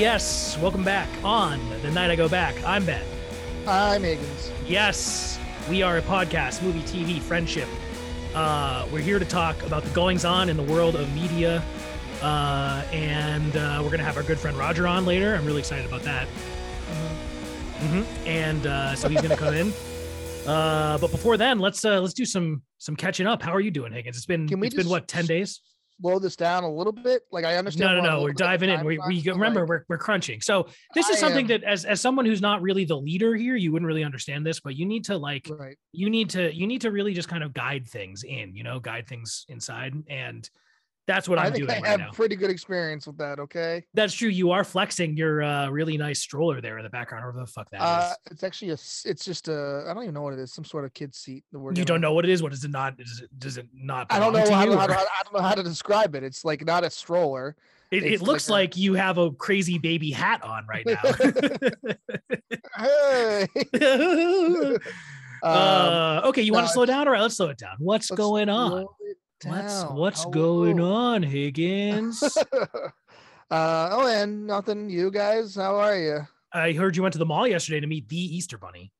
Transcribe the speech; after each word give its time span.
Yes, 0.00 0.58
welcome 0.58 0.82
back 0.82 1.08
on 1.22 1.60
The 1.82 1.90
Night 1.90 2.10
I 2.10 2.16
Go 2.16 2.28
Back. 2.28 2.54
I'm 2.64 2.84
Ben. 2.84 3.04
I'm 3.66 4.02
Higgins. 4.02 4.50
Yes, 4.66 5.38
we 5.68 5.82
are 5.82 5.98
a 5.98 6.02
podcast, 6.02 6.62
movie, 6.62 6.80
TV, 6.80 7.20
friendship. 7.20 7.68
Uh, 8.34 8.86
we're 8.92 9.02
here 9.02 9.18
to 9.18 9.24
talk 9.24 9.62
about 9.62 9.82
the 9.84 9.90
goings 9.90 10.24
on 10.24 10.48
in 10.48 10.56
the 10.56 10.62
world 10.62 10.96
of 10.96 11.12
media. 11.14 11.62
Uh, 12.22 12.84
and 12.92 13.56
uh, 13.56 13.78
we're 13.82 13.90
going 13.90 13.98
to 13.98 14.04
have 14.04 14.16
our 14.16 14.22
good 14.22 14.38
friend 14.38 14.56
Roger 14.56 14.86
on 14.86 15.06
later. 15.06 15.34
I'm 15.34 15.44
really 15.44 15.60
excited 15.60 15.86
about 15.86 16.02
that. 16.02 16.26
Hmm 17.80 18.02
And 18.26 18.66
uh, 18.66 18.94
so 18.94 19.08
he's 19.08 19.20
going 19.20 19.30
to 19.30 19.36
come 19.36 19.54
in. 19.54 19.72
Uh, 20.46 20.98
but 20.98 21.10
before 21.10 21.36
then, 21.36 21.58
let's 21.58 21.84
uh, 21.84 22.00
let's 22.00 22.14
do 22.14 22.24
some 22.24 22.62
some 22.78 22.96
catching 22.96 23.26
up. 23.26 23.42
How 23.42 23.52
are 23.52 23.60
you 23.60 23.70
doing, 23.70 23.92
Higgins? 23.92 24.16
It's 24.16 24.26
been 24.26 24.48
Can 24.48 24.60
we 24.60 24.66
it's 24.68 24.76
been 24.76 24.88
what 24.88 25.06
ten 25.06 25.26
days? 25.26 25.60
Slow 26.00 26.18
this 26.18 26.34
down 26.34 26.64
a 26.64 26.70
little 26.70 26.94
bit. 26.94 27.22
Like 27.30 27.44
I 27.44 27.56
understand. 27.56 27.96
No, 27.96 28.00
no, 28.00 28.02
we're 28.02 28.08
on 28.08 28.14
a 28.14 28.16
no. 28.16 28.22
We're 28.22 28.28
bit 28.28 28.40
of 28.40 28.46
a 28.46 28.50
diving 28.50 28.70
in. 28.70 28.86
We, 28.86 28.98
we 29.06 29.22
remember 29.30 29.60
like, 29.60 29.68
we're, 29.68 29.84
we're 29.90 29.98
crunching. 29.98 30.40
So 30.40 30.68
this 30.94 31.10
is 31.10 31.16
I 31.16 31.20
something 31.20 31.50
am- 31.50 31.60
that 31.60 31.64
as 31.64 31.84
as 31.84 32.00
someone 32.00 32.24
who's 32.24 32.40
not 32.40 32.62
really 32.62 32.86
the 32.86 32.96
leader 32.96 33.34
here, 33.34 33.54
you 33.54 33.70
wouldn't 33.70 33.86
really 33.86 34.04
understand 34.04 34.46
this, 34.46 34.60
but 34.60 34.76
you 34.76 34.86
need 34.86 35.04
to 35.04 35.18
like 35.18 35.46
right. 35.50 35.76
you 35.92 36.08
need 36.08 36.30
to 36.30 36.54
you 36.54 36.66
need 36.66 36.80
to 36.80 36.90
really 36.90 37.12
just 37.12 37.28
kind 37.28 37.44
of 37.44 37.52
guide 37.52 37.86
things 37.86 38.22
in, 38.22 38.54
you 38.54 38.64
know, 38.64 38.80
guide 38.80 39.06
things 39.06 39.44
inside. 39.50 39.92
And 40.08 40.48
that's 41.06 41.28
what 41.28 41.38
I 41.38 41.46
I'm 41.46 41.52
think 41.52 41.66
doing 41.66 41.78
I 41.78 41.80
right 41.82 41.90
have 41.90 42.00
now. 42.00 42.10
pretty 42.12 42.36
good 42.36 42.50
experience 42.50 43.06
with 43.06 43.18
that. 43.18 43.38
Okay. 43.40 43.84
That's 43.94 44.14
true. 44.14 44.28
You 44.28 44.50
are 44.52 44.62
flexing 44.62 45.16
your 45.16 45.42
uh 45.42 45.68
really 45.70 45.96
nice 45.96 46.20
stroller 46.20 46.60
there 46.60 46.78
in 46.78 46.84
the 46.84 46.90
background, 46.90 47.24
whatever 47.24 47.40
the 47.44 47.50
fuck 47.50 47.68
that 47.70 47.76
is. 47.78 47.82
Uh, 47.82 48.14
it's 48.30 48.44
actually 48.44 48.70
a. 48.70 48.74
It's 48.74 49.24
just 49.24 49.48
a. 49.48 49.84
I 49.88 49.94
don't 49.94 50.02
even 50.04 50.14
know 50.14 50.22
what 50.22 50.34
it 50.34 50.38
is. 50.38 50.52
Some 50.52 50.64
sort 50.64 50.84
of 50.84 50.94
kid 50.94 51.14
seat. 51.14 51.44
That 51.52 51.58
we're 51.58 51.72
You 51.74 51.84
don't 51.84 52.00
know 52.00 52.12
what 52.12 52.24
it 52.24 52.30
is. 52.30 52.42
What 52.42 52.52
is 52.52 52.64
it 52.64 52.70
not? 52.70 52.96
Does 52.96 53.20
it 53.20 53.30
does 53.38 53.56
it 53.58 53.66
not? 53.74 54.06
I 54.10 54.18
don't 54.20 54.32
know. 54.32 54.38
How, 54.50 54.64
you, 54.64 54.76
how, 54.76 54.86
to- 54.86 54.92
or- 54.92 54.96
I 54.98 55.22
don't 55.24 55.34
know 55.34 55.40
how 55.42 55.54
to 55.54 55.62
describe 55.62 56.14
it. 56.14 56.22
It's 56.22 56.44
like 56.44 56.64
not 56.64 56.84
a 56.84 56.90
stroller. 56.90 57.56
It, 57.90 58.04
it 58.04 58.22
looks 58.22 58.48
like 58.48 58.76
a- 58.76 58.78
you 58.80 58.94
have 58.94 59.18
a 59.18 59.32
crazy 59.32 59.78
baby 59.78 60.12
hat 60.12 60.44
on 60.44 60.64
right 60.68 60.86
now. 60.86 61.02
Hey. 62.76 63.46
Um, 65.42 65.52
uh, 65.56 66.20
okay, 66.26 66.42
you 66.42 66.52
want 66.52 66.66
to 66.66 66.72
slow 66.74 66.84
down? 66.84 67.06
All 67.08 67.14
right, 67.14 67.22
let's 67.22 67.34
slow 67.38 67.48
it 67.48 67.56
down. 67.56 67.76
What's 67.78 68.10
going 68.10 68.50
on? 68.50 68.84
What's 69.44 69.82
down. 69.82 69.96
what's 69.96 70.24
going 70.26 70.80
on, 70.80 71.22
Higgins? 71.34 72.22
uh, 72.22 72.76
oh, 73.50 74.06
and 74.06 74.46
nothing. 74.46 74.90
You 74.90 75.10
guys, 75.10 75.54
how 75.54 75.76
are 75.76 75.96
you? 75.96 76.20
I 76.52 76.72
heard 76.72 76.96
you 76.96 77.02
went 77.02 77.12
to 77.12 77.18
the 77.18 77.26
mall 77.26 77.46
yesterday 77.46 77.80
to 77.80 77.86
meet 77.86 78.08
the 78.08 78.16
Easter 78.36 78.58
Bunny. 78.58 78.92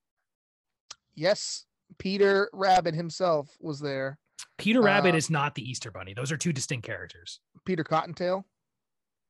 Yes, 1.14 1.64
Peter 1.98 2.48
Rabbit 2.52 2.94
himself 2.94 3.50
was 3.60 3.80
there. 3.80 4.18
Peter 4.58 4.80
Rabbit 4.80 5.14
Uh, 5.14 5.18
is 5.18 5.30
not 5.30 5.54
the 5.54 5.68
Easter 5.68 5.90
Bunny. 5.90 6.14
Those 6.14 6.30
are 6.32 6.36
two 6.36 6.52
distinct 6.52 6.86
characters. 6.86 7.40
Peter 7.66 7.84
Cottontail. 7.84 8.46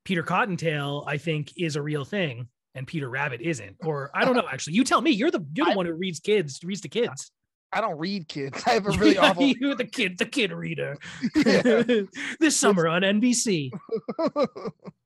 Peter 0.05 0.23
Cottontail, 0.23 1.05
I 1.07 1.17
think, 1.19 1.53
is 1.57 1.77
a 1.77 1.83
real 1.83 2.05
thing, 2.05 2.49
and 2.75 2.87
Peter 2.87 3.09
Rabbit 3.11 3.41
isn't. 3.41 3.77
Or 3.85 4.11
I 4.15 4.25
don't 4.25 4.37
know. 4.37 4.47
Actually, 4.53 4.75
you 4.75 4.85
tell 4.85 5.01
me. 5.01 5.11
You're 5.11 5.31
the 5.31 5.45
you're 5.55 5.67
the 5.67 5.73
I- 5.73 5.77
one 5.77 5.87
who 5.87 5.95
reads 5.95 6.21
kids, 6.21 6.61
reads 6.63 6.81
to 6.83 6.89
kids. 6.89 7.31
I 7.73 7.81
don't 7.81 7.99
read 7.99 8.29
kids. 8.29 8.63
I 8.67 8.71
have 8.71 8.87
a 8.87 8.91
really 8.91 9.19
awful. 9.19 9.45
you're 9.61 9.75
the 9.75 9.85
kid, 9.85 10.19
the 10.19 10.27
kid 10.27 10.53
reader. 10.53 10.97
Yeah. 11.47 11.83
this 12.39 12.57
summer 12.57 12.89
on 12.89 13.03
NBC. 13.03 13.71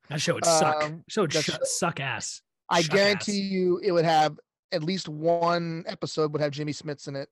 That 0.09 0.21
show 0.21 0.35
would 0.35 0.45
suck. 0.45 0.83
Um, 0.85 1.05
show 1.09 1.23
would 1.23 1.33
sh- 1.33 1.51
suck 1.63 2.01
ass. 2.01 2.43
I 2.69 2.83
guarantee 2.83 3.33
ass. 3.33 3.51
you, 3.51 3.81
it 3.83 3.93
would 3.93 4.05
have 4.05 4.39
at 4.73 4.83
least 4.83 5.09
one 5.09 5.85
episode 5.87 6.33
would 6.33 6.41
have 6.41 6.53
Jimmy 6.53 6.73
Smits 6.73 7.09
in 7.09 7.17
it, 7.17 7.29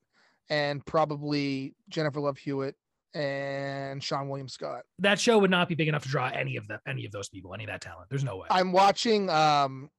and 0.51 0.85
probably 0.85 1.75
Jennifer 1.89 2.21
Love 2.21 2.39
Hewitt 2.39 2.77
and 3.15 4.01
Seann 4.01 4.29
William 4.29 4.49
Scott. 4.49 4.85
that 5.01 5.21
show 5.21 5.39
would 5.39 5.51
not 5.51 5.69
be 5.69 5.75
big 5.75 5.89
enough 5.89 6.03
to 6.05 6.09
draw 6.09 6.29
any 6.29 6.57
of 6.57 6.67
the 6.69 6.81
any 6.87 7.05
of 7.05 7.13
those 7.13 7.29
people, 7.29 7.53
any 7.55 7.65
of 7.65 7.69
that 7.71 7.81
talent. 7.81 8.09
There's 8.09 8.25
no 8.25 8.37
way. 8.37 8.47
I'm 8.51 8.73
watching. 8.73 9.29
Um, 9.29 9.91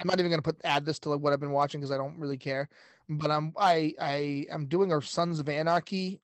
I'm 0.00 0.06
not 0.06 0.18
even 0.18 0.30
gonna 0.30 0.42
put 0.42 0.56
add 0.64 0.84
this 0.84 0.98
to 1.00 1.10
like 1.10 1.20
what 1.20 1.32
I've 1.32 1.40
been 1.40 1.52
watching 1.52 1.80
because 1.80 1.92
I 1.92 1.96
don't 1.96 2.18
really 2.18 2.38
care. 2.38 2.68
But 3.08 3.30
I'm 3.30 3.52
I 3.58 3.94
I 4.00 4.46
am 4.50 4.66
doing 4.66 4.92
a 4.92 5.00
Sons 5.02 5.40
of 5.40 5.48
Anarchy 5.48 6.20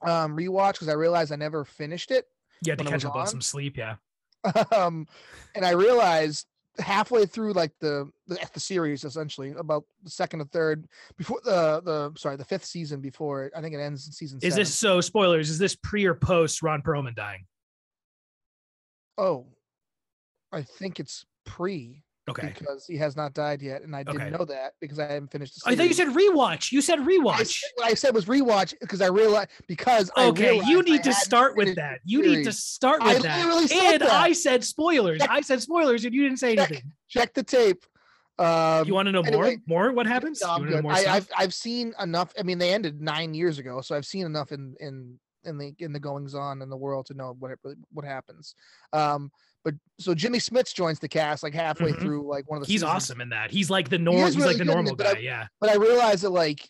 um 0.00 0.36
rewatch 0.36 0.72
because 0.72 0.88
I 0.88 0.94
realized 0.94 1.32
I 1.32 1.36
never 1.36 1.64
finished 1.64 2.10
it. 2.10 2.26
you 2.64 2.72
had 2.72 2.78
to 2.78 2.84
catch 2.84 3.04
up 3.04 3.14
on 3.14 3.26
some 3.26 3.42
sleep. 3.42 3.76
Yeah. 3.76 3.96
um, 4.76 5.06
and 5.54 5.64
I 5.64 5.70
realized 5.70 6.46
halfway 6.78 7.26
through 7.26 7.52
like 7.52 7.72
the, 7.80 8.10
the 8.26 8.38
the 8.54 8.60
series 8.60 9.04
essentially 9.04 9.52
about 9.58 9.84
the 10.02 10.10
second 10.10 10.40
or 10.40 10.46
third 10.46 10.86
before 11.16 11.40
the 11.44 11.82
the 11.84 12.12
sorry 12.16 12.36
the 12.36 12.44
fifth 12.44 12.64
season 12.64 13.00
before 13.00 13.44
it, 13.44 13.52
I 13.56 13.60
think 13.60 13.74
it 13.74 13.80
ends 13.80 14.06
in 14.06 14.12
season. 14.12 14.38
Is 14.42 14.54
seven. 14.54 14.62
this 14.62 14.74
so? 14.74 15.00
Spoilers. 15.00 15.50
Is 15.50 15.58
this 15.58 15.76
pre 15.76 16.04
or 16.04 16.14
post 16.14 16.62
Ron 16.62 16.82
Perlman 16.82 17.14
dying? 17.14 17.46
Oh, 19.18 19.46
I 20.50 20.62
think 20.62 20.98
it's 20.98 21.26
pre 21.44 22.02
Okay. 22.30 22.54
because 22.56 22.86
he 22.86 22.96
has 22.98 23.16
not 23.16 23.34
died 23.34 23.60
yet, 23.62 23.82
and 23.82 23.96
I 23.96 24.04
didn't 24.04 24.20
Okay. 24.22 24.30
know 24.30 24.44
that 24.44 24.74
because 24.80 25.00
I 25.00 25.06
haven't 25.12 25.32
finished. 25.32 25.54
The 25.64 25.70
I 25.70 25.74
thought 25.74 25.88
you 25.88 25.92
said 25.94 26.08
rewatch. 26.08 26.70
You 26.70 26.80
said 26.80 27.00
I 27.00 27.04
rewatch. 27.04 27.46
said, 27.58 27.70
what 27.74 27.86
I 27.90 27.94
said 27.94 28.14
was 28.14 28.26
rewatch 28.26 28.74
because 28.80 29.00
I 29.00 29.08
realized 29.08 29.48
because 29.66 30.08
I 30.16 30.26
Okay, 30.28 30.54
you 30.54 30.60
realized 30.60 30.88
I 30.88 30.92
need 30.92 31.02
to 31.04 31.12
start 31.14 31.56
with 31.56 31.74
that. 31.74 31.98
You 32.04 32.22
need 32.22 32.44
to 32.44 32.52
start 32.52 33.02
I 33.02 33.14
with 33.14 33.22
that. 33.24 33.38
literally 33.44 33.66
And 33.72 34.02
that. 34.02 34.12
I 34.12 34.32
said 34.32 34.62
spoilers. 34.62 35.18
Check- 35.20 35.30
I 35.30 35.40
said 35.40 35.62
spoilers, 35.62 36.04
and 36.04 36.14
you 36.14 36.22
didn't 36.22 36.38
say 36.38 36.54
Check. 36.54 36.70
anything. 36.70 36.92
Check 37.08 37.34
the 37.34 37.42
tape. 37.42 37.84
Um, 38.38 38.86
You 38.86 38.94
want 38.94 39.06
to 39.06 39.12
know 39.12 39.20
anyway, 39.22 39.58
more? 39.66 39.86
More? 39.86 39.92
What 39.92 40.06
happens? 40.06 40.40
No, 40.42 40.48
you 40.48 40.52
I'm 40.54 40.64
know 40.64 40.70
good. 40.76 40.82
more 40.84 40.92
I. 40.92 41.04
I've 41.06 41.28
I've 41.36 41.52
seen 41.54 41.92
enough. 42.00 42.32
I 42.38 42.44
mean, 42.44 42.58
they 42.58 42.72
ended 42.72 43.00
nine 43.00 43.34
years 43.34 43.58
ago, 43.58 43.80
so 43.80 43.94
I've 43.96 44.06
seen 44.06 44.26
enough 44.26 44.52
in 44.52 44.74
in 44.80 45.18
in 45.44 45.58
the 45.58 45.74
in 45.78 45.92
the 45.92 46.00
goings 46.00 46.34
on 46.34 46.62
in 46.62 46.68
the 46.70 46.76
world 46.76 47.06
to 47.06 47.14
know 47.14 47.36
what 47.38 47.50
really 47.64 47.76
what 47.92 48.04
happens. 48.04 48.54
Um, 48.92 49.30
but 49.64 49.74
so 50.00 50.14
Jimmy 50.14 50.38
Smits 50.38 50.74
joins 50.74 50.98
the 50.98 51.08
cast 51.08 51.42
like 51.42 51.54
halfway 51.54 51.92
Mhm. 51.92 52.00
through 52.00 52.28
like 52.28 52.48
one 52.50 52.58
of 52.58 52.62
the. 52.66 52.72
He's 52.72 52.80
seasons. 52.80 52.90
awesome 52.90 53.20
in 53.20 53.28
that. 53.30 53.50
He's 53.50 53.70
like 53.70 53.88
the 53.88 53.98
normal. 53.98 54.26
He's 54.26 54.36
really 54.36 54.48
like 54.48 54.58
the 54.58 54.64
normal 54.64 54.92
it, 54.92 54.98
but 54.98 55.06
I- 55.06 55.14
guy. 55.14 55.20
yeah. 55.20 55.46
But 55.60 55.70
I 55.70 55.74
realized 55.76 56.22
that 56.24 56.30
like 56.30 56.68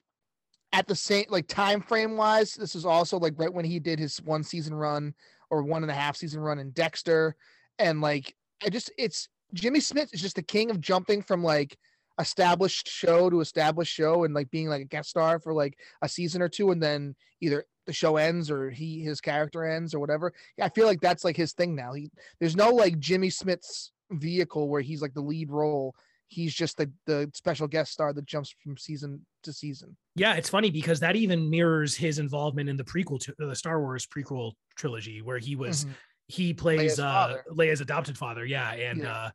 at 0.72 0.86
the 0.86 0.94
same 0.96 1.24
like 1.28 1.46
time 1.48 1.80
frame 1.80 2.16
wise, 2.16 2.54
this 2.54 2.74
is 2.74 2.84
also 2.86 3.18
like 3.18 3.34
right 3.36 3.52
when 3.52 3.64
he 3.64 3.78
did 3.78 3.98
his 3.98 4.18
one 4.22 4.42
season 4.42 4.74
run 4.74 5.14
or 5.50 5.62
one 5.62 5.82
and 5.82 5.90
a 5.90 5.94
half 5.94 6.16
season 6.16 6.40
run 6.40 6.58
in 6.58 6.70
Dexter, 6.70 7.34
and 7.78 8.00
like 8.00 8.34
I 8.64 8.68
just 8.70 8.90
it's 8.98 9.28
Jimmy 9.54 9.80
Smits 9.80 10.14
is 10.14 10.20
just 10.22 10.36
the 10.36 10.42
king 10.42 10.70
of 10.70 10.80
jumping 10.80 11.22
from 11.22 11.42
like 11.42 11.76
established 12.20 12.88
show 12.88 13.30
to 13.30 13.40
established 13.40 13.92
show 13.92 14.24
and 14.24 14.34
like 14.34 14.50
being 14.50 14.68
like 14.68 14.82
a 14.82 14.86
guest 14.86 15.10
star 15.10 15.38
for 15.38 15.52
like 15.54 15.78
a 16.02 16.08
season 16.08 16.42
or 16.42 16.48
two 16.48 16.70
and 16.70 16.82
then 16.82 17.14
either 17.40 17.64
the 17.86 17.92
show 17.92 18.16
ends 18.16 18.50
or 18.50 18.70
he 18.70 19.00
his 19.02 19.20
character 19.20 19.64
ends 19.64 19.94
or 19.94 19.98
whatever. 20.00 20.32
I 20.60 20.68
feel 20.68 20.86
like 20.86 21.00
that's 21.00 21.24
like 21.24 21.36
his 21.36 21.52
thing 21.52 21.74
now. 21.74 21.92
He 21.94 22.10
there's 22.38 22.54
no 22.56 22.70
like 22.70 22.98
Jimmy 22.98 23.28
Smits's 23.28 23.92
vehicle 24.10 24.68
where 24.68 24.82
he's 24.82 25.02
like 25.02 25.14
the 25.14 25.20
lead 25.22 25.50
role. 25.50 25.94
He's 26.28 26.54
just 26.54 26.76
the 26.76 26.90
the 27.06 27.30
special 27.34 27.66
guest 27.66 27.92
star 27.92 28.12
that 28.12 28.24
jumps 28.26 28.54
from 28.62 28.76
season 28.76 29.26
to 29.42 29.52
season. 29.52 29.96
Yeah, 30.14 30.34
it's 30.34 30.48
funny 30.48 30.70
because 30.70 31.00
that 31.00 31.16
even 31.16 31.50
mirrors 31.50 31.96
his 31.96 32.18
involvement 32.18 32.68
in 32.68 32.76
the 32.76 32.84
prequel 32.84 33.18
to 33.20 33.34
the 33.38 33.56
Star 33.56 33.80
Wars 33.80 34.06
prequel 34.06 34.52
trilogy, 34.76 35.20
where 35.22 35.38
he 35.38 35.56
was 35.56 35.84
Mhm. 35.84 35.90
he 36.28 36.54
plays 36.54 36.80
Leia's 36.92 37.00
uh 37.00 37.02
father. 37.12 37.44
Leia's 37.50 37.80
adopted 37.80 38.16
father. 38.16 38.46
Yeah, 38.46 38.70
and 38.72 39.00
Yeah. 39.00 39.12
uh 39.12 39.30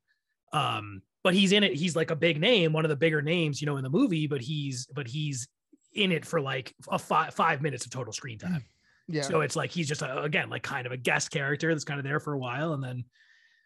um, 0.57 1.01
but 1.27 1.33
he's 1.33 1.51
in 1.51 1.61
it. 1.63 1.73
He's 1.73 1.93
like 1.95 2.09
a 2.09 2.15
big 2.15 2.39
name, 2.39 2.71
one 2.71 2.85
of 2.85 2.89
the 2.89 2.95
bigger 2.95 3.21
names, 3.21 3.61
you 3.61 3.65
know, 3.65 3.75
in 3.75 3.83
the 3.83 3.89
movie. 3.89 4.27
But 4.27 4.39
he's 4.41 4.87
but 4.93 5.07
he's 5.07 5.47
in 5.93 6.11
it 6.13 6.25
for 6.25 6.39
like 6.39 6.73
a 6.89 6.97
five 6.97 7.33
five 7.33 7.61
minutes 7.61 7.83
of 7.85 7.91
total 7.91 8.13
screen 8.13 8.39
time. 8.39 8.51
Mm. 8.61 8.63
Yeah. 9.09 9.21
So 9.23 9.41
it's 9.41 9.55
like 9.57 9.71
he's 9.71 9.87
just 9.89 10.01
a, 10.01 10.21
again 10.23 10.49
like 10.49 10.63
kind 10.63 10.85
of 10.85 10.91
a 10.93 10.97
guest 10.97 11.31
character 11.31 11.67
that's 11.73 11.83
kind 11.83 11.99
of 11.99 12.05
there 12.05 12.19
for 12.21 12.33
a 12.33 12.37
while, 12.39 12.73
and 12.73 12.81
then 12.83 13.03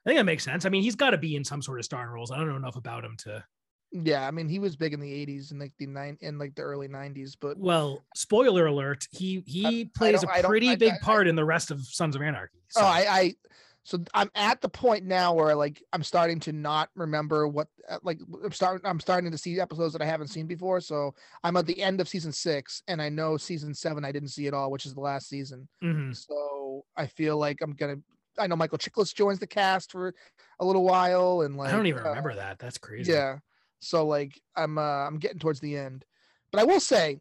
I 0.05 0.09
think 0.09 0.17
that 0.19 0.23
makes 0.25 0.44
sense. 0.44 0.66
I 0.66 0.69
mean, 0.69 0.81
he's 0.81 0.95
got 0.95 1.11
to 1.11 1.17
be 1.19 1.35
in 1.35 1.44
some 1.44 1.61
sort 1.61 1.77
of 1.77 1.85
starring 1.85 2.09
roles. 2.11 2.31
I 2.31 2.38
don't 2.38 2.49
know 2.49 2.55
enough 2.55 2.75
about 2.77 3.03
him 3.05 3.16
to. 3.25 3.43
yeah, 3.91 4.28
I 4.28 4.31
mean 4.31 4.47
he 4.49 4.57
was 4.59 4.75
big 4.75 4.93
in 4.93 4.99
the 4.99 5.11
80s 5.25 5.52
and 5.52 5.59
like 5.59 5.73
the 5.78 5.85
nine 5.85 6.17
in 6.22 6.40
like 6.40 6.55
the 6.55 6.61
early 6.64 6.87
90s, 6.87 7.35
but 7.40 7.57
Well, 7.59 8.03
spoiler 8.16 8.66
alert: 8.67 9.07
he 9.11 9.43
he 9.46 9.85
plays 9.85 10.22
don't- 10.22 10.29
a 10.29 10.34
I 10.34 10.41
don't- 10.41 10.49
pretty 10.49 10.69
I- 10.69 10.75
big 10.75 10.93
I- 10.93 10.96
I- 10.96 10.99
part 11.05 11.28
in 11.28 11.35
the 11.35 11.46
rest 11.46 11.69
of 11.72 11.85
Sons 11.85 12.16
of 12.16 12.22
Anarchy. 12.22 12.57
oh 12.78 12.81
so- 12.81 12.85
I 12.85 13.05
I 13.09 13.34
so 13.83 13.99
I'm 14.13 14.29
at 14.35 14.61
the 14.61 14.69
point 14.69 15.05
now 15.05 15.33
where 15.33 15.55
like 15.55 15.81
I'm 15.91 16.03
starting 16.03 16.39
to 16.41 16.51
not 16.53 16.89
remember 16.95 17.47
what 17.47 17.67
uh, 17.89 17.97
like 18.03 18.19
I'm 18.43 18.51
starting 18.51 18.85
I'm 18.85 18.99
starting 18.99 19.31
to 19.31 19.37
see 19.37 19.59
episodes 19.59 19.93
that 19.93 20.01
I 20.01 20.05
haven't 20.05 20.28
seen 20.28 20.45
before. 20.45 20.81
So 20.81 21.16
I'm 21.43 21.57
at 21.57 21.66
the 21.66 21.81
end 21.81 21.99
of 21.99 22.07
season 22.07 22.31
six 22.31 22.83
and 22.87 23.01
I 23.01 23.09
know 23.09 23.37
season 23.37 23.73
seven 23.73 24.05
I 24.05 24.11
didn't 24.11 24.29
see 24.29 24.47
at 24.47 24.53
all, 24.53 24.69
which 24.69 24.85
is 24.85 24.93
the 24.93 25.01
last 25.01 25.28
season. 25.28 25.67
Mhm. 25.83 26.16
So 26.16 26.85
I 26.95 27.07
feel 27.07 27.37
like 27.37 27.61
I'm 27.61 27.73
gonna 27.73 27.97
I 28.37 28.47
know 28.47 28.55
Michael 28.55 28.78
Chiklis 28.78 29.16
joins 29.16 29.39
the 29.39 29.47
cast 29.47 29.91
for 29.91 30.13
a 30.59 30.66
little 30.66 30.83
while 30.83 31.41
and 31.41 31.57
like 31.57 31.69
I 31.69 31.75
don't 31.75 31.87
even 31.87 32.05
uh, 32.05 32.09
remember 32.09 32.35
that. 32.35 32.59
That's 32.59 32.78
crazy. 32.78 33.11
Yeah. 33.11 33.39
So 33.79 34.05
like 34.05 34.39
I'm 34.55 34.78
uh 34.78 35.07
I'm 35.07 35.17
getting 35.17 35.39
towards 35.39 35.59
the 35.59 35.75
end. 35.75 36.05
But 36.51 36.61
I 36.61 36.66
will 36.66 36.79
say 36.79 37.19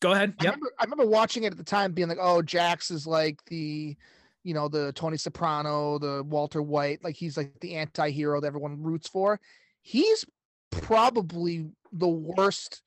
Go 0.00 0.12
ahead. 0.12 0.34
I 0.40 0.44
remember 0.44 0.72
I 0.78 0.84
remember 0.84 1.06
watching 1.06 1.44
it 1.44 1.52
at 1.52 1.58
the 1.58 1.64
time 1.64 1.92
being 1.92 2.08
like, 2.08 2.18
oh, 2.20 2.40
Jax 2.40 2.90
is 2.90 3.06
like 3.06 3.44
the 3.46 3.96
you 4.48 4.54
know, 4.54 4.66
the 4.66 4.92
Tony 4.94 5.18
Soprano, 5.18 5.98
the 5.98 6.22
Walter 6.22 6.62
White, 6.62 7.04
like 7.04 7.16
he's 7.16 7.36
like 7.36 7.52
the 7.60 7.74
anti-hero 7.74 8.40
that 8.40 8.46
everyone 8.46 8.82
roots 8.82 9.06
for. 9.06 9.38
He's 9.82 10.24
probably 10.70 11.66
the 11.92 12.08
worst 12.08 12.80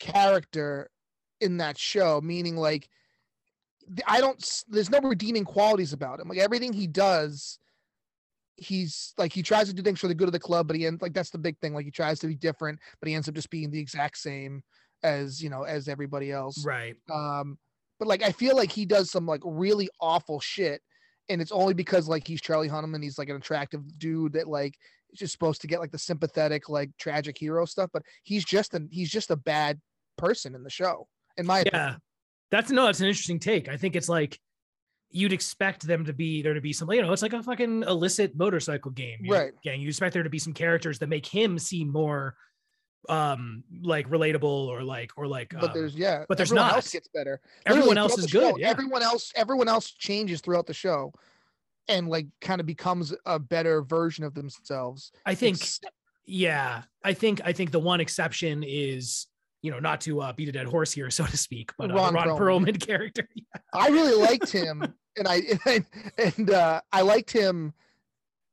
character 0.00 0.90
in 1.40 1.58
that 1.58 1.78
show. 1.78 2.20
Meaning, 2.20 2.56
like, 2.56 2.88
I 4.08 4.20
don't. 4.20 4.44
There's 4.66 4.90
no 4.90 4.98
redeeming 4.98 5.44
qualities 5.44 5.92
about 5.92 6.18
him. 6.18 6.26
Like 6.26 6.38
everything 6.38 6.72
he 6.72 6.88
does, 6.88 7.60
he's 8.56 9.14
like 9.16 9.32
he 9.32 9.44
tries 9.44 9.68
to 9.68 9.72
do 9.72 9.82
things 9.82 10.00
for 10.00 10.08
the 10.08 10.16
good 10.16 10.26
of 10.26 10.32
the 10.32 10.40
club, 10.40 10.66
but 10.66 10.74
he 10.74 10.84
ends 10.84 11.00
like 11.00 11.14
that's 11.14 11.30
the 11.30 11.38
big 11.38 11.60
thing. 11.60 11.74
Like 11.74 11.84
he 11.84 11.92
tries 11.92 12.18
to 12.18 12.26
be 12.26 12.34
different, 12.34 12.80
but 12.98 13.08
he 13.08 13.14
ends 13.14 13.28
up 13.28 13.36
just 13.36 13.50
being 13.50 13.70
the 13.70 13.78
exact 13.78 14.18
same 14.18 14.64
as 15.04 15.40
you 15.40 15.48
know 15.48 15.62
as 15.62 15.86
everybody 15.86 16.32
else. 16.32 16.64
Right. 16.64 16.96
Um, 17.08 17.56
but 18.00 18.08
like 18.08 18.24
I 18.24 18.32
feel 18.32 18.56
like 18.56 18.72
he 18.72 18.84
does 18.84 19.12
some 19.12 19.26
like 19.26 19.42
really 19.44 19.88
awful 20.00 20.40
shit, 20.40 20.82
and 21.28 21.40
it's 21.40 21.52
only 21.52 21.74
because 21.74 22.08
like 22.08 22.26
he's 22.26 22.40
Charlie 22.40 22.68
Hunnam 22.68 22.94
and 22.94 23.02
he's 23.04 23.18
like 23.18 23.28
an 23.28 23.36
attractive 23.36 23.82
dude 23.98 24.32
that 24.34 24.48
like 24.48 24.74
is 25.12 25.18
just 25.18 25.32
supposed 25.32 25.60
to 25.62 25.66
get 25.66 25.80
like 25.80 25.90
the 25.90 25.98
sympathetic 25.98 26.68
like 26.68 26.90
tragic 26.98 27.36
hero 27.38 27.64
stuff. 27.64 27.90
But 27.92 28.02
he's 28.22 28.44
just 28.44 28.74
a 28.74 28.82
he's 28.90 29.10
just 29.10 29.30
a 29.30 29.36
bad 29.36 29.80
person 30.16 30.54
in 30.54 30.62
the 30.62 30.70
show, 30.70 31.06
in 31.36 31.46
my 31.46 31.60
Yeah. 31.60 31.66
opinion. 31.68 31.96
That's 32.50 32.70
no, 32.70 32.86
that's 32.86 33.00
an 33.00 33.06
interesting 33.06 33.38
take. 33.38 33.68
I 33.68 33.76
think 33.76 33.94
it's 33.96 34.08
like 34.08 34.38
you'd 35.10 35.32
expect 35.32 35.86
them 35.86 36.04
to 36.04 36.12
be 36.12 36.42
there 36.42 36.52
to 36.54 36.60
be 36.60 36.72
some, 36.72 36.90
you 36.92 37.00
know, 37.00 37.12
it's 37.12 37.22
like 37.22 37.32
a 37.32 37.42
fucking 37.42 37.82
illicit 37.84 38.36
motorcycle 38.36 38.90
game. 38.90 39.18
You- 39.22 39.32
Right. 39.32 39.52
Gang. 39.62 39.80
You 39.80 39.88
expect 39.88 40.12
there 40.12 40.22
to 40.22 40.28
be 40.30 40.38
some 40.38 40.52
characters 40.52 40.98
that 40.98 41.08
make 41.08 41.24
him 41.26 41.58
seem 41.58 41.90
more 41.90 42.34
um 43.08 43.62
like 43.82 44.08
relatable 44.10 44.42
or 44.68 44.82
like 44.82 45.12
or 45.16 45.26
like 45.26 45.50
But 45.52 45.64
um, 45.64 45.70
there's 45.74 45.94
yeah, 45.94 46.24
but 46.28 46.36
there's 46.36 46.50
everyone 46.50 46.68
not. 46.68 46.74
else 46.76 46.90
gets 46.92 47.08
better. 47.08 47.40
everyone 47.64 47.88
Literally, 47.90 47.98
else 48.10 48.18
is 48.18 48.24
the 48.24 48.30
show, 48.30 48.52
good. 48.52 48.60
Yeah. 48.60 48.68
Everyone 48.70 49.02
else, 49.02 49.32
everyone 49.36 49.68
else 49.68 49.90
changes 49.92 50.40
throughout 50.40 50.66
the 50.66 50.74
show, 50.74 51.12
and 51.88 52.08
like 52.08 52.26
kind 52.40 52.60
of 52.60 52.66
becomes 52.66 53.14
a 53.24 53.38
better 53.38 53.82
version 53.82 54.24
of 54.24 54.34
themselves. 54.34 55.12
I 55.24 55.34
think 55.34 55.56
Except- 55.58 55.94
yeah. 56.26 56.82
I 57.04 57.14
think 57.14 57.40
I 57.44 57.52
think 57.52 57.70
the 57.70 57.78
one 57.80 58.00
exception 58.00 58.62
is 58.66 59.26
you 59.60 59.72
know, 59.72 59.80
not 59.80 60.00
to 60.02 60.20
uh, 60.20 60.32
beat 60.32 60.48
a 60.48 60.52
dead 60.52 60.66
horse 60.66 60.92
here, 60.92 61.10
so 61.18 61.24
to 61.26 61.36
speak, 61.36 61.72
but 61.78 61.90
uh, 61.90 61.94
Ron 61.94 62.14
Ron, 62.14 62.28
Perlman. 62.28 62.38
Perlman 62.66 62.80
character. 62.86 63.28
I 63.72 63.88
really 63.88 64.14
liked 64.14 64.50
him, 64.52 64.82
and 65.16 65.26
I 65.26 65.42
and, 65.66 65.84
and 66.16 66.50
uh, 66.50 66.80
I 66.92 67.00
liked 67.02 67.32
him 67.32 67.72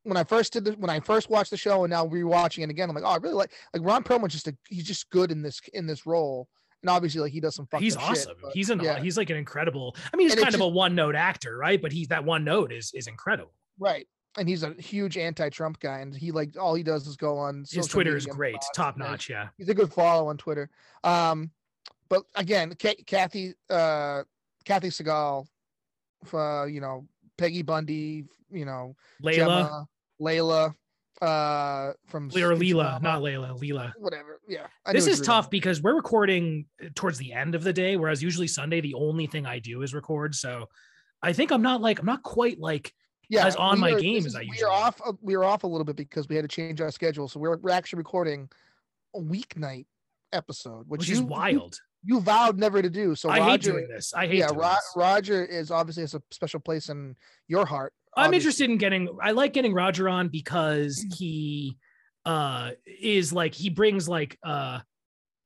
when 0.06 0.18
I 0.18 0.24
first 0.24 0.54
did 0.54 0.64
the, 0.66 0.72
when 0.74 0.90
I 0.90 1.00
first 1.02 1.30
watched 1.30 1.52
the 1.52 1.58
show, 1.58 1.84
and 1.84 1.92
now 1.92 2.08
rewatching 2.08 2.64
it 2.64 2.70
again. 2.70 2.90
I'm 2.90 2.96
like, 2.96 3.04
oh, 3.04 3.10
I 3.10 3.18
really 3.18 3.36
like 3.36 3.52
like 3.74 3.84
Ron 3.84 4.04
Perlman's 4.04 4.34
just 4.34 4.48
a 4.48 4.56
he's 4.70 4.86
just 4.86 5.10
good 5.10 5.32
in 5.32 5.42
this 5.42 5.60
in 5.74 5.86
this 5.86 6.06
role, 6.06 6.48
and 6.82 6.90
obviously 6.90 7.22
like 7.22 7.32
he 7.34 7.40
does 7.40 7.56
some 7.56 7.68
he's 7.80 7.96
awesome. 7.98 8.16
Shit, 8.34 8.38
but 8.42 8.54
he's 8.54 8.70
an 8.70 8.80
yeah, 8.82 9.00
he's 9.00 9.18
like 9.18 9.30
an 9.30 9.38
incredible. 9.38 9.96
I 10.14 10.16
mean, 10.18 10.28
he's 10.28 10.34
And 10.34 10.44
kind 10.44 10.56
of 10.56 10.60
just- 10.60 10.70
a 10.70 10.74
one 10.74 10.96
note 10.96 11.16
actor, 11.16 11.58
right? 11.58 11.82
But 11.82 11.92
he's 11.92 12.08
that 12.08 12.24
one 12.24 12.44
note 12.46 12.72
is 12.72 12.92
is 12.94 13.08
incredible. 13.08 13.52
right, 13.80 14.08
and 14.38 14.48
he's 14.48 14.64
a 14.64 14.74
huge 14.80 15.18
anti-Trump 15.18 15.80
guy, 15.80 16.00
and 16.00 16.16
he 16.16 16.32
like 16.32 16.56
all 16.60 16.76
he 16.76 16.84
does 16.84 17.08
is 17.08 17.18
go 17.18 17.38
on. 17.38 17.66
His 17.70 17.88
Twitter 17.88 18.16
is 18.16 18.26
great, 18.26 18.58
top 18.76 18.98
notch. 18.98 19.30
Yeah, 19.30 19.48
He's 19.58 19.70
a 19.70 19.74
good 19.74 19.92
follow 19.92 20.28
on 20.30 20.38
Twitter. 20.38 20.70
Um, 21.04 21.52
but 22.10 22.24
again, 22.36 22.76
Ka- 22.80 23.02
Kathy, 23.08 23.56
uh, 23.70 24.22
Kathy 24.64 24.90
Segal, 24.90 25.48
uh, 26.34 26.66
you 26.66 26.80
know, 26.82 27.08
Peggy 27.38 27.64
Bundy, 27.64 28.26
you 28.52 28.66
know, 28.66 28.96
Layla, 29.24 29.34
Gemma, 29.36 29.88
Layla, 30.22 30.74
uh, 31.22 31.94
from 32.08 32.28
or 32.28 32.56
Leela, 32.56 33.02
not 33.02 33.22
Layla, 33.22 33.60
Leela. 33.60 33.94
whatever. 33.98 34.40
Yeah, 34.48 34.68
I 34.86 34.94
This 34.94 35.08
is 35.08 35.18
you 35.18 35.22
were 35.22 35.26
tough 35.26 35.50
because 35.50 35.82
we're 35.82 35.96
recording 35.96 36.66
towards 36.96 37.18
the 37.18 37.32
end 37.34 37.56
of 37.56 37.64
the 37.64 37.74
day, 37.74 37.96
whereas 37.98 38.22
usually 38.22 38.48
Sunday 38.48 38.82
the 38.82 38.94
only 38.96 39.28
thing 39.28 39.46
I 39.46 39.60
do 39.60 39.82
is 39.82 39.94
record. 39.94 40.36
So 40.36 40.68
I 41.22 41.34
think 41.34 41.52
I'm 41.52 41.62
not 41.62 41.82
like 41.82 42.00
I'm 42.00 42.06
not 42.06 42.24
quite 42.24 42.60
like 42.60 42.94
Yeah, 43.30 43.48
as 43.48 43.56
on 43.56 43.80
my 43.80 43.94
are- 43.94 44.00
game 44.00 44.16
this 44.24 44.26
as 44.28 44.32
is- 44.34 44.36
I 44.36 44.40
we 44.42 44.46
usually 44.48 44.64
are 44.72 44.74
am. 44.78 44.84
off. 44.84 45.02
We 45.22 45.36
are 45.36 45.44
off 45.44 45.64
a 45.64 45.68
little 45.68 45.86
bit 45.86 45.96
because 45.96 46.28
we 46.28 46.36
had 46.36 46.42
to 46.44 46.48
change 46.50 46.82
our 46.82 46.92
schedule. 46.92 47.28
So 47.28 47.40
we're 47.40 47.58
we're 47.58 47.72
actually 47.72 47.98
recording 47.98 48.50
a 49.16 49.20
weeknight 49.20 49.86
episode, 50.34 50.86
which, 50.90 51.00
which 51.00 51.10
you, 51.10 51.16
is 51.16 51.22
wild. 51.22 51.80
You, 52.04 52.20
vowed 52.20 52.60
never 52.60 52.82
to 52.82 52.90
do. 52.90 53.16
So 53.16 53.30
I 53.30 53.40
hate 53.40 53.62
doing 53.62 53.88
this. 53.88 54.14
I 54.14 54.28
hate 54.28 54.38
yeah, 54.40 54.48
doing 54.48 54.60
Ro- 54.60 54.70
this. 54.74 54.92
Roger 54.96 55.44
is 55.44 55.72
obviously 55.72 56.04
has 56.04 56.14
a 56.14 56.22
special 56.30 56.60
place 56.60 56.90
in 56.90 57.16
your 57.48 57.66
heart. 57.66 57.94
I'm 58.18 58.26
obviously. 58.28 58.36
interested 58.38 58.70
in 58.72 58.78
getting 58.78 59.10
I 59.22 59.32
like 59.32 59.54
getting 59.54 59.74
Roger 59.74 60.08
on 60.10 60.30
because 60.30 61.04
Mm. 61.04 61.14
he 61.16 61.78
uh 62.26 62.72
is 62.86 63.32
like 63.34 63.54
he 63.54 63.70
brings 63.70 64.08
like 64.10 64.38
uh 64.44 64.80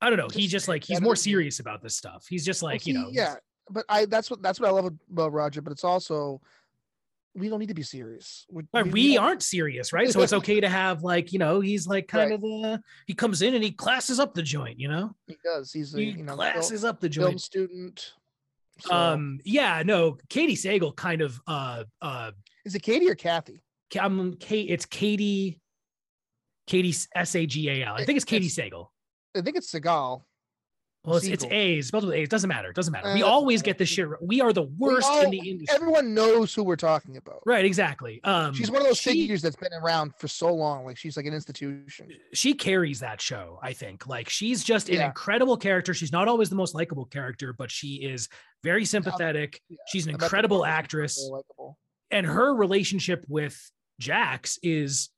I 0.02 0.08
don't 0.08 0.18
know, 0.18 0.28
he 0.28 0.46
Just 0.46 0.66
like 0.68 0.82
he's 0.84 1.00
more 1.00 1.16
serious 1.16 1.60
about 1.60 1.82
this 1.82 1.94
stuff. 1.96 2.26
He's 2.28 2.44
just 2.44 2.62
Well, 2.62 2.72
like, 2.72 2.86
you 2.86 2.94
know, 2.94 3.08
yeah. 3.12 3.34
But 3.68 3.84
I 3.88 4.06
that's 4.06 4.30
what 4.30 4.40
that's 4.42 4.58
what 4.58 4.68
I 4.68 4.72
love 4.72 4.92
about 5.12 5.32
Roger. 5.32 5.60
But 5.60 5.72
it's 5.72 5.84
also 5.84 6.40
we 7.36 7.48
don't 7.48 7.60
need 7.60 7.68
to 7.68 7.74
be 7.74 7.82
serious. 7.84 8.44
We, 8.50 8.64
Right, 8.72 8.84
we- 8.86 8.92
we 8.92 9.16
aren't 9.18 9.42
serious, 9.42 9.92
right? 9.92 10.10
So 10.10 10.20
it's 10.22 10.32
okay 10.32 10.58
to 10.60 10.68
have 10.80 11.02
like, 11.04 11.32
you 11.32 11.38
know, 11.38 11.60
he's 11.60 11.86
like 11.86 12.08
kind 12.08 12.30
Right. 12.30 12.34
of 12.34 12.40
the 12.40 12.82
he 13.06 13.14
comes 13.14 13.42
in 13.42 13.54
and 13.54 13.62
he 13.62 13.70
classes 13.72 14.18
up 14.18 14.34
the 14.34 14.42
joint, 14.42 14.80
you 14.80 14.88
know? 14.88 15.14
He 15.26 15.36
does. 15.44 15.72
He's 15.72 15.94
a 15.94 15.98
He 15.98 16.04
you 16.06 16.16
know 16.24 16.36
film, 16.36 16.52
classes 16.54 16.84
up 16.84 16.98
the 17.00 17.10
film 17.10 17.32
joint. 17.32 17.40
student. 17.40 18.12
So- 18.80 18.94
Um 18.94 19.38
yeah, 19.44 19.82
no, 19.84 20.16
Katie 20.30 20.56
Sagal 20.56 20.96
kind 20.96 21.20
of 21.20 21.38
uh 21.46 21.84
uh 22.00 22.30
is 22.64 22.74
it 22.74 22.82
Katie 22.82 23.08
or 23.08 23.14
Kathy? 23.14 23.60
I'm 24.00 24.34
Kate 24.34 24.70
it's 24.70 24.86
Katie 24.86 25.58
Katie 26.66 26.94
S 27.14 27.34
A 27.34 27.46
G 27.46 27.68
A 27.70 27.84
L. 27.86 27.94
I 27.94 28.04
think 28.04 28.16
it's 28.16 28.24
Katie 28.24 28.46
It's- 28.46 28.70
Sagal. 28.70 28.86
I 29.36 29.40
think 29.42 29.56
it's 29.56 29.72
Segal. 29.72 30.22
Well, 31.04 31.16
it's, 31.16 31.26
it's. 31.26 31.44
A's 31.46 31.86
spelled 31.86 32.04
with 32.04 32.14
A's. 32.14 32.28
Doesn't 32.28 32.48
matter. 32.48 32.68
It 32.68 32.76
doesn't 32.76 32.92
matter. 32.92 33.08
Uh, 33.08 33.14
we 33.14 33.20
doesn't 33.20 33.32
always 33.32 33.62
get 33.62 33.78
this 33.78 33.88
shit. 33.88 34.06
right. 34.06 34.22
We 34.22 34.42
are 34.42 34.52
the 34.52 34.64
worst 34.64 35.10
in 35.22 35.30
the 35.30 35.38
industry. 35.38 35.74
Everyone 35.74 36.12
knows 36.12 36.52
who 36.52 36.62
we're 36.62 36.76
talking 36.76 37.16
about. 37.16 37.40
right. 37.46 37.64
Exactly. 37.64 38.20
Um, 38.24 38.52
She's 38.52 38.70
one 38.70 38.82
of 38.82 38.86
those 38.88 38.98
she, 38.98 39.10
figures 39.12 39.40
that's 39.40 39.56
been 39.56 39.72
around 39.72 40.12
for 40.18 40.28
so 40.28 40.52
long. 40.54 40.84
Like 40.84 40.98
she's 40.98 41.16
like 41.16 41.24
an 41.24 41.32
institution. 41.32 42.08
She 42.34 42.52
carries 42.52 43.00
that 43.00 43.18
show. 43.20 43.58
I 43.62 43.72
think. 43.72 44.06
Like 44.08 44.28
she's 44.28 44.62
just 44.62 44.90
an 44.90 44.96
Yeah. 44.96 45.06
incredible 45.06 45.56
character. 45.56 45.94
She's 45.94 46.12
not 46.12 46.28
always 46.28 46.50
the 46.50 46.56
most 46.56 46.74
likable 46.74 47.06
character, 47.06 47.54
but 47.54 47.70
she 47.70 47.94
is 47.94 48.28
very 48.62 48.84
sympathetic. 48.84 49.58
yeah, 49.70 49.78
She's 49.88 50.04
an 50.06 50.10
I 50.10 50.12
bet 50.14 50.20
the 50.20 50.26
incredible 50.26 50.66
actress, 50.66 51.16
very 51.18 51.30
likable. 51.30 51.78
And 52.10 52.26
her 52.26 52.54
relationship 52.54 53.24
with 53.28 53.56
Jax 53.98 54.58
is 54.62 55.10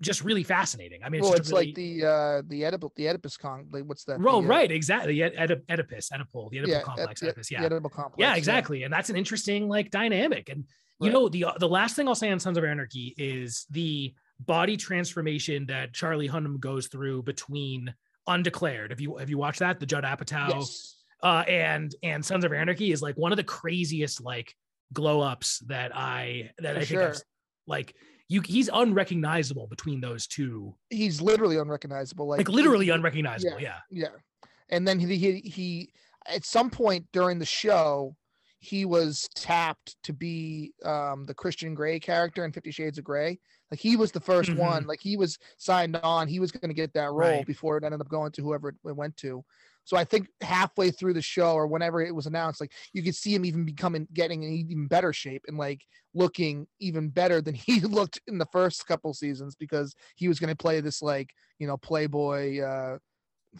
just 0.00 0.22
really 0.24 0.42
fascinating. 0.42 1.02
I 1.04 1.08
mean, 1.08 1.20
it's 1.20 1.28
Well, 1.28 1.38
it's 1.38 1.50
really, 1.50 1.66
like 1.66 1.74
the 1.76 2.04
uh 2.04 2.42
the 2.46 2.62
Oedipus 2.64 2.90
the 2.96 3.08
Oedipus 3.08 3.36
con 3.38 3.68
like 3.70 3.84
what's 3.84 4.04
that? 4.04 4.18
Oh, 4.20 4.40
the, 4.42 4.46
uh, 4.46 4.50
right, 4.50 4.70
exactly. 4.70 5.22
Ed- 5.22 5.34
Oedip- 5.36 5.62
Oedipus, 5.70 6.10
Oedipal, 6.10 6.50
the 6.50 6.58
Oedipal 6.58 6.66
yeah, 6.68 6.82
complex, 6.82 7.20
the, 7.20 7.26
Oedipus, 7.28 7.50
yeah. 7.50 7.66
the 7.68 7.74
Oedipal 7.74 7.90
complex. 7.90 8.16
yeah 8.18 8.34
exactly 8.36 8.82
and 8.82 8.92
that's 8.92 9.08
an 9.10 9.16
interesting 9.16 9.68
like 9.68 9.90
dynamic 9.90 10.48
and 10.48 10.64
you 11.00 11.06
Right. 11.08 11.12
know 11.12 11.28
the 11.28 11.46
the 11.58 11.68
last 11.68 11.96
thing 11.96 12.06
i'll 12.08 12.14
say 12.14 12.30
on 12.30 12.38
sons 12.38 12.56
of 12.58 12.64
anarchy 12.64 13.14
is 13.18 13.66
the 13.70 14.14
body 14.40 14.76
transformation 14.76 15.66
that 15.66 15.92
charlie 15.92 16.28
hunnam 16.28 16.58
goes 16.60 16.86
through 16.86 17.22
between 17.24 17.92
undeclared 18.28 18.90
have 18.90 19.00
you 19.00 19.16
have 19.16 19.28
you 19.30 19.36
watched 19.38 19.58
that 19.60 19.80
the 19.80 19.86
judd 19.86 20.04
apatow 20.04 20.48
Yes. 20.50 21.02
uh 21.22 21.44
and 21.48 21.94
and 22.02 22.24
sons 22.24 22.44
of 22.44 22.52
anarchy 22.52 22.92
is 22.92 23.02
like 23.02 23.16
one 23.16 23.32
of 23.32 23.36
the 23.36 23.44
craziest 23.44 24.20
like 24.22 24.54
glow 24.92 25.20
ups 25.20 25.58
that 25.66 25.94
i 25.94 26.50
that 26.58 26.74
For 26.74 26.80
i 26.80 26.84
think 26.84 27.00
I've, 27.00 27.22
like 27.66 27.94
you 28.28 28.40
he's 28.40 28.70
unrecognizable 28.72 29.66
between 29.66 30.00
those 30.00 30.26
two 30.26 30.74
He's 30.90 31.20
literally 31.20 31.58
unrecognizable. 31.58 32.26
Like 32.26 32.38
like, 32.38 32.48
literally 32.48 32.90
unrecognizable 32.90 33.60
yeah 33.60 33.78
Yeah. 33.90 34.08
And 34.70 34.88
then 34.88 34.98
he, 34.98 35.16
he 35.16 35.40
he 35.40 35.92
at 36.26 36.44
some 36.44 36.70
point 36.70 37.06
during 37.12 37.38
the 37.38 37.44
show, 37.44 38.16
he 38.60 38.86
was 38.86 39.28
tapped 39.34 39.96
to 40.04 40.14
be 40.14 40.72
um 40.84 41.26
the 41.26 41.34
Christian 41.34 41.74
Grey 41.74 42.00
character 42.00 42.44
in 42.46 42.52
Fifty 42.52 42.70
Shades 42.70 42.96
of 42.96 43.04
Grey. 43.04 43.38
Like 43.70 43.80
he 43.80 43.96
was 43.96 44.10
the 44.12 44.20
1st 44.20 44.56
one. 44.56 44.86
Like 44.86 45.00
he 45.00 45.16
was 45.16 45.38
signed 45.58 45.96
on. 45.96 46.28
He 46.28 46.40
was 46.40 46.50
going 46.52 46.68
to 46.70 46.74
get 46.74 46.92
that 46.94 47.10
role 47.10 47.28
Mm-hmm. 47.28 47.36
Right. 47.38 47.46
before 47.46 47.76
it 47.76 47.84
ended 47.84 48.00
up 48.00 48.08
going 48.08 48.32
to 48.32 48.42
whoever 48.42 48.68
it 48.70 48.76
went 48.82 49.16
to. 49.18 49.44
So 49.84 49.96
I 49.96 50.04
think 50.04 50.28
halfway 50.40 50.90
through 50.90 51.14
the 51.14 51.22
show 51.22 51.52
or 51.54 51.66
whenever 51.66 52.00
it 52.00 52.14
was 52.14 52.26
announced, 52.26 52.60
like 52.60 52.72
you 52.92 53.02
could 53.02 53.14
see 53.14 53.34
him 53.34 53.44
even 53.44 53.64
becoming 53.64 54.08
getting 54.12 54.42
in 54.42 54.52
even 54.52 54.86
better 54.86 55.12
shape 55.12 55.42
and 55.46 55.58
like 55.58 55.82
looking 56.14 56.66
even 56.80 57.10
better 57.10 57.40
than 57.40 57.54
he 57.66 57.80
looked 57.80 58.20
in 58.26 58.38
the 58.38 58.48
first 58.52 58.86
couple 58.86 59.12
seasons 59.14 59.54
because 59.54 59.94
he 60.16 60.28
was 60.28 60.40
going 60.40 60.50
to 60.50 60.56
play 60.56 60.80
this 60.80 61.02
like 61.02 61.30
you 61.58 61.66
know 61.66 61.76
playboy 61.76 62.60
uh 62.60 62.98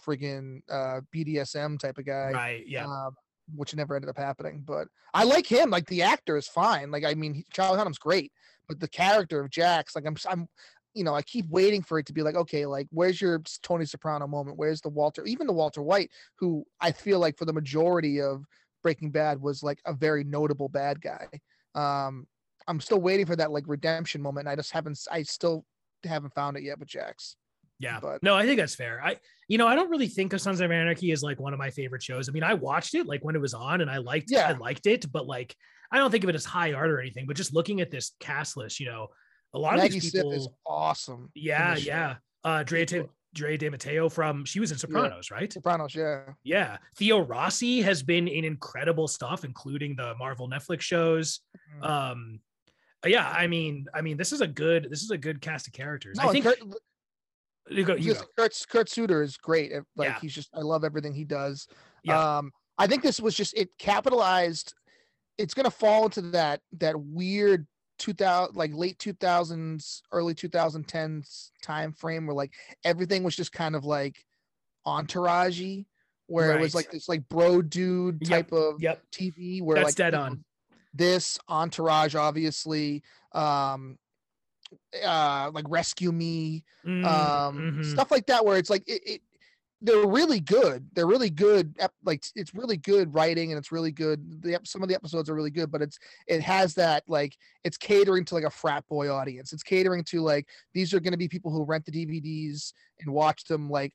friggin 0.05 0.59
uh 0.71 1.01
bdsm 1.15 1.79
type 1.79 1.99
of 1.99 2.05
guy 2.05 2.31
right 2.33 2.65
yeah. 2.67 2.85
um, 2.85 3.15
which 3.55 3.75
never 3.75 3.95
ended 3.95 4.09
up 4.09 4.17
happening. 4.17 4.63
But 4.65 4.89
i 5.13 5.25
like 5.25 5.47
him. 5.47 5.71
Like 5.71 5.87
the 5.87 6.03
actor 6.03 6.37
is 6.37 6.49
fine. 6.49 6.91
Like 6.91 7.05
i 7.05 7.15
mean 7.15 7.45
charlie 7.53 7.79
hunnam's 7.79 7.99
great 7.99 8.33
but 8.69 8.81
the 8.81 8.89
character 8.89 9.41
of 9.41 9.51
jax 9.51 9.95
like 9.95 10.07
i'm 10.07 10.17
i'm 10.29 10.47
you 10.95 11.05
know 11.05 11.15
i 11.15 11.23
keep 11.23 11.49
waiting 11.51 11.83
for 11.83 11.99
it 11.99 12.07
to 12.07 12.13
be 12.13 12.23
like 12.23 12.35
okay 12.37 12.67
like 12.67 12.87
where's 12.91 13.21
your 13.21 13.43
tony 13.63 13.85
soprano 13.85 14.27
moment 14.27 14.57
where's 14.57 14.81
the 14.81 14.89
walter 14.89 15.25
even 15.25 15.47
the 15.47 15.53
walter 15.53 15.83
white 15.83 16.11
who 16.39 16.65
i 16.81 16.91
feel 16.93 17.19
like 17.19 17.37
for 17.37 17.45
the 17.45 17.53
majority 17.53 18.21
of 18.21 18.45
breaking 18.83 19.11
bad 19.11 19.41
was 19.41 19.63
like 19.63 19.81
a 19.87 19.93
very 19.93 20.25
notable 20.25 20.69
bad 20.69 21.01
guy 21.01 21.27
um 21.75 22.27
i'm 22.69 22.81
still 22.81 23.01
waiting 23.01 23.27
for 23.27 23.37
that 23.37 23.51
like 23.51 23.65
redemption 23.67 24.23
moment 24.23 24.47
i 24.49 24.55
just 24.55 24.73
haven't 24.73 24.99
I 25.11 25.23
still 25.23 25.65
haven't 26.05 26.35
found 26.35 26.57
it 26.57 26.63
yet 26.63 26.79
with 26.79 26.89
jax 26.89 27.37
Yeah. 27.81 27.99
but- 28.01 28.23
no, 28.23 28.35
I 28.37 28.45
think 28.47 28.59
that's 28.61 28.75
fair. 28.77 29.01
I, 29.03 29.17
you 29.49 29.59
know, 29.59 29.67
I 29.67 29.75
don't 29.75 29.91
really 29.91 30.07
think 30.07 30.33
of 30.33 30.41
Sons 30.41 30.61
of 30.61 30.71
Anarchy 30.71 31.11
as 31.13 31.23
like 31.23 31.41
one 31.41 31.53
of 31.53 31.59
my 31.59 31.71
favorite 31.71 32.03
shows. 32.03 32.29
I 32.29 32.33
mean, 32.33 32.45
I 32.45 32.55
watched 32.55 32.95
it 32.95 33.07
like 33.07 33.25
when 33.25 33.35
it 33.35 33.41
was 33.41 33.53
on 33.53 33.81
and 33.81 33.91
I 33.91 33.99
liked, 33.99 34.31
Yeah. 34.31 34.49
I 34.49 34.53
liked 34.53 34.87
it, 34.87 35.11
but 35.11 35.27
like, 35.27 35.55
I 35.91 35.99
don't 35.99 36.11
think 36.11 36.23
of 36.25 36.31
it 36.31 36.37
as 36.37 36.45
high 36.45 36.73
art 36.73 36.91
or 36.91 37.01
anything, 37.01 37.27
but 37.27 37.37
just 37.37 37.53
looking 37.53 37.81
at 37.81 37.91
this 37.91 38.13
cast 38.21 38.57
list, 38.57 38.79
you 38.81 38.87
know, 38.87 39.09
a 39.55 39.59
lot 39.59 39.77
maggie 39.77 39.97
of 39.99 40.03
these 40.03 40.13
people, 40.13 40.33
is 40.33 40.49
awesome 40.67 41.31
yeah, 41.35 41.77
yeah. 41.77 42.17
Uh, 42.45 42.63
Drea, 42.63 42.87
She's 42.87 43.01
Ta- 43.03 43.09
Dre 43.33 43.57
De 43.57 43.71
Matteo 43.71 44.09
from 44.09 44.45
she 44.45 44.61
was 44.61 44.71
in 44.71 44.79
Sopranos, 44.79 45.31
right? 45.31 45.53
Sopranos, 45.53 45.95
yeah. 45.95 46.25
Yeah. 46.45 46.77
Theo 46.97 47.21
Rossi 47.21 47.81
has 47.83 48.03
been 48.03 48.29
in 48.29 48.45
incredible 48.45 49.09
stuff, 49.09 49.45
including 49.45 49.97
the 49.97 50.15
Marvel 50.17 50.49
Netflix 50.49 50.83
shows. 50.83 51.41
Mhm. 51.81 51.85
Um 51.89 52.41
yeah, 53.07 53.29
I 53.31 53.47
mean, 53.49 53.87
I 53.93 54.01
mean, 54.01 54.17
this 54.17 54.33
is 54.33 54.41
a 54.41 54.47
good 54.47 54.89
this 54.91 55.03
is 55.03 55.11
a 55.11 55.19
good 55.19 55.41
cast 55.41 55.67
of 55.67 55.73
characters. 55.73 56.17
No, 56.17 56.29
I 56.29 56.33
think 56.33 56.45
Kurt, 56.45 56.59
you 57.71 57.85
go, 57.85 57.95
you. 57.97 58.15
Kurt, 58.37 58.55
Kurt 58.69 58.89
Sutter 58.89 59.23
is 59.23 59.37
great. 59.37 59.73
Like 59.97 60.09
Yeah. 60.09 60.21
he's 60.21 60.35
just 60.35 60.51
I 60.55 60.61
love 60.61 60.85
everything 60.85 61.15
he 61.15 61.25
does. 61.25 61.67
Yeah. 62.03 62.39
Um, 62.39 62.53
I 62.79 62.87
think 62.87 63.03
this 63.03 63.21
was 63.21 63.35
just 63.35 63.55
it 63.55 63.71
capitalized. 63.79 64.75
It's 65.39 65.55
gonna 65.55 65.71
fall 65.71 66.05
into 66.05 66.21
that 66.33 66.61
that 66.79 66.99
weird 67.01 67.67
2000 67.99 68.57
like 68.57 68.73
late 68.75 68.99
2000s 68.99 70.03
early 70.13 70.35
2010s 70.35 71.53
time 71.63 71.93
frame 71.93 72.27
where 72.27 72.35
like 72.35 72.53
everything 72.85 73.23
was 73.23 73.37
just 73.37 73.53
kind 73.53 73.75
of 73.77 73.85
like 73.85 74.27
entourage 74.87 75.63
where 76.27 76.53
it 76.53 76.61
was 76.61 76.75
like 76.75 76.91
this 76.91 77.09
like 77.09 77.29
bro 77.29 77.63
dude 77.63 78.21
Yep, 78.21 78.31
type 78.31 78.53
of 78.53 78.81
Yep. 78.81 79.03
TV 79.13 79.63
where 79.63 79.77
That's 79.77 79.89
like 79.89 79.95
dead 79.95 80.15
on. 80.15 80.45
this 80.93 81.39
entourage 81.49 82.15
obviously 82.15 83.03
um 83.33 83.99
uh 85.05 85.51
like 85.53 85.67
rescue 85.69 86.13
me 86.13 86.65
Mm, 86.87 87.05
um 87.09 87.57
mhm. 87.79 87.85
stuff 87.85 88.11
like 88.11 88.27
that 88.27 88.45
where 88.45 88.57
it's 88.59 88.71
like 88.71 88.83
it, 88.87 89.03
it 89.07 89.21
they're 89.85 90.07
really 90.07 90.41
good 90.41 90.89
they're 90.95 91.07
really 91.07 91.31
good 91.31 91.77
like 92.05 92.25
it's 92.35 92.55
really 92.55 92.77
good 92.77 93.13
writing 93.15 93.53
and 93.53 93.59
it's 93.59 93.71
really 93.71 93.93
good 93.93 94.43
the 94.43 94.59
some 94.65 94.83
of 94.83 94.89
the 94.89 94.95
episodes 94.95 95.29
are 95.29 95.35
really 95.35 95.51
good 95.51 95.71
but 95.71 95.83
it's 95.83 95.99
it 96.27 96.41
has 96.41 96.75
that 96.75 97.05
like 97.07 97.37
it's 97.65 97.77
catering 97.77 98.25
to 98.25 98.35
like 98.35 98.45
a 98.45 98.51
frat 98.51 98.83
boy 98.89 99.11
audience 99.11 99.53
it's 99.53 99.63
catering 99.63 100.03
to 100.03 100.23
like 100.23 100.49
these 100.73 100.95
are 100.95 101.01
going 101.01 101.13
to 101.13 101.19
be 101.19 101.29
people 101.29 101.51
who 101.51 101.63
rent 101.65 101.85
the 101.85 101.93
dvds 101.93 102.73
and 103.01 103.13
watch 103.13 103.45
them 103.45 103.69
like 103.69 103.93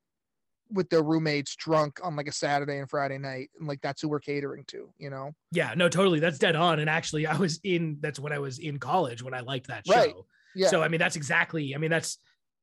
with 0.72 0.88
their 0.92 1.02
roommates 1.02 1.56
drunk 1.56 2.00
on 2.04 2.16
like 2.16 2.28
a 2.28 2.32
saturday 2.32 2.78
and 2.78 2.90
friday 2.90 3.18
night 3.18 3.50
and 3.58 3.68
like 3.68 3.82
that's 3.82 4.02
who 4.04 4.08
we're 4.08 4.20
catering 4.20 4.64
to 4.68 4.88
you 5.00 5.10
know 5.10 5.34
Yeah, 5.52 5.74
no, 5.76 5.90
totally. 5.90 6.20
That's 6.20 6.38
dead 6.38 6.56
on. 6.56 6.80
And 6.80 6.88
actually, 6.90 7.26
I 7.26 7.36
was 7.36 7.60
in. 7.64 7.98
That's 8.02 8.20
when 8.20 8.32
I 8.32 8.38
was 8.38 8.60
in 8.60 8.78
college 8.78 9.24
when 9.24 9.34
I 9.34 9.40
liked 9.40 9.68
that 9.68 9.88
show. 9.88 9.94
Right. 9.96 10.14
yeah 10.56 10.68
So 10.68 10.84
I 10.84 10.88
mean, 10.88 11.00
that's 11.00 11.16
exactly. 11.16 11.74
I 11.74 11.80
mean, 11.80 11.90
that's 11.90 12.20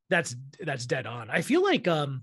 that's 0.08 0.36
that's 0.60 0.86
dead 0.86 1.06
on. 1.06 1.30
I 1.30 1.42
feel 1.42 1.62
like 1.62 1.88
um, 1.88 2.22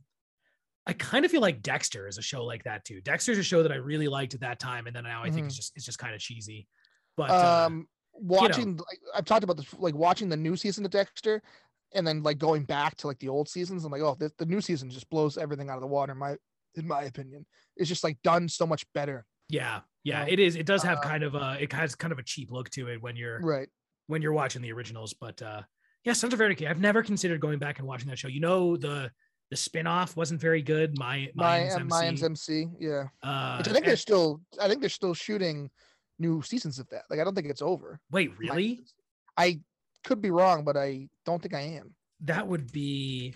I 0.86 0.94
kind 0.94 1.24
of 1.24 1.32
feel 1.32 1.42
like 1.42 1.62
Dexter 1.62 2.08
is 2.08 2.18
a 2.18 2.22
show 2.22 2.44
like 2.44 2.64
that 2.64 2.84
too. 2.84 3.02
Dexter's 3.02 3.38
a 3.38 3.44
show 3.44 3.64
that 3.64 3.72
I 3.72 3.76
really 3.76 4.08
liked 4.08 4.34
at 4.34 4.42
that 4.42 4.60
time, 4.60 4.88
and 4.88 4.96
then 4.96 5.04
now 5.04 5.24
I 5.24 5.30
think 5.30 5.48
it's 5.48 5.56
just 5.56 5.74
it's 5.76 5.86
just 5.86 6.00
kind 6.00 6.14
of 6.14 6.20
cheesy. 6.20 6.68
But 7.16 7.30
uh, 7.30 7.66
um 7.68 7.88
watching 8.16 8.78
like, 8.78 9.00
i've 9.16 9.26
talked 9.26 9.44
about 9.44 9.58
this 9.58 9.66
like 9.80 9.96
watching 9.96 10.30
the 10.30 10.38
new 10.38 10.56
season 10.56 10.86
of 10.86 10.92
dexter 10.92 11.42
and 11.96 12.06
then 12.06 12.22
like 12.22 12.38
going 12.38 12.62
back 12.64 12.96
to 12.96 13.08
like 13.08 13.18
the 13.18 13.28
old 13.28 13.50
seasons 13.50 13.84
i'm 13.84 13.92
like 13.92 14.04
oh 14.04 14.16
the, 14.20 14.32
the 14.38 14.46
new 14.46 14.62
season 14.62 14.88
just 14.88 15.10
blows 15.10 15.36
everything 15.36 15.68
out 15.68 15.78
of 15.78 15.82
the 15.82 15.88
water 15.88 16.12
in 16.12 16.20
my 16.20 16.36
in 16.76 16.88
my 16.88 17.02
opinion 17.06 17.44
it's 17.76 17.90
just 17.90 18.04
like 18.04 18.16
done 18.22 18.48
so 18.48 18.68
much 18.68 18.86
better 18.94 19.26
yeah, 19.50 19.82
yeah, 20.04 20.24
know, 20.24 20.32
it 20.32 20.40
is. 20.40 20.56
It 20.56 20.66
does 20.66 20.84
have 20.84 20.98
uh, 21.00 21.02
kind 21.02 21.24
of 21.24 21.36
a 21.36 21.58
it 21.60 21.72
has 21.74 21.96
kind 21.96 22.12
of 22.12 22.20
a 22.20 22.24
cheap 22.24 22.52
look 22.52 22.70
to 22.72 22.88
it 22.90 23.02
when 23.02 23.16
you're 23.16 23.40
right 23.40 23.68
when 24.08 24.22
you're 24.22 24.34
watching 24.34 24.62
the 24.62 24.72
originals. 24.72 25.14
But 25.14 25.42
uh, 25.42 25.62
yeah, 26.04 26.14
Sons 26.14 26.34
of 26.34 26.42
Anarchy. 26.42 26.68
I've 26.68 26.80
never 26.80 27.04
considered 27.04 27.40
going 27.40 27.60
back 27.60 27.80
and 27.80 27.88
watching 27.88 28.10
that 28.10 28.18
show. 28.18 28.28
You 28.28 28.40
know 28.40 28.78
the 28.78 29.12
the 29.54 29.58
spin-off 29.58 30.18
wasn't 30.18 30.42
very 30.42 30.64
good. 30.64 30.98
My 30.98 31.30
my 31.36 31.70
my 31.86 32.08
MC. 32.08 32.26
mc 32.26 32.68
yeah 32.80 33.04
Uh, 33.22 33.58
which 33.58 33.68
i 33.68 33.72
think 33.72 33.86
and- 33.86 33.86
they're 33.86 33.96
still 33.98 34.42
i 34.60 34.68
think 34.68 34.80
they're 34.82 34.90
still 34.90 35.14
shooting 35.14 35.70
new 36.18 36.42
seasons 36.42 36.80
of 36.80 36.90
that 36.90 37.04
like 37.12 37.20
i 37.20 37.24
don't 37.24 37.36
think 37.36 37.48
it's 37.48 37.62
over 37.62 38.00
wait, 38.12 38.32
really? 38.40 38.70
MC. 38.80 38.84
i 39.38 39.60
could 40.04 40.22
be 40.22 40.32
wrong 40.32 40.64
but 40.64 40.76
i 40.76 41.08
don't 41.24 41.40
think 41.42 41.54
i 41.54 41.62
am 41.62 41.94
That 42.22 42.48
would 42.48 42.72
be 42.72 43.36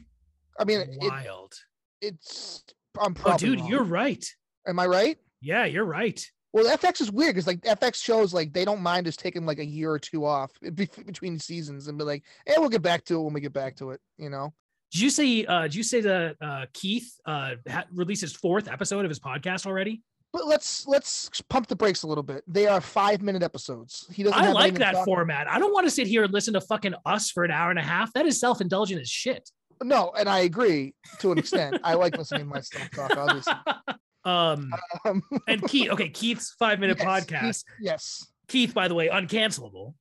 i 0.60 0.64
mean 0.64 0.80
it, 0.82 0.90
wild. 1.02 1.54
it's 2.02 2.64
i'm 3.00 3.16
oh, 3.24 3.38
dude, 3.38 3.60
wrong. 3.60 3.70
you're 3.70 3.84
right. 3.84 4.26
am 4.68 4.80
i 4.80 4.88
right 4.88 5.18
Yeah, 5.42 5.66
you're 5.66 5.86
right. 5.86 6.20
Well, 6.54 6.66
FX 6.78 7.02
is 7.02 7.12
weird 7.12 7.36
because 7.36 7.46
like 7.46 7.62
FX 7.62 7.96
shows 8.04 8.34
like 8.34 8.52
they 8.54 8.66
don't 8.66 8.82
mind 8.82 9.08
us 9.08 9.16
taking 9.16 9.46
like 9.46 9.60
a 9.60 9.66
year 9.66 9.92
or 9.92 10.00
two 10.00 10.26
off 10.26 10.50
be- 10.74 10.90
between 11.06 11.38
seasons 11.38 11.88
and 11.88 11.96
be 12.00 12.04
like, 12.04 12.24
"Hey, 12.48 12.56
we'll 12.58 12.70
get 12.78 12.82
back 12.82 13.04
to 13.06 13.14
it 13.20 13.24
when 13.24 13.34
we 13.34 13.42
get 13.42 13.54
back 13.54 13.76
to 13.76 13.92
it." 13.92 14.00
You 14.18 14.32
know? 14.32 14.48
Did 14.92 15.02
you 15.02 15.10
say? 15.10 15.46
Uh, 15.46 15.64
did 15.64 15.76
you 15.76 15.84
say 15.84 16.02
that 16.02 16.36
uh, 16.42 16.66
Keith 16.74 17.10
uh, 17.26 17.56
ha- 17.70 17.86
released 17.94 18.22
his 18.22 18.34
fourth 18.34 18.68
episode 18.70 19.04
of 19.06 19.10
his 19.10 19.20
podcast 19.20 19.66
already? 19.66 20.02
But 20.34 20.46
let's 20.46 20.86
let's 20.88 21.30
pump 21.50 21.68
the 21.68 21.76
brakes 21.76 22.04
a 22.04 22.08
little 22.08 22.24
bit. 22.24 22.44
They 22.48 22.68
are 22.68 22.82
five 22.82 23.22
minute 23.22 23.44
episodes. 23.44 24.08
He 24.14 24.24
doesn't. 24.24 24.40
I 24.40 24.52
like 24.52 24.76
that 24.76 25.04
format. 25.06 25.50
I 25.50 25.60
don't 25.60 25.74
want 25.74 25.88
to 25.88 25.92
sit 25.92 26.08
here 26.08 26.24
and 26.24 26.34
listen 26.34 26.54
to 26.54 26.62
fucking 26.62 26.94
us 27.06 27.32
for 27.32 27.44
an 27.44 27.52
hour 27.52 27.70
and 27.70 27.80
a 27.80 27.84
half. 27.84 28.14
That 28.14 28.26
is 28.26 28.40
self 28.40 28.62
indulgent 28.62 29.02
as 29.02 29.10
shit. 29.10 29.50
No, 29.84 30.12
and 30.18 30.28
I 30.28 30.40
agree 30.40 30.94
to 31.20 31.32
an 31.32 31.38
extent. 31.38 31.80
I 31.84 31.94
like 31.94 32.18
listening 32.18 32.42
to 32.42 32.48
myself 32.48 32.90
talk. 32.92 33.16
Obviously, 33.16 33.54
um, 34.26 34.72
um, 35.06 35.22
and 35.48 35.62
Keith. 35.68 35.92
Okay, 35.92 36.10
Keith's 36.10 36.56
five 36.60 36.80
minute 36.80 36.98
yes, 37.00 37.08
podcast. 37.08 37.42
Keith- 37.42 37.64
yes, 37.82 38.28
Keith, 38.48 38.74
by 38.74 38.88
the 38.88 38.96
way, 38.96 39.10
uncancelable. 39.10 39.94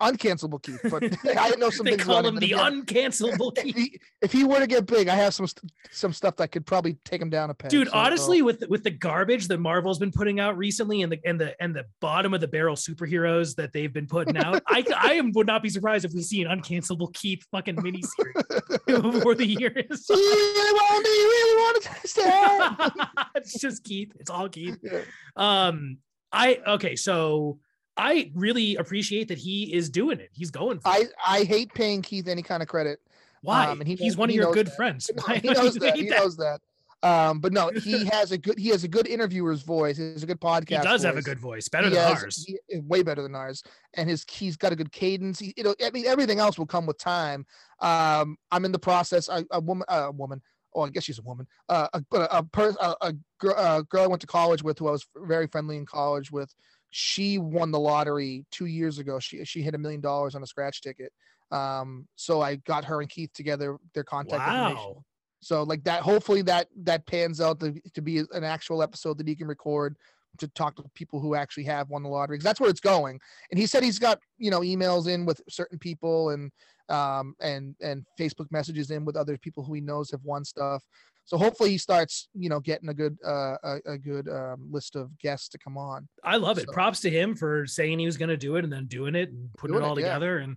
Uncancelable 0.00 0.62
Keith. 0.62 0.80
But 0.90 1.02
I 1.38 1.50
know 1.56 1.70
some 1.70 1.84
they 1.84 1.92
things 1.92 2.04
call 2.04 2.26
him 2.26 2.36
the 2.36 2.52
again, 2.52 2.84
uncancelable 2.84 3.52
if 3.56 3.64
Keith. 3.64 3.76
he, 3.76 4.00
if 4.22 4.32
he 4.32 4.44
were 4.44 4.58
to 4.58 4.66
get 4.66 4.86
big, 4.86 5.08
I 5.08 5.14
have 5.14 5.34
some 5.34 5.46
some 5.90 6.12
stuff 6.12 6.36
that 6.36 6.48
could 6.48 6.66
probably 6.66 6.96
take 7.04 7.20
him 7.20 7.30
down 7.30 7.50
a 7.50 7.54
peg. 7.54 7.70
Dude, 7.70 7.88
so, 7.88 7.94
honestly, 7.94 8.42
with 8.42 8.64
with 8.68 8.84
the 8.84 8.90
garbage 8.90 9.48
that 9.48 9.58
Marvel's 9.58 9.98
been 9.98 10.12
putting 10.12 10.40
out 10.40 10.56
recently, 10.56 11.02
and 11.02 11.12
the 11.12 11.18
and 11.24 11.40
the 11.40 11.54
and 11.62 11.74
the 11.74 11.84
bottom 12.00 12.34
of 12.34 12.40
the 12.40 12.48
barrel 12.48 12.76
superheroes 12.76 13.54
that 13.56 13.72
they've 13.72 13.92
been 13.92 14.06
putting 14.06 14.36
out, 14.36 14.62
I 14.66 14.84
I 14.96 15.14
am 15.14 15.32
would 15.32 15.46
not 15.46 15.62
be 15.62 15.68
surprised 15.68 16.04
if 16.04 16.12
we 16.12 16.22
see 16.22 16.42
an 16.42 16.48
uncancelable 16.48 17.12
Keith 17.14 17.44
fucking 17.50 17.76
miniseries 17.76 19.12
before 19.12 19.34
the 19.34 19.46
year 19.46 19.72
is. 19.74 20.06
You 20.08 20.16
really 20.16 20.72
want 20.72 21.04
do 21.04 21.10
you 21.10 21.28
really 21.28 21.62
want 21.62 21.82
to 21.82 21.88
it? 21.90 23.08
it's 23.34 23.60
just 23.60 23.84
Keith. 23.84 24.12
It's 24.18 24.30
all 24.30 24.48
Keith. 24.48 24.78
Yeah. 24.82 25.00
Um, 25.36 25.98
I 26.32 26.60
okay, 26.66 26.96
so 26.96 27.58
I 27.98 28.30
really 28.34 28.76
appreciate 28.76 29.28
that 29.28 29.38
he 29.38 29.74
is 29.74 29.90
doing 29.90 30.20
it. 30.20 30.30
He's 30.32 30.50
going 30.50 30.78
for 30.80 30.88
it. 30.96 31.12
I 31.26 31.40
I 31.40 31.44
hate 31.44 31.74
paying 31.74 32.00
Keith 32.02 32.28
any 32.28 32.42
kind 32.42 32.62
of 32.62 32.68
credit. 32.68 33.00
Why? 33.42 33.66
um, 33.66 33.80
and 33.80 33.88
he 33.88 33.94
He's 33.96 34.12
knows- 34.12 34.16
one 34.16 34.28
of 34.30 34.34
he 34.34 34.36
your 34.40 34.52
good 34.52 34.68
that. 34.68 34.76
friends. 34.76 35.10
No, 35.16 35.34
he 35.34 35.48
knows 35.48 35.74
that. 35.74 35.96
He 35.96 36.08
that? 36.08 36.18
knows 36.18 36.36
that. 36.38 36.60
Um, 37.00 37.38
but 37.38 37.52
no, 37.52 37.70
he 37.70 38.04
has 38.12 38.32
a 38.32 38.38
good 38.38 38.58
he 38.58 38.68
has 38.70 38.82
a 38.84 38.88
good 38.88 39.06
interviewer's 39.06 39.62
voice. 39.62 39.96
He 39.96 40.02
has 40.12 40.22
a 40.22 40.26
good 40.26 40.40
podcast. 40.40 40.78
He 40.80 40.84
does 40.84 41.02
have 41.04 41.16
a 41.16 41.22
good 41.22 41.38
voice, 41.38 41.68
better 41.68 41.88
He 41.88 41.94
than 41.94 42.08
has- 42.14 42.22
ours. 42.24 42.44
he- 42.44 42.78
way 42.80 43.02
better 43.02 43.22
than 43.22 43.34
ours. 43.36 43.62
And 43.94 44.08
his 44.08 44.24
he's 44.28 44.56
got 44.56 44.72
a 44.72 44.76
good 44.76 44.90
cadence. 44.90 45.38
He, 45.38 45.54
it'll, 45.56 45.76
I 45.84 45.90
mean, 45.90 46.06
everything 46.06 46.40
else 46.40 46.58
will 46.58 46.66
come 46.66 46.86
with 46.86 46.98
time. 46.98 47.46
Um, 47.80 48.36
I'm 48.50 48.64
in 48.64 48.72
the 48.72 48.78
process. 48.78 49.28
A, 49.28 49.44
a 49.52 49.60
woman, 49.60 49.84
a 49.88 50.10
woman. 50.10 50.42
Oh, 50.74 50.82
I 50.82 50.90
guess 50.90 51.04
she's 51.04 51.18
a 51.18 51.22
woman. 51.22 51.46
Uh, 51.68 51.88
a 51.94 52.02
a, 52.12 52.28
a, 52.32 52.42
per, 52.42 52.74
a, 52.80 52.94
a, 53.00 53.12
girl, 53.38 53.54
a 53.56 53.82
girl 53.84 54.02
I 54.04 54.06
went 54.06 54.20
to 54.22 54.26
college 54.26 54.62
with, 54.62 54.78
who 54.78 54.88
I 54.88 54.92
was 54.92 55.06
very 55.16 55.46
friendly 55.46 55.76
in 55.76 55.86
college 55.86 56.30
with. 56.30 56.52
She 56.90 57.38
won 57.38 57.70
the 57.70 57.78
lottery 57.80 58.44
two 58.50 58.66
years 58.66 58.98
ago. 58.98 59.18
She 59.18 59.44
she 59.44 59.62
hit 59.62 59.74
a 59.74 59.78
million 59.78 60.00
dollars 60.00 60.34
on 60.34 60.42
a 60.42 60.46
scratch 60.46 60.80
ticket. 60.80 61.12
Um, 61.50 62.06
so 62.16 62.40
I 62.40 62.56
got 62.56 62.84
her 62.84 63.00
and 63.00 63.08
Keith 63.08 63.32
together, 63.32 63.78
their 63.94 64.04
contact 64.04 64.42
information. 64.48 65.04
So 65.40 65.62
like 65.62 65.84
that, 65.84 66.02
hopefully 66.02 66.42
that 66.42 66.68
that 66.82 67.06
pans 67.06 67.40
out 67.40 67.60
to, 67.60 67.74
to 67.94 68.02
be 68.02 68.18
an 68.32 68.44
actual 68.44 68.82
episode 68.82 69.18
that 69.18 69.28
he 69.28 69.36
can 69.36 69.46
record 69.46 69.96
to 70.38 70.48
talk 70.48 70.76
to 70.76 70.84
people 70.94 71.20
who 71.20 71.34
actually 71.34 71.64
have 71.64 71.88
won 71.88 72.02
the 72.02 72.08
lottery 72.08 72.36
because 72.36 72.44
that's 72.44 72.60
where 72.60 72.70
it's 72.70 72.80
going. 72.80 73.18
And 73.50 73.58
he 73.58 73.66
said 73.66 73.82
he's 73.82 73.98
got 73.98 74.18
you 74.38 74.50
know 74.50 74.60
emails 74.60 75.08
in 75.08 75.26
with 75.26 75.40
certain 75.48 75.78
people 75.78 76.30
and 76.30 76.50
um 76.88 77.34
and 77.40 77.74
and 77.80 78.04
Facebook 78.18 78.50
messages 78.50 78.90
in 78.90 79.04
with 79.04 79.16
other 79.16 79.36
people 79.38 79.64
who 79.64 79.74
he 79.74 79.80
knows 79.80 80.10
have 80.10 80.24
won 80.24 80.44
stuff. 80.44 80.82
So 81.28 81.36
hopefully 81.36 81.68
he 81.68 81.76
starts 81.76 82.26
you 82.32 82.48
know 82.48 82.58
getting 82.58 82.88
a 82.88 82.94
good 82.94 83.18
uh 83.22 83.56
a, 83.62 83.76
a 83.84 83.98
good 83.98 84.30
um, 84.30 84.66
list 84.70 84.96
of 84.96 85.10
guests 85.18 85.50
to 85.50 85.58
come 85.58 85.76
on. 85.76 86.08
I 86.24 86.38
love 86.38 86.56
it. 86.56 86.66
Props 86.68 87.00
to 87.00 87.10
him 87.10 87.36
for 87.36 87.66
saying 87.66 87.98
he 87.98 88.06
was 88.06 88.16
going 88.16 88.30
to 88.30 88.36
do 88.38 88.56
it 88.56 88.64
and 88.64 88.72
then 88.72 88.86
doing 88.86 89.14
it 89.14 89.28
and 89.28 89.50
putting 89.58 89.74
Doing 89.74 89.84
it 89.84 89.86
it, 89.86 89.90
all 89.90 90.00
yeah. 90.00 90.06
together. 90.06 90.38
And 90.38 90.56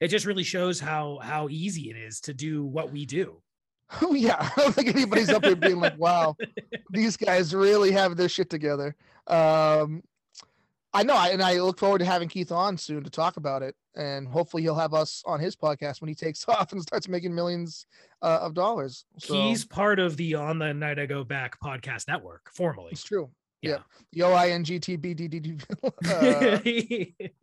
it 0.00 0.08
just 0.08 0.24
really 0.24 0.44
shows 0.44 0.78
how 0.78 1.18
how 1.24 1.48
easy 1.50 1.90
it 1.90 1.96
is 1.96 2.20
to 2.20 2.34
do 2.34 2.64
what 2.64 2.92
we 2.92 3.04
do. 3.04 3.42
Oh 4.00 4.14
yeah, 4.14 4.36
I 4.56 4.60
don't 4.60 4.72
think 4.72 4.88
anybody's 4.88 5.28
up 5.28 5.42
there 5.42 5.56
being 5.56 5.80
like, 5.80 5.98
"Wow, 5.98 6.36
these 6.92 7.16
guys 7.16 7.52
really 7.52 7.90
have 7.90 8.16
their 8.16 8.28
shit 8.28 8.48
together." 8.48 8.94
Um, 9.26 10.02
I 10.94 11.02
know, 11.02 11.16
I, 11.16 11.28
and 11.28 11.42
I 11.42 11.58
look 11.60 11.78
forward 11.78 11.98
to 12.00 12.04
having 12.04 12.28
Keith 12.28 12.52
on 12.52 12.76
soon 12.76 13.02
to 13.04 13.10
talk 13.10 13.38
about 13.38 13.62
it, 13.62 13.74
and 13.96 14.28
hopefully 14.28 14.62
he'll 14.62 14.74
have 14.74 14.92
us 14.92 15.22
on 15.26 15.40
his 15.40 15.56
podcast 15.56 16.00
when 16.00 16.08
he 16.08 16.14
takes 16.14 16.44
off 16.48 16.72
and 16.72 16.82
starts 16.82 17.08
making 17.08 17.34
millions 17.34 17.86
uh, 18.20 18.40
of 18.42 18.54
dollars. 18.54 19.06
So 19.18 19.34
He's 19.34 19.64
part 19.64 19.98
of 19.98 20.16
the 20.16 20.34
On 20.34 20.58
the 20.58 20.74
Night 20.74 20.98
I 20.98 21.06
Go 21.06 21.24
Back 21.24 21.58
podcast 21.60 22.08
network 22.08 22.50
formally. 22.54 22.90
it's 22.92 23.04
true. 23.04 23.30
Yeah. 23.62 23.78
Yeah, 24.12 24.26
O 24.26 24.32
I 24.32 24.50
N 24.50 24.64
G 24.64 24.80
T 24.80 24.96
B 24.96 25.14
D 25.14 25.28
D 25.28 25.38
D. 25.40 25.56
uh, 25.84 26.58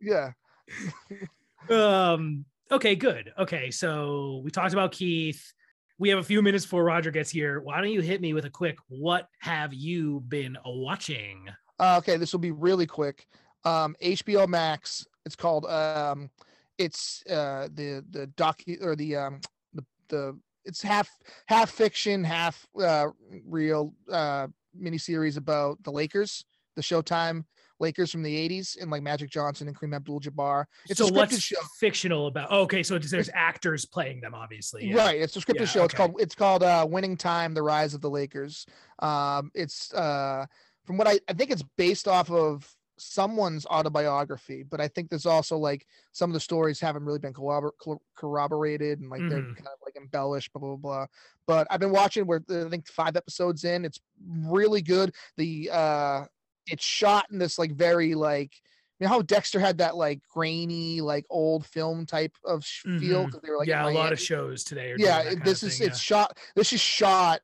Yeah, 0.00 0.32
um 1.70 2.44
okay 2.70 2.94
good 2.94 3.32
okay 3.38 3.70
so 3.70 4.40
we 4.44 4.50
talked 4.50 4.72
about 4.72 4.92
keith 4.92 5.52
we 5.98 6.08
have 6.08 6.18
a 6.18 6.22
few 6.22 6.42
minutes 6.42 6.64
before 6.64 6.84
roger 6.84 7.10
gets 7.10 7.30
here 7.30 7.60
why 7.60 7.80
don't 7.80 7.90
you 7.90 8.00
hit 8.00 8.20
me 8.20 8.32
with 8.32 8.44
a 8.44 8.50
quick 8.50 8.76
what 8.88 9.28
have 9.40 9.74
you 9.74 10.20
been 10.28 10.56
watching 10.64 11.46
Uh, 11.80 11.96
okay, 11.98 12.16
this 12.16 12.32
will 12.32 12.40
be 12.40 12.50
really 12.50 12.86
quick. 12.86 13.26
Um, 13.64 13.96
HBO 14.02 14.46
Max. 14.46 15.06
It's 15.24 15.34
called. 15.36 15.64
Um, 15.66 16.30
it's 16.78 17.22
uh, 17.28 17.68
the 17.74 18.04
the 18.10 18.26
docu 18.36 18.82
or 18.84 18.94
the 18.94 19.16
um, 19.16 19.40
the 19.74 19.84
the 20.08 20.38
it's 20.64 20.82
half 20.82 21.08
half 21.46 21.70
fiction, 21.70 22.22
half 22.22 22.66
uh, 22.80 23.06
real 23.46 23.94
uh, 24.10 24.48
miniseries 24.78 25.36
about 25.36 25.82
the 25.82 25.90
Lakers, 25.90 26.44
the 26.76 26.82
Showtime 26.82 27.44
Lakers 27.80 28.10
from 28.10 28.22
the 28.22 28.48
'80s, 28.48 28.80
and 28.80 28.90
like 28.90 29.02
Magic 29.02 29.30
Johnson 29.30 29.68
and 29.68 29.76
Kareem 29.76 29.94
Abdul-Jabbar. 29.94 30.66
It's 30.88 30.98
so 30.98 31.06
a 31.06 31.10
scripted 31.10 31.16
what's 31.16 31.38
show. 31.40 31.56
fictional 31.78 32.26
about? 32.26 32.48
Oh, 32.50 32.62
okay, 32.62 32.82
so 32.82 32.96
it's, 32.96 33.10
there's 33.10 33.30
actors 33.34 33.86
playing 33.86 34.20
them, 34.20 34.34
obviously. 34.34 34.86
yeah. 34.86 34.96
Right, 34.96 35.20
it's 35.20 35.36
a 35.36 35.40
scripted 35.40 35.60
Yeah, 35.60 35.64
show. 35.66 35.84
It's 35.84 35.94
called 35.94 36.14
it's 36.18 36.34
called 36.34 36.62
uh, 36.62 36.86
Winning 36.88 37.16
Time: 37.16 37.54
The 37.54 37.62
Rise 37.62 37.94
of 37.94 38.00
the 38.00 38.10
Lakers. 38.10 38.66
Um, 38.98 39.50
it's 39.54 39.92
uh, 39.94 40.46
from 40.90 40.96
what 40.98 41.06
I 41.06 41.20
I 41.28 41.34
think 41.34 41.52
it's 41.52 41.62
based 41.78 42.08
off 42.08 42.32
of 42.32 42.68
someone's 42.98 43.64
autobiography, 43.66 44.64
but 44.64 44.80
I 44.80 44.88
think 44.88 45.08
there's 45.08 45.24
also 45.24 45.56
like 45.56 45.86
some 46.10 46.28
of 46.30 46.34
the 46.34 46.40
stories 46.40 46.80
haven't 46.80 47.04
really 47.04 47.20
been 47.20 47.32
corrobor- 47.32 47.98
corroborated 48.16 48.98
and 48.98 49.08
like 49.08 49.22
they're 49.28 49.40
Mhm. 49.40 49.54
kind 49.54 49.68
of 49.68 49.78
like 49.86 49.94
embellished, 49.96 50.52
blah 50.52 50.60
blah 50.60 50.76
blah. 50.76 51.06
But 51.46 51.68
I've 51.70 51.78
been 51.78 51.92
watching. 51.92 52.26
We're 52.26 52.40
I 52.50 52.68
think 52.68 52.88
five 52.88 53.16
episodes 53.16 53.62
in. 53.62 53.84
It's 53.84 54.00
really 54.26 54.82
good. 54.82 55.14
The 55.36 55.70
uh, 55.72 56.24
it's 56.66 56.84
shot 56.84 57.26
in 57.30 57.38
this 57.38 57.56
like 57.56 57.70
very 57.72 58.16
like 58.16 58.52
you 58.98 59.04
know 59.06 59.10
how 59.10 59.22
Dexter 59.22 59.60
had 59.60 59.78
that 59.78 59.96
like 59.96 60.20
grainy 60.28 61.00
like 61.00 61.24
old 61.30 61.64
film 61.66 62.04
type 62.04 62.36
of 62.44 62.64
sh- 62.64 62.82
feel 62.98 63.26
because 63.26 63.40
they 63.42 63.50
were 63.50 63.58
like 63.58 63.68
yeah, 63.68 63.88
a 63.88 63.90
lot 63.90 64.12
of 64.12 64.18
shows 64.20 64.64
today. 64.64 64.90
Are 64.90 64.96
yeah 64.98 65.34
this 65.44 65.62
is 65.62 65.78
thing, 65.78 65.86
it's 65.86 66.00
shot 66.00 66.36
this 66.56 66.72
is 66.72 66.80
shot 66.80 67.42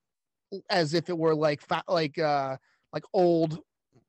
as 0.69 0.95
if 0.95 1.09
it 1.09 1.17
were 1.17 1.35
like 1.35 1.61
fa- 1.63 1.85
like 1.89 2.19
uh 2.19 2.57
like 2.93 3.05
old 3.13 3.61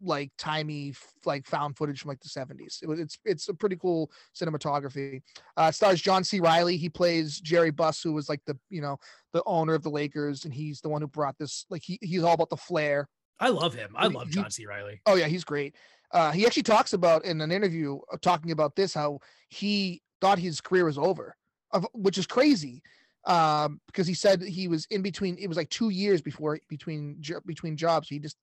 like 0.01 0.31
timey 0.37 0.93
like 1.25 1.45
found 1.47 1.75
footage 1.75 2.01
from 2.01 2.09
like 2.09 2.19
the 2.19 2.29
70s 2.29 2.83
it 2.83 2.87
was 2.87 2.99
it's 2.99 3.17
it's 3.25 3.49
a 3.49 3.53
pretty 3.53 3.75
cool 3.75 4.11
cinematography 4.39 5.21
uh 5.55 5.71
stars 5.71 5.99
john 5.99 6.23
c 6.23 6.39
reilly 6.39 6.77
he 6.77 6.87
plays 6.87 7.39
jerry 7.39 7.71
buss 7.71 8.03
who 8.03 8.13
was 8.13 8.29
like 8.29 8.41
the 8.45 8.55
you 8.69 8.79
know 8.79 8.97
the 9.33 9.41
owner 9.47 9.73
of 9.73 9.81
the 9.81 9.89
lakers 9.89 10.45
and 10.45 10.53
he's 10.53 10.81
the 10.81 10.89
one 10.89 11.01
who 11.01 11.07
brought 11.07 11.35
this 11.39 11.65
like 11.71 11.81
he, 11.83 11.97
he's 12.01 12.21
all 12.21 12.33
about 12.33 12.49
the 12.49 12.57
flair 12.57 13.07
I 13.39 13.49
love 13.49 13.73
him. 13.73 13.93
I 13.95 14.07
love 14.07 14.29
John 14.29 14.49
C. 14.49 14.65
Reilly. 14.65 15.01
Oh 15.05 15.15
yeah, 15.15 15.27
he's 15.27 15.43
great. 15.43 15.75
Uh, 16.11 16.31
he 16.31 16.45
actually 16.45 16.63
talks 16.63 16.93
about 16.93 17.25
in 17.25 17.41
an 17.41 17.51
interview 17.51 17.99
uh, 18.11 18.17
talking 18.21 18.51
about 18.51 18.75
this 18.75 18.93
how 18.93 19.19
he 19.49 20.01
thought 20.21 20.39
his 20.39 20.61
career 20.61 20.85
was 20.85 20.97
over, 20.97 21.35
of, 21.71 21.85
which 21.93 22.17
is 22.17 22.25
crazy, 22.25 22.81
um, 23.27 23.81
because 23.87 24.07
he 24.07 24.13
said 24.13 24.41
he 24.41 24.67
was 24.67 24.87
in 24.89 25.01
between. 25.01 25.37
It 25.37 25.47
was 25.47 25.57
like 25.57 25.69
two 25.69 25.89
years 25.89 26.21
before 26.21 26.59
between 26.69 27.21
between 27.45 27.77
jobs. 27.77 28.07
He 28.07 28.19
just 28.19 28.37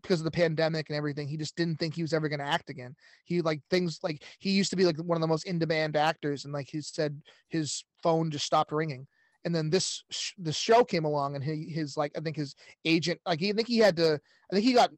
because 0.00 0.20
of 0.20 0.24
the 0.24 0.30
pandemic 0.30 0.88
and 0.88 0.96
everything, 0.96 1.26
he 1.26 1.36
just 1.36 1.56
didn't 1.56 1.76
think 1.76 1.94
he 1.94 2.02
was 2.02 2.12
ever 2.12 2.28
going 2.28 2.38
to 2.38 2.46
act 2.46 2.70
again. 2.70 2.94
He 3.24 3.42
like 3.42 3.60
things 3.68 3.98
like 4.02 4.22
he 4.38 4.50
used 4.50 4.70
to 4.70 4.76
be 4.76 4.84
like 4.84 4.96
one 4.96 5.16
of 5.16 5.20
the 5.20 5.26
most 5.26 5.44
in 5.46 5.58
demand 5.58 5.96
actors, 5.96 6.44
and 6.44 6.54
like 6.54 6.68
he 6.70 6.80
said 6.80 7.20
his 7.48 7.84
phone 8.02 8.30
just 8.30 8.46
stopped 8.46 8.72
ringing. 8.72 9.06
And 9.44 9.54
then 9.54 9.70
this 9.70 10.04
sh- 10.10 10.32
this 10.38 10.56
show 10.56 10.84
came 10.84 11.04
along, 11.04 11.34
and 11.34 11.44
he 11.44 11.64
his 11.64 11.96
like 11.96 12.12
I 12.16 12.20
think 12.20 12.36
his 12.36 12.54
agent 12.84 13.20
like 13.26 13.40
he 13.40 13.50
I 13.50 13.52
think 13.52 13.68
he 13.68 13.78
had 13.78 13.96
to 13.96 14.20
I 14.50 14.54
think 14.54 14.64
he 14.64 14.72
got 14.72 14.90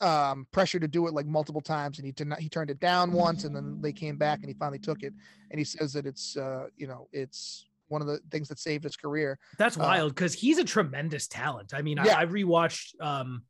um 0.00 0.46
pressure 0.52 0.78
to 0.78 0.88
do 0.88 1.06
it 1.06 1.14
like 1.14 1.26
multiple 1.26 1.62
times 1.62 1.98
and 1.98 2.04
he 2.04 2.12
did 2.12 2.26
not 2.26 2.38
he 2.38 2.50
turned 2.50 2.68
it 2.68 2.78
down 2.78 3.12
once 3.12 3.44
and 3.44 3.56
then 3.56 3.78
they 3.80 3.94
came 3.94 4.18
back 4.18 4.40
and 4.40 4.48
he 4.48 4.52
finally 4.52 4.78
took 4.78 5.02
it 5.02 5.14
and 5.50 5.58
he 5.58 5.64
says 5.64 5.94
that 5.94 6.04
it's 6.04 6.36
uh 6.36 6.66
you 6.76 6.86
know 6.86 7.08
it's 7.12 7.64
one 7.88 8.00
of 8.02 8.08
the 8.08 8.18
things 8.30 8.48
that 8.48 8.58
saved 8.58 8.84
his 8.84 8.96
career 8.96 9.38
That's 9.58 9.76
Uh, 9.76 9.80
wild 9.82 10.14
because 10.14 10.34
he's 10.34 10.58
a 10.58 10.64
tremendous 10.64 11.26
talent. 11.28 11.72
I 11.74 11.82
mean, 11.82 11.98
Yeah. 12.04 12.16
I, 12.18 12.22
I 12.22 12.26
rewatched 12.26 13.00
um, 13.00 13.42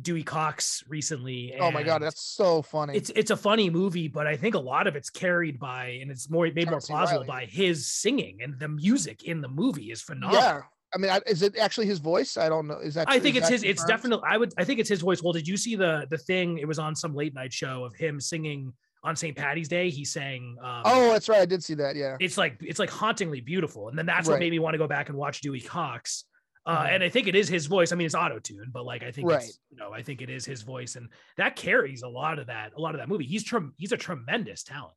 Dewey 0.00 0.22
Cox 0.22 0.82
recently. 0.88 1.54
oh 1.60 1.70
my 1.70 1.82
god 1.82 2.00
that's 2.00 2.22
so 2.22 2.62
funny 2.62 2.96
it's 2.96 3.10
it's 3.14 3.30
a 3.30 3.36
funny 3.36 3.68
movie, 3.68 4.08
but 4.08 4.26
I 4.26 4.36
think 4.36 4.54
a 4.54 4.58
lot 4.58 4.86
of 4.86 4.96
it's 4.96 5.10
carried 5.10 5.58
by 5.58 5.98
and 6.00 6.10
it's 6.10 6.30
more 6.30 6.50
made 6.54 6.70
more 6.70 6.80
plausible 6.80 7.20
Reilly. 7.20 7.26
by 7.26 7.44
his 7.44 7.86
singing 7.90 8.38
and 8.42 8.58
the 8.58 8.68
music 8.68 9.24
in 9.24 9.40
the 9.42 9.48
movie 9.48 9.90
is 9.90 10.00
phenomenal. 10.00 10.40
yeah 10.42 10.60
i 10.94 10.98
mean 10.98 11.10
is 11.26 11.42
it 11.42 11.56
actually 11.58 11.86
his 11.86 11.98
voice 11.98 12.36
i 12.38 12.48
don't 12.48 12.66
know 12.66 12.78
is 12.78 12.94
that 12.94 13.06
I 13.08 13.18
think 13.18 13.36
it's 13.36 13.48
his. 13.48 13.62
It's 13.64 13.84
definitely. 13.84 14.24
I 14.28 14.36
would. 14.38 14.52
I 14.58 14.64
think 14.64 14.78
it's 14.80 14.88
his 14.88 15.00
voice. 15.02 15.22
Well, 15.22 15.32
did 15.34 15.46
you 15.48 15.56
see 15.56 15.74
the 15.76 16.06
the 16.10 16.18
thing? 16.18 16.58
It 16.58 16.66
was 16.68 16.78
on 16.78 16.94
some 16.96 17.14
late 17.14 17.34
night 17.34 17.52
show 17.52 17.84
of 17.84 17.94
him 17.94 18.20
singing 18.20 18.72
on 19.04 19.16
St. 19.16 19.36
Patty's 19.36 19.68
Day. 19.68 19.90
He 19.90 20.04
sang. 20.04 20.56
Um, 20.62 20.82
oh 20.84 21.12
that's 21.12 21.28
right 21.28 21.40
i 21.40 21.46
did 21.46 21.62
see 21.64 21.74
that 21.74 21.96
yeah 21.96 22.16
it's 22.20 22.38
like 22.38 22.56
it's 22.60 22.78
like 22.78 22.90
hauntingly 22.90 23.40
beautiful, 23.40 23.88
and 23.88 23.98
then 23.98 24.06
that's 24.06 24.28
what 24.28 24.38
made 24.38 24.50
me 24.50 24.58
want 24.58 24.74
to 24.74 24.78
go 24.78 24.86
back 24.86 25.08
and 25.08 25.18
watch 25.18 25.40
Dewey 25.40 25.60
Cox. 25.60 26.24
Uh, 26.64 26.84
Mhm. 26.84 26.94
And 26.94 27.02
I 27.02 27.08
think 27.08 27.26
it 27.26 27.34
is 27.34 27.48
his 27.48 27.66
voice. 27.66 27.90
I 27.90 27.96
mean, 27.96 28.06
it's 28.06 28.14
auto 28.14 28.38
tuned, 28.38 28.72
but 28.72 28.84
like 28.84 29.02
I 29.02 29.10
think 29.10 29.28
Right. 29.28 29.42
it's 29.42 29.58
you 29.70 29.76
know 29.76 29.92
I 29.92 30.02
think 30.02 30.22
it 30.22 30.30
is 30.30 30.44
his 30.44 30.62
voice, 30.62 30.94
and 30.96 31.08
that 31.36 31.56
carries 31.56 32.02
a 32.02 32.08
lot 32.08 32.38
of 32.38 32.46
that. 32.46 32.72
A 32.76 32.80
lot 32.80 32.94
of 32.94 33.00
that 33.00 33.08
movie. 33.08 33.24
He's 33.24 33.42
trem- 33.42 33.74
he's 33.78 33.90
a 33.92 33.96
tremendous 33.96 34.62
talent. 34.62 34.94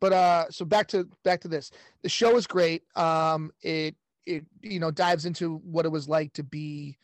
but 0.00 0.12
uh 0.12 0.44
so 0.50 0.64
back 0.64 0.86
to 0.88 1.08
back 1.24 1.40
to 1.40 1.48
this 1.48 1.70
the 2.02 2.08
show 2.08 2.36
is 2.36 2.46
great 2.46 2.82
um 2.96 3.50
it 3.62 3.94
it 4.26 4.44
you 4.60 4.78
know 4.80 4.90
dives 4.90 5.26
into 5.26 5.56
what 5.58 5.84
it 5.86 5.92
was 5.92 6.08
like 6.08 6.32
to 6.32 6.42
be 6.42 6.96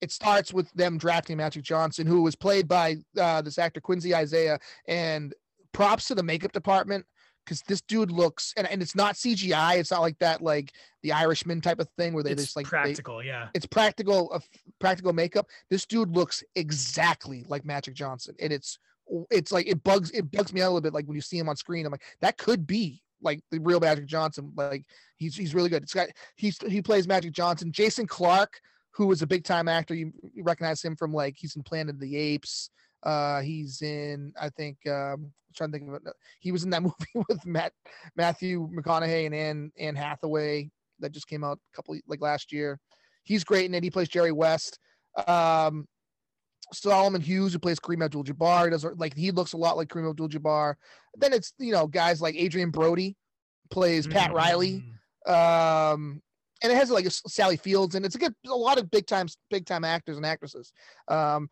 it 0.00 0.10
starts 0.12 0.52
with 0.52 0.70
them 0.72 0.96
drafting 0.98 1.36
Magic 1.36 1.62
Johnson, 1.64 2.06
who 2.06 2.22
was 2.22 2.36
played 2.36 2.66
by 2.68 2.96
uh, 3.18 3.42
this 3.42 3.58
actor 3.58 3.80
Quincy 3.80 4.14
Isaiah, 4.14 4.58
and 4.86 5.34
props 5.78 6.08
to 6.08 6.14
the 6.16 6.22
makeup 6.24 6.50
department 6.50 7.06
because 7.44 7.62
this 7.68 7.80
dude 7.82 8.10
looks 8.10 8.52
and, 8.56 8.66
and 8.66 8.82
it's 8.82 8.96
not 8.96 9.14
CGI. 9.14 9.78
It's 9.78 9.92
not 9.92 10.00
like 10.00 10.18
that 10.18 10.42
like 10.42 10.72
the 11.04 11.12
Irishman 11.12 11.60
type 11.60 11.78
of 11.78 11.88
thing 11.96 12.12
where 12.12 12.24
they 12.24 12.32
It's 12.32 12.42
just 12.42 12.56
like 12.56 12.66
they- 12.66 12.70
practical, 12.70 13.22
yeah. 13.22 13.46
it's 13.54 13.64
practical 13.64 14.28
uh, 14.34 14.40
practical 14.80 15.12
makeup. 15.12 15.46
This 15.70 15.86
dude 15.86 16.10
looks 16.10 16.42
exactly 16.56 17.44
like 17.48 17.64
Magic 17.64 17.94
Johnson, 17.94 18.34
and 18.40 18.52
it's 18.52 18.80
it's 19.30 19.52
like 19.52 19.68
it 19.68 19.82
bugs 19.84 20.10
it 20.10 20.30
bugs 20.32 20.52
me 20.52 20.60
out 20.62 20.66
a 20.66 20.70
little 20.70 20.80
bit. 20.80 20.92
Like 20.92 21.06
when 21.06 21.14
you 21.14 21.20
see 21.20 21.38
him 21.38 21.48
on 21.48 21.54
screen, 21.54 21.86
I'm 21.86 21.92
like 21.92 22.02
that 22.20 22.38
could 22.38 22.66
be 22.66 23.00
like 23.22 23.40
the 23.52 23.60
real 23.60 23.78
Magic 23.78 24.06
Johnson. 24.06 24.52
Like 24.56 24.84
he's 25.16 25.36
he's 25.36 25.54
really 25.54 25.70
good. 25.70 25.84
It's 25.84 25.94
got 25.94 26.08
he's 26.34 26.58
he 26.66 26.82
plays 26.82 27.06
Magic 27.06 27.32
Johnson. 27.32 27.70
Jason 27.70 28.08
Clarke, 28.08 28.60
who 28.90 29.06
was 29.06 29.22
a 29.22 29.26
big 29.28 29.44
time 29.44 29.68
actor, 29.68 29.94
you, 29.94 30.12
you 30.34 30.42
recognize 30.42 30.82
him 30.82 30.96
from 30.96 31.14
like 31.14 31.36
he's 31.38 31.54
in 31.54 31.62
Planet 31.62 31.94
of 31.94 32.00
the 32.00 32.16
Apes. 32.16 32.70
Uh, 33.02 33.40
he's 33.40 33.80
in 33.82 34.32
I 34.40 34.48
think 34.50 34.78
um, 34.86 35.32
I'm 35.48 35.54
trying 35.54 35.72
to 35.72 35.78
think 35.78 35.88
of 35.88 35.94
it. 35.94 36.02
He 36.40 36.52
was 36.52 36.64
in 36.64 36.70
that 36.70 36.82
movie 36.88 37.24
with 37.28 37.44
Matt 37.46 37.72
Matthew 38.16 38.68
McConaughey 38.70 39.26
and 39.26 39.34
Anne 39.34 39.72
Anne 39.78 39.96
Hathaway 39.96 40.70
that 41.00 41.12
just 41.12 41.28
came 41.28 41.44
out 41.44 41.58
a 41.72 41.76
couple 41.76 41.96
like 42.06 42.20
last 42.20 42.52
year. 42.52 42.80
He's 43.24 43.44
great 43.44 43.66
in 43.66 43.74
it. 43.74 43.84
He 43.84 43.90
plays 43.90 44.08
Jerry 44.08 44.32
West. 44.32 44.78
Um, 45.26 45.86
Solomon 46.72 47.20
Hughes, 47.20 47.52
who 47.52 47.58
plays 47.58 47.78
Kareem 47.80 48.04
Abdul-Jabbar, 48.04 48.70
does 48.70 48.84
like 48.96 49.14
he 49.14 49.30
looks 49.30 49.52
a 49.52 49.56
lot 49.56 49.76
like 49.76 49.88
Kareem 49.88 50.10
Abdul-Jabbar. 50.10 50.74
Then 51.16 51.32
it's 51.32 51.52
you 51.58 51.72
know 51.72 51.86
guys 51.86 52.20
like 52.20 52.34
Adrien 52.36 52.70
Brody 52.70 53.16
plays 53.70 54.06
Pat 54.06 54.32
Riley, 54.32 54.82
Mm. 55.26 55.92
um, 55.94 56.22
and 56.62 56.72
it 56.72 56.76
has 56.76 56.90
like 56.90 57.06
Sally 57.10 57.56
Fields, 57.56 57.94
and 57.94 58.04
it's 58.04 58.16
a 58.16 58.18
good 58.18 58.34
a 58.46 58.54
lot 58.54 58.78
of 58.78 58.90
big 58.90 59.06
time 59.06 59.28
big 59.50 59.66
time 59.66 59.84
actors 59.84 60.16
and 60.16 60.26
actresses. 60.26 60.72
Um, 61.08 61.48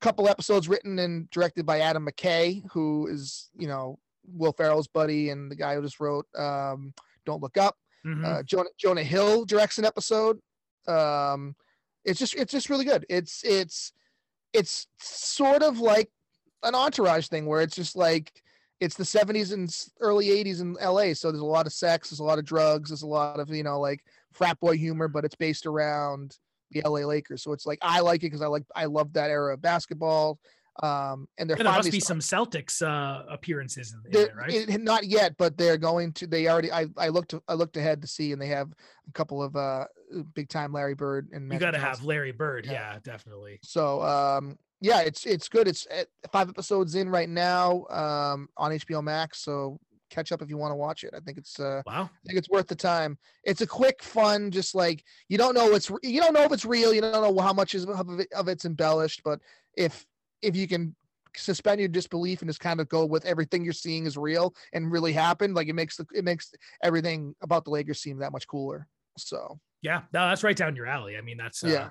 couple 0.00 0.28
episodes 0.28 0.68
written 0.68 0.98
and 0.98 1.28
directed 1.30 1.66
by 1.66 1.80
Adam 1.80 2.06
McKay, 2.06 2.62
who 2.72 3.06
is 3.08 3.50
you 3.56 3.68
know 3.68 3.98
Will 4.26 4.52
Ferrell's 4.52 4.88
buddy 4.88 5.30
and 5.30 5.50
the 5.50 5.56
guy 5.56 5.74
who 5.74 5.82
just 5.82 6.00
wrote 6.00 6.26
um, 6.36 6.92
Don't 7.24 7.42
Look 7.42 7.56
Up. 7.56 7.76
Mhm. 8.06 8.24
Uh, 8.24 8.42
Jonah 8.42 8.70
Jonah 8.78 9.02
Hill 9.02 9.44
directs 9.44 9.78
an 9.78 9.84
episode. 9.84 10.38
Um, 10.86 11.56
it's 12.04 12.18
just 12.18 12.34
it's 12.34 12.52
just 12.52 12.70
really 12.70 12.84
good. 12.84 13.04
It's 13.08 13.42
it's 13.44 13.92
it's 14.52 14.86
sort 14.98 15.62
of 15.62 15.78
like 15.78 16.10
an 16.62 16.74
entourage 16.74 17.28
thing 17.28 17.46
where 17.46 17.60
it's 17.60 17.76
just 17.76 17.96
like 17.96 18.32
it's 18.80 18.96
the 18.96 19.04
70s 19.04 19.52
and 19.52 19.74
early 20.00 20.28
80s 20.28 20.60
in 20.60 20.74
LA. 20.74 21.12
So 21.12 21.30
there's 21.32 21.42
a 21.42 21.46
lot 21.46 21.66
of 21.66 21.72
sex, 21.72 22.10
there's 22.10 22.20
a 22.20 22.24
lot 22.24 22.38
of 22.38 22.44
drugs, 22.44 22.90
there's 22.90 23.02
a 23.02 23.06
lot 23.06 23.40
of 23.40 23.50
you 23.50 23.64
know 23.64 23.80
like 23.80 24.04
frat 24.32 24.58
boy 24.60 24.76
humor, 24.76 25.08
but 25.08 25.24
it's 25.24 25.34
based 25.34 25.66
around 25.66 26.36
the 26.70 26.82
LA 26.84 27.00
Lakers. 27.06 27.42
So 27.42 27.52
it's 27.52 27.66
like 27.66 27.78
I 27.82 28.00
like 28.00 28.20
it 28.22 28.26
because 28.26 28.42
I 28.42 28.46
like 28.46 28.64
I 28.74 28.86
love 28.86 29.12
that 29.14 29.30
era 29.30 29.54
of 29.54 29.62
basketball. 29.62 30.38
Um, 30.80 31.26
and 31.38 31.50
they're 31.50 31.56
there 31.56 31.64
must 31.64 31.90
be 31.90 31.98
start- 31.98 32.22
some 32.22 32.46
Celtics 32.46 32.82
uh, 32.86 33.24
appearances 33.28 33.92
in, 33.92 34.00
in 34.06 34.12
they're- 34.12 34.34
right? 34.36 34.52
it- 34.52 34.80
not 34.80 35.04
yet, 35.04 35.34
but 35.36 35.56
they're 35.58 35.76
going 35.76 36.12
to. 36.12 36.26
They 36.28 36.46
already. 36.46 36.70
I 36.70 36.86
I 36.96 37.08
looked. 37.08 37.34
I 37.48 37.54
looked 37.54 37.76
ahead 37.76 38.00
to 38.02 38.06
see, 38.06 38.30
and 38.32 38.40
they 38.40 38.46
have 38.46 38.70
a 39.08 39.12
couple 39.12 39.42
of 39.42 39.56
uh 39.56 39.86
big 40.34 40.48
time 40.48 40.72
Larry 40.72 40.94
Bird 40.94 41.28
and 41.32 41.52
you 41.52 41.58
got 41.58 41.72
to 41.72 41.78
have 41.78 42.02
Larry 42.04 42.32
Bird. 42.32 42.64
Yeah. 42.64 42.72
Yeah, 42.94 42.98
definitely. 43.02 43.58
So 43.62 44.02
um 44.02 44.56
yeah, 44.80 45.00
it's 45.00 45.26
it's 45.26 45.48
good. 45.48 45.66
It's 45.66 45.86
uh, 45.88 46.04
five 46.32 46.48
episodes 46.48 46.94
in 46.94 47.08
right 47.10 47.28
now 47.28 47.84
um 47.90 48.48
on 48.56 48.70
HBO 48.70 49.02
Max. 49.02 49.40
So 49.40 49.80
catch 50.10 50.32
up 50.32 50.42
if 50.42 50.50
you 50.50 50.56
want 50.56 50.72
to 50.72 50.76
watch 50.76 51.04
it. 51.04 51.14
I 51.16 51.20
think 51.20 51.38
it's 51.38 51.58
uh 51.60 51.82
Wow. 51.86 52.04
I 52.04 52.26
think 52.26 52.38
it's 52.38 52.48
worth 52.48 52.66
the 52.66 52.74
time. 52.74 53.18
It's 53.44 53.60
a 53.60 53.66
quick, 53.66 54.02
fun, 54.02 54.50
just 54.50 54.74
like 54.74 55.04
you 55.28 55.38
don't 55.38 55.54
know 55.54 55.74
it's 55.74 55.90
you 56.02 56.20
don't 56.20 56.34
know 56.34 56.42
if 56.42 56.52
it's 56.52 56.64
real. 56.64 56.92
You 56.92 57.00
don't 57.00 57.12
know 57.12 57.42
how 57.42 57.52
much 57.52 57.74
is 57.74 57.84
of 57.86 58.20
it 58.20 58.28
of 58.32 58.48
it's 58.48 58.64
embellished, 58.64 59.22
but 59.24 59.40
if 59.76 60.06
if 60.42 60.56
you 60.56 60.68
can 60.68 60.94
suspend 61.36 61.78
your 61.80 61.88
disbelief 61.88 62.40
and 62.40 62.48
just 62.48 62.60
kind 62.60 62.80
of 62.80 62.88
go 62.88 63.04
with 63.06 63.24
everything 63.24 63.62
you're 63.64 63.72
seeing 63.72 64.06
is 64.06 64.16
real 64.16 64.54
and 64.72 64.90
really 64.90 65.12
happened, 65.12 65.54
like 65.54 65.68
it 65.68 65.74
makes 65.74 65.96
the 65.96 66.06
it 66.14 66.24
makes 66.24 66.52
everything 66.82 67.34
about 67.42 67.64
the 67.64 67.70
Lakers 67.70 68.00
seem 68.00 68.18
that 68.18 68.32
much 68.32 68.46
cooler. 68.46 68.88
So 69.16 69.60
Yeah, 69.82 70.02
no, 70.12 70.28
that's 70.28 70.42
right 70.42 70.56
down 70.56 70.74
your 70.76 70.86
alley. 70.86 71.16
I 71.16 71.20
mean, 71.20 71.36
that's 71.36 71.62
uh, 71.62 71.68
Yeah. 71.68 71.88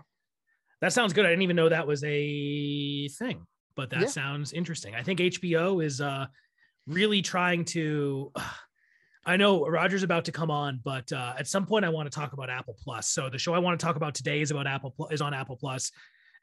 That 0.81 0.93
sounds 0.93 1.13
good. 1.13 1.25
I 1.25 1.29
didn't 1.29 1.41
even 1.41 1.55
know 1.55 1.69
that 1.69 1.87
was 1.87 2.03
a 2.03 3.07
thing, 3.09 3.47
but 3.75 3.89
that 3.89 4.01
Yeah. 4.01 4.07
sounds 4.07 4.53
interesting. 4.53 4.93
I 4.95 5.03
think 5.03 5.19
HBO 5.19 5.83
is 5.83 6.01
uh 6.01 6.27
really 6.87 7.21
trying 7.21 7.65
to. 7.65 8.31
I 9.25 9.35
know 9.35 9.67
Roger's 9.67 10.03
about 10.03 10.23
to 10.25 10.31
come 10.31 10.49
on, 10.49 10.79
but 10.85 11.11
uh, 11.11 11.33
at 11.37 11.47
some 11.47 11.65
point 11.65 11.83
I 11.83 11.89
want 11.89 12.09
to 12.09 12.17
talk 12.17 12.31
about 12.31 12.49
Apple 12.49 12.77
Plus. 12.81 13.09
So 13.09 13.29
the 13.29 13.37
show 13.37 13.53
I 13.53 13.59
want 13.59 13.77
to 13.77 13.85
talk 13.85 13.97
about 13.97 14.15
today 14.15 14.39
is 14.39 14.51
about 14.51 14.67
Apple 14.67 14.91
Pl- 14.91 15.09
is 15.09 15.19
on 15.19 15.33
Apple 15.33 15.57
Plus. 15.57 15.91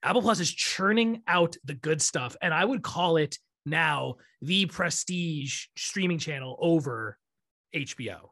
Apple 0.03 0.21
Plus 0.21 0.39
is 0.39 0.53
churning 0.53 1.23
out 1.27 1.57
the 1.65 1.73
good 1.73 2.03
stuff, 2.03 2.37
and 2.43 2.53
I 2.53 2.63
would 2.63 2.83
call 2.83 3.17
it 3.17 3.39
now 3.65 4.17
the 4.43 4.67
prestige 4.67 5.69
streaming 5.77 6.19
channel 6.19 6.59
over 6.61 7.17
HBO. 7.75 8.29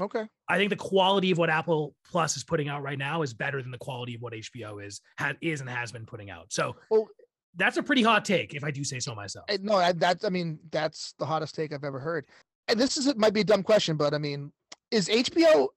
Okay. 0.00 0.26
I 0.48 0.56
think 0.56 0.70
the 0.70 0.76
quality 0.76 1.30
of 1.30 1.38
what 1.38 1.48
Apple 1.50 1.94
Plus 2.10 2.36
is 2.36 2.42
putting 2.42 2.68
out 2.68 2.82
right 2.82 2.98
now 2.98 3.22
is 3.22 3.34
better 3.34 3.62
than 3.62 3.70
the 3.70 3.78
quality 3.78 4.16
of 4.16 4.20
what 4.22 4.32
HBO 4.32 4.84
is 4.84 5.00
ha- 5.18 5.34
is 5.40 5.60
and 5.60 5.70
has 5.70 5.92
been 5.92 6.06
putting 6.06 6.28
out. 6.30 6.52
So 6.52 6.74
Well- 6.90 7.08
that's 7.56 7.76
a 7.76 7.82
pretty 7.82 8.02
hot 8.02 8.24
take, 8.24 8.54
if 8.54 8.64
I 8.64 8.70
do 8.70 8.84
say 8.84 9.00
so 9.00 9.14
myself. 9.14 9.46
No, 9.60 9.76
I, 9.76 9.92
that's. 9.92 10.24
I 10.24 10.28
mean, 10.28 10.58
that's 10.70 11.14
the 11.18 11.26
hottest 11.26 11.54
take 11.54 11.72
I've 11.72 11.84
ever 11.84 11.98
heard. 11.98 12.26
And 12.68 12.78
this 12.78 12.96
is 12.96 13.14
might 13.16 13.34
be 13.34 13.40
a 13.40 13.44
dumb 13.44 13.62
question, 13.62 13.96
but 13.96 14.14
I 14.14 14.18
mean, 14.18 14.52
is 14.90 15.08
HBO 15.08 15.68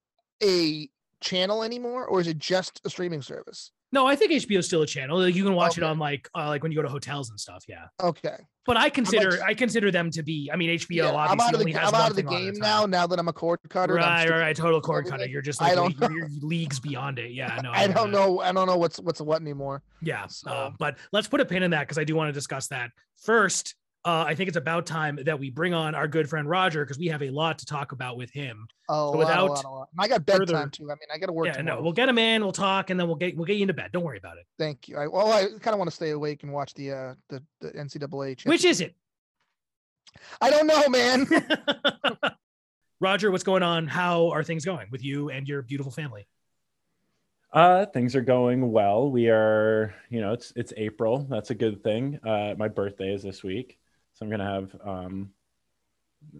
a 0.43 0.89
channel 1.21 1.63
anymore, 1.63 2.05
or 2.05 2.19
is 2.21 2.27
it 2.27 2.37
just 2.37 2.81
a 2.85 2.89
streaming 2.89 3.21
service? 3.21 3.71
No, 3.93 4.07
I 4.07 4.15
think 4.15 4.31
HBO 4.31 4.57
is 4.57 4.65
still 4.65 4.81
a 4.81 4.87
channel. 4.87 5.19
Like, 5.19 5.35
You 5.35 5.43
can 5.43 5.53
watch 5.53 5.77
it 5.77 5.83
on 5.83 5.99
like 5.99 6.27
uh, 6.35 6.47
like 6.47 6.63
when 6.63 6.71
you 6.71 6.75
go 6.77 6.81
to 6.81 6.89
hotels 6.89 7.29
and 7.29 7.39
stuff. 7.39 7.63
Yeah, 7.69 7.85
Okay. 8.01 8.35
but 8.65 8.75
I 8.75 8.89
consider 8.89 9.29
like- 9.31 9.41
I 9.41 9.53
consider 9.53 9.91
them 9.91 10.09
to 10.11 10.23
be. 10.23 10.49
I 10.51 10.55
mean, 10.55 10.71
HBO 10.71 10.95
Yeah, 10.95 11.11
obviously 11.11 11.31
I'm 11.31 11.39
out 11.41 11.53
of 11.53 11.59
only 11.61 11.71
the 11.73 11.79
has 11.79 11.89
I'm 11.89 11.95
out 12.01 12.09
of 12.09 12.15
the 12.15 12.21
thing 12.23 12.27
on 12.27 12.33
at 12.33 12.39
a 12.41 12.51
game 12.53 12.59
now. 12.59 12.85
Now 12.87 13.05
that 13.05 13.19
I'm 13.19 13.27
a 13.27 13.33
cord 13.33 13.59
cutter, 13.69 13.93
Right, 13.93 14.27
right, 14.27 14.39
right. 14.39 14.55
Total 14.55 14.81
cord 14.89 15.05
cutter. 15.07 15.27
You're 15.27 15.43
just 15.43 15.61
I 15.61 15.73
like 15.75 15.95
don't 15.95 16.11
you're, 16.11 16.19
you're 16.27 16.29
leagues 16.41 16.79
beyond 16.79 17.19
it. 17.19 17.33
Yeah, 17.33 17.59
no, 17.63 17.69
I 17.71 17.85
get 17.85 17.95
don't 17.95 18.09
know. 18.09 18.39
I 18.41 18.51
don't 18.51 18.65
know 18.65 18.77
what's 18.77 18.99
what's 18.99 19.21
what 19.21 19.39
anymore. 19.41 19.83
Yeah, 20.01 20.25
So- 20.25 20.49
uh, 20.49 20.71
but 20.79 20.97
let's 21.11 21.27
put 21.27 21.39
a 21.39 21.45
pin 21.45 21.61
in 21.61 21.69
that 21.71 21.81
because 21.81 21.99
I 21.99 22.03
do 22.03 22.15
want 22.15 22.29
to 22.29 22.33
discuss 22.33 22.67
that 22.69 22.89
first. 23.21 23.75
Uh, 24.05 24.25
I 24.27 24.35
think 24.35 24.49
it's 24.49 24.57
about 24.57 24.85
time 24.85 25.17
that 25.23 25.39
we 25.39 25.49
bring 25.49 25.73
on 25.73 25.95
our 25.95 26.09
good 26.09 26.29
friend 26.29 26.49
Roger 26.49 26.83
because 26.83 26.97
we 26.99 27.07
have 27.07 27.23
a 27.23 27.29
lot 27.29 27.59
to 27.59 27.65
talk 27.65 27.93
about 27.93 28.17
with 28.17 28.29
him. 28.31 28.67
A 28.89 28.93
lot, 29.01 29.13
a 29.13 29.17
without 29.17 29.49
lot, 29.49 29.63
a 29.63 29.69
lot. 29.69 29.89
I 29.97 30.07
got 30.09 30.27
further- 30.27 30.45
bedtime 30.45 30.69
too. 30.71 30.91
I 30.91 30.95
mean, 30.95 31.07
I 31.13 31.17
got 31.17 31.27
to 31.27 31.31
work. 31.33 31.47
yeah, 31.47 31.53
tomorrow. 31.53 31.77
no, 31.77 31.83
we'll 31.83 31.93
get 31.93 32.09
him 32.09 32.17
in, 32.17 32.41
we'll 32.43 32.51
talk, 32.51 32.89
and 32.89 32.99
then 32.99 33.07
we'll 33.07 33.15
get 33.15 33.37
we'll 33.37 33.45
get 33.45 33.55
you 33.55 33.61
into 33.61 33.73
bed. 33.73 33.91
Don't 33.93 34.03
worry 34.03 34.17
about 34.17 34.37
it. 34.37 34.45
Thank 34.59 34.89
you. 34.89 34.97
I, 34.97 35.07
well, 35.07 35.31
I 35.31 35.45
kind 35.45 35.73
of 35.73 35.77
want 35.77 35.89
to 35.89 35.95
stay 35.95 36.09
awake 36.09 36.43
and 36.43 36.51
watch 36.51 36.73
the 36.73 36.91
uh 36.91 37.13
the, 37.29 37.41
the 37.61 37.71
NCAA. 37.71 38.45
Which 38.45 38.65
is 38.65 38.81
it? 38.81 38.93
I 40.41 40.49
don't 40.49 40.67
know, 40.67 40.89
man. 40.89 41.25
Roger, 42.99 43.31
what's 43.31 43.43
going 43.43 43.63
on? 43.63 43.87
How 43.87 44.29
are 44.31 44.43
things 44.43 44.65
going 44.65 44.87
with 44.91 45.03
you 45.03 45.29
and 45.29 45.47
your 45.47 45.61
beautiful 45.61 45.91
family? 45.91 46.27
Uh, 47.51 47.85
things 47.85 48.15
are 48.15 48.21
going 48.21 48.71
well. 48.71 49.11
We 49.11 49.29
are, 49.29 49.93
you 50.09 50.19
know, 50.19 50.33
it's 50.33 50.51
it's 50.55 50.73
April. 50.75 51.25
That's 51.29 51.51
a 51.51 51.55
good 51.55 51.83
thing. 51.83 52.19
Uh, 52.25 52.55
my 52.57 52.67
birthday 52.67 53.13
is 53.13 53.21
this 53.21 53.43
week, 53.43 53.77
so 54.13 54.25
I'm 54.25 54.29
gonna 54.29 54.45
have, 54.45 54.75
um, 54.85 55.29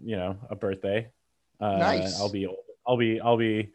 you 0.04 0.16
know, 0.16 0.38
a 0.50 0.56
birthday. 0.56 1.10
Uh, 1.60 1.78
Nice. 1.78 2.20
I'll 2.20 2.30
be, 2.30 2.46
old. 2.48 2.58
I'll 2.88 2.98
be, 2.98 3.20
I'll 3.20 3.38
be, 3.38 3.72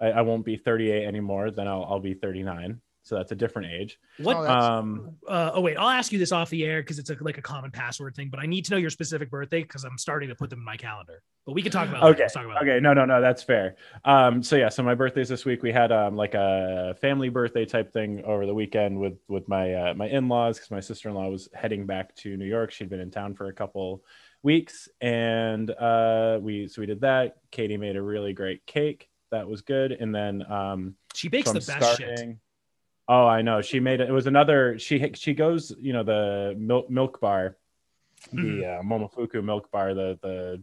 I, 0.00 0.06
I 0.06 0.20
won't 0.22 0.44
be 0.44 0.56
38 0.56 1.04
anymore. 1.06 1.50
Then 1.50 1.68
I'll, 1.68 1.84
I'll 1.84 2.00
be 2.00 2.14
39. 2.14 2.80
So 3.04 3.16
that's 3.16 3.32
a 3.32 3.34
different 3.34 3.72
age. 3.72 3.98
What? 4.18 4.36
Oh, 4.36 4.46
Um, 4.46 5.16
uh, 5.28 5.50
oh 5.54 5.60
wait, 5.60 5.76
I'll 5.76 5.88
ask 5.88 6.12
you 6.12 6.18
this 6.18 6.30
off 6.30 6.50
the 6.50 6.64
air 6.64 6.82
because 6.82 6.98
it's 7.00 7.10
a, 7.10 7.16
like 7.20 7.36
a 7.36 7.42
common 7.42 7.70
password 7.72 8.14
thing. 8.14 8.28
But 8.30 8.38
I 8.40 8.46
need 8.46 8.64
to 8.66 8.70
know 8.70 8.76
your 8.76 8.90
specific 8.90 9.28
birthday 9.30 9.62
because 9.62 9.82
I'm 9.84 9.98
starting 9.98 10.28
to 10.28 10.34
put 10.36 10.50
them 10.50 10.60
in 10.60 10.64
my 10.64 10.76
calendar. 10.76 11.22
But 11.44 11.54
we 11.54 11.62
can 11.62 11.72
talk 11.72 11.88
about. 11.88 12.04
okay 12.04 12.28
talk 12.32 12.44
about 12.44 12.62
it. 12.62 12.68
okay 12.70 12.78
no 12.80 12.94
no 12.94 13.04
no 13.04 13.20
that's 13.20 13.42
fair 13.42 13.74
um 14.04 14.44
so 14.44 14.54
yeah 14.54 14.68
so 14.68 14.84
my 14.84 14.94
birthday's 14.94 15.28
this 15.28 15.44
week 15.44 15.64
we 15.64 15.72
had 15.72 15.90
um 15.90 16.14
like 16.14 16.34
a 16.34 16.94
family 17.00 17.30
birthday 17.30 17.64
type 17.64 17.92
thing 17.92 18.22
over 18.24 18.46
the 18.46 18.54
weekend 18.54 18.96
with 19.00 19.18
with 19.26 19.48
my 19.48 19.74
uh, 19.74 19.94
my 19.94 20.06
in-laws 20.06 20.58
because 20.58 20.70
my 20.70 20.78
sister-in-law 20.78 21.28
was 21.28 21.48
heading 21.52 21.84
back 21.84 22.14
to 22.14 22.36
new 22.36 22.44
york 22.44 22.70
she'd 22.70 22.88
been 22.88 23.00
in 23.00 23.10
town 23.10 23.34
for 23.34 23.48
a 23.48 23.52
couple 23.52 24.04
weeks 24.44 24.88
and 25.00 25.68
uh 25.72 26.38
we 26.40 26.68
so 26.68 26.80
we 26.80 26.86
did 26.86 27.00
that 27.00 27.38
katie 27.50 27.76
made 27.76 27.96
a 27.96 28.02
really 28.02 28.32
great 28.32 28.64
cake 28.64 29.08
that 29.32 29.48
was 29.48 29.62
good 29.62 29.90
and 29.90 30.14
then 30.14 30.48
um 30.48 30.94
She 31.12 31.28
bakes 31.28 31.50
so 31.50 31.58
the 31.58 31.72
I'm 31.72 31.80
best 31.80 31.98
shit. 31.98 32.36
Oh, 33.14 33.26
I 33.26 33.42
know. 33.42 33.60
She 33.60 33.78
made 33.78 34.00
it. 34.00 34.08
It 34.08 34.12
was 34.12 34.26
another. 34.26 34.78
She 34.78 35.12
she 35.14 35.34
goes. 35.34 35.70
You 35.78 35.92
know 35.92 36.02
the 36.02 36.54
milk 36.58 36.88
milk 36.88 37.20
bar, 37.20 37.58
Mm-hmm. 38.32 38.60
the 38.60 38.66
uh, 38.66 38.82
Momofuku 38.82 39.44
milk 39.44 39.70
bar. 39.70 39.92
The 39.92 40.18
the 40.22 40.62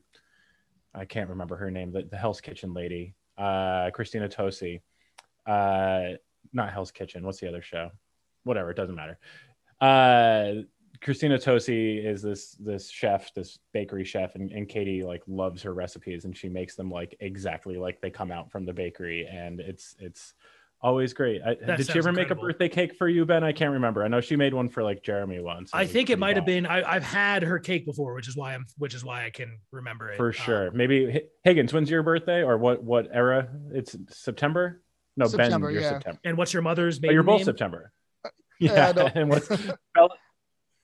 I 0.95 1.05
can't 1.05 1.29
remember 1.29 1.55
her 1.57 1.69
name. 1.69 1.91
The, 1.91 2.03
the 2.09 2.17
Hell's 2.17 2.41
Kitchen 2.41 2.73
lady, 2.73 3.13
uh, 3.37 3.91
Christina 3.93 4.27
Tosi. 4.27 4.81
Uh, 5.45 6.15
not 6.51 6.73
Hell's 6.73 6.91
Kitchen. 6.91 7.23
What's 7.23 7.39
the 7.39 7.49
other 7.49 7.61
show? 7.61 7.91
Whatever. 8.45 8.71
It 8.71 8.77
doesn't 8.77 8.95
matter. 8.95 9.19
Uh, 9.79 10.63
Christina 11.01 11.37
Tosi 11.37 12.03
is 12.03 12.23
this 12.23 12.55
this 12.59 12.89
chef, 12.89 13.31
this 13.35 13.59
bakery 13.73 14.05
chef, 14.05 14.33
and, 14.33 14.51
and 14.51 14.67
Katie 14.67 15.03
like 15.03 15.21
loves 15.27 15.61
her 15.61 15.73
recipes, 15.75 16.25
and 16.25 16.35
she 16.35 16.49
makes 16.49 16.75
them 16.75 16.89
like 16.89 17.15
exactly 17.19 17.77
like 17.77 18.01
they 18.01 18.09
come 18.09 18.31
out 18.31 18.49
from 18.51 18.65
the 18.65 18.73
bakery, 18.73 19.27
and 19.31 19.59
it's 19.59 19.95
it's 19.99 20.33
always 20.81 21.13
great. 21.13 21.41
I, 21.45 21.55
did 21.55 21.77
she 21.77 21.83
sounds 21.83 21.97
ever 21.97 22.11
make 22.11 22.31
a 22.31 22.35
birthday 22.35 22.69
cake 22.69 22.95
for 22.97 23.07
you, 23.07 23.25
Ben? 23.25 23.43
I 23.43 23.51
can't 23.51 23.71
remember. 23.73 24.03
I 24.03 24.07
know 24.07 24.21
she 24.21 24.35
made 24.35 24.53
one 24.53 24.69
for 24.69 24.83
like 24.83 25.03
Jeremy 25.03 25.39
once. 25.39 25.71
I 25.73 25.81
was 25.81 25.91
think 25.91 26.09
it 26.09 26.13
pretty 26.13 26.19
might 26.19 26.35
have 26.37 26.45
been. 26.45 26.65
I, 26.65 26.83
I've 26.83 27.03
had 27.03 27.43
her 27.43 27.59
cake 27.59 27.85
before, 27.85 28.13
which 28.13 28.27
is 28.27 28.35
why 28.35 28.53
I'm. 28.55 28.65
Which 28.77 28.93
is 28.93 29.03
why 29.03 29.25
I 29.25 29.29
can 29.29 29.59
remember 29.71 30.09
it 30.11 30.17
for 30.17 30.27
Um, 30.27 30.33
sure. 30.33 30.71
Maybe 30.71 31.21
Higgins. 31.43 31.73
When's 31.73 31.89
your 31.89 32.03
birthday, 32.03 32.43
or 32.43 32.57
what? 32.57 32.83
What 32.83 33.07
era? 33.13 33.49
It's 33.71 33.95
September. 34.09 34.81
No, 35.17 35.27
September, 35.27 35.67
Ben. 35.67 35.73
You're 35.73 35.83
yeah. 35.83 35.89
September. 35.89 36.19
and 36.23 36.37
what's 36.37 36.53
your 36.53 36.61
mother's 36.61 36.99
Oh, 37.05 37.11
you're 37.11 37.23
both 37.23 37.39
name? 37.39 37.45
September. 37.45 37.91
yeah, 38.59 38.93
Yeah. 38.95 39.09
And 39.15 39.29
what's 39.29 39.45
spell 39.47 39.65
it? 40.05 40.11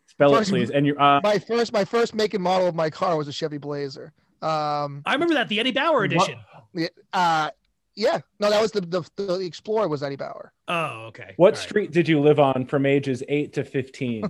Spell 0.08 0.36
it, 0.36 0.47
please. 0.47 0.71
And 0.71 0.86
you. 0.86 0.97
Uh, 0.97 1.21
my 1.23 1.39
first 1.39 1.71
my 1.71 1.86
first 1.86 2.13
make 2.15 2.34
and 2.34 2.43
model 2.43 2.67
of 2.67 2.75
my 2.75 2.89
car 2.89 3.15
was 3.17 3.27
a 3.27 3.31
Chevy 3.34 3.58
Blazer. 3.58 4.12
Um, 4.41 5.01
I 5.05 5.13
remember 5.13 5.36
that 5.36 5.47
the 5.47 5.60
Eddie 5.60 5.71
Bauer 5.71 6.03
edition. 6.03 6.36
yeah, 6.73 6.88
uh, 7.13 7.49
yeah, 7.95 8.19
no, 8.39 8.49
that 8.49 8.62
was 8.62 8.71
the 8.71 8.81
the, 8.81 9.03
the 9.15 9.39
Explorer 9.39 9.88
was 9.88 10.03
Eddie 10.03 10.17
Bauer. 10.17 10.51
Oh, 10.67 11.05
okay. 11.08 11.34
What 11.38 11.47
All 11.47 11.51
right. 11.51 11.58
street 11.58 11.91
did 11.91 12.08
you 12.08 12.19
live 12.19 12.39
on 12.39 12.65
from 12.65 12.86
ages 12.86 13.23
eight 13.29 13.53
to 13.53 13.63
fifteen? 13.63 14.25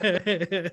Uh, 0.00 0.68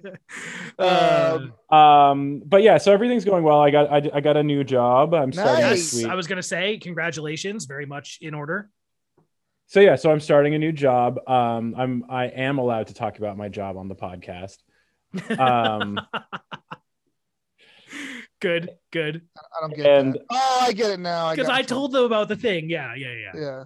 Um, 0.79 1.53
um, 1.77 2.41
but 2.45 2.61
yeah, 2.61 2.77
so 2.77 2.91
everything's 2.91 3.25
going 3.25 3.43
well. 3.43 3.59
I 3.59 3.71
got 3.71 3.91
I, 3.91 4.09
I 4.13 4.21
got 4.21 4.37
a 4.37 4.43
new 4.43 4.63
job. 4.63 5.13
I'm 5.13 5.31
starting 5.31 5.61
Nice. 5.61 5.91
this 5.91 6.03
week. 6.03 6.11
I 6.11 6.15
was 6.15 6.27
gonna 6.27 6.43
say 6.43 6.77
congratulations, 6.77 7.65
very 7.65 7.85
much 7.85 8.19
in 8.21 8.33
order. 8.33 8.69
So 9.67 9.79
yeah, 9.79 9.95
so 9.95 10.11
I'm 10.11 10.19
starting 10.19 10.53
a 10.53 10.59
new 10.59 10.71
job. 10.71 11.17
Um, 11.27 11.73
I'm 11.77 12.05
I 12.09 12.25
am 12.25 12.59
allowed 12.59 12.87
to 12.87 12.93
talk 12.93 13.17
about 13.17 13.37
my 13.37 13.49
job 13.49 13.77
on 13.77 13.87
the 13.87 13.95
podcast. 13.95 14.57
Um, 15.39 15.99
good, 18.43 18.69
good. 18.91 19.21
I 19.37 19.61
don't 19.61 19.75
get 19.75 19.85
And- 19.85 20.13
that. 20.13 20.21
Oh, 20.29 20.59
I 20.67 20.73
get 20.73 20.91
it 20.91 20.99
now. 20.99 21.31
Because 21.31 21.47
got 21.47 21.55
I 21.57 21.61
told 21.63 21.91
them 21.93 22.03
about 22.03 22.27
the 22.27 22.35
thing. 22.35 22.69
Yeah, 22.69 22.93
yeah, 22.95 23.13
yeah. 23.33 23.39
Yeah. 23.41 23.63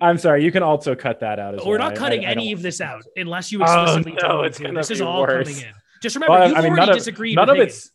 I'm 0.00 0.18
sorry. 0.18 0.44
You 0.44 0.52
can 0.52 0.62
also 0.62 0.94
cut 0.94 1.20
that 1.20 1.38
out 1.38 1.54
as 1.54 1.64
We're 1.64 1.78
well. 1.78 1.88
not 1.90 1.96
cutting 1.96 2.24
I- 2.24 2.28
I 2.28 2.32
any 2.32 2.46
don't- 2.50 2.58
of 2.58 2.62
this 2.62 2.80
out 2.80 3.02
unless 3.16 3.50
you 3.50 3.60
Oh, 3.60 3.64
explicitly 3.64 4.12
no, 4.12 4.18
told 4.28 4.40
me 4.42 4.46
it's 4.48 4.56
to. 4.58 4.62
gonna 4.64 4.78
This 4.80 4.90
is 4.90 5.00
all 5.00 5.22
worse. 5.22 5.48
coming 5.48 5.62
in. 5.68 5.74
Just 6.02 6.16
remember, 6.16 6.32
Well, 6.32 6.48
you've 6.48 6.56
I 6.56 6.60
mean, 6.60 6.66
already 6.70 6.80
none 6.80 6.88
of, 6.90 6.96
disagreed. 6.96 7.36
none 7.36 7.46
with 7.46 7.50
of 7.50 7.56
Higgins. 7.56 7.76
it's 7.76 7.90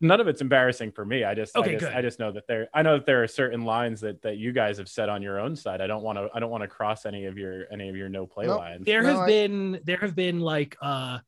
none 0.00 0.20
of 0.20 0.28
it's 0.28 0.40
embarrassing 0.40 0.92
for 0.92 1.04
me. 1.04 1.24
I 1.24 1.34
just, 1.34 1.56
Okay, 1.56 1.70
I 1.70 1.72
just, 1.74 1.84
good. 1.84 1.94
I 1.94 2.02
just 2.02 2.18
know 2.18 2.32
that 2.32 2.46
there. 2.48 2.68
I 2.74 2.82
know 2.82 2.96
that 2.98 3.06
there 3.06 3.22
are 3.22 3.26
certain 3.28 3.62
lines 3.62 4.00
that 4.02 4.20
that 4.22 4.36
you 4.36 4.52
guys 4.52 4.78
have 4.78 4.88
said 4.88 5.08
on 5.08 5.22
your 5.22 5.40
own 5.40 5.56
side. 5.56 5.80
I 5.80 5.86
don't 5.86 6.02
want 6.02 6.18
to. 6.18 6.28
I 6.34 6.40
don't 6.40 6.50
want 6.50 6.62
to 6.62 6.68
cross 6.68 7.06
any 7.06 7.24
of 7.26 7.38
your 7.38 7.64
any 7.72 7.88
of 7.88 7.96
your 7.96 8.08
no 8.08 8.26
play 8.26 8.46
Nope. 8.46 8.58
lines. 8.60 8.84
there 8.84 9.02
No, 9.02 9.08
have 9.10 9.18
I- 9.20 9.26
been 9.26 9.80
there 9.84 9.96
have 9.98 10.14
been 10.14 10.40
like 10.40 10.76
uh 10.82 11.18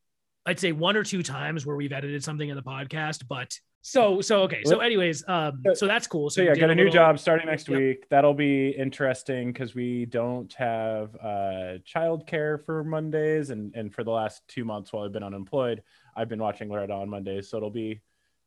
I'd 0.45 0.59
say 0.59 0.71
one 0.71 0.95
or 0.95 1.03
two 1.03 1.23
times 1.23 1.65
where 1.65 1.75
we've 1.75 1.91
edited 1.91 2.23
something 2.23 2.47
in 2.47 2.55
the 2.55 2.63
podcast, 2.63 3.27
but 3.27 3.59
so 3.81 4.19
so 4.21 4.41
okay. 4.43 4.63
So 4.65 4.79
anyways, 4.79 5.23
um 5.27 5.63
so 5.73 5.87
that's 5.87 6.07
cool. 6.07 6.29
So 6.29 6.41
you 6.41 6.49
yeah, 6.49 6.55
got 6.55 6.69
a 6.69 6.75
new 6.75 6.83
little- 6.85 6.93
job 6.93 7.19
starting 7.19 7.47
next 7.47 7.69
Yep. 7.69 7.77
week. 7.79 8.09
That'll 8.09 8.33
be 8.33 8.69
interesting 8.71 9.53
because 9.53 9.75
we 9.75 10.05
don't 10.05 10.51
have 10.53 11.15
uh, 11.15 11.77
childcare 11.85 12.63
for 12.65 12.83
Mondays, 12.83 13.49
and 13.49 13.73
and 13.75 13.93
for 13.93 14.03
the 14.03 14.11
last 14.11 14.41
two 14.47 14.65
months 14.65 14.91
while 14.91 15.03
I've 15.05 15.13
been 15.13 15.23
unemployed, 15.23 15.83
I've 16.15 16.27
been 16.29 16.39
watching 16.39 16.69
Loretta 16.69 16.93
on 16.93 17.09
Mondays. 17.09 17.49
So 17.49 17.57
it'll 17.57 17.69
be 17.69 18.01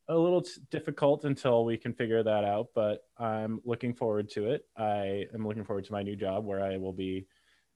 a 0.09 0.17
little 0.17 0.43
t- 0.43 0.61
difficult 0.71 1.25
until 1.25 1.65
we 1.65 1.77
can 1.79 1.95
figure 1.95 2.23
that 2.23 2.45
out. 2.45 2.69
But 2.75 3.05
I'm 3.17 3.61
looking 3.65 3.95
forward 3.95 4.29
to 4.31 4.51
it. 4.51 4.67
I 4.77 5.27
am 5.33 5.47
looking 5.47 5.65
forward 5.65 5.85
to 5.85 5.93
my 5.93 6.03
new 6.03 6.17
job 6.17 6.45
where 6.45 6.63
I 6.63 6.77
will 6.77 6.93
be 6.93 7.27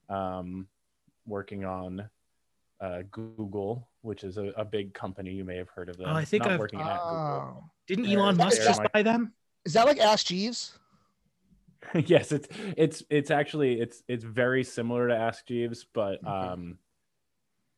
um, 0.09 0.67
working 1.25 1.65
on 1.65 2.09
uh, 2.85 3.01
Google, 3.11 3.89
which 4.01 4.23
is 4.23 4.37
a, 4.37 4.47
a 4.57 4.65
big 4.65 4.93
company. 4.93 5.31
You 5.31 5.43
may 5.43 5.57
have 5.57 5.69
heard 5.69 5.89
of 5.89 5.97
them. 5.97 6.07
Oh, 6.09 6.13
I 6.13 6.25
think 6.25 6.43
Not 6.43 6.51
I've- 6.53 6.59
working 6.59 6.79
at 6.81 6.97
Google. 6.99 7.55
Oh. 7.57 7.63
Didn't 7.87 8.05
They're- 8.05 8.19
Elon 8.19 8.37
Musk 8.37 8.61
just 8.63 8.81
my- 8.81 8.87
buy 8.93 9.03
them? 9.03 9.33
Is 9.65 9.73
that 9.73 9.85
like 9.85 9.99
Ask 9.99 10.27
Jeeves? 10.27 10.77
yes, 12.05 12.31
it's 12.31 12.47
it's 12.77 13.03
it's 13.09 13.31
actually 13.31 13.79
it's 13.79 14.01
it's 14.07 14.23
very 14.23 14.63
similar 14.63 15.07
to 15.07 15.15
Ask 15.15 15.45
Jeeves, 15.47 15.85
but 15.93 16.15
Okay. 16.19 16.27
um 16.27 16.77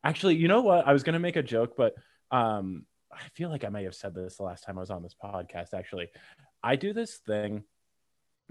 actually, 0.03 0.35
you 0.35 0.47
know 0.47 0.61
what? 0.61 0.87
I 0.87 0.93
was 0.93 1.03
gonna 1.03 1.19
make 1.19 1.35
a 1.35 1.43
joke, 1.43 1.75
but 1.77 1.93
um 2.31 2.85
I 3.11 3.27
feel 3.35 3.49
like 3.49 3.63
I 3.65 3.69
may 3.69 3.83
have 3.83 3.95
said 3.95 4.13
this 4.15 4.37
the 4.37 4.43
last 4.43 4.63
time 4.63 4.77
I 4.77 4.81
was 4.81 4.91
on 4.91 5.03
this 5.03 5.15
podcast. 5.21 5.73
Actually, 5.73 6.07
I 6.63 6.75
do 6.75 6.93
this 6.93 7.17
thing 7.17 7.63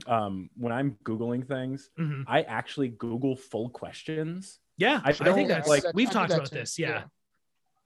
um 0.06 0.50
when 0.56 0.72
I'm 0.72 0.96
googling 1.04 1.46
things. 1.46 1.90
Mhm. 1.98 2.24
I 2.26 2.42
actually 2.42 2.88
Google 2.88 3.36
full 3.36 3.70
questions. 3.70 4.58
Yeah, 4.78 5.00
I 5.04 5.10
I, 5.10 5.12
think 5.12 5.48
that's 5.48 5.68
like- 5.68 5.84
we've 5.94 6.08
I 6.08 6.12
talked 6.12 6.32
about 6.32 6.46
too, 6.46 6.56
this. 6.56 6.78
Yeah. 6.78 7.04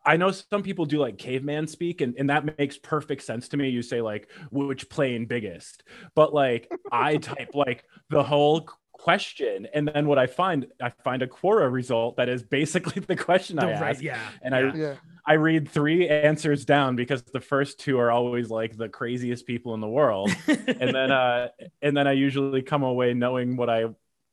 I 0.05 0.17
know 0.17 0.31
some 0.31 0.63
people 0.63 0.87
do 0.87 0.99
like 0.99 1.19
caveman 1.19 1.67
speak, 1.67 2.01
and, 2.01 2.15
and 2.19 2.31
that 2.31 2.59
makes 2.59 2.79
perfect 2.79 3.23
sense 3.23 3.49
to 3.49 3.57
me. 3.57 3.69
You 3.69 3.83
say 3.83 4.01
like 4.01 4.31
which 4.51 4.89
plane 4.89 5.27
biggest, 5.27 5.85
but 6.15 6.33
like 6.33 6.71
I 6.91 7.17
type 7.19 7.51
like 7.55 7.85
the 8.09 8.23
whole 8.23 8.69
question, 8.93 9.69
and 9.75 9.87
then 9.89 10.07
what 10.07 10.19
I 10.19 10.27
find, 10.27 10.67
I 10.81 10.91
find 11.05 11.23
a 11.23 11.27
Quora 11.27 11.71
result 11.71 12.17
that 12.17 12.31
is 12.31 12.43
basically 12.43 13.03
the 13.07 13.17
question 13.17 13.59
I 13.59 13.73
right, 13.73 13.91
asked, 13.91 14.03
yeah. 14.03 14.19
and 14.43 14.55
yeah. 14.55 14.73
Yeah. 14.75 14.95
I 15.27 15.33
I 15.33 15.35
read 15.35 15.69
three 15.69 16.09
answers 16.09 16.65
down 16.65 16.97
because 16.97 17.23
the 17.23 17.41
first 17.41 17.79
two 17.79 17.99
are 17.99 18.11
always 18.11 18.49
like 18.49 18.77
the 18.77 18.89
craziest 18.89 19.47
people 19.47 19.75
in 19.75 19.81
the 19.81 19.89
world, 19.89 20.31
and 20.49 20.95
then 20.95 21.13
uh 21.13 21.49
and 21.83 21.97
then 21.97 22.07
I 22.07 22.13
usually 22.13 22.63
come 22.63 22.83
away 22.83 23.13
knowing 23.15 23.57
what 23.57 23.69
I 23.69 23.85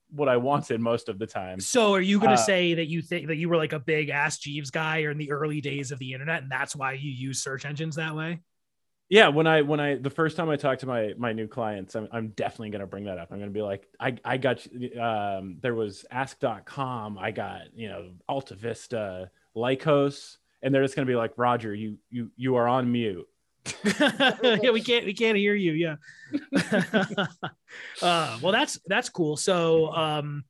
what 0.10 0.30
I 0.30 0.38
wanted 0.38 0.80
most 0.80 1.10
of 1.10 1.20
the 1.20 1.28
time. 1.28 1.60
So 1.60 1.93
are 1.93 2.02
you 2.02 2.20
going 2.20 2.30
to 2.30 2.41
Uh, 2.41 2.46
say 2.46 2.74
that 2.76 2.88
you 2.88 3.02
think 3.02 3.28
that 3.28 3.36
you 3.36 3.50
were 3.50 3.58
like 3.58 3.74
a 3.74 3.80
big 3.80 4.10
ass 4.10 4.38
Jeeves 4.38 4.72
guy 4.72 5.04
or 5.04 5.12
in 5.12 5.17
the 5.17 5.32
early 5.32 5.62
days 5.62 5.91
of 5.91 6.00
the 6.00 6.13
internet 6.13 6.43
and 6.43 6.52
that's 6.52 6.76
why 6.76 6.93
you 6.93 7.12
use 7.12 7.41
search 7.43 7.65
engines 7.65 7.96
that 7.96 8.15
way? 8.15 8.41
Yeah, 9.10 9.30
when 9.30 9.48
I 9.48 9.62
when 9.62 9.80
I 9.80 9.96
the 9.96 10.10
first 10.10 10.36
time 10.36 10.50
I 10.50 10.58
talked 10.58 10.82
to 10.82 10.86
my 10.86 11.13
my 11.17 11.32
new 11.32 11.48
clients, 11.48 11.96
I'm 11.96 12.10
I'm 12.12 12.28
definitely 12.30 12.72
gonna 12.72 12.88
bring 12.88 13.06
that 13.06 13.17
up. 13.17 13.32
I'm 13.32 13.39
gonna 13.39 13.52
be 13.52 13.62
like, 13.62 13.88
I 14.00 14.17
I 14.26 14.36
got 14.36 14.65
um 15.00 15.60
there 15.62 15.74
was 15.74 16.06
ask.com, 16.12 17.17
I 17.17 17.32
got 17.32 17.62
you 17.74 17.88
know 17.88 18.12
Alta 18.28 18.56
Vista, 18.56 19.32
Lycos, 19.56 20.38
and 20.62 20.76
they're 20.76 20.84
just 20.84 20.96
gonna 20.96 21.06
be 21.06 21.15
like, 21.15 21.32
Roger, 21.38 21.74
you 21.74 22.00
you 22.10 22.32
you 22.36 22.56
are 22.56 22.67
on 22.67 22.91
mute. 22.91 23.28
Yeah, 24.00 24.72
we 24.72 24.82
can't 24.82 25.06
we 25.06 25.14
can't 25.14 25.38
hear 25.38 25.56
you. 25.56 25.74
Yeah. 25.74 25.96
uh, 28.02 28.40
well, 28.42 28.52
that's 28.52 28.80
that's 28.88 29.10
cool. 29.10 29.38
So 29.38 29.94
um, 29.94 30.44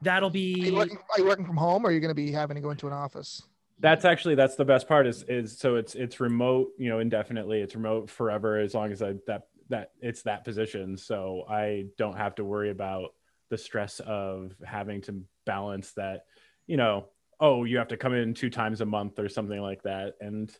that'll 0.00 0.30
Are 0.30 0.36
you, 0.36 0.64
be 0.64 0.70
working, 0.70 0.98
are 1.14 1.20
you 1.20 1.26
working 1.26 1.46
from 1.46 1.56
home 1.56 1.84
or 1.84 1.88
are 1.88 1.92
you 1.92 2.00
going 2.00 2.10
to 2.10 2.14
be 2.14 2.32
having 2.32 2.54
to 2.56 2.60
go 2.60 2.70
into 2.70 2.86
an 2.86 2.92
office? 2.92 3.42
That's 3.80 4.04
actually 4.04 4.36
that's 4.36 4.54
the 4.54 4.64
best 4.64 4.86
part 4.86 5.06
is 5.06 5.24
is 5.24 5.58
so 5.58 5.76
it's 5.76 5.94
it's 5.94 6.20
remote, 6.20 6.68
you 6.78 6.88
know, 6.88 7.00
indefinitely. 7.00 7.60
It's 7.60 7.74
remote 7.74 8.10
forever 8.10 8.58
as 8.58 8.74
long 8.74 8.92
as 8.92 9.02
I 9.02 9.14
that 9.26 9.42
that 9.70 9.90
it's 10.00 10.22
that 10.22 10.44
position. 10.44 10.96
So 10.96 11.44
I 11.48 11.86
don't 11.98 12.16
have 12.16 12.36
to 12.36 12.44
worry 12.44 12.70
about 12.70 13.14
the 13.50 13.58
stress 13.58 14.00
of 14.00 14.54
having 14.64 15.02
to 15.02 15.22
balance 15.44 15.92
that, 15.92 16.24
you 16.66 16.76
know, 16.76 17.06
oh, 17.40 17.64
you 17.64 17.78
have 17.78 17.88
to 17.88 17.96
come 17.96 18.14
in 18.14 18.34
two 18.34 18.50
times 18.50 18.80
a 18.80 18.86
month 18.86 19.18
or 19.18 19.28
something 19.28 19.60
like 19.60 19.82
that. 19.82 20.14
And 20.20 20.54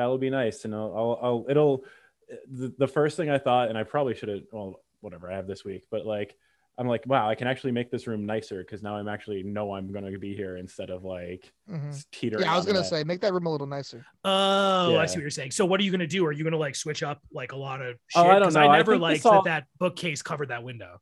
that'll 0.00 0.18
be 0.18 0.30
nice. 0.30 0.64
And 0.64 0.74
I'll, 0.74 0.94
I'll, 0.96 1.18
I'll 1.22 1.46
it'll 1.48 1.84
the, 2.50 2.72
the 2.78 2.88
first 2.88 3.16
thing 3.16 3.28
I 3.28 3.38
thought, 3.38 3.68
and 3.68 3.76
I 3.76 3.82
probably 3.82 4.14
should 4.14 4.28
have 4.30 4.40
well, 4.52 4.80
whatever 5.00 5.30
I 5.30 5.36
have 5.36 5.46
this 5.46 5.64
week, 5.64 5.84
but 5.90 6.06
like 6.06 6.36
I'm 6.78 6.86
like, 6.88 7.04
wow, 7.06 7.28
I 7.28 7.34
can 7.34 7.46
actually 7.46 7.72
make 7.72 7.90
this 7.90 8.06
room 8.06 8.24
nicer 8.24 8.62
because 8.62 8.82
now 8.82 8.96
I'm 8.96 9.08
actually 9.08 9.42
know 9.42 9.74
I'm 9.74 9.92
going 9.92 10.10
to 10.10 10.18
be 10.18 10.34
here 10.34 10.56
instead 10.56 10.88
of 10.88 11.04
like 11.04 11.52
Mhm. 11.70 12.06
teetering. 12.10 12.44
Yeah, 12.44 12.54
I 12.54 12.56
was 12.56 12.64
going 12.64 12.76
to 12.78 12.84
say, 12.84 13.04
make 13.04 13.20
that 13.20 13.34
room 13.34 13.44
a 13.44 13.50
little 13.50 13.66
nicer. 13.66 14.06
Oh, 14.24 14.96
I 14.96 15.04
see 15.04 15.18
what 15.18 15.20
you're 15.22 15.30
saying. 15.30 15.50
So 15.50 15.66
what 15.66 15.78
are 15.80 15.82
you 15.82 15.90
gonna 15.90 16.06
do? 16.06 16.24
Are 16.24 16.32
you 16.32 16.42
gonna 16.44 16.56
like 16.56 16.74
switch 16.76 17.02
up 17.02 17.20
like 17.32 17.52
a 17.52 17.56
lot 17.56 17.82
of 17.82 17.96
Oh, 18.16 18.22
shit? 18.22 18.30
I 18.30 18.34
don't 18.38 18.44
'Cause 18.44 18.54
know. 18.54 18.60
I 18.62 18.76
never 18.78 18.92
think 18.92 19.02
liked 19.02 19.26
all- 19.26 19.42
that 19.42 19.44
that 19.44 19.64
bookcase 19.78 20.22
covered 20.22 20.48
that 20.48 20.62
window. 20.62 21.00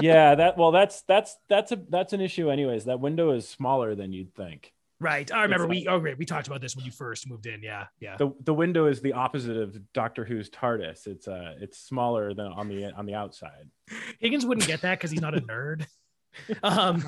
yeah, 0.00 0.34
that 0.34 0.58
well, 0.58 0.72
that's 0.72 1.02
that's 1.02 1.36
that's 1.48 1.70
a 1.72 1.76
that's 1.88 2.12
an 2.12 2.20
issue, 2.20 2.50
anyways. 2.50 2.84
That 2.86 3.00
window 3.00 3.30
is 3.30 3.48
smaller 3.48 3.94
than 3.94 4.12
you'd 4.12 4.34
think. 4.34 4.72
Right. 5.00 5.30
I 5.32 5.42
remember 5.42 5.64
It's 5.64 5.70
we 5.70 5.88
oh 5.88 5.98
great. 5.98 6.18
We 6.18 6.24
talked 6.24 6.46
about 6.46 6.60
this 6.60 6.76
when 6.76 6.84
you 6.84 6.92
first 6.92 7.28
moved 7.28 7.46
in. 7.46 7.62
Yeah. 7.62 7.86
Yeah. 8.00 8.16
the 8.16 8.30
The 8.44 8.54
window 8.54 8.86
is 8.86 9.00
the 9.00 9.12
opposite 9.12 9.56
of 9.56 9.76
Doctor 9.92 10.24
Who's 10.24 10.48
TARDIS. 10.50 11.06
It's 11.06 11.28
uh, 11.28 11.54
it's 11.60 11.78
smaller 11.78 12.32
than 12.34 12.46
on 12.46 12.68
the 12.68 12.92
on 12.92 13.06
the 13.06 13.14
outside. 13.14 13.68
Higgins 14.20 14.46
wouldn't 14.46 14.66
get 14.66 14.82
that 14.82 14.98
because 14.98 15.10
he's 15.10 15.20
not 15.20 15.36
a 15.36 15.40
nerd. 15.40 15.86
Um, 16.64 17.00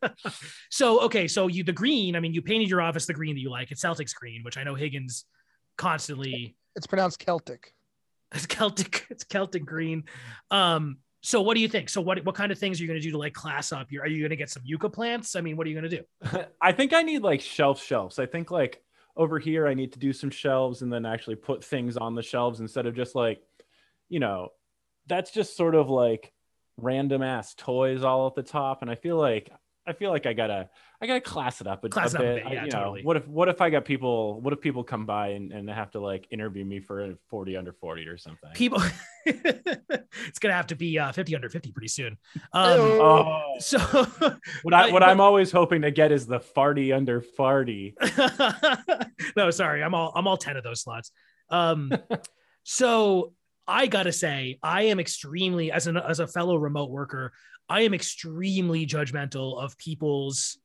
so 0.70 1.02
okay, 1.02 1.28
so 1.28 1.48
you 1.48 1.64
the 1.64 1.72
green. 1.74 2.16
I 2.16 2.20
mean, 2.20 2.32
you 2.32 2.40
painted 2.40 2.70
your 2.70 2.80
office 2.80 3.04
the 3.04 3.12
green 3.12 3.34
that 3.34 3.40
you 3.42 3.50
like. 3.50 3.70
It's 3.70 3.84
Celtics 3.84 4.14
green, 4.14 4.42
which 4.42 4.56
I 4.56 4.64
know 4.64 4.74
Higgins 4.74 5.26
constantly. 5.76 6.56
It's 6.74 6.86
pronounced 6.86 7.18
Celtic. 7.18 7.74
It's 8.32 8.46
Celtic. 8.46 9.06
It's 9.10 9.22
Celtic 9.24 9.66
green. 9.66 10.04
Um, 10.50 10.96
so 11.24 11.40
what 11.40 11.54
do 11.54 11.60
you 11.60 11.68
think? 11.68 11.88
So 11.88 12.02
what 12.02 12.22
what 12.26 12.34
kind 12.34 12.52
of 12.52 12.58
things 12.58 12.78
are 12.78 12.82
you 12.82 12.86
going 12.86 13.00
to 13.00 13.02
do 13.02 13.10
to 13.12 13.16
like 13.16 13.32
class 13.32 13.72
up? 13.72 13.90
Your, 13.90 14.02
are 14.02 14.06
you 14.06 14.18
going 14.18 14.28
to 14.28 14.36
get 14.36 14.50
some 14.50 14.62
yucca 14.62 14.90
plants? 14.90 15.36
I 15.36 15.40
mean, 15.40 15.56
what 15.56 15.66
are 15.66 15.70
you 15.70 15.80
going 15.80 15.90
to 15.90 15.96
do? 15.96 16.44
I 16.60 16.70
think 16.70 16.92
I 16.92 17.00
need 17.00 17.22
like 17.22 17.40
shelf 17.40 17.82
shelves. 17.82 18.18
I 18.18 18.26
think 18.26 18.50
like 18.50 18.82
over 19.16 19.38
here 19.38 19.66
I 19.66 19.72
need 19.72 19.94
to 19.94 19.98
do 19.98 20.12
some 20.12 20.28
shelves 20.28 20.82
and 20.82 20.92
then 20.92 21.06
actually 21.06 21.36
put 21.36 21.64
things 21.64 21.96
on 21.96 22.14
the 22.14 22.22
shelves 22.22 22.60
instead 22.60 22.84
of 22.84 22.94
just 22.94 23.14
like, 23.14 23.40
you 24.10 24.20
know, 24.20 24.50
that's 25.06 25.30
just 25.30 25.56
sort 25.56 25.74
of 25.74 25.88
like 25.88 26.30
random 26.76 27.22
ass 27.22 27.54
toys 27.54 28.04
all 28.04 28.26
at 28.26 28.34
the 28.34 28.42
top. 28.42 28.82
And 28.82 28.90
I 28.90 28.94
feel 28.94 29.16
like 29.16 29.50
I 29.86 29.92
feel 29.92 30.10
like 30.10 30.24
I 30.26 30.32
gotta 30.32 30.68
I 31.00 31.06
gotta 31.06 31.20
class 31.20 31.60
it 31.60 31.66
up 31.66 31.84
a, 31.84 31.88
Class 31.88 32.14
a 32.14 32.16
it 32.16 32.20
up 32.20 32.22
a 32.22 32.24
bit. 32.24 32.36
bit, 32.36 32.46
I- 32.46 32.52
yeah, 32.54 32.64
you 32.64 32.70
know, 32.70 32.78
totally. 32.78 33.02
what 33.02 33.16
if 33.16 33.28
what 33.28 33.48
if 33.48 33.60
I 33.60 33.70
got 33.70 33.84
people 33.84 34.40
what 34.40 34.52
if 34.52 34.60
people 34.60 34.82
come 34.84 35.04
by 35.06 35.28
and, 35.28 35.52
and 35.52 35.68
have 35.68 35.90
to 35.92 36.00
like 36.00 36.26
interview 36.30 36.64
me 36.64 36.80
for 36.80 37.00
a 37.04 37.14
40 37.28 37.56
under 37.56 37.72
40 37.72 38.06
or 38.06 38.16
something? 38.16 38.50
People, 38.54 38.82
it's 39.26 40.38
to 40.40 40.52
have 40.52 40.66
to 40.68 40.76
be 40.76 40.98
uh, 40.98 41.12
50 41.12 41.34
under 41.34 41.48
50 41.48 41.72
pretty 41.72 41.88
soon. 41.88 42.16
Um, 42.52 42.80
Oh, 42.80 43.54
so 43.58 43.78
what 44.62 44.72
I 44.74 44.90
what 44.90 45.02
I'm 45.02 45.20
always 45.20 45.50
hoping 45.52 45.82
to 45.82 45.90
get 45.90 46.12
is 46.12 46.26
the 46.26 46.38
farty 46.40 46.94
under 46.96 47.20
farty. 47.20 47.94
no, 49.36 49.50
sorry, 49.50 49.82
I'm 49.82 49.94
all 49.94 50.12
I'm 50.14 50.26
all 50.26 50.36
10 50.36 50.56
of 50.56 50.64
those 50.64 50.80
slots. 50.80 51.10
Um 51.50 51.92
so 52.62 53.32
I 53.66 53.86
gotta 53.86 54.12
say, 54.12 54.58
I 54.62 54.84
am 54.84 55.00
extremely 55.00 55.72
as 55.72 55.86
an 55.86 55.96
as 55.96 56.20
a 56.20 56.26
fellow 56.26 56.56
remote 56.56 56.90
worker, 56.90 57.32
I 57.68 57.82
am 57.82 57.94
extremely 57.94 58.86
judgmental 58.86 59.62
of 59.62 59.78
people's 59.78 60.58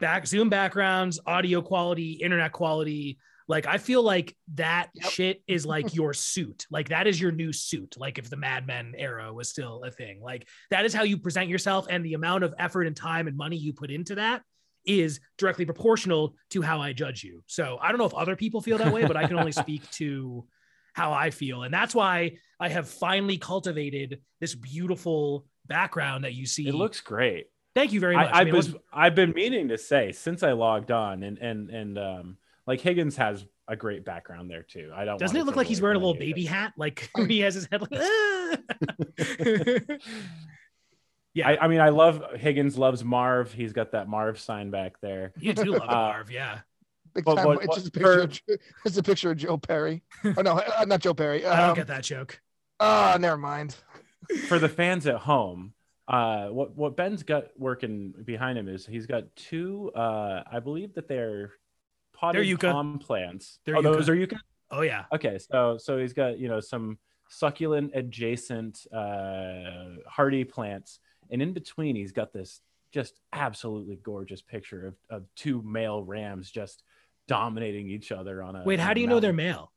back 0.00 0.26
Zoom 0.26 0.48
backgrounds, 0.48 1.18
audio 1.26 1.62
quality, 1.62 2.12
internet 2.12 2.52
quality. 2.52 3.18
Like 3.46 3.66
I 3.66 3.78
feel 3.78 4.02
like 4.02 4.36
that 4.54 4.90
Yep. 4.94 5.04
shit 5.10 5.42
is 5.46 5.64
like 5.74 5.94
your 5.94 6.12
suit. 6.12 6.66
Like 6.70 6.90
that 6.90 7.06
is 7.06 7.20
your 7.20 7.32
new 7.32 7.52
suit. 7.52 7.94
Like 7.96 8.18
if 8.18 8.28
the 8.28 8.36
Mad 8.36 8.66
Men 8.66 8.94
era 8.96 9.32
was 9.32 9.48
still 9.48 9.82
a 9.84 9.90
thing. 9.90 10.20
Like 10.20 10.46
that 10.70 10.84
is 10.84 10.92
how 10.92 11.04
you 11.04 11.16
present 11.16 11.48
yourself 11.48 11.86
and 11.88 12.04
the 12.04 12.14
amount 12.14 12.44
of 12.44 12.54
effort 12.58 12.86
and 12.86 12.94
time 12.94 13.26
and 13.26 13.36
money 13.36 13.56
you 13.56 13.72
put 13.72 13.90
into 13.90 14.16
that 14.16 14.42
is 14.84 15.20
directly 15.38 15.64
proportional 15.64 16.34
to 16.50 16.62
how 16.62 16.80
I 16.80 16.92
judge 16.92 17.22
you. 17.24 17.42
So 17.46 17.78
I 17.80 17.88
don't 17.88 17.98
know 17.98 18.06
if 18.06 18.14
other 18.14 18.36
people 18.36 18.60
feel 18.60 18.78
that 18.78 18.92
way, 18.92 19.06
but 19.06 19.16
I 19.16 19.26
can 19.26 19.38
only 19.38 19.52
speak 19.64 19.90
to 19.92 20.46
how 20.98 21.12
I 21.12 21.30
feel. 21.30 21.62
And 21.62 21.72
that's 21.72 21.94
why 21.94 22.36
I 22.60 22.68
have 22.68 22.88
finally 22.88 23.38
cultivated 23.38 24.20
this 24.40 24.54
beautiful 24.54 25.46
background 25.66 26.24
that 26.24 26.34
you 26.34 26.44
see. 26.44 26.66
It 26.68 26.74
looks 26.74 27.00
great. 27.00 27.46
Thank 27.74 27.92
you 27.92 28.00
very 28.00 28.16
much. 28.16 28.26
I, 28.26 28.30
I 28.30 28.40
I've 28.40 28.46
mean, 28.46 28.54
it 28.56 28.62
been 28.64 28.72
looks- 28.72 28.84
I've 28.92 29.14
been 29.14 29.32
meaning 29.32 29.68
to 29.68 29.78
say 29.78 30.12
since 30.12 30.42
I 30.42 30.52
logged 30.52 30.90
on 30.90 31.22
and 31.22 31.38
and 31.38 31.70
and 31.70 31.98
um 31.98 32.36
like 32.66 32.80
Higgins 32.80 33.16
has 33.16 33.46
a 33.68 33.76
great 33.76 34.04
background 34.04 34.50
there 34.50 34.62
too. 34.64 34.90
I 34.94 35.04
don't. 35.04 35.18
doesn't 35.18 35.36
it 35.36 35.44
look 35.44 35.54
like 35.56 35.66
he's 35.68 35.80
wearing 35.80 35.96
a 35.96 36.00
little 36.00 36.14
baby 36.18 36.44
it. 36.44 36.48
hat? 36.48 36.72
Like 36.76 37.08
he 37.28 37.40
has 37.40 37.54
his 37.54 37.68
head 37.70 37.82
like, 37.82 37.90
"Ah." 37.94 38.56
yeah, 41.34 41.48
I, 41.48 41.64
I 41.64 41.68
mean, 41.68 41.80
I 41.80 41.90
love 41.90 42.22
Higgins 42.36 42.76
loves 42.78 43.04
Marv. 43.04 43.52
He's 43.52 43.72
got 43.72 43.92
that 43.92 44.08
Marv 44.08 44.40
sign 44.40 44.70
back 44.70 45.00
there. 45.00 45.32
you 45.38 45.52
do 45.52 45.66
love 45.72 45.82
it, 45.82 45.88
Uh, 45.90 45.94
Marv. 45.94 46.30
Yeah. 46.30 46.60
Big 47.18 47.24
But 47.24 47.34
time. 47.36 47.46
what- 47.46 47.58
it's 47.58 47.66
what- 47.68 47.74
just 47.76 47.88
a 47.88 47.90
picture. 47.90 48.14
for- 48.46 48.52
Of, 48.54 48.60
it's 48.84 48.96
a 48.96 49.02
picture 49.02 49.30
of 49.32 49.36
Joe 49.38 49.58
Perry. 49.58 50.02
Oh 50.24 50.42
no, 50.42 50.58
uh, 50.58 50.84
not 50.86 51.00
Joe 51.00 51.14
Perry. 51.14 51.44
I 51.44 51.56
don't 51.60 51.70
Um, 51.70 51.74
get 51.76 51.86
that 51.88 52.04
joke. 52.04 52.40
Ah, 52.80 53.16
never 53.18 53.36
mind. 53.36 53.74
For 54.46 54.58
the 54.60 54.68
fans 54.68 55.06
at 55.08 55.16
home, 55.16 55.72
uh, 56.06 56.48
what 56.48 56.76
what 56.76 56.96
Ben's 56.96 57.22
got 57.24 57.46
working 57.58 58.12
behind 58.24 58.56
him 58.58 58.68
is 58.68 58.86
he's 58.86 59.06
got 59.06 59.24
two. 59.34 59.90
Uh, 59.96 60.42
I 60.50 60.60
believe 60.60 60.94
that 60.94 61.08
they're 61.08 61.54
potted 62.14 62.46
yucca. 62.46 62.70
palm 62.70 62.98
plants. 63.00 63.58
They're 63.64 63.76
oh, 63.76 63.82
those 63.82 64.08
are 64.08 64.14
yucca. 64.14 64.38
Oh 64.70 64.82
yeah. 64.82 65.06
Okay, 65.12 65.38
so 65.38 65.76
so 65.78 65.98
he's 65.98 66.12
got 66.12 66.38
you 66.38 66.48
know 66.48 66.60
some 66.60 66.98
succulent 67.30 67.90
adjacent 67.94 68.86
uh, 68.94 69.96
hardy 70.06 70.44
plants, 70.44 71.00
and 71.30 71.42
in 71.42 71.52
between 71.52 71.96
he's 71.96 72.12
got 72.12 72.32
this 72.32 72.60
just 72.92 73.20
absolutely 73.34 73.96
gorgeous 73.96 74.40
picture 74.40 74.86
of, 74.86 74.94
of 75.10 75.24
two 75.36 75.60
male 75.62 76.02
rams 76.02 76.50
just 76.50 76.82
dominating 77.28 77.88
each 77.88 78.10
other 78.10 78.42
on 78.42 78.56
a. 78.56 78.64
Wait, 78.64 78.80
how 78.80 78.92
do 78.92 79.00
you 79.00 79.06
know 79.06 79.20
they're 79.20 79.32
male? 79.32 79.70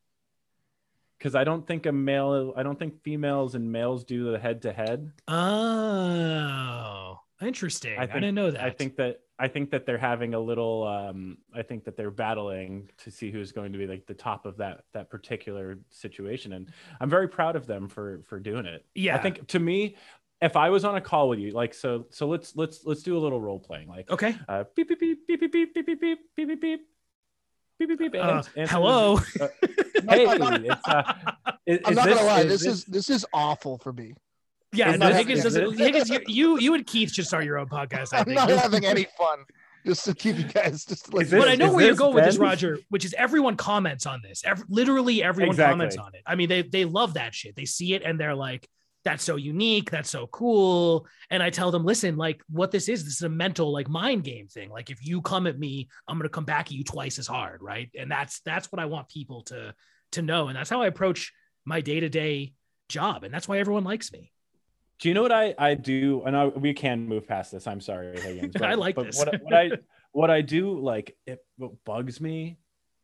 Because 1.19 1.35
I 1.35 1.43
don't 1.43 1.67
think 1.67 1.85
a 1.85 1.91
male, 1.91 2.51
I 2.57 2.63
don't 2.63 2.79
think 2.79 3.03
females 3.03 3.53
and 3.53 3.71
males 3.71 4.03
do 4.03 4.31
the 4.31 4.39
head 4.39 4.63
to 4.63 4.73
head. 4.73 5.11
Oh, 5.27 7.19
interesting. 7.41 7.99
I, 7.99 8.03
I 8.03 8.07
didn't 8.07 8.33
know 8.33 8.49
that. 8.49 8.63
I 8.63 8.71
think 8.71 8.95
that 8.95 9.19
I 9.37 9.47
think 9.47 9.71
that 9.71 9.85
they're 9.85 9.99
having 9.99 10.33
a 10.33 10.39
little. 10.39 10.87
Um, 10.87 11.37
I 11.53 11.61
think 11.61 11.83
that 11.83 11.95
they're 11.95 12.11
battling 12.11 12.89
to 12.99 13.11
see 13.11 13.29
who's 13.31 13.51
going 13.51 13.71
to 13.73 13.77
be 13.77 13.85
like 13.85 14.07
the 14.07 14.15
top 14.15 14.47
of 14.47 14.57
that 14.57 14.85
that 14.93 15.09
particular 15.11 15.77
situation, 15.89 16.53
and 16.53 16.71
I'm 16.99 17.09
very 17.09 17.27
proud 17.27 17.55
of 17.55 17.67
them 17.67 17.87
for 17.87 18.21
for 18.23 18.39
doing 18.39 18.65
it. 18.65 18.83
Yeah. 18.95 19.15
I 19.15 19.19
think 19.19 19.47
to 19.47 19.59
me, 19.59 19.97
if 20.41 20.55
I 20.55 20.69
was 20.69 20.85
on 20.85 20.95
a 20.95 21.01
call 21.01 21.29
with 21.29 21.39
you, 21.39 21.51
like 21.51 21.73
so, 21.73 22.07
so 22.09 22.27
let's 22.27 22.55
let's 22.55 22.83
let's 22.85 23.03
do 23.03 23.15
a 23.17 23.19
little 23.19 23.39
role 23.39 23.59
playing, 23.59 23.87
like 23.87 24.09
Okay. 24.09 24.35
uh, 24.49 24.63
beep 24.75 24.89
beep 24.89 24.99
beep 24.99 25.27
beep 25.27 25.39
beep 25.39 25.51
beep 25.51 25.73
beep 25.73 25.85
beep 25.85 26.01
beep 26.01 26.19
beep 26.47 26.61
beep 26.61 26.87
beep. 27.87 27.89
Beep, 27.89 27.99
beep, 27.99 28.11
beep, 28.13 28.21
Uh, 28.23 28.27
ans- 28.37 28.49
answer 28.55 28.73
hello. 28.73 29.15
uh, 29.17 29.47
hey, 30.09 30.25
it's, 30.27 30.87
uh, 30.87 31.13
is, 31.65 31.79
I'm 31.85 31.91
is 31.91 31.95
not 31.97 32.05
this, 32.05 32.15
gonna 32.17 32.27
lie. 32.27 32.41
is 32.41 32.47
This, 32.47 32.65
is 32.65 32.85
this 32.85 33.09
is 33.09 33.25
awful 33.33 33.77
for 33.77 33.93
me. 33.93 34.13
Yeah, 34.73 34.93
Is 34.93 34.99
no, 34.99 35.07
this- 35.09 35.17
Higgins 35.17 35.37
is 35.39 35.43
doesn't. 35.43 35.69
this- 35.71 35.79
Higgins, 35.79 36.09
you, 36.09 36.19
you 36.27 36.59
you 36.59 36.73
and 36.75 36.85
Keith 36.87 37.11
should 37.11 37.25
start 37.27 37.43
your 37.45 37.57
own 37.59 37.67
podcast. 37.67 38.13
I 38.13 38.19
I'm 38.19 38.25
think. 38.25 38.35
not 38.37 38.47
You'll- 38.49 38.57
having 38.59 38.85
any 38.85 39.05
fun. 39.17 39.39
just 39.85 40.05
to 40.05 40.13
keep 40.13 40.37
you 40.37 40.43
guys 40.43 40.85
just 40.85 41.05
to 41.05 41.15
let 41.15 41.25
Is 41.25 41.31
but 41.31 41.47
I 41.49 41.55
know 41.55 41.73
where 41.73 41.81
you're 41.85 41.91
this 41.93 41.99
going 41.99 42.13
with 42.13 42.23
this, 42.23 42.37
Roger, 42.37 42.77
which 42.89 43.03
is 43.03 43.13
everyone 43.15 43.57
comments 43.57 44.05
on 44.05 44.21
this. 44.23 44.43
Every, 44.45 44.63
literally 44.69 45.23
everyone 45.23 45.49
Exactly. 45.55 45.71
comments 45.73 45.97
on 45.97 46.13
it. 46.15 46.21
I 46.25 46.35
mean, 46.35 46.49
they 46.49 46.61
they 46.61 46.85
love 46.85 47.15
that 47.15 47.33
shit. 47.35 47.55
They 47.55 47.65
see 47.65 47.93
it 47.95 48.03
and 48.03 48.19
they're 48.19 48.35
like, 48.35 48.67
"That's 49.03 49.23
so 49.23 49.35
unique. 49.35 49.89
That's 49.91 50.09
so 50.09 50.27
cool." 50.27 51.07
And 51.29 51.41
I 51.41 51.49
tell 51.49 51.71
them, 51.71 51.85
"Listen, 51.85 52.17
like 52.17 52.41
what 52.49 52.71
this 52.71 52.89
is, 52.89 53.03
this 53.03 53.15
is 53.15 53.21
a 53.21 53.29
mental 53.29 53.71
like 53.71 53.89
mind 53.89 54.23
game 54.23 54.47
thing. 54.47 54.69
Like 54.69 54.89
if 54.89 55.05
you 55.05 55.21
come 55.21 55.47
at 55.47 55.59
me, 55.59 55.89
I'm 56.07 56.17
gonna 56.17 56.29
come 56.29 56.45
back 56.45 56.67
at 56.67 56.71
you 56.71 56.83
twice 56.83 57.19
as 57.19 57.27
hard, 57.27 57.61
right? 57.61 57.89
And 57.97 58.09
that's 58.11 58.41
that's 58.41 58.71
what 58.71 58.79
I 58.79 58.85
want 58.85 59.09
people 59.09 59.43
to 59.43 59.73
to 60.13 60.21
know, 60.21 60.47
and 60.47 60.57
that's 60.57 60.69
how 60.69 60.81
I 60.81 60.87
approach 60.87 61.31
my 61.65 61.81
day 61.81 61.99
to 61.99 62.09
day 62.09 62.53
job, 62.89 63.23
and 63.23 63.33
that's 63.33 63.47
why 63.47 63.59
everyone 63.59 63.83
likes 63.83 64.11
me. 64.11 64.31
Do 64.99 65.07
you 65.07 65.15
know 65.15 65.23
what 65.23 65.31
I, 65.31 65.55
I 65.57 65.73
do? 65.73 66.21
And 66.27 66.37
I, 66.37 66.45
we 66.45 66.73
can 66.75 67.07
move 67.07 67.27
past 67.27 67.51
this. 67.51 67.65
I'm 67.65 67.81
sorry, 67.81 68.19
Higgins. 68.19 68.55
I 68.61 68.75
like 68.75 68.95
this. 68.95 69.17
What, 69.17 69.41
what 69.41 69.53
I 69.53 69.71
what 70.11 70.29
I 70.29 70.41
do 70.41 70.79
like 70.79 71.17
it 71.25 71.43
bugs 71.85 72.21
me, 72.21 72.57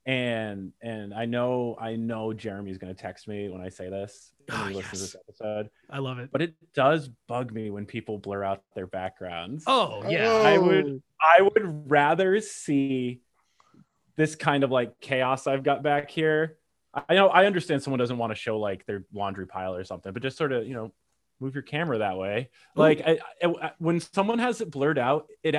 and 0.07 0.71
and 0.81 1.13
I 1.13 1.25
know 1.25 1.77
I 1.79 1.97
know 1.97 2.31
Jeremy's 2.31 2.77
gonna 2.77 2.93
text 2.93 3.27
me 3.27 3.49
when 3.49 3.59
I 3.59 3.67
say 3.67 3.89
this 3.89 4.31
when 4.47 4.57
he 4.57 4.63
ah, 4.63 4.77
listens 4.77 4.83
yes. 4.83 4.91
to 4.91 4.97
this 4.97 5.15
episode. 5.15 5.69
I 5.89 5.99
love 5.99 6.19
it. 6.19 6.29
But 6.31 6.41
it 6.41 6.55
does 6.73 7.09
bug 7.27 7.51
me 7.51 7.69
when 7.69 7.85
people 7.85 8.17
blur 8.17 8.41
out 8.41 8.63
their 8.73 8.87
backgrounds. 8.87 9.65
Oh, 9.67 10.01
oh 10.03 10.09
yeah, 10.09 10.31
I 10.31 10.57
would- 10.57 11.03
I 11.19 11.41
would 11.41 11.91
rather 11.91 12.39
see 12.39 13.21
this 14.15 14.35
kind 14.35 14.63
of 14.63 14.71
like 14.71 14.99
chaos 15.01 15.45
I've 15.45 15.63
got 15.63 15.83
back 15.83 16.09
here. 16.09 16.57
I 16.93 17.15
know 17.15 17.27
I 17.27 17.45
understand 17.45 17.83
someone 17.83 17.99
doesn't 17.99 18.17
want 18.17 18.31
to 18.31 18.35
show 18.35 18.59
like 18.59 18.85
their 18.85 19.03
laundry 19.11 19.45
pile 19.45 19.75
or 19.75 19.83
something, 19.83 20.13
but 20.13 20.21
just 20.21 20.37
sort 20.37 20.53
of 20.53 20.65
you 20.65 20.73
know 20.73 20.93
move 21.41 21.53
your 21.53 21.63
camera 21.63 21.97
that 21.97 22.17
way. 22.17 22.49
Ooh. 22.77 22.79
Like 22.79 23.01
I, 23.05 23.19
I- 23.43 23.71
when 23.79 23.99
someone 23.99 24.39
has 24.39 24.61
it 24.61 24.71
blurred 24.71 24.97
out, 24.97 25.27
it 25.43 25.55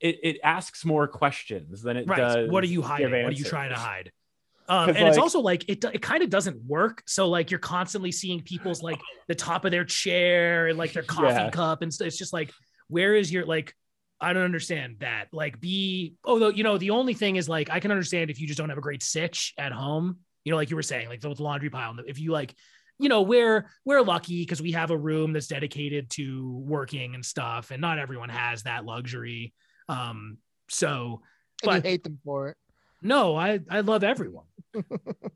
it, 0.00 0.18
it 0.22 0.40
asks 0.42 0.84
more 0.84 1.08
questions 1.08 1.82
than 1.82 1.96
it 1.96 2.08
right. 2.08 2.18
does. 2.18 2.50
What 2.50 2.62
are 2.64 2.68
you 2.68 2.82
hiding? 2.82 3.10
What 3.10 3.32
are 3.32 3.36
you 3.36 3.44
trying 3.44 3.70
to 3.70 3.76
hide? 3.76 4.12
Um, 4.68 4.88
and 4.88 5.06
it's 5.06 5.16
also 5.16 5.38
like 5.38 5.68
it, 5.68 5.84
it 5.84 6.02
kind 6.02 6.24
of 6.24 6.28
doesn't 6.28 6.60
work. 6.64 7.02
So 7.06 7.28
like 7.28 7.52
you're 7.52 7.60
constantly 7.60 8.10
seeing 8.10 8.42
people's 8.42 8.82
like 8.82 9.00
the 9.28 9.34
top 9.36 9.64
of 9.64 9.70
their 9.70 9.84
chair 9.84 10.66
and 10.66 10.76
like 10.76 10.92
their 10.92 11.04
coffee 11.04 11.34
Yeah. 11.34 11.50
cup 11.50 11.82
and. 11.82 11.92
It's 12.00 12.18
just 12.18 12.32
like, 12.32 12.50
where 12.88 13.14
is 13.14 13.32
your 13.32 13.46
like? 13.46 13.74
I 14.20 14.32
don't 14.32 14.42
understand 14.42 14.96
that. 15.00 15.28
Like, 15.30 15.60
be 15.60 16.14
although 16.24 16.48
you 16.48 16.64
know 16.64 16.78
the 16.78 16.90
only 16.90 17.14
thing 17.14 17.36
is 17.36 17.48
like 17.48 17.70
I 17.70 17.78
can 17.78 17.92
understand 17.92 18.30
if 18.30 18.40
you 18.40 18.46
just 18.46 18.58
don't 18.58 18.70
have 18.70 18.78
a 18.78 18.82
great 18.82 19.02
sitch 19.02 19.54
at 19.56 19.70
home. 19.70 20.18
You 20.44 20.50
know, 20.50 20.56
like 20.56 20.70
you 20.70 20.76
were 20.76 20.82
saying, 20.82 21.08
like 21.08 21.22
with 21.22 21.36
the 21.36 21.42
laundry 21.44 21.70
pile. 21.70 21.94
If 22.06 22.18
you 22.18 22.32
like, 22.32 22.54
you 22.98 23.08
know, 23.08 23.22
we're 23.22 23.70
we're 23.84 24.02
lucky 24.02 24.42
because 24.42 24.60
we 24.62 24.72
have 24.72 24.90
a 24.90 24.98
room 24.98 25.32
that's 25.32 25.46
dedicated 25.48 26.10
to 26.10 26.64
working 26.66 27.14
and 27.14 27.24
stuff, 27.24 27.70
and 27.70 27.80
not 27.80 28.00
everyone 28.00 28.30
has 28.30 28.64
that 28.64 28.84
luxury. 28.84 29.54
Um, 29.88 30.38
so 30.68 31.22
but- 31.62 31.84
hate 31.84 32.04
them 32.04 32.18
for 32.24 32.48
it. 32.50 32.56
no, 33.02 33.36
I 33.36 33.60
I 33.70 33.80
love 33.80 34.04
everyone. 34.04 34.44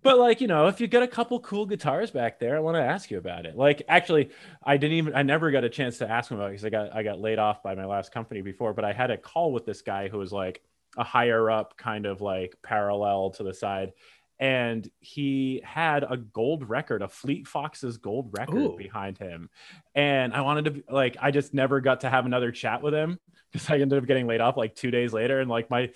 But 0.02 0.18
like 0.18 0.40
you 0.40 0.46
know, 0.46 0.66
if 0.66 0.80
you 0.80 0.86
got 0.86 1.02
a 1.02 1.08
couple 1.08 1.38
cool 1.40 1.66
guitars 1.66 2.10
back 2.10 2.38
there, 2.40 2.56
I 2.56 2.60
want 2.60 2.76
to 2.76 2.82
ask 2.82 3.10
you 3.10 3.18
about 3.18 3.44
it. 3.44 3.54
Like 3.54 3.82
actually, 3.86 4.30
I 4.64 4.78
didn't 4.78 4.96
even 4.96 5.14
I 5.14 5.22
never 5.22 5.50
got 5.50 5.62
a 5.62 5.68
chance 5.68 5.98
to 5.98 6.10
ask 6.10 6.30
him 6.30 6.38
about 6.38 6.46
it 6.48 6.52
because 6.52 6.64
I 6.64 6.70
got 6.70 6.94
I 6.94 7.02
got 7.02 7.20
laid 7.20 7.38
off 7.38 7.62
by 7.62 7.74
my 7.74 7.84
last 7.84 8.10
company 8.10 8.40
before. 8.40 8.72
But 8.72 8.86
I 8.86 8.92
had 8.94 9.10
a 9.10 9.18
call 9.18 9.52
with 9.52 9.66
this 9.66 9.82
guy 9.82 10.08
who 10.08 10.16
was 10.18 10.32
like 10.32 10.62
a 10.96 11.04
higher 11.04 11.50
up, 11.50 11.76
kind 11.76 12.06
of 12.06 12.22
like 12.22 12.56
parallel 12.62 13.30
to 13.32 13.42
the 13.42 13.52
side, 13.52 13.92
and 14.40 14.90
he 15.00 15.60
had 15.62 16.02
a 16.02 16.16
gold 16.16 16.68
record, 16.68 17.02
a 17.02 17.08
Fleet 17.08 17.46
Foxes 17.46 17.98
gold 17.98 18.30
record 18.32 18.56
Ooh. 18.56 18.76
behind 18.76 19.18
him. 19.18 19.50
And 19.94 20.32
I 20.32 20.40
wanted 20.40 20.64
to 20.64 20.92
like 20.92 21.18
I 21.20 21.30
just 21.30 21.52
never 21.52 21.80
got 21.80 22.00
to 22.00 22.10
have 22.10 22.24
another 22.24 22.50
chat 22.50 22.82
with 22.82 22.94
him 22.94 23.20
because 23.52 23.68
I 23.68 23.74
ended 23.78 23.98
up 23.98 24.06
getting 24.06 24.26
laid 24.26 24.40
off 24.40 24.56
like 24.56 24.74
two 24.74 24.90
days 24.90 25.12
later, 25.12 25.40
and 25.40 25.50
like 25.50 25.68
my 25.68 25.90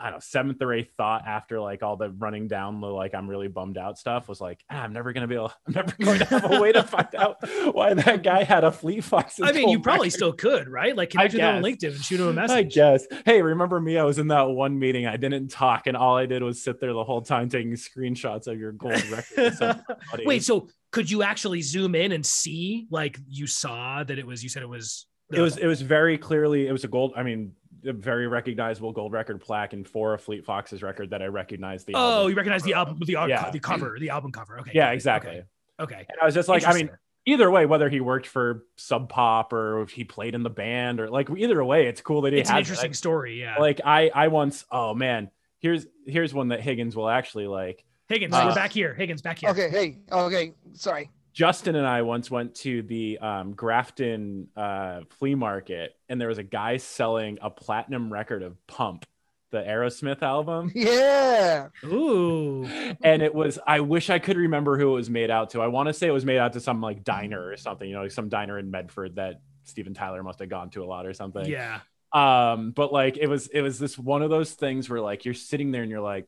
I 0.00 0.04
don't 0.04 0.14
know, 0.14 0.20
seventh 0.20 0.62
or 0.62 0.72
eighth 0.72 0.92
thought 0.96 1.26
after 1.26 1.60
like 1.60 1.82
all 1.82 1.96
the 1.96 2.10
running 2.10 2.48
down 2.48 2.80
the 2.80 2.86
like 2.86 3.14
I'm 3.14 3.28
really 3.28 3.48
bummed 3.48 3.76
out 3.76 3.98
stuff 3.98 4.28
was 4.28 4.40
like, 4.40 4.64
ah, 4.70 4.82
I'm 4.82 4.92
never 4.92 5.12
gonna 5.12 5.26
be 5.26 5.34
able, 5.34 5.52
I'm 5.66 5.74
never 5.74 5.94
going 6.00 6.18
to 6.20 6.24
have 6.24 6.50
a 6.50 6.60
way 6.60 6.72
to 6.72 6.82
find 6.82 7.14
out 7.14 7.36
why 7.72 7.94
that 7.94 8.22
guy 8.22 8.44
had 8.44 8.64
a 8.64 8.72
Fleet 8.72 9.04
fox. 9.04 9.38
I 9.42 9.52
mean, 9.52 9.68
you 9.68 9.80
probably 9.80 10.06
record. 10.06 10.16
still 10.16 10.32
could, 10.32 10.68
right? 10.68 10.96
Like 10.96 11.10
connect 11.10 11.34
with 11.34 11.42
them 11.42 11.56
on. 11.56 11.62
LinkedIn 11.62 11.92
and 11.92 12.04
shoot 12.04 12.20
him 12.20 12.28
a 12.28 12.32
message. 12.32 12.56
I 12.56 12.62
guess. 12.62 13.06
Hey, 13.26 13.42
remember 13.42 13.80
me? 13.80 13.98
I 13.98 14.04
was 14.04 14.18
in 14.18 14.28
that 14.28 14.42
one 14.44 14.78
meeting. 14.78 15.06
I 15.06 15.16
didn't 15.16 15.48
talk, 15.48 15.86
and 15.86 15.96
all 15.96 16.16
I 16.16 16.26
did 16.26 16.42
was 16.42 16.62
sit 16.62 16.80
there 16.80 16.92
the 16.92 17.04
whole 17.04 17.22
time 17.22 17.48
taking 17.48 17.72
screenshots 17.72 18.46
of 18.46 18.58
your 18.58 18.72
gold 18.72 19.04
record. 19.08 19.82
Wait, 20.24 20.42
so 20.42 20.68
could 20.92 21.10
you 21.10 21.22
actually 21.22 21.62
zoom 21.62 21.94
in 21.94 22.12
and 22.12 22.24
see 22.24 22.86
like 22.90 23.18
you 23.28 23.46
saw 23.46 24.02
that 24.02 24.18
it 24.18 24.26
was? 24.26 24.42
You 24.42 24.48
said 24.48 24.62
it 24.62 24.68
was. 24.68 25.06
it 25.32 25.40
was 25.40 25.58
it 25.58 25.66
was 25.66 25.82
very 25.82 26.16
clearly 26.16 26.66
it 26.66 26.72
was 26.72 26.84
a 26.84 26.88
gold. 26.88 27.12
I 27.16 27.22
mean, 27.22 27.52
a 27.84 27.92
very 27.92 28.26
recognizable 28.26 28.92
gold 28.92 29.12
record 29.12 29.40
plaque 29.40 29.72
and 29.72 29.86
for 29.86 30.14
a 30.14 30.18
Fleet 30.18 30.44
Foxes 30.44 30.82
record 30.82 31.10
that 31.10 31.22
I 31.22 31.26
recognized 31.26 31.86
the. 31.86 31.94
Oh, 31.94 31.98
album. 31.98 32.30
you 32.30 32.36
recognize 32.36 32.62
the 32.62 32.74
album, 32.74 32.98
the, 33.04 33.12
Yeah. 33.12 33.50
the 33.50 33.60
cover, 33.60 33.96
the 33.98 34.10
album 34.10 34.32
cover. 34.32 34.60
Okay. 34.60 34.72
Yeah, 34.74 34.90
exactly. 34.90 35.30
Okay. 35.30 35.44
okay. 35.80 36.06
And 36.08 36.18
I 36.20 36.26
was 36.26 36.34
just 36.34 36.48
like, 36.48 36.66
I 36.66 36.72
mean, 36.74 36.90
either 37.26 37.50
way, 37.50 37.66
whether 37.66 37.88
he 37.88 38.00
worked 38.00 38.26
for 38.26 38.64
Sub 38.76 39.08
Pop 39.08 39.52
or 39.52 39.82
if 39.82 39.90
he 39.90 40.04
played 40.04 40.34
in 40.34 40.42
the 40.42 40.50
band 40.50 41.00
or 41.00 41.08
like 41.08 41.28
either 41.36 41.62
way, 41.64 41.86
it's 41.86 42.00
cool 42.00 42.22
that 42.22 42.32
he 42.32 42.40
it's 42.40 42.50
an 42.50 42.56
has 42.56 42.66
it. 42.66 42.70
interesting 42.70 42.94
story. 42.94 43.40
Yeah. 43.40 43.56
Like, 43.58 43.80
like 43.80 44.12
I 44.14 44.24
I 44.24 44.28
once 44.28 44.64
oh 44.70 44.94
man, 44.94 45.30
here's 45.60 45.86
here's 46.06 46.34
one 46.34 46.48
that 46.48 46.60
Higgins 46.60 46.96
will 46.96 47.08
actually 47.08 47.46
like. 47.46 47.84
Higgins, 48.08 48.34
uh, 48.34 48.44
we're 48.48 48.54
back 48.54 48.72
here. 48.72 48.92
Higgins, 48.92 49.22
back 49.22 49.38
here. 49.38 49.50
Okay, 49.50 49.70
hey, 49.70 49.98
okay, 50.10 50.52
sorry. 50.72 51.10
Justin 51.32 51.76
and 51.76 51.86
I 51.86 52.02
once 52.02 52.30
went 52.30 52.54
to 52.56 52.82
the 52.82 53.18
um, 53.18 53.52
Grafton 53.52 54.48
uh, 54.56 55.00
flea 55.18 55.34
market, 55.34 55.96
and 56.08 56.20
there 56.20 56.28
was 56.28 56.38
a 56.38 56.42
guy 56.42 56.76
selling 56.76 57.38
a 57.40 57.50
platinum 57.50 58.12
record 58.12 58.42
of 58.42 58.56
Pump, 58.66 59.06
the 59.50 59.62
Aerosmith 59.62 60.22
album. 60.22 60.72
Yeah, 60.74 61.68
Ooh. 61.84 62.64
and 63.02 63.22
it 63.22 63.34
was 63.34 63.58
I 63.66 63.80
wish 63.80 64.10
I 64.10 64.18
could 64.18 64.36
remember 64.36 64.78
who 64.78 64.90
it 64.90 64.94
was 64.96 65.10
made 65.10 65.30
out 65.30 65.50
to. 65.50 65.62
I 65.62 65.68
want 65.68 65.88
to 65.88 65.92
say 65.92 66.08
it 66.08 66.12
was 66.12 66.24
made 66.24 66.38
out 66.38 66.54
to 66.54 66.60
some 66.60 66.80
like 66.80 67.04
diner 67.04 67.44
or 67.44 67.56
something, 67.56 67.88
you 67.88 67.94
know, 67.94 68.02
like 68.02 68.12
some 68.12 68.28
diner 68.28 68.58
in 68.58 68.70
Medford 68.70 69.16
that 69.16 69.40
Steven 69.64 69.94
Tyler 69.94 70.22
must 70.22 70.40
have 70.40 70.48
gone 70.48 70.70
to 70.70 70.82
a 70.82 70.86
lot 70.86 71.06
or 71.06 71.14
something. 71.14 71.46
Yeah. 71.46 71.80
Um, 72.12 72.72
but 72.72 72.92
like 72.92 73.16
it 73.18 73.28
was 73.28 73.46
it 73.48 73.62
was 73.62 73.78
this 73.78 73.96
one 73.98 74.22
of 74.22 74.30
those 74.30 74.52
things 74.52 74.90
where 74.90 75.00
like 75.00 75.24
you're 75.24 75.34
sitting 75.34 75.70
there 75.70 75.82
and 75.82 75.90
you're 75.90 76.00
like, 76.00 76.26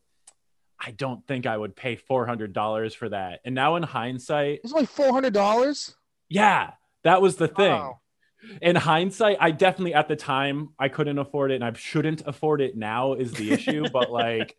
I 0.84 0.90
don't 0.90 1.24
think 1.26 1.46
I 1.46 1.56
would 1.56 1.76
pay 1.76 1.96
four 1.96 2.26
hundred 2.26 2.52
dollars 2.52 2.94
for 2.94 3.08
that. 3.08 3.40
And 3.44 3.54
now 3.54 3.76
in 3.76 3.82
hindsight, 3.84 4.60
it's 4.64 4.72
only 4.72 4.86
four 4.86 5.12
hundred 5.12 5.32
dollars. 5.32 5.94
yeah, 6.28 6.72
that 7.04 7.22
was 7.22 7.36
the 7.36 7.48
thing. 7.48 7.92
In 8.60 8.74
hindsight, 8.74 9.36
I 9.40 9.52
definitely 9.52 9.94
at 9.94 10.08
the 10.08 10.16
time 10.16 10.70
I 10.78 10.88
couldn't 10.88 11.18
afford 11.18 11.52
it 11.52 11.56
and 11.56 11.64
I 11.64 11.72
shouldn't 11.74 12.22
afford 12.26 12.60
it 12.60 12.76
now 12.76 13.12
is 13.14 13.32
the 13.32 13.52
issue. 13.52 13.84
but 13.92 14.10
like 14.10 14.56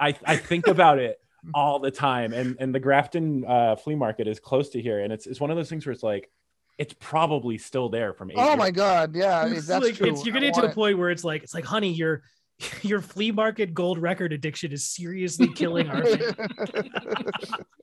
I 0.00 0.16
I 0.24 0.36
think 0.36 0.66
about 0.66 0.98
it 0.98 1.18
all 1.52 1.78
the 1.78 1.90
time. 1.90 2.32
And 2.32 2.56
and 2.58 2.74
the 2.74 2.80
Grafton 2.80 3.44
uh, 3.46 3.76
flea 3.76 3.94
market 3.96 4.26
is 4.26 4.40
close 4.40 4.70
to 4.70 4.80
here. 4.80 5.00
And 5.00 5.12
it's 5.12 5.26
it's 5.26 5.40
one 5.40 5.50
of 5.50 5.56
those 5.58 5.68
things 5.68 5.84
where 5.84 5.92
it's 5.92 6.02
like 6.02 6.30
it's 6.78 6.94
probably 6.98 7.58
still 7.58 7.88
there 7.90 8.14
from 8.14 8.30
eight 8.30 8.36
Oh 8.38 8.52
Oh 8.52 8.56
my 8.56 8.70
god, 8.70 9.14
yeah, 9.14 9.46
It's 9.46 9.66
that's 9.66 9.84
like, 9.84 9.94
true. 9.94 10.08
It's, 10.08 10.24
you're 10.24 10.32
getting 10.32 10.52
to 10.54 10.60
want 10.60 10.68
the 10.68 10.72
it. 10.72 10.74
point 10.74 10.98
where 10.98 11.10
it's 11.10 11.22
like, 11.22 11.42
it's 11.44 11.54
like, 11.54 11.64
honey, 11.64 11.92
your 11.92 12.22
your 12.82 13.00
flea 13.00 13.30
market 13.32 13.74
gold 13.74 13.98
record 13.98 14.32
addiction 14.32 14.72
is 14.72 14.84
seriously 14.84 15.48
killing 15.54 15.88
our 15.88 16.04
family. 16.04 16.90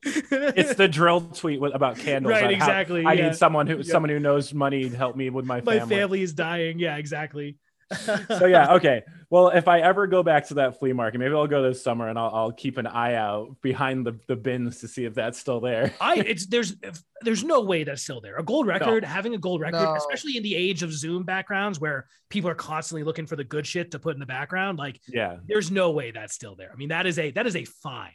it's 0.04 0.74
the 0.74 0.88
drill 0.88 1.20
tweet 1.20 1.60
with, 1.60 1.74
about 1.74 1.98
candles. 1.98 2.30
right, 2.30 2.44
on 2.44 2.54
how 2.54 2.56
exactly. 2.56 3.04
I 3.04 3.12
yeah. 3.12 3.28
need 3.28 3.36
someone 3.36 3.66
who 3.66 3.76
Yeah. 3.76 3.82
someone 3.82 4.10
who 4.10 4.18
knows 4.18 4.52
money 4.54 4.88
to 4.88 4.96
help 4.96 5.16
me 5.16 5.30
with 5.30 5.44
my 5.44 5.60
My 5.60 5.78
family. 5.78 5.96
family 5.96 6.22
is 6.22 6.32
dying. 6.32 6.78
Yeah, 6.78 6.96
exactly. 6.96 7.56
so 8.38 8.46
yeah, 8.46 8.74
okay. 8.74 9.02
Well, 9.30 9.48
if 9.48 9.66
I 9.66 9.80
ever 9.80 10.06
go 10.06 10.22
back 10.22 10.48
to 10.48 10.54
that 10.54 10.78
flea 10.78 10.92
market, 10.92 11.18
maybe 11.18 11.34
I'll 11.34 11.46
go 11.46 11.62
this 11.62 11.82
summer 11.82 12.08
and 12.08 12.18
I'll, 12.18 12.30
I'll 12.34 12.52
keep 12.52 12.76
an 12.76 12.86
eye 12.86 13.14
out 13.14 13.56
behind 13.62 14.04
the, 14.06 14.18
the 14.28 14.36
bins 14.36 14.80
to 14.80 14.88
see 14.88 15.04
if 15.06 15.14
that's 15.14 15.38
still 15.38 15.58
there. 15.60 15.92
I 16.00 16.16
it's 16.16 16.46
there's 16.46 16.76
there's 17.22 17.42
no 17.42 17.62
way 17.62 17.84
that's 17.84 18.02
still 18.02 18.20
there. 18.20 18.36
A 18.36 18.42
gold 18.42 18.66
record, 18.66 19.04
having 19.04 19.34
a 19.34 19.38
gold 19.38 19.60
record, 19.62 19.82
No. 19.84 19.94
especially 19.96 20.36
in 20.36 20.42
the 20.42 20.54
age 20.54 20.82
of 20.82 20.92
Zoom 20.92 21.22
backgrounds 21.22 21.80
where 21.80 22.06
people 22.28 22.50
are 22.50 22.54
constantly 22.54 23.04
looking 23.04 23.26
for 23.26 23.36
the 23.36 23.44
good 23.44 23.66
shit 23.66 23.90
to 23.92 23.98
put 23.98 24.14
in 24.14 24.20
the 24.20 24.26
background, 24.26 24.78
like 24.78 25.00
Yeah. 25.08 25.38
there's 25.46 25.70
no 25.70 25.92
way 25.92 26.10
that's 26.10 26.34
still 26.34 26.54
there. 26.54 26.70
I 26.70 26.76
mean, 26.76 26.90
that 26.90 27.06
is 27.06 27.18
a 27.18 27.30
that 27.32 27.46
is 27.46 27.56
a 27.56 27.64
find. 27.64 28.12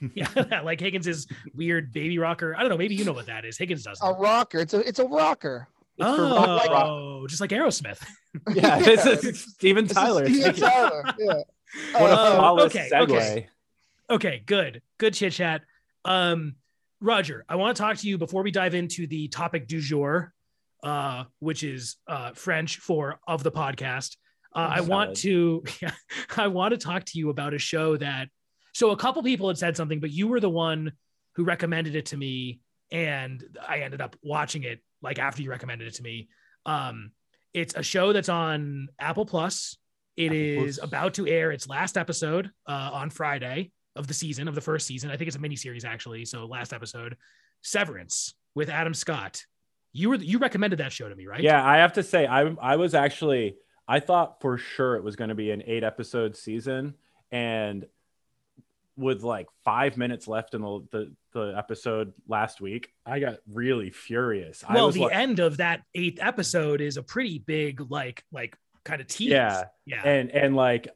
yeah, 0.14 0.60
like 0.62 0.78
Higgins' 0.80 1.26
weird 1.54 1.90
baby 1.92 2.18
rocker. 2.18 2.54
I 2.54 2.60
don't 2.60 2.68
know. 2.68 2.76
Maybe 2.76 2.94
you 2.94 3.04
know 3.04 3.14
what 3.14 3.26
that 3.26 3.44
is. 3.46 3.56
Higgins 3.56 3.82
doesn't. 3.84 4.06
a 4.06 4.12
rocker. 4.12 4.58
It's 4.58 4.74
a 4.74 4.80
it's 4.86 4.98
a 4.98 5.06
rocker. 5.06 5.68
It's 5.98 6.16
for 6.16 6.22
rock- 6.22 6.66
rock- 6.68 6.86
oh, 6.88 7.26
just 7.28 7.40
like 7.40 7.50
Aerosmith. 7.50 8.02
Yeah, 8.54 8.78
this 8.80 9.06
is 9.06 9.40
Steven 9.54 9.86
Tyler. 9.88 10.28
Steven 10.28 10.54
Tyler. 10.54 11.04
Yeah. 11.18 11.32
What 11.92 12.10
a 12.10 12.14
Uh, 12.14 12.34
flawless 12.36 12.64
okay, 12.66 12.88
segue. 12.92 13.02
okay. 13.10 13.48
Okay, 14.10 14.42
good. 14.46 14.82
Good 14.98 15.14
chit 15.14 15.32
chat. 15.32 15.62
Um, 16.04 16.56
Roger, 17.00 17.44
I 17.48 17.56
want 17.56 17.76
to 17.76 17.82
talk 17.82 17.96
to 17.98 18.08
you 18.08 18.18
before 18.18 18.42
we 18.42 18.50
dive 18.50 18.74
into 18.74 19.06
the 19.06 19.28
topic 19.28 19.66
du 19.68 19.80
jour, 19.80 20.32
uh, 20.84 21.24
which 21.40 21.62
is 21.64 21.96
uh, 22.06 22.32
French 22.34 22.76
for 22.78 23.18
of 23.26 23.42
the 23.42 23.50
podcast. 23.50 24.16
Uh, 24.54 24.70
I 24.76 24.80
want 24.82 25.16
to, 25.18 25.64
I 26.36 26.46
want 26.46 26.72
to 26.72 26.78
talk 26.78 27.04
to 27.06 27.18
you 27.18 27.30
about 27.30 27.52
a 27.54 27.58
show 27.58 27.96
that. 27.96 28.28
So 28.74 28.90
a 28.92 28.96
couple 28.96 29.22
people 29.22 29.48
had 29.48 29.58
said 29.58 29.76
something, 29.76 29.98
but 30.00 30.10
you 30.10 30.28
were 30.28 30.40
the 30.40 30.50
one 30.50 30.92
who 31.34 31.44
recommended 31.44 31.96
it 31.96 32.06
to 32.06 32.16
me, 32.16 32.60
and 32.92 33.42
I 33.66 33.78
ended 33.80 34.00
up 34.02 34.14
watching 34.22 34.62
it 34.62 34.80
like 35.06 35.18
after 35.18 35.42
you 35.42 35.50
recommended 35.50 35.88
it 35.88 35.94
to 35.94 36.02
me. 36.02 36.28
Um, 36.66 37.12
it's 37.54 37.74
a 37.74 37.82
show 37.82 38.12
that's 38.12 38.28
on 38.28 38.88
Apple 38.98 39.24
Plus. 39.24 39.78
It 40.16 40.26
Apple 40.26 40.36
is 40.66 40.78
Plus. 40.78 40.88
about 40.88 41.14
to 41.14 41.26
air 41.26 41.52
its 41.52 41.68
last 41.68 41.96
episode 41.96 42.50
uh, 42.66 42.90
on 42.92 43.10
Friday 43.10 43.70
of 43.94 44.06
the 44.06 44.14
season 44.14 44.48
of 44.48 44.54
the 44.54 44.60
first 44.60 44.86
season. 44.86 45.10
I 45.10 45.16
think 45.16 45.28
it's 45.28 45.36
a 45.36 45.40
mini 45.40 45.56
series 45.56 45.84
actually. 45.84 46.24
So 46.24 46.44
last 46.44 46.72
episode, 46.72 47.16
Severance 47.62 48.34
with 48.54 48.68
Adam 48.68 48.94
Scott. 48.94 49.44
You 49.92 50.10
were 50.10 50.16
you 50.16 50.38
recommended 50.38 50.80
that 50.80 50.92
show 50.92 51.08
to 51.08 51.14
me, 51.14 51.26
right? 51.26 51.40
Yeah, 51.40 51.64
I 51.64 51.78
have 51.78 51.94
to 51.94 52.02
say, 52.02 52.26
I 52.26 52.42
I 52.60 52.76
was 52.76 52.94
actually 52.94 53.56
I 53.88 54.00
thought 54.00 54.40
for 54.40 54.58
sure 54.58 54.96
it 54.96 55.04
was 55.04 55.16
going 55.16 55.30
to 55.30 55.34
be 55.34 55.50
an 55.52 55.62
eight 55.66 55.84
episode 55.84 56.36
season, 56.36 56.94
and 57.30 57.86
with 58.96 59.22
like 59.22 59.46
five 59.64 59.96
minutes 59.96 60.26
left 60.26 60.54
in 60.54 60.62
the 60.62 60.86
the, 60.90 61.12
the 61.32 61.54
episode 61.56 62.12
last 62.28 62.60
week, 62.60 62.90
I 63.04 63.20
got 63.20 63.38
really 63.50 63.90
furious. 63.90 64.64
I 64.66 64.74
Well, 64.74 64.90
the 64.90 65.02
like, 65.02 65.14
end 65.14 65.38
of 65.38 65.58
that 65.58 65.82
eighth 65.94 66.18
episode 66.20 66.80
is 66.80 66.96
a 66.96 67.02
pretty 67.02 67.38
big 67.38 67.90
like 67.90 68.24
like 68.32 68.56
kind 68.84 69.00
of 69.00 69.06
tease. 69.06 69.30
Yeah. 69.30 69.64
Yeah. 69.84 70.02
and 70.02 70.30
and 70.30 70.56
like 70.56 70.88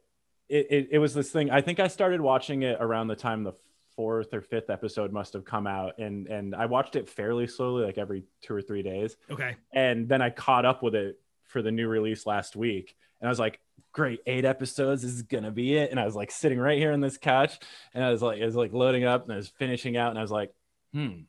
it, 0.49 0.67
it, 0.71 0.89
it 0.93 0.99
was 0.99 1.15
this 1.15 1.31
thing. 1.31 1.51
I 1.51 1.61
think 1.61 1.79
I 1.79 1.89
started 1.89 2.21
watching 2.21 2.63
it 2.63 2.79
around 2.81 3.09
the 3.09 3.17
time 3.17 3.45
the 3.45 3.53
fourth 3.95 4.33
or 4.33 4.41
fifth 4.41 4.71
episode 4.71 5.13
must 5.13 5.33
have 5.35 5.45
come 5.45 5.67
out, 5.67 5.99
and 5.99 6.27
and 6.27 6.55
I 6.55 6.67
watched 6.67 6.97
it 6.97 7.09
fairly 7.09 7.47
slowly, 7.47 7.85
like 7.85 7.99
every 7.99 8.25
two 8.43 8.55
or 8.55 8.63
three 8.63 8.83
days. 8.83 9.17
okay. 9.31 9.57
and 9.73 10.09
then 10.09 10.23
I 10.23 10.31
caught 10.31 10.65
up 10.65 10.83
with 10.83 10.95
it 10.95 11.21
for 11.45 11.63
the 11.63 11.71
new 11.71 11.87
release 11.87 12.27
last 12.27 12.57
week, 12.57 12.97
and 13.21 13.29
I 13.29 13.31
was 13.31 13.39
like, 13.39 13.61
"Great, 13.93 14.21
eight 14.27 14.45
episodes 14.45 15.03
this 15.03 15.13
is 15.13 15.23
gonna 15.23 15.51
be 15.51 15.77
it." 15.77 15.91
And 15.91 15.99
I 15.99 16.05
was 16.05 16.15
like 16.15 16.31
sitting 16.31 16.59
right 16.59 16.79
here 16.79 16.93
on 16.93 17.01
this 17.01 17.19
couch, 17.19 17.59
and 17.95 18.05
I 18.05 18.11
was 18.11 18.23
like, 18.23 18.39
it 18.39 18.45
was 18.45 18.57
like 18.57 18.73
loading 18.73 19.05
up, 19.05 19.25
and 19.25 19.33
I 19.33 19.37
was 19.37 19.49
finishing 19.49 19.97
out, 19.97 20.11
and 20.11 20.19
I 20.19 20.23
was 20.23 20.31
like, 20.31 20.53
"Hmm, 20.93 21.23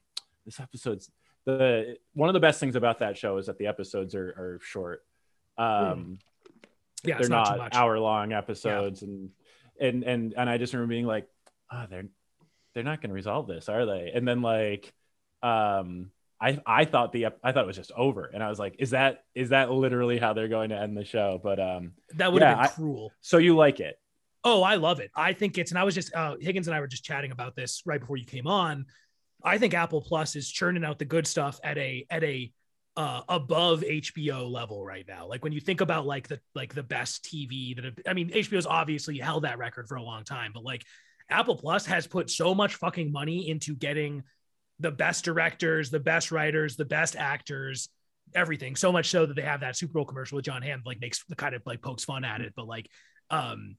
this 0.46 0.60
episode's 0.60 1.12
the 1.46 1.98
one 2.14 2.30
of 2.30 2.34
the 2.34 2.40
best 2.40 2.60
things 2.60 2.76
about 2.76 3.00
that 3.00 3.18
show 3.18 3.38
is 3.38 3.48
that 3.48 3.58
the 3.58 3.68
episodes 3.68 4.14
are 4.16 4.30
are 4.30 4.60
short. 4.62 5.04
Um, 5.58 6.20
Yeah, 7.04 7.18
they're 7.18 7.30
not, 7.30 7.58
not, 7.58 7.76
hour 7.76 7.98
long 8.00 8.32
episodes, 8.32 9.02
and 9.02 9.32
and 9.80 10.04
and 10.04 10.34
and 10.38 10.50
I 10.50 10.58
just 10.58 10.74
remember 10.74 10.92
being 10.92 11.08
like, 11.08 11.28
"Oh, 11.72 11.86
they're 11.90 12.06
they're 12.74 12.84
not 12.84 13.02
gonna 13.02 13.16
resolve 13.16 13.48
this, 13.48 13.70
are 13.70 13.86
they?" 13.86 14.12
And 14.14 14.28
then 14.28 14.42
like, 14.42 14.94
um. 15.42 16.12
I, 16.42 16.60
I 16.66 16.86
thought 16.86 17.12
the 17.12 17.28
I 17.44 17.52
thought 17.52 17.64
it 17.64 17.68
was 17.68 17.76
just 17.76 17.92
over, 17.96 18.26
and 18.34 18.42
I 18.42 18.50
was 18.50 18.58
like, 18.58 18.78
"Is 18.80 18.90
that 18.90 19.24
is 19.36 19.50
that 19.50 19.72
literally 19.72 20.18
how 20.18 20.34
they're 20.34 20.48
going 20.48 20.72
to 20.72 20.78
end 20.80 20.98
the 20.98 21.06
show?" 21.06 21.40
But 21.42 21.60
um, 21.60 21.92
that 22.16 22.34
would 22.34 22.42
have 22.42 22.58
yeah, 22.58 22.64
been 22.64 22.66
I- 22.66 22.76
cruel. 22.76 23.12
so 23.22 23.38
you 23.38 23.56
like 23.56 23.80
it? 23.80 23.98
Oh, 24.44 24.64
I 24.64 24.76
love 24.76 25.00
it. 25.00 25.12
I 25.16 25.34
think 25.34 25.58
it's, 25.58 25.72
and 25.72 25.78
I 25.78 25.84
was 25.84 25.94
just, 25.94 26.14
uh, 26.16 26.36
Higgins 26.40 26.68
and 26.68 26.76
I 26.76 26.80
were 26.80 26.88
just 26.88 27.04
chatting 27.04 27.32
about 27.32 27.56
this 27.56 27.84
right 27.86 28.00
before 28.00 28.18
you 28.18 28.26
came 28.26 28.48
on. 28.48 28.88
I 29.44 29.58
think 29.58 29.74
Apple 29.74 30.02
Plus 30.02 30.36
is 30.36 30.50
churning 30.50 30.84
out 30.84 31.00
the 31.00 31.06
good 31.06 31.28
stuff 31.28 31.60
at 31.64 31.78
a, 31.78 32.06
at 32.10 32.24
a, 32.24 32.52
uh, 32.98 33.22
above 33.30 33.82
HBO 33.82 34.50
level 34.50 34.84
right 34.84 35.06
now. 35.08 35.28
Like 35.28 35.44
when 35.44 35.54
you 35.54 35.60
think 35.62 35.80
about 35.80 36.06
like 36.06 36.28
the, 36.28 36.40
like 36.56 36.74
the 36.74 36.84
best 36.84 37.24
TV 37.24 37.76
that, 37.76 37.86
have, 37.86 37.94
I 38.08 38.14
mean, 38.14 38.32
HBO's 38.32 38.66
obviously 38.66 39.20
held 39.20 39.44
that 39.44 39.60
record 39.60 39.88
for 39.88 39.96
a 39.96 40.04
long 40.04 40.24
time, 40.24 40.52
but 40.54 40.64
like 40.64 40.84
Apple 41.30 41.56
Plus 41.56 41.86
has 41.86 42.08
put 42.08 42.30
so 42.30 42.56
much 42.56 42.76
fucking 42.76 43.12
money 43.12 43.48
into 43.48 43.76
getting 43.76 44.24
the 44.82 44.92
best 44.92 45.24
directors, 45.24 45.90
the 45.90 46.00
best 46.00 46.32
writers, 46.32 46.76
the 46.76 46.86
best 46.86 47.16
actors, 47.16 47.90
everything. 48.36 48.76
So 48.76 48.92
much 48.92 49.10
so 49.10 49.26
that 49.26 49.36
they 49.36 49.42
have 49.42 49.62
that 49.62 49.76
Super 49.76 49.94
Bowl 49.94 50.06
commercial 50.06 50.38
with 50.38 50.46
Jon 50.46 50.62
Hamm, 50.62 50.82
like 50.86 51.00
makes 51.00 51.24
the 51.26 51.36
kind 51.36 51.56
of 51.56 51.62
like 51.66 51.82
pokes 51.82 52.04
fun 52.04 52.24
at 52.24 52.42
it, 52.42 52.54
but 52.56 52.68
like, 52.68 52.90
um, 53.30 53.78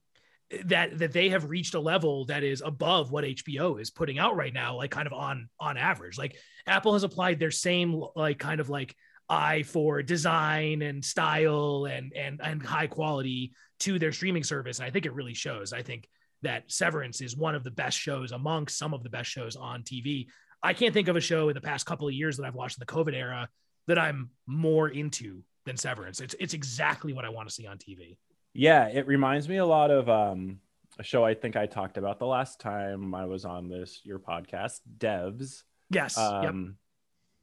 that 0.66 0.98
that 0.98 1.12
they 1.12 1.30
have 1.30 1.48
reached 1.48 1.74
a 1.74 1.80
level 1.80 2.26
that 2.26 2.42
is 2.42 2.62
above 2.64 3.10
what 3.10 3.24
HBO 3.24 3.80
is 3.80 3.90
putting 3.90 4.18
out 4.18 4.36
right 4.36 4.52
now, 4.52 4.76
like 4.76 4.90
kind 4.90 5.06
of 5.06 5.12
on 5.12 5.48
on 5.58 5.76
average. 5.76 6.18
Like 6.18 6.36
Apple 6.66 6.92
has 6.92 7.04
applied 7.04 7.38
their 7.38 7.50
same 7.50 8.04
like 8.14 8.38
kind 8.38 8.60
of 8.60 8.68
like 8.68 8.94
eye 9.28 9.62
for 9.62 10.02
design 10.02 10.82
and 10.82 11.04
style 11.04 11.86
and 11.86 12.12
and 12.14 12.40
and 12.42 12.62
high 12.62 12.86
quality 12.86 13.52
to 13.80 13.98
their 13.98 14.12
streaming 14.12 14.44
service, 14.44 14.78
and 14.78 14.86
I 14.86 14.90
think 14.90 15.06
it 15.06 15.14
really 15.14 15.34
shows. 15.34 15.72
I 15.72 15.82
think 15.82 16.06
that 16.42 16.70
Severance 16.70 17.20
is 17.20 17.36
one 17.36 17.54
of 17.54 17.64
the 17.64 17.70
best 17.70 17.98
shows 17.98 18.32
amongst 18.32 18.76
some 18.76 18.92
of 18.92 19.02
the 19.02 19.08
best 19.08 19.30
shows 19.30 19.56
on 19.56 19.82
TV. 19.82 20.26
I 20.62 20.74
can't 20.74 20.94
think 20.94 21.08
of 21.08 21.16
a 21.16 21.20
show 21.20 21.48
in 21.48 21.54
the 21.54 21.60
past 21.60 21.86
couple 21.86 22.06
of 22.06 22.14
years 22.14 22.36
that 22.36 22.46
I've 22.46 22.54
watched 22.54 22.78
in 22.78 22.80
the 22.80 22.92
COVID 22.92 23.14
era 23.14 23.48
that 23.86 23.98
I'm 23.98 24.30
more 24.46 24.88
into 24.88 25.42
than 25.64 25.76
Severance. 25.76 26.20
It's 26.20 26.34
it's 26.38 26.54
exactly 26.54 27.12
what 27.12 27.24
I 27.24 27.28
want 27.28 27.48
to 27.48 27.54
see 27.54 27.66
on 27.66 27.78
TV. 27.78 28.16
Yeah, 28.54 28.86
it 28.88 29.06
reminds 29.06 29.48
me 29.48 29.56
a 29.56 29.66
lot 29.66 29.90
of 29.90 30.08
um, 30.08 30.60
a 30.98 31.02
show 31.02 31.24
I 31.24 31.34
think 31.34 31.56
I 31.56 31.66
talked 31.66 31.96
about 31.96 32.18
the 32.18 32.26
last 32.26 32.60
time 32.60 33.14
I 33.14 33.24
was 33.24 33.44
on 33.44 33.68
this 33.68 34.00
your 34.04 34.18
podcast, 34.18 34.80
Devs. 34.98 35.62
Yes. 35.90 36.16
yep. 36.16 36.50
um, 36.50 36.76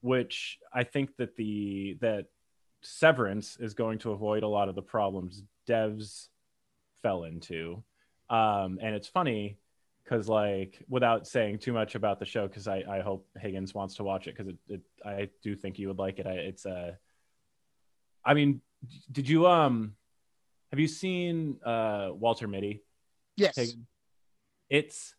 which 0.02 0.58
I 0.74 0.84
think 0.84 1.16
that 1.18 1.36
the 1.36 1.98
that 2.02 2.28
Severance 2.82 3.58
is 3.60 3.74
going 3.74 4.00
to 4.00 4.12
avoid 4.12 4.44
a 4.44 4.48
lot 4.48 4.70
of 4.70 4.76
the 4.76 4.82
problems 4.82 5.44
devs 5.68 6.28
fell 7.02 7.24
into. 7.26 7.84
Um, 8.30 8.80
and 8.82 8.96
it's 8.96 9.08
funny 9.08 9.58
because 10.10 10.28
like 10.28 10.84
without 10.90 11.28
saying 11.28 11.60
too 11.60 11.74
much 11.74 11.96
about 11.96 12.20
the 12.20 12.26
show, 12.26 12.48
because 12.48 12.68
I, 12.68 12.84
I 12.90 13.02
hope 13.02 13.28
Higgins 13.40 13.76
wants 13.76 13.96
to 13.96 14.04
watch 14.04 14.28
it 14.28 14.36
because 14.36 14.48
it, 14.48 14.58
it 14.68 14.82
I 15.06 15.30
do 15.44 15.56
think 15.56 15.78
you 15.78 15.88
would 15.88 16.00
like 16.00 16.20
it. 16.20 16.26
I, 16.26 16.34
it's 16.34 16.66
a 16.66 16.98
I 18.26 18.34
mean, 18.34 18.62
did 19.12 19.30
you 19.30 19.48
um 19.48 19.94
have 20.72 20.80
you 20.80 20.88
seen 20.88 21.58
uh 21.64 22.10
Walter 22.12 22.48
Mitty? 22.48 22.84
Yes. 23.36 23.56
Higgins? 23.56 23.86
It's 24.70 25.16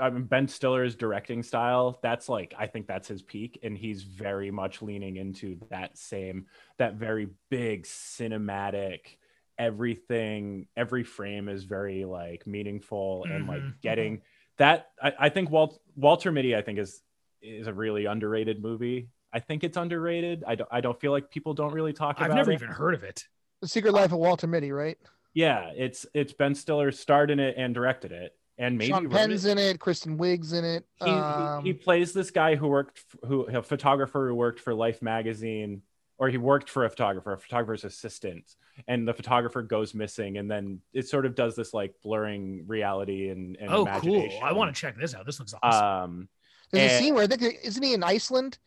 I 0.00 0.10
mean, 0.10 0.24
Ben 0.24 0.48
Stiller's 0.48 0.94
directing 0.94 1.42
style. 1.42 1.98
That's 2.02 2.28
like 2.28 2.54
I 2.58 2.66
think 2.66 2.86
that's 2.86 3.08
his 3.08 3.22
peak, 3.22 3.58
and 3.62 3.76
he's 3.76 4.02
very 4.02 4.50
much 4.50 4.82
leaning 4.82 5.16
into 5.16 5.58
that 5.70 5.96
same 5.96 6.46
that 6.78 6.94
very 6.94 7.28
big 7.48 7.84
cinematic. 7.84 9.16
Everything, 9.58 10.66
every 10.76 11.04
frame 11.04 11.48
is 11.48 11.64
very 11.64 12.04
like 12.04 12.46
meaningful 12.46 13.26
and 13.30 13.46
like 13.46 13.62
Mhm, 13.62 13.80
getting 13.82 14.22
that. 14.58 14.88
I, 15.02 15.12
I 15.18 15.28
think 15.28 15.50
Walt 15.50 15.80
Walter 15.96 16.32
Mitty. 16.32 16.56
I 16.56 16.62
think 16.62 16.78
is 16.78 17.02
is 17.42 17.66
a 17.66 17.72
really 17.72 18.06
underrated 18.06 18.62
movie. 18.62 19.10
I 19.32 19.40
think 19.40 19.64
it's 19.64 19.76
underrated. 19.76 20.44
I 20.46 20.54
don't. 20.54 20.68
I 20.72 20.80
don't 20.80 20.98
feel 21.00 21.12
like 21.12 21.30
people 21.30 21.54
don't 21.54 21.72
really 21.72 21.92
talk 21.92 22.16
about 22.18 22.28
it. 22.28 22.32
I've 22.32 22.36
never 22.36 22.52
it. 22.52 22.54
even 22.54 22.68
heard 22.68 22.94
of 22.94 23.04
it. 23.04 23.24
The 23.60 23.68
Secret 23.68 23.92
Life 23.92 24.12
of 24.12 24.18
Walter 24.18 24.46
Mitty, 24.46 24.72
right? 24.72 24.96
Yeah, 25.34 25.70
it's 25.76 26.06
it's 26.14 26.32
Ben 26.32 26.54
Stiller 26.54 26.92
starred 26.92 27.30
in 27.30 27.40
it 27.40 27.54
and 27.56 27.74
directed 27.74 28.12
it, 28.12 28.36
and 28.58 28.78
maybe 28.78 28.90
Sean 28.92 29.08
Penn's 29.08 29.44
it. 29.44 29.52
in 29.52 29.58
it. 29.58 29.80
Kristen 29.80 30.18
Wiig's 30.18 30.52
in 30.52 30.64
it. 30.64 30.84
He, 31.02 31.10
he- 31.10 31.16
um, 31.16 31.64
he 31.64 31.72
plays 31.72 32.12
this 32.12 32.30
guy 32.30 32.54
who 32.54 32.68
worked 32.68 32.98
f- 32.98 33.28
who 33.28 33.42
a 33.46 33.62
photographer 33.62 34.28
who 34.28 34.34
worked 34.34 34.60
for 34.60 34.74
Life 34.74 35.02
magazine, 35.02 35.82
or 36.18 36.28
he 36.28 36.36
worked 36.38 36.70
for 36.70 36.84
a 36.84 36.90
photographer, 36.90 37.32
a 37.32 37.38
photographer's 37.38 37.84
assistant, 37.84 38.54
and 38.88 39.06
the 39.06 39.14
photographer 39.14 39.62
goes 39.62 39.94
missing, 39.94 40.38
and 40.38 40.50
then 40.50 40.80
it 40.92 41.08
sort 41.08 41.26
of 41.26 41.34
does 41.34 41.56
this 41.56 41.74
like 41.74 41.94
blurring 42.02 42.64
reality 42.66 43.30
and, 43.30 43.56
and 43.60 43.68
Oh, 43.70 43.84
cool. 43.86 44.14
imagination. 44.14 44.40
I 44.44 44.52
want 44.52 44.74
to 44.74 44.80
check 44.80 44.96
this 44.96 45.14
out. 45.14 45.26
This 45.26 45.38
looks 45.40 45.54
awesome. 45.62 45.86
Um, 46.20 46.28
There's 46.70 46.92
a 46.92 46.98
scene 46.98 47.14
where 47.14 47.24
I 47.24 47.26
think 47.26 47.42
isn't 47.62 47.82
he 47.82 47.94
in 47.94 48.02
Iceland? 48.02 48.58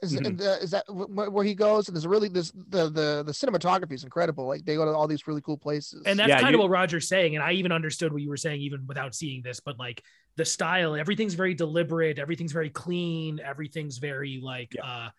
Is, 0.00 0.14
Mhm. 0.14 0.26
and, 0.26 0.40
uh, 0.40 0.56
is 0.62 0.70
that 0.70 0.84
where 0.88 1.44
he 1.44 1.56
goes? 1.56 1.88
And 1.88 1.96
there's 1.96 2.06
really 2.06 2.28
this 2.28 2.52
the 2.52 2.88
the 2.88 3.24
the 3.26 3.32
cinematography 3.32 3.94
is 3.94 4.04
incredible. 4.04 4.46
Like 4.46 4.64
they 4.64 4.76
go 4.76 4.84
to 4.84 4.92
all 4.92 5.08
these 5.08 5.26
really 5.26 5.40
cool 5.40 5.58
places. 5.58 6.04
and 6.06 6.16
that's 6.16 6.28
yeah, 6.28 6.38
kind 6.40 6.52
you- 6.54 6.58
of 6.58 6.62
what 6.62 6.70
Roger's 6.70 7.08
saying. 7.08 7.34
And 7.34 7.42
I 7.42 7.52
even 7.52 7.72
understood 7.72 8.12
what 8.12 8.22
you 8.22 8.28
were 8.28 8.36
saying, 8.36 8.60
even 8.60 8.86
without 8.86 9.16
seeing 9.16 9.42
this, 9.42 9.58
but 9.58 9.76
like 9.76 10.04
the 10.36 10.44
style, 10.44 10.94
everything's 10.94 11.34
very 11.34 11.52
deliberate, 11.52 12.20
everything's 12.20 12.52
very 12.52 12.70
clean, 12.70 13.40
everything's 13.40 13.98
very 13.98 14.38
like 14.40 14.72
Yeah. 14.76 14.84
uh 14.86 15.10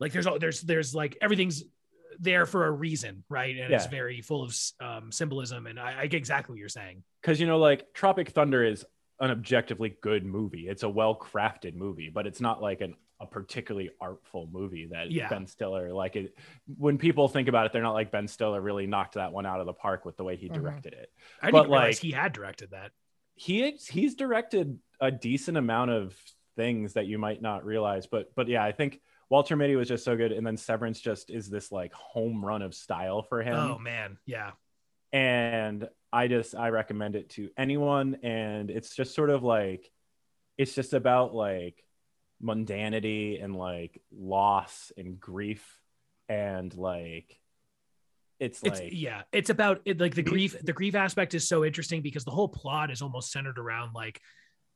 like 0.00 0.12
there's 0.12 0.26
all 0.26 0.38
there's 0.38 0.60
there's 0.62 0.94
like 0.94 1.16
everything's 1.20 1.64
there 2.20 2.46
for 2.46 2.66
a 2.66 2.70
reason, 2.70 3.22
right? 3.28 3.56
And 3.56 3.72
it's 3.72 3.86
very 3.86 4.20
full 4.22 4.42
of 4.42 4.56
um 4.80 5.12
symbolism. 5.12 5.66
And 5.66 5.78
I, 5.78 6.00
I 6.02 6.06
get 6.06 6.16
exactly 6.18 6.54
what 6.54 6.58
you're 6.60 6.68
saying. 6.68 7.02
because 7.22 7.40
you 7.40 7.46
know 7.46 7.58
like 7.58 7.92
tropic 7.94 8.30
thunder 8.30 8.64
is 8.64 8.84
an 9.20 9.30
objectively 9.32 9.96
good 10.00 10.24
movie 10.24 10.68
it's 10.68 10.84
a 10.84 10.88
well 10.88 11.12
crafted 11.16 11.74
movie 11.74 12.08
but 12.08 12.24
it's 12.24 12.40
not 12.40 12.62
like 12.62 12.80
an 12.80 12.94
a 13.20 13.26
particularly 13.26 13.90
artful 14.00 14.48
movie 14.52 14.86
that 14.92 15.10
Yeah. 15.10 15.28
ben 15.28 15.44
stiller 15.48 15.92
like 15.92 16.14
it 16.14 16.36
when 16.76 16.98
people 16.98 17.26
think 17.26 17.48
about 17.48 17.66
it 17.66 17.72
they're 17.72 17.82
not 17.82 17.94
like 17.94 18.12
ben 18.12 18.28
stiller 18.28 18.60
really 18.60 18.86
knocked 18.86 19.14
that 19.14 19.32
one 19.32 19.44
out 19.44 19.58
of 19.58 19.66
the 19.66 19.72
park 19.72 20.04
with 20.04 20.16
the 20.16 20.22
way 20.22 20.36
he 20.36 20.48
Mhm. 20.48 20.54
directed 20.54 20.92
it 20.92 21.10
I 21.42 21.46
didn't 21.46 21.52
But, 21.62 21.68
realize 21.68 21.96
like- 21.96 22.02
he 22.02 22.12
had 22.12 22.32
directed 22.32 22.70
that. 22.70 22.92
he 23.34 23.72
he's 23.90 24.14
directed 24.14 24.78
a 25.00 25.10
decent 25.10 25.56
amount 25.56 25.90
of 25.90 26.16
things 26.54 26.92
that 26.92 27.06
you 27.06 27.18
might 27.18 27.42
not 27.42 27.64
realize 27.64 28.06
but 28.06 28.32
but 28.36 28.46
yeah 28.46 28.62
i 28.62 28.70
think 28.70 29.00
walter 29.30 29.56
mitty 29.56 29.76
was 29.76 29.88
just 29.88 30.04
so 30.04 30.16
good 30.16 30.32
and 30.32 30.46
then 30.46 30.56
severance 30.56 31.00
just 31.00 31.30
is 31.30 31.48
this 31.50 31.70
like 31.70 31.92
home 31.92 32.44
run 32.44 32.62
of 32.62 32.74
style 32.74 33.22
for 33.22 33.42
him 33.42 33.54
Oh 33.54 33.78
man, 33.78 34.18
yeah. 34.26 34.52
and 35.12 35.88
I 36.12 36.28
just 36.28 36.54
I 36.54 36.70
recommend 36.70 37.16
it 37.16 37.30
to 37.30 37.50
anyone 37.56 38.18
and 38.22 38.70
it's 38.70 38.94
just 38.96 39.14
sort 39.14 39.30
of 39.30 39.42
like 39.42 39.90
it's 40.56 40.74
just 40.74 40.94
about 40.94 41.34
like 41.34 41.84
mundanity 42.42 43.42
and 43.42 43.54
like 43.54 44.00
loss 44.10 44.92
and 44.96 45.20
grief 45.20 45.78
and 46.28 46.74
like 46.74 47.38
it's 48.38 48.62
It's 48.62 48.80
like 48.80 48.90
yeah, 48.92 49.22
it's 49.32 49.50
about 49.50 49.80
it 49.84 50.00
like 50.00 50.14
the 50.14 50.22
grief 50.22 50.56
the 50.62 50.72
grief 50.72 50.94
aspect 50.94 51.34
is 51.34 51.48
so 51.48 51.64
interesting 51.64 52.02
because 52.02 52.24
the 52.24 52.30
whole 52.30 52.48
plot 52.48 52.90
is 52.90 53.02
almost 53.02 53.32
centered 53.32 53.58
around 53.58 53.94
like 53.94 54.20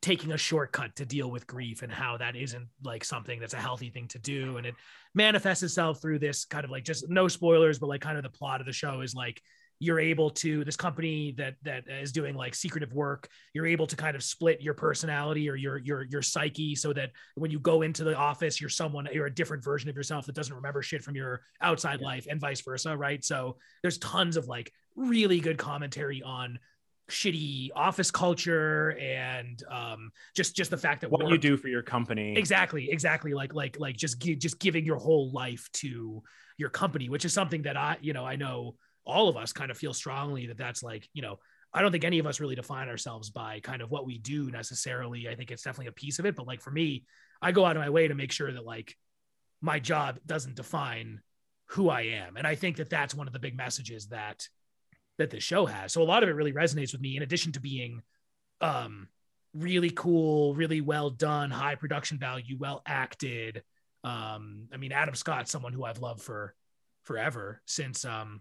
taking 0.03 0.33
a 0.33 0.37
shortcut 0.37 0.95
to 0.97 1.07
deal 1.07 1.31
with 1.31 1.47
grief 1.47 1.83
and 1.83 1.93
how 1.93 2.17
that 2.19 2.35
isn't 2.37 2.67
like 2.83 3.05
something 3.05 3.39
that's 3.41 3.55
a 3.55 3.59
healthy 3.59 3.89
thing 3.89 4.09
to 4.09 4.19
do 4.19 4.57
and 4.59 4.67
it 4.67 4.75
manifests 5.15 5.63
itself 5.63 6.03
through 6.03 6.19
this 6.19 6.45
kind 6.45 6.65
of 6.65 6.71
like 6.71 6.85
just 6.85 7.09
no 7.09 7.29
spoilers 7.29 7.79
but 7.79 7.89
like 7.89 8.01
kind 8.01 8.17
of 8.17 8.25
the 8.25 8.29
plot 8.29 8.61
of 8.61 8.67
the 8.67 8.73
show 8.73 9.01
is 9.01 9.15
like 9.15 9.41
you're 9.79 10.01
able 10.01 10.31
to 10.31 10.65
this 10.65 10.77
company 10.77 11.35
that 11.37 11.55
that 11.63 11.85
is 11.89 12.13
doing 12.13 12.35
like 12.35 12.55
secretive 12.55 12.93
work 12.93 13.29
you're 13.55 13.67
able 13.67 13.87
to 13.87 13.97
kind 13.97 14.15
of 14.17 14.23
split 14.23 14.61
your 14.61 14.75
personality 14.75 15.49
or 15.49 15.55
your 15.57 15.79
your 15.79 16.03
your 16.11 16.23
psyche 16.23 16.75
so 16.75 16.93
that 16.93 17.11
when 17.37 17.51
you 17.51 17.59
go 17.61 17.83
into 17.83 18.03
the 18.05 18.17
office 18.17 18.61
you're 18.61 18.71
someone 18.71 19.09
you're 19.13 19.27
a 19.27 19.35
different 19.35 19.63
version 19.63 19.89
of 19.89 19.97
yourself 19.97 20.27
that 20.27 20.35
doesn't 20.35 20.55
remember 20.57 20.83
shit 20.83 21.03
from 21.03 21.15
your 21.15 21.43
outside 21.61 22.01
Yeah. 22.01 22.07
life 22.07 22.27
and 22.29 22.41
vice 22.41 22.61
versa 22.61 22.97
right 22.97 23.25
so 23.25 23.57
there's 23.83 23.99
tons 23.99 24.37
of 24.37 24.47
like 24.49 24.73
really 24.97 25.41
good 25.41 25.59
commentary 25.59 26.23
on 26.23 26.59
shitty 27.13 27.69
office 27.77 28.11
culture 28.11 28.97
and 28.99 29.63
um 29.71 30.11
just 30.35 30.57
just 30.57 30.71
the 30.71 30.77
fact 30.77 31.03
that 31.03 31.11
what 31.11 31.29
you 31.29 31.39
do 31.39 31.57
for 31.57 31.69
your 31.69 31.83
company. 31.83 32.37
Exactly 32.37 32.91
exactly. 32.91 33.35
Like 33.35 33.55
like 33.55 33.79
like 33.79 33.97
just 33.97 34.21
gi- 34.21 34.37
just 34.37 34.59
giving 34.59 34.85
your 34.85 34.97
whole 34.97 35.31
life 35.31 35.69
to 35.75 36.23
your 36.59 36.71
company 36.71 37.09
which 37.09 37.25
is 37.25 37.33
something 37.33 37.63
that 37.63 37.77
i 37.77 37.97
you 38.01 38.13
know 38.13 38.25
i 38.25 38.37
know 38.37 38.77
all 39.05 39.29
of 39.29 39.37
us 39.37 39.53
kind 39.53 39.71
of 39.71 39.79
feel 39.79 39.95
strongly 39.95 40.47
that 40.47 40.59
that's 40.59 40.83
like 40.83 41.09
you 41.13 41.23
know 41.23 41.39
i 41.73 41.81
don't 41.81 41.93
think 41.93 42.05
any 42.05 42.19
of 42.19 42.27
us 42.27 42.41
really 42.41 42.55
define 42.55 42.89
ourselves 42.89 43.31
by 43.31 43.59
kind 43.61 43.83
of 43.83 43.91
what 43.91 44.07
we 44.07 44.19
do 44.19 44.51
necessarily. 44.51 45.29
I 45.29 45.35
think 45.35 45.51
it's 45.51 45.63
definitely 45.63 45.89
a 45.89 45.93
piece 45.93 46.19
of 46.19 46.27
it 46.27 46.37
but 46.37 46.47
like 46.47 46.61
for 46.61 46.71
me 46.71 47.05
i 47.41 47.53
go 47.53 47.65
out 47.65 47.77
of 47.77 47.83
my 47.83 47.91
way 47.91 48.07
to 48.09 48.15
make 48.15 48.33
sure 48.33 48.53
that 48.53 48.65
like 48.65 48.95
my 49.61 49.79
job 49.79 50.19
doesn't 50.27 50.57
define 50.57 51.21
who 51.67 51.89
i 51.89 52.03
am. 52.03 52.37
And 52.37 52.47
i 52.47 52.55
think 52.55 52.77
that 52.77 52.91
that's 52.91 53.15
one 53.15 53.27
of 53.27 53.33
the 53.33 53.39
big 53.39 53.57
messages 53.57 54.09
that 54.09 54.47
that 55.19 55.31
this 55.31 55.43
show 55.43 55.67
has 55.67 55.93
so 55.93 56.03
a 56.03 56.05
lot 56.05 56.23
of 56.23 56.29
it 56.29 56.33
really 56.33 56.53
resonates 56.53 56.93
with 56.93 57.01
me 57.01 57.17
in 57.17 57.23
addition 57.23 57.53
to 57.53 57.61
being 57.61 58.03
um 58.61 59.09
really 59.55 59.91
cool, 59.91 60.55
really 60.55 60.81
well 60.81 61.11
done, 61.11 61.51
high 61.51 61.75
production 61.75 62.19
value, 62.19 62.57
well 62.59 62.81
acted. 62.87 63.63
Um, 64.03 64.69
I 64.73 64.79
mean, 64.79 64.93
Adam 64.93 65.15
Scott's 65.15 65.51
someone 65.51 65.75
who 65.75 65.85
I've 65.85 65.99
loved 65.99 66.23
for 66.23 66.55
forever 67.03 67.61
since 67.67 68.05
um, 68.07 68.41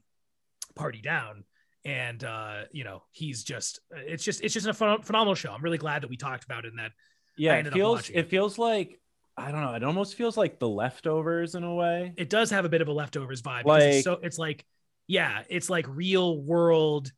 Party 0.73 1.01
Down, 1.01 1.43
and 1.83 2.23
uh, 2.23 2.61
you 2.71 2.85
know, 2.85 3.03
he's 3.11 3.43
just 3.43 3.81
it's 3.91 4.23
just 4.23 4.41
it's 4.41 4.53
just 4.53 4.67
a 4.67 4.71
phen- 4.71 5.03
phenomenal 5.03 5.35
show. 5.35 5.51
I'm 5.51 5.61
really 5.61 5.77
glad 5.77 6.03
that 6.03 6.09
we 6.09 6.15
talked 6.15 6.45
about 6.45 6.63
it 6.63 6.69
and 6.69 6.79
that 6.79 6.91
yeah 7.37 7.55
it 7.55 7.73
feels 7.73 8.09
it 8.09 8.29
feels 8.29 8.57
like 8.57 8.99
i 9.37 9.51
don't 9.51 9.61
know 9.61 9.73
it 9.73 9.83
almost 9.83 10.15
feels 10.15 10.35
like 10.35 10.59
the 10.59 10.67
leftovers 10.67 11.55
in 11.55 11.63
a 11.63 11.73
way 11.73 12.13
it 12.17 12.29
does 12.29 12.51
have 12.51 12.65
a 12.65 12.69
bit 12.69 12.81
of 12.81 12.89
a 12.89 12.91
leftovers 12.91 13.41
vibe. 13.41 13.63
because 13.63 13.83
it's 13.83 13.95
Like- 13.95 14.03
so 14.03 14.19
it's 14.21 14.37
like 14.37 14.65
yeah, 15.07 15.43
it's 15.49 15.69
like 15.69 15.85
real 15.87 16.37
world. 16.41 17.11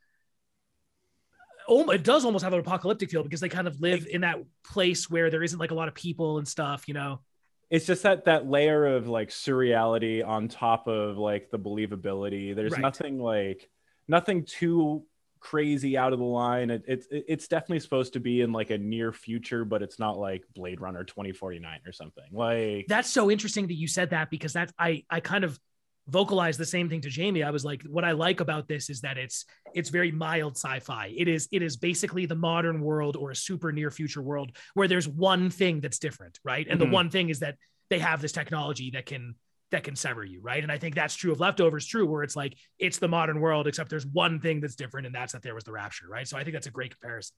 It 1.69 2.03
does 2.03 2.25
almost 2.25 2.43
have 2.43 2.53
an 2.53 2.59
apocalyptic 2.59 3.09
feel 3.09 3.23
because 3.23 3.39
they 3.39 3.49
kind 3.49 3.67
of 3.67 3.79
live 3.79 4.05
in 4.09 4.21
that 4.21 4.38
place 4.65 5.09
where 5.09 5.29
there 5.29 5.43
isn't 5.43 5.59
like 5.59 5.71
a 5.71 5.75
lot 5.75 5.88
of 5.88 5.93
people 5.93 6.38
and 6.38 6.47
stuff, 6.47 6.88
you 6.88 6.93
know. 6.93 7.21
it's 7.69 7.86
just 7.86 8.03
that 8.03 8.25
that 8.25 8.45
layer 8.47 8.86
of 8.86 9.07
like 9.07 9.29
surreality 9.29 10.25
on 10.25 10.47
top 10.49 10.88
of 10.88 11.17
like 11.17 11.49
the 11.51 11.57
believability 11.57 12.53
there's 12.55 12.73
Right. 12.73 12.81
nothing 12.81 13.19
like 13.19 13.69
nothing 14.07 14.43
too 14.45 15.05
crazy 15.39 15.97
out 15.97 16.13
of 16.13 16.19
the 16.19 16.25
line 16.25 16.69
it, 16.69 16.84
it, 16.88 17.05
it's 17.09 17.47
definitely 17.47 17.79
supposed 17.79 18.13
to 18.13 18.19
be 18.19 18.41
in 18.41 18.51
like 18.51 18.69
a 18.69 18.77
near 18.77 19.11
future 19.11 19.65
but 19.65 19.81
it's 19.81 19.99
not 19.99 20.17
like 20.17 20.43
blade 20.53 20.79
runner 20.81 21.03
2049 21.03 21.79
or 21.86 21.91
something 21.91 22.23
like 22.31 22.86
that's 22.88 23.09
so 23.09 23.31
interesting 23.31 23.67
that 23.67 23.73
you 23.73 23.88
said 23.88 24.11
that 24.11 24.29
because 24.29 24.53
that's 24.53 24.71
I 24.77 25.03
I 25.09 25.19
kind 25.19 25.43
of 25.43 25.59
vocalized 26.08 26.60
the 26.60 26.66
same 26.66 26.89
thing 26.89 27.01
to 27.01 27.10
Jamie. 27.10 27.43
I 27.43 27.51
was 27.51 27.64
like, 27.64 27.84
what 27.84 28.04
I 28.04 28.12
like 28.12 28.39
about 28.39 28.68
this 28.68 28.89
is 28.89 29.01
that 29.01 29.18
it's 29.18 29.45
it's 29.74 29.89
very 29.89 30.12
mild 30.12 30.58
sci-fi. 30.58 31.14
It 31.16 31.28
is 31.28 31.47
it 31.51 31.62
is 31.62 31.78
basically 31.78 32.26
the 32.26 32.36
modern 32.36 32.82
world 32.82 33.16
or 33.16 33.32
a 33.32 33.36
super 33.36 33.72
near 33.72 33.89
future 33.89 34.22
world 34.22 34.56
where 34.74 34.88
there's 34.88 35.08
one 35.08 35.49
thing 35.49 35.80
that's 35.80 35.99
different, 35.99 36.39
right? 36.43 36.68
And 36.70 36.80
Mhm. 36.80 36.86
the 36.86 36.91
one 36.91 37.10
thing 37.10 37.30
is 37.30 37.39
that 37.39 37.58
they 37.89 37.99
have 37.99 38.22
this 38.22 38.32
technology 38.32 38.91
that 38.91 39.06
can 39.06 39.36
that 39.72 39.84
can 39.84 39.95
sever 39.95 40.24
you, 40.24 40.39
right? 40.41 40.62
And 40.62 40.72
I 40.72 40.78
think 40.78 40.93
that's 40.93 41.16
true 41.16 41.32
of 41.32 41.39
leftovers, 41.39 41.88
true, 41.88 42.06
where 42.06 42.22
it's 42.22 42.36
like 42.36 42.56
it's 42.78 42.99
the 42.99 43.08
modern 43.08 43.39
world, 43.39 43.66
except 43.66 43.89
there's 43.89 44.06
one 44.06 44.39
thing 44.39 44.60
that's 44.62 44.76
different, 44.76 45.08
and 45.08 45.16
that's 45.16 45.34
that 45.34 45.41
there 45.41 45.56
was 45.56 45.64
the 45.64 45.72
rapture, 45.72 46.08
right? 46.08 46.28
So 46.28 46.38
I 46.38 46.43
think 46.43 46.54
that's 46.54 46.68
a 46.68 46.72
great 46.72 46.91
comparison. 46.91 47.36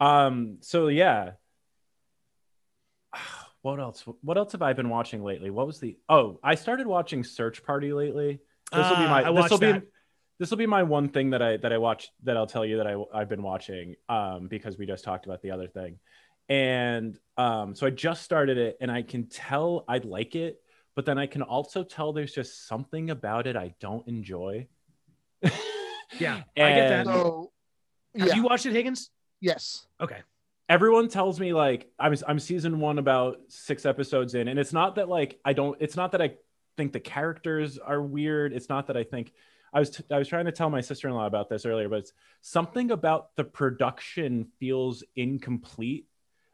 um 0.00 0.58
so 0.60 0.88
yeah 0.88 1.32
what 3.62 3.78
else 3.80 4.04
what 4.22 4.36
else 4.36 4.52
have 4.52 4.62
i 4.62 4.72
been 4.72 4.88
watching 4.88 5.22
lately 5.24 5.50
what 5.50 5.66
was 5.66 5.78
the 5.78 5.96
oh 6.08 6.38
i 6.42 6.54
started 6.54 6.86
watching 6.86 7.22
search 7.24 7.62
party 7.62 7.92
lately 7.92 8.40
this 8.72 8.88
will 8.88 8.96
be 8.96 9.04
Ah, 9.04 9.10
my 9.10 9.28
I 9.28 9.32
this 9.42 9.50
will 9.50 9.58
be 9.58 9.80
this 10.38 10.50
will 10.50 10.58
be 10.58 10.66
my 10.66 10.82
one 10.82 11.08
thing 11.08 11.30
that 11.30 11.42
i 11.42 11.56
that 11.58 11.72
i 11.72 11.78
watched 11.78 12.10
that 12.24 12.36
i'll 12.36 12.46
tell 12.46 12.64
you 12.66 12.78
that 12.78 12.86
i 12.86 12.96
i've 13.14 13.28
been 13.28 13.42
watching 13.42 13.94
um 14.08 14.48
because 14.48 14.76
we 14.78 14.86
just 14.86 15.04
talked 15.04 15.26
about 15.26 15.42
the 15.42 15.50
other 15.52 15.68
thing 15.68 15.98
and 16.48 17.18
um 17.36 17.74
so 17.74 17.86
i 17.86 17.90
just 17.90 18.22
started 18.22 18.58
it 18.58 18.76
and 18.80 18.90
i 18.90 19.00
can 19.02 19.26
tell 19.28 19.84
i 19.88 19.98
like 19.98 20.34
it 20.34 20.60
but 20.96 21.06
then 21.06 21.16
i 21.18 21.26
can 21.26 21.42
also 21.42 21.84
tell 21.84 22.12
there's 22.12 22.32
just 22.34 22.66
something 22.66 23.10
about 23.10 23.46
it 23.46 23.56
i 23.56 23.72
don't 23.80 24.06
enjoy 24.08 24.66
Yeah, 26.18 26.42
I 26.56 26.72
get 26.72 26.88
that. 26.88 27.06
And- 27.06 27.08
So, 27.08 27.52
Have 28.18 28.28
yeah, 28.28 28.34
you 28.34 28.42
watched 28.42 28.66
it, 28.66 28.72
Higgins? 28.72 29.10
yes. 29.40 29.86
Okay. 30.00 30.18
Everyone 30.72 31.06
tells 31.06 31.38
me 31.38 31.52
like 31.52 31.90
I'm 31.98 32.16
I'm 32.26 32.38
season 32.38 32.80
one 32.80 32.98
about 32.98 33.40
six 33.48 33.84
episodes 33.84 34.34
in, 34.34 34.48
and 34.48 34.58
it's 34.58 34.72
not 34.72 34.94
that 34.94 35.08
like 35.08 35.38
I 35.44 35.52
don't. 35.52 35.76
It's 35.80 35.96
not 35.96 36.12
that 36.12 36.22
I 36.22 36.32
think 36.78 36.94
the 36.94 37.00
characters 37.00 37.76
are 37.78 38.00
weird. 38.00 38.54
It's 38.54 38.70
not 38.70 38.86
that 38.86 38.96
I 38.96 39.04
think 39.04 39.32
I 39.74 39.80
was 39.80 39.90
t- 39.90 40.04
I 40.10 40.16
was 40.16 40.28
trying 40.28 40.46
to 40.46 40.52
tell 40.52 40.70
my 40.70 40.80
sister 40.80 41.08
in 41.08 41.14
law 41.14 41.26
about 41.26 41.50
this 41.50 41.66
earlier, 41.66 41.90
but 41.90 41.98
it's 41.98 42.14
something 42.40 42.90
about 42.90 43.36
the 43.36 43.44
production 43.44 44.46
feels 44.58 45.04
incomplete. 45.14 46.06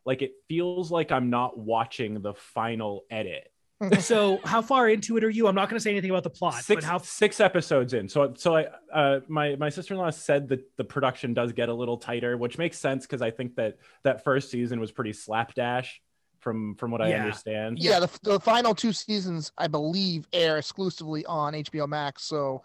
Like 0.05 0.23
it 0.23 0.33
feels 0.49 0.91
like 0.91 1.12
I'm 1.12 1.31
not 1.31 1.57
watching 1.57 2.21
the 2.21 2.35
final 2.35 3.05
edit. 3.12 3.53
So 4.01 4.41
how 4.45 4.61
far 4.61 4.89
into 4.89 5.16
it 5.16 5.24
are 5.24 5.31
you? 5.31 5.47
I'm 5.47 5.55
not 5.55 5.68
going 5.68 5.79
to 5.79 5.83
say 5.83 5.91
anything 5.91 6.11
about 6.11 6.24
the 6.24 6.31
plot, 6.31 6.64
Six 6.64 6.83
but 6.83 6.85
how 6.85 6.99
six 6.99 7.41
episodes 7.41 7.95
in. 7.95 8.09
So 8.09 8.35
so 8.37 8.57
I 8.57 8.66
uh 8.93 9.20
my 9.29 9.55
my 9.57 9.68
sister 9.68 9.95
in 9.95 10.01
law 10.01 10.11
said 10.11 10.49
that 10.49 10.76
the 10.76 10.85
production 10.85 11.33
does 11.33 11.53
get 11.53 11.68
a 11.68 11.74
little 11.74 11.97
tighter, 11.97 12.37
which 12.37 12.59
makes 12.59 12.79
sense 12.79 13.07
because 13.07 13.22
I 13.22 13.31
think 13.31 13.55
that 13.57 13.79
that 14.03 14.24
first 14.24 14.51
season 14.51 14.81
was 14.81 14.91
pretty 14.91 15.12
slapdash 15.12 16.01
from 16.41 16.74
from 16.76 16.91
what 16.91 17.03
I 17.03 17.12
understand. 17.12 17.79
Yeah, 17.79 18.01
the, 18.01 18.11
the 18.22 18.41
final 18.41 18.74
two 18.74 18.93
seasons, 18.93 19.53
I 19.59 19.68
believe, 19.68 20.26
air 20.33 20.59
exclusively 20.59 21.24
on 21.26 21.55
HBO 21.55 21.89
Max, 21.89 22.24
so 22.24 22.62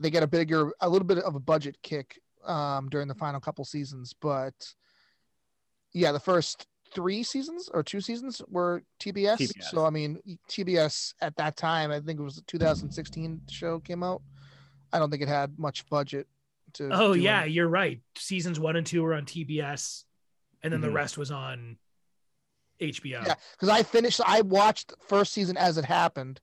they 0.00 0.10
get 0.10 0.22
a 0.22 0.26
bigger, 0.26 0.72
a 0.80 0.88
little 0.88 1.06
bit 1.06 1.18
of 1.18 1.34
a 1.34 1.40
budget 1.40 1.76
kick 1.82 2.20
um, 2.44 2.88
during 2.88 3.08
the 3.08 3.14
final 3.14 3.40
couple 3.40 3.64
seasons. 3.64 4.14
But 4.20 4.54
yeah, 5.92 6.12
the 6.12 6.20
first 6.20 6.66
three 6.94 7.22
seasons 7.22 7.68
or 7.72 7.82
two 7.82 8.00
seasons 8.00 8.42
were 8.48 8.82
TBS. 9.00 9.36
TBS. 9.38 9.64
So 9.64 9.84
I 9.86 9.90
mean, 9.90 10.20
TBS 10.48 11.14
at 11.20 11.36
that 11.36 11.56
time, 11.56 11.90
I 11.90 12.00
think 12.00 12.20
it 12.20 12.22
was 12.22 12.36
the 12.36 12.42
2016 12.42 13.42
show 13.50 13.80
came 13.80 14.02
out. 14.02 14.22
I 14.92 14.98
don't 14.98 15.10
think 15.10 15.22
it 15.22 15.28
had 15.28 15.58
much 15.58 15.86
budget 15.88 16.26
to. 16.74 16.90
Oh 16.92 17.12
yeah, 17.12 17.42
any- 17.42 17.52
you're 17.52 17.68
right. 17.68 18.00
Seasons 18.16 18.58
one 18.60 18.76
and 18.76 18.86
two 18.86 19.02
were 19.02 19.14
on 19.14 19.24
TBS, 19.24 20.04
and 20.62 20.72
then 20.72 20.80
the 20.80 20.88
Mhm. 20.88 20.94
rest 20.94 21.16
was 21.18 21.30
on 21.30 21.78
HBO. 22.80 23.22
Yeah, 23.26 23.34
because 23.52 23.68
I 23.68 23.82
finished. 23.82 24.20
I 24.26 24.40
watched 24.42 24.92
first 25.00 25.32
season 25.32 25.56
as 25.56 25.78
it 25.78 25.84
happened. 25.84 26.40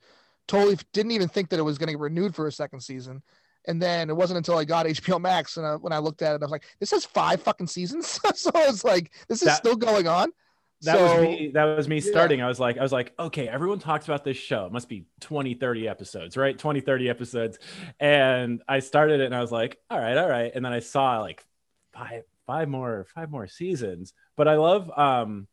Totally 0.48 0.78
didn't 0.94 1.12
even 1.12 1.28
think 1.28 1.50
that 1.50 1.60
it 1.60 1.64
was 1.64 1.78
going 1.78 1.88
to 1.88 1.94
get 1.94 2.00
renewed 2.00 2.34
for 2.34 2.48
a 2.48 2.52
second 2.52 2.80
season. 2.82 3.22
And 3.68 3.82
then 3.82 4.10
it 4.10 4.16
wasn't 4.16 4.38
until 4.38 4.58
I 4.58 4.66
got 4.66 4.86
HBO 4.86 5.20
Max 5.20 5.58
and 5.58 5.66
I, 5.66 5.76
when 5.76 5.94
I 5.94 6.00
looked 6.00 6.22
at 6.22 6.34
it, 6.34 6.42
I 6.42 6.46
was 6.46 6.52
like, 6.52 6.66
"This 6.80 6.92
has 6.92 7.06
five 7.06 7.42
fucking 7.42 7.68
seasons." 7.68 8.08
so 8.36 8.52
I 8.56 8.68
was 8.68 8.84
like, 8.84 9.12
"This 9.28 9.42
is 9.42 9.48
That- 9.48 9.58
still 9.58 9.76
going 9.76 10.08
on." 10.08 10.32
That 10.84 10.96
so, 10.96 11.04
was 11.04 11.22
me 11.22 11.52
that 11.56 11.66
was 11.66 11.88
me 11.90 11.98
yeah. 11.98 12.10
starting. 12.10 12.42
I 12.42 12.48
was 12.48 12.58
like 12.58 12.78
I 12.78 12.82
was 12.82 12.94
like, 12.94 13.14
okay, 13.20 13.50
everyone 13.50 13.80
talks 13.80 14.06
about 14.06 14.24
this 14.24 14.38
show. 14.38 14.66
It 14.66 14.72
must 14.72 14.88
be 14.88 15.06
20 15.20 15.56
30 15.56 15.90
episodes, 15.90 16.38
right? 16.38 16.58
20 16.58 16.80
30 16.80 17.10
episodes. 17.10 17.60
And 18.00 18.62
I 18.66 18.80
started 18.80 19.20
it 19.20 19.26
and 19.26 19.36
I 19.36 19.42
was 19.42 19.52
like, 19.52 19.78
all 19.90 20.00
right, 20.00 20.18
all 20.18 20.30
right. 20.30 20.52
And 20.56 20.64
then 20.64 20.72
I 20.72 20.80
saw 20.80 21.20
like 21.20 21.44
five 21.94 22.24
five 22.48 22.70
more 22.70 23.06
five 23.14 23.30
more 23.30 23.46
seasons. 23.46 24.14
But 24.38 24.48
I 24.48 24.56
love 24.56 24.90
um 24.98 25.50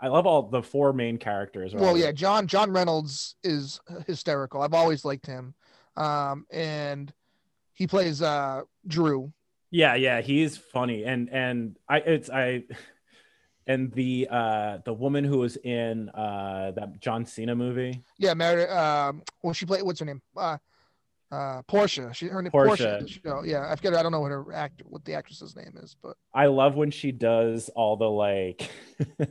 I 0.00 0.08
love 0.08 0.26
all 0.26 0.42
the 0.42 0.62
four 0.62 0.92
main 0.92 1.16
characters. 1.16 1.74
Well, 1.74 1.96
yeah, 1.96 2.12
John 2.12 2.46
John 2.46 2.70
Reynolds 2.70 3.36
is 3.42 3.80
hysterical. 4.06 4.62
I've 4.62 4.74
always 4.74 5.04
liked 5.04 5.26
him, 5.26 5.54
um, 5.96 6.46
and 6.52 7.12
he 7.78 7.86
plays 7.86 8.20
uh, 8.20 8.62
Drew. 8.86 9.32
Yeah, 9.70 9.94
yeah, 9.94 10.20
he's 10.20 10.56
funny, 10.56 11.04
and 11.04 11.30
and 11.30 11.76
I 11.88 11.98
it's 11.98 12.28
I, 12.28 12.64
and 13.66 13.92
the 13.92 14.26
uh 14.30 14.78
the 14.84 14.92
woman 14.92 15.22
who 15.24 15.38
was 15.38 15.56
in 15.56 16.08
uh 16.10 16.72
that 16.74 17.00
John 17.00 17.24
Cena 17.24 17.54
movie, 17.54 18.02
Yeah, 18.18 18.34
married. 18.34 18.68
Um, 18.68 19.22
well, 19.42 19.52
she 19.54 19.64
played. 19.64 19.82
What's 19.82 20.00
her 20.00 20.06
name? 20.06 20.20
Uh, 20.36 20.58
uh, 21.30 21.62
Portia. 21.68 22.12
She 22.14 22.26
her 22.26 22.42
name 22.42 22.50
Portia. 22.50 22.96
Portia. 22.98 23.20
show. 23.24 23.42
Yeah, 23.44 23.70
I 23.70 23.76
forget. 23.76 23.94
I 23.94 24.02
don't 24.02 24.10
know 24.10 24.20
what 24.20 24.32
her 24.32 24.52
act 24.52 24.82
what 24.84 25.04
the 25.04 25.14
actress's 25.14 25.54
name 25.54 25.74
is, 25.80 25.94
but 26.02 26.16
I 26.34 26.46
love 26.46 26.74
when 26.74 26.90
she 26.90 27.12
does 27.12 27.68
all 27.76 27.96
the 27.96 28.10
like 28.10 28.68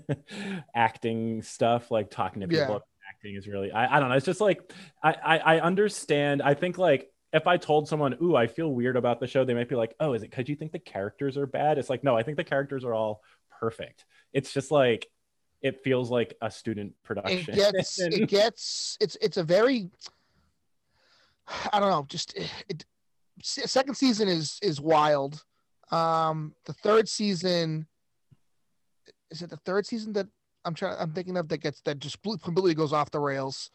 acting 0.76 1.41
stuff, 1.41 1.91
like 1.91 2.10
talking 2.10 2.41
to 2.41 2.48
people. 2.48 2.76
Yeah. 2.76 2.80
Acting 3.10 3.36
is 3.36 3.48
really 3.48 3.72
I, 3.72 3.98
I 3.98 4.00
don't 4.00 4.10
know. 4.10 4.16
It's 4.16 4.26
just 4.26 4.41
like 4.41 4.72
I, 5.04 5.14
I 5.14 5.38
I 5.38 5.60
understand. 5.60 6.41
I 6.41 6.54
think 6.54 6.78
like 6.78 7.12
if 7.38 7.47
I 7.47 7.57
told 7.57 7.88
someone, 7.88 8.17
"Ooh, 8.21 8.35
I 8.35 8.47
feel 8.47 8.71
weird 8.73 8.97
about 8.97 9.19
the 9.19 9.27
show," 9.27 9.45
they 9.45 9.53
might 9.53 9.69
be 9.69 9.75
like, 9.75 9.95
"Oh, 9.99 10.13
is 10.13 10.23
it 10.23 10.29
because 10.29 10.49
you 10.49 10.55
think 10.55 10.71
the 10.71 10.79
characters 10.79 11.38
are 11.38 11.47
bad?" 11.47 11.77
It's 11.77 11.89
like, 11.89 12.03
no, 12.03 12.17
I 12.17 12.23
think 12.23 12.38
the 12.38 12.43
characters 12.43 12.83
are 12.83 12.93
all 12.93 13.23
perfect. 13.59 14.05
It's 14.33 14.53
just 14.53 14.71
like 14.71 15.07
it 15.61 15.83
feels 15.83 16.11
like 16.11 16.35
a 16.41 16.51
student 16.51 16.93
production. 17.03 17.53
it 17.53 17.73
gets 17.73 17.99
it 17.99 18.29
gets 18.29 18.97
it's 18.99 19.17
it's 19.21 19.38
a 19.38 19.43
very 19.43 19.89
I 21.71 21.79
don't 21.79 21.89
know, 21.89 22.05
just 22.09 22.38
it 22.67 22.85
se- 23.41 23.67
second 23.67 23.95
season 23.95 24.27
is 24.27 24.59
is 24.61 24.81
wild. 24.81 25.43
Um, 25.91 26.53
the 26.65 26.73
third 26.73 27.07
season 27.07 27.88
is 29.31 29.41
it 29.41 29.49
the 29.49 29.57
third 29.57 29.85
season 29.85 30.13
that 30.13 30.27
I'm 30.65 30.73
trying 30.73 30.97
I'm 30.99 31.11
thinking 31.13 31.38
of 31.38 31.47
that 31.49 31.59
gets 31.59 31.81
that 31.81 31.99
just 31.99 32.21
completely 32.21 32.73
goes 32.73 32.93
off 32.93 33.11
the 33.11 33.19
rails. 33.19 33.71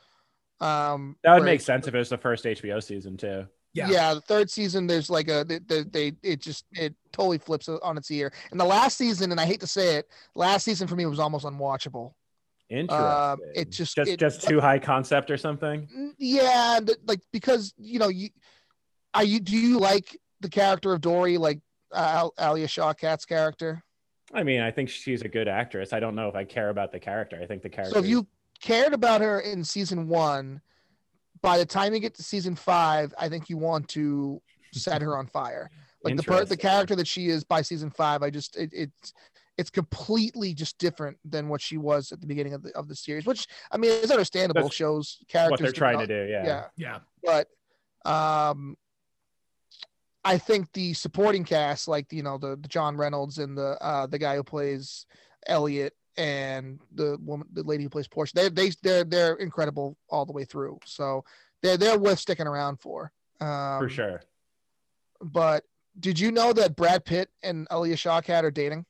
Um, 0.62 1.16
That 1.24 1.34
would 1.34 1.44
make 1.44 1.60
sense 1.60 1.88
if 1.88 1.94
it 1.94 1.98
was 1.98 2.08
the 2.08 2.18
first 2.18 2.44
HBO 2.44 2.82
season 2.82 3.16
too. 3.16 3.46
Yeah. 3.74 3.88
Yeah. 3.90 4.14
the 4.14 4.20
third 4.20 4.50
season 4.50 4.86
there's 4.86 5.08
like 5.08 5.28
a 5.28 5.44
they, 5.44 5.58
they, 5.58 5.82
they 5.84 6.12
it 6.22 6.40
just 6.40 6.66
it 6.72 6.94
totally 7.12 7.38
flips 7.38 7.68
on 7.68 7.96
its 7.96 8.10
ear. 8.10 8.32
And 8.50 8.60
the 8.60 8.64
last 8.64 8.96
season, 8.98 9.30
and 9.32 9.40
I 9.40 9.46
hate 9.46 9.60
to 9.60 9.66
say 9.66 9.96
it, 9.96 10.08
last 10.34 10.64
season 10.64 10.86
for 10.86 10.94
me 10.96 11.06
was 11.06 11.18
almost 11.18 11.44
unwatchable. 11.46 12.12
Interesting. 12.70 13.52
it 13.54 13.70
just- 13.70 13.96
just 13.96 14.10
it- 14.10 14.20
just 14.20 14.42
too 14.48 14.60
high 14.60 14.78
concept 14.78 15.30
or 15.30 15.36
something. 15.36 15.88
Mm, 15.94 16.12
Yeah, 16.18 16.80
like 17.06 17.20
because 17.32 17.74
you 17.78 17.98
know 17.98 18.08
you 18.08 18.30
are 19.14 19.24
you 19.24 19.40
do 19.40 19.56
you 19.56 19.78
like 19.78 20.16
the 20.40 20.48
character 20.48 20.92
of 20.92 21.00
Dory 21.00 21.36
like 21.38 21.60
uh, 21.92 21.96
Al- 22.30 22.34
Alia 22.40 22.66
Shawkat's 22.66 23.24
character? 23.26 23.82
I 24.34 24.42
mean, 24.42 24.60
I 24.62 24.70
think 24.70 24.88
she's 24.88 25.20
a 25.22 25.28
good 25.28 25.48
actress. 25.48 25.92
I 25.92 26.00
don't 26.00 26.14
know 26.14 26.28
if 26.28 26.34
I 26.34 26.44
care 26.44 26.70
about 26.70 26.90
the 26.92 26.98
character. 26.98 27.38
I 27.42 27.46
think 27.46 27.62
the 27.62 27.68
character. 27.68 27.92
So 27.94 28.00
if 28.00 28.06
you 28.06 28.26
cared 28.62 28.94
about 28.94 29.20
her 29.20 29.40
in 29.40 29.64
season 29.64 30.08
one, 30.08 30.62
by 31.42 31.58
the 31.58 31.66
time 31.66 31.92
you 31.92 32.00
get 32.00 32.14
to 32.14 32.22
season 32.22 32.54
five, 32.54 33.12
I 33.18 33.28
think 33.28 33.50
you 33.50 33.58
want 33.58 33.88
to 33.88 34.40
set 34.72 35.02
her 35.02 35.16
on 35.16 35.26
fire. 35.26 35.70
Like 36.04 36.16
the 36.16 36.22
per- 36.22 36.44
the 36.44 36.56
character 36.56 36.96
that 36.96 37.06
she 37.06 37.28
is 37.28 37.44
by 37.44 37.62
season 37.62 37.90
five, 37.90 38.22
I 38.22 38.30
just 38.30 38.56
it, 38.56 38.70
it's 38.72 39.12
it's 39.58 39.70
completely 39.70 40.54
just 40.54 40.78
different 40.78 41.18
than 41.24 41.48
what 41.48 41.60
she 41.60 41.76
was 41.76 42.10
at 42.10 42.20
the 42.20 42.26
beginning 42.26 42.54
of 42.54 42.62
the 42.62 42.74
of 42.76 42.88
the 42.88 42.96
series. 42.96 43.26
Which 43.26 43.46
I 43.70 43.76
mean, 43.76 43.90
it's 43.90 44.10
understandable. 44.10 44.62
That's 44.62 44.74
shows 44.74 45.18
characters 45.28 45.50
what 45.50 45.60
they're 45.60 45.72
trying 45.72 45.98
to 45.98 46.06
do, 46.06 46.30
yeah. 46.30 46.44
yeah. 46.44 46.64
Yeah. 46.76 46.98
but 48.04 48.10
um 48.10 48.76
I 50.24 50.38
think 50.38 50.72
the 50.72 50.94
supporting 50.94 51.44
cast, 51.44 51.88
like 51.88 52.12
you 52.12 52.22
know 52.22 52.38
the, 52.38 52.56
the 52.56 52.68
John 52.68 52.96
Reynolds 52.96 53.38
and 53.38 53.56
the 53.56 53.76
uh 53.80 54.06
the 54.06 54.18
guy 54.18 54.36
who 54.36 54.44
plays 54.44 55.06
Elliot 55.46 55.94
and 56.16 56.78
the 56.94 57.18
woman 57.22 57.48
the 57.52 57.62
lady 57.62 57.84
who 57.84 57.88
plays 57.90 58.08
Portia, 58.08 58.32
they 58.34 58.48
they 58.48 58.70
they're 58.82 59.04
they're 59.04 59.34
incredible 59.34 59.96
all 60.08 60.26
the 60.26 60.32
way 60.32 60.44
through. 60.44 60.78
So 60.84 61.24
they're 61.62 61.76
they're 61.76 61.98
worth 61.98 62.18
sticking 62.18 62.46
around 62.46 62.80
for. 62.80 63.12
Um, 63.40 63.78
for 63.80 63.88
sure. 63.88 64.22
But 65.20 65.64
did 65.98 66.18
you 66.18 66.32
know 66.32 66.52
that 66.52 66.76
Brad 66.76 67.04
Pitt 67.04 67.30
and 67.42 67.66
Alia 67.70 67.96
Shawkat 67.96 68.42
are 68.44 68.50
dating? 68.50 68.84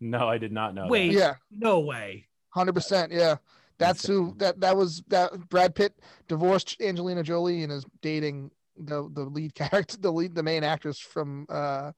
no, 0.00 0.28
I 0.28 0.38
did 0.38 0.52
not 0.52 0.74
know. 0.74 0.86
Wait. 0.88 1.08
that. 1.08 1.18
Yeah, 1.18 1.34
No 1.50 1.80
way. 1.80 2.26
hundred 2.50 2.74
percent. 2.74 3.12
Yeah, 3.12 3.36
that's 3.78 4.06
who 4.06 4.34
that 4.38 4.60
that 4.60 4.76
was. 4.76 5.02
That 5.08 5.48
Brad 5.48 5.74
Pitt 5.74 5.94
divorced 6.28 6.76
Angelina 6.80 7.22
Jolie 7.22 7.62
and 7.62 7.72
is 7.72 7.84
dating 8.02 8.50
the 8.76 9.08
the 9.12 9.24
lead 9.24 9.54
character, 9.54 9.96
the 10.00 10.12
lead, 10.12 10.34
the 10.34 10.42
main 10.42 10.64
actress 10.64 10.98
from 10.98 11.46
uh, 11.48 11.92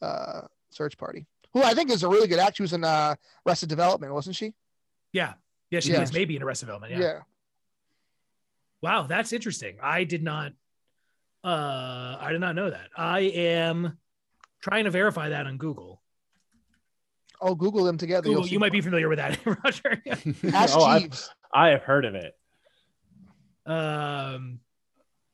uh, 0.00 0.42
Search 0.70 0.96
Party, 0.96 1.26
who 1.54 1.62
I 1.62 1.72
think 1.74 1.90
is 1.90 2.02
a 2.02 2.08
really 2.08 2.28
good 2.28 2.38
actress. 2.38 2.56
She 2.56 2.62
was 2.62 2.72
in 2.74 2.84
uh, 2.84 3.14
Arrested 3.46 3.68
Development, 3.70 4.12
wasn't 4.12 4.36
she? 4.36 4.52
Yeah. 5.12 5.34
Yeah. 5.70 5.80
She 5.80 5.92
Yeah. 5.92 6.02
is 6.02 6.12
maybe 6.12 6.36
in 6.36 6.42
Arrested 6.42 6.66
Development. 6.66 6.92
Yeah. 6.92 6.98
yeah. 7.00 7.20
Wow. 8.82 9.04
That's 9.06 9.32
interesting. 9.32 9.78
I 9.82 10.04
did 10.04 10.22
not, 10.22 10.52
uh, 11.42 12.16
I 12.20 12.28
did 12.32 12.40
not 12.40 12.54
know 12.54 12.68
that. 12.70 12.88
I 12.96 13.20
am 13.20 13.96
trying 14.60 14.84
to 14.84 14.90
verify 14.90 15.30
that 15.30 15.46
on 15.46 15.56
Google. 15.56 16.02
Oh, 17.40 17.54
Google 17.54 17.84
them 17.84 17.98
together. 17.98 18.28
Google, 18.28 18.46
you'll 18.46 18.60
might 18.60 18.72
be 18.72 18.80
familiar 18.80 19.08
with 19.08 19.18
that, 19.18 19.38
Roger. 19.64 20.02
Ask 20.52 20.76
oh, 20.78 20.84
I've, 20.84 21.02
Jeeves. 21.02 21.30
I 21.52 21.68
have 21.68 21.82
heard 21.82 22.04
of 22.04 22.14
it. 22.14 22.34
um, 23.66 24.60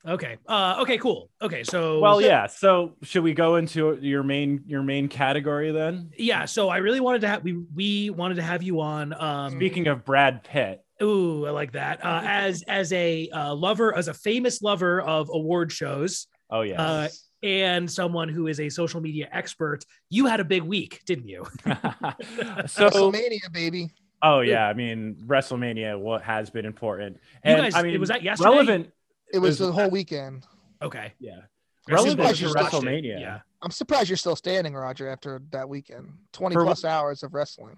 okay. 0.06 0.38
Uh, 0.46 0.78
okay, 0.80 0.98
cool. 0.98 1.30
Okay. 1.42 1.62
So, 1.64 2.00
Well, 2.00 2.20
yeah. 2.20 2.46
So 2.46 2.96
should 3.02 3.22
we 3.22 3.34
go 3.34 3.56
into 3.56 3.98
your 4.00 4.22
main 4.22 4.62
your 4.66 4.82
main 4.82 5.08
category 5.08 5.72
then? 5.72 6.10
yeah. 6.16 6.44
So 6.44 6.68
I 6.68 6.78
really 6.78 7.00
wanted 7.00 7.20
to 7.22 7.28
have, 7.28 7.42
we, 7.42 7.54
we 7.74 8.10
wanted 8.10 8.36
to 8.36 8.42
have 8.42 8.62
you 8.62 8.80
on, 8.80 9.12
um, 9.20 9.52
Speaking 9.52 9.86
of 9.86 10.04
Brad 10.04 10.42
Pitt, 10.44 10.84
Ooh, 11.02 11.46
I 11.46 11.50
like 11.50 11.72
that. 11.72 12.04
Uh, 12.04 12.20
as 12.24 12.62
as 12.68 12.92
a 12.92 13.28
uh, 13.30 13.54
lover, 13.54 13.96
as 13.96 14.08
a 14.08 14.14
famous 14.14 14.60
lover 14.60 15.00
of 15.00 15.30
award 15.32 15.72
shows, 15.72 16.26
oh 16.50 16.60
yeah. 16.60 16.80
uh, 16.82 17.08
and 17.42 17.90
someone 17.90 18.28
who 18.28 18.48
is 18.48 18.60
a 18.60 18.68
social 18.68 19.00
media 19.00 19.26
expert, 19.32 19.82
you 20.10 20.26
had 20.26 20.40
a 20.40 20.44
big 20.44 20.62
week, 20.62 21.00
didn't 21.06 21.26
you? 21.26 21.46
so 21.64 21.70
WrestleMania, 22.90 23.50
baby. 23.50 23.88
oh 24.22 24.40
yeah, 24.40 24.66
I 24.68 24.74
mean 24.74 25.16
WrestleMania 25.26 25.98
what 25.98 26.22
has 26.22 26.50
been 26.50 26.66
important. 26.66 27.16
You 27.16 27.20
And 27.44 27.62
guys, 27.62 27.74
I 27.74 27.82
mean 27.82 27.98
was 27.98 28.10
that 28.10 28.22
yesterday. 28.22 28.50
relevant 28.50 28.90
It 29.32 29.38
was 29.38 29.60
Is- 29.60 29.66
the 29.66 29.72
whole 29.72 29.90
weekend. 29.90 30.46
Okay. 30.82 31.12
yeah. 31.18 31.40
I 31.88 31.94
assume 31.94 32.18
Relevant 32.18 32.18
that 32.28 32.36
to 32.36 32.42
you 32.42 32.52
watched 32.54 32.74
it. 32.74 32.76
WrestleMania. 32.82 33.20
Yeah. 33.20 33.40
I'm 33.62 33.70
surprised 33.70 34.08
you're 34.08 34.16
still 34.16 34.36
standing, 34.36 34.74
Roger, 34.74 35.08
after 35.08 35.42
that 35.50 35.68
weekend. 35.68 36.12
20 36.32 36.54
For 36.54 36.64
plus 36.64 36.84
hours 36.84 37.22
of 37.22 37.34
wrestling. 37.34 37.76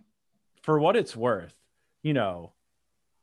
For 0.62 0.78
what 0.78 0.96
it's 0.96 1.16
worth, 1.16 1.54
you 2.02 2.12
know, 2.12 2.52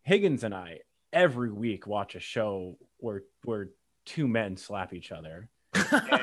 Higgins 0.04 0.44
and 0.44 0.54
I 0.54 0.80
every 1.14 1.52
week 1.52 1.86
watch 1.88 2.16
a 2.16 2.20
show 2.20 2.78
where 2.98 3.24
where 3.44 3.70
two 4.06 4.28
men 4.28 4.58
slap 4.58 4.94
each 4.94 5.12
other. 5.12 5.50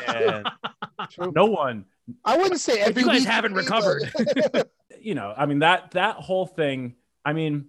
And 0.09 0.47
True. 1.11 1.33
no 1.35 1.47
one 1.47 1.85
I 2.25 2.37
wouldn't 2.37 2.61
say 2.61 2.81
every 2.81 3.03
you 3.03 3.09
guys 3.09 3.21
week, 3.21 3.29
haven't 3.29 3.55
but- 3.55 3.61
recovered. 3.65 4.13
you 5.01 5.15
know, 5.15 5.33
I 5.37 5.47
mean 5.47 5.61
that 5.61 5.93
that 5.93 6.17
whole 6.17 6.47
thing. 6.47 6.95
I 7.25 7.33
mean, 7.33 7.67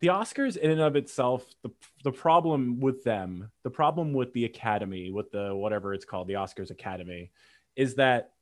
the 0.00 0.08
Oscars 0.08 0.56
in 0.56 0.70
and 0.70 0.80
of 0.80 0.96
itself, 0.96 1.44
the 1.62 1.70
the 2.04 2.12
problem 2.12 2.80
with 2.80 3.04
them, 3.04 3.50
the 3.64 3.70
problem 3.70 4.12
with 4.12 4.32
the 4.32 4.44
Academy, 4.44 5.10
with 5.10 5.30
the 5.30 5.54
whatever 5.54 5.92
it's 5.94 6.04
called, 6.04 6.28
the 6.28 6.34
Oscars 6.34 6.70
Academy, 6.70 7.30
is 7.76 7.96
that 7.96 8.32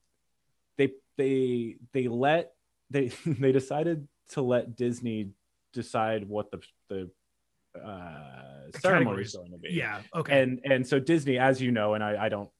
they 0.76 0.92
they 1.16 1.76
they 1.92 2.08
let 2.08 2.52
they 2.90 3.08
they 3.26 3.52
decided 3.52 4.06
to 4.30 4.42
let 4.42 4.76
Disney 4.76 5.30
decide 5.72 6.28
what 6.28 6.50
the 6.50 6.60
the 6.88 7.10
uh, 7.78 8.70
ceremony 8.80 9.22
is 9.22 9.34
going 9.34 9.50
to 9.50 9.58
be. 9.58 9.70
yeah. 9.70 10.00
Okay. 10.14 10.40
And 10.40 10.60
and 10.64 10.86
so 10.86 10.98
Disney, 10.98 11.38
as 11.38 11.60
you 11.60 11.70
know, 11.70 11.94
and 11.94 12.02
I, 12.02 12.26
I 12.26 12.28
don't, 12.28 12.50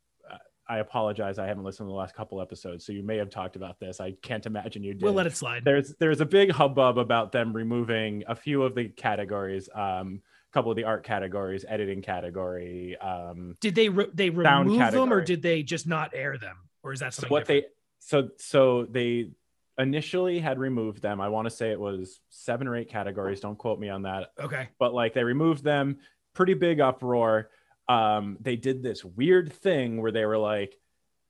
I 0.68 0.78
apologize, 0.78 1.38
I 1.38 1.46
haven't 1.46 1.64
listened 1.64 1.86
to 1.86 1.90
the 1.90 1.96
last 1.96 2.14
couple 2.14 2.40
episodes, 2.42 2.84
so 2.84 2.92
you 2.92 3.02
may 3.02 3.16
have 3.16 3.30
talked 3.30 3.56
about 3.56 3.80
this. 3.80 4.00
I 4.00 4.12
can't 4.22 4.44
imagine 4.44 4.82
you 4.82 4.92
did. 4.92 5.02
we'll 5.02 5.14
let 5.14 5.26
it 5.26 5.36
slide. 5.36 5.64
There's 5.64 5.94
there's 5.98 6.20
a 6.20 6.26
big 6.26 6.50
hubbub 6.50 6.98
about 6.98 7.32
them 7.32 7.54
removing 7.54 8.24
a 8.26 8.34
few 8.34 8.62
of 8.62 8.74
the 8.74 8.88
categories, 8.88 9.68
um, 9.74 10.20
a 10.50 10.52
couple 10.52 10.70
of 10.70 10.76
the 10.76 10.84
art 10.84 11.04
categories, 11.04 11.64
editing 11.66 12.02
category. 12.02 12.96
Um, 12.98 13.56
Did 13.60 13.74
they 13.74 13.88
re- 13.88 14.10
they 14.12 14.30
remove 14.30 14.78
them, 14.92 15.12
or 15.12 15.22
did 15.22 15.40
they 15.42 15.62
just 15.62 15.86
not 15.86 16.10
air 16.14 16.36
them, 16.36 16.56
or 16.82 16.92
is 16.92 17.00
that 17.00 17.14
so 17.14 17.20
something? 17.20 17.32
what 17.32 17.46
different? 17.46 17.64
they 17.64 17.70
so 18.00 18.28
so 18.36 18.86
they 18.90 19.30
initially 19.78 20.38
had 20.38 20.58
removed 20.58 21.00
them. 21.00 21.20
I 21.20 21.28
want 21.28 21.46
to 21.46 21.50
say 21.50 21.70
it 21.70 21.80
was 21.80 22.20
seven 22.28 22.66
or 22.68 22.76
eight 22.76 22.90
categories. 22.90 23.40
Don't 23.40 23.56
quote 23.56 23.78
me 23.78 23.88
on 23.88 24.02
that. 24.02 24.32
Okay. 24.38 24.68
but 24.78 24.92
like 24.92 25.14
they 25.14 25.24
removed 25.24 25.62
them 25.64 25.98
pretty 26.34 26.54
big 26.54 26.80
uproar 26.80 27.50
um 27.88 28.36
they 28.40 28.56
did 28.56 28.82
this 28.82 29.04
weird 29.04 29.52
thing 29.52 30.00
where 30.00 30.12
they 30.12 30.24
were 30.26 30.38
like 30.38 30.76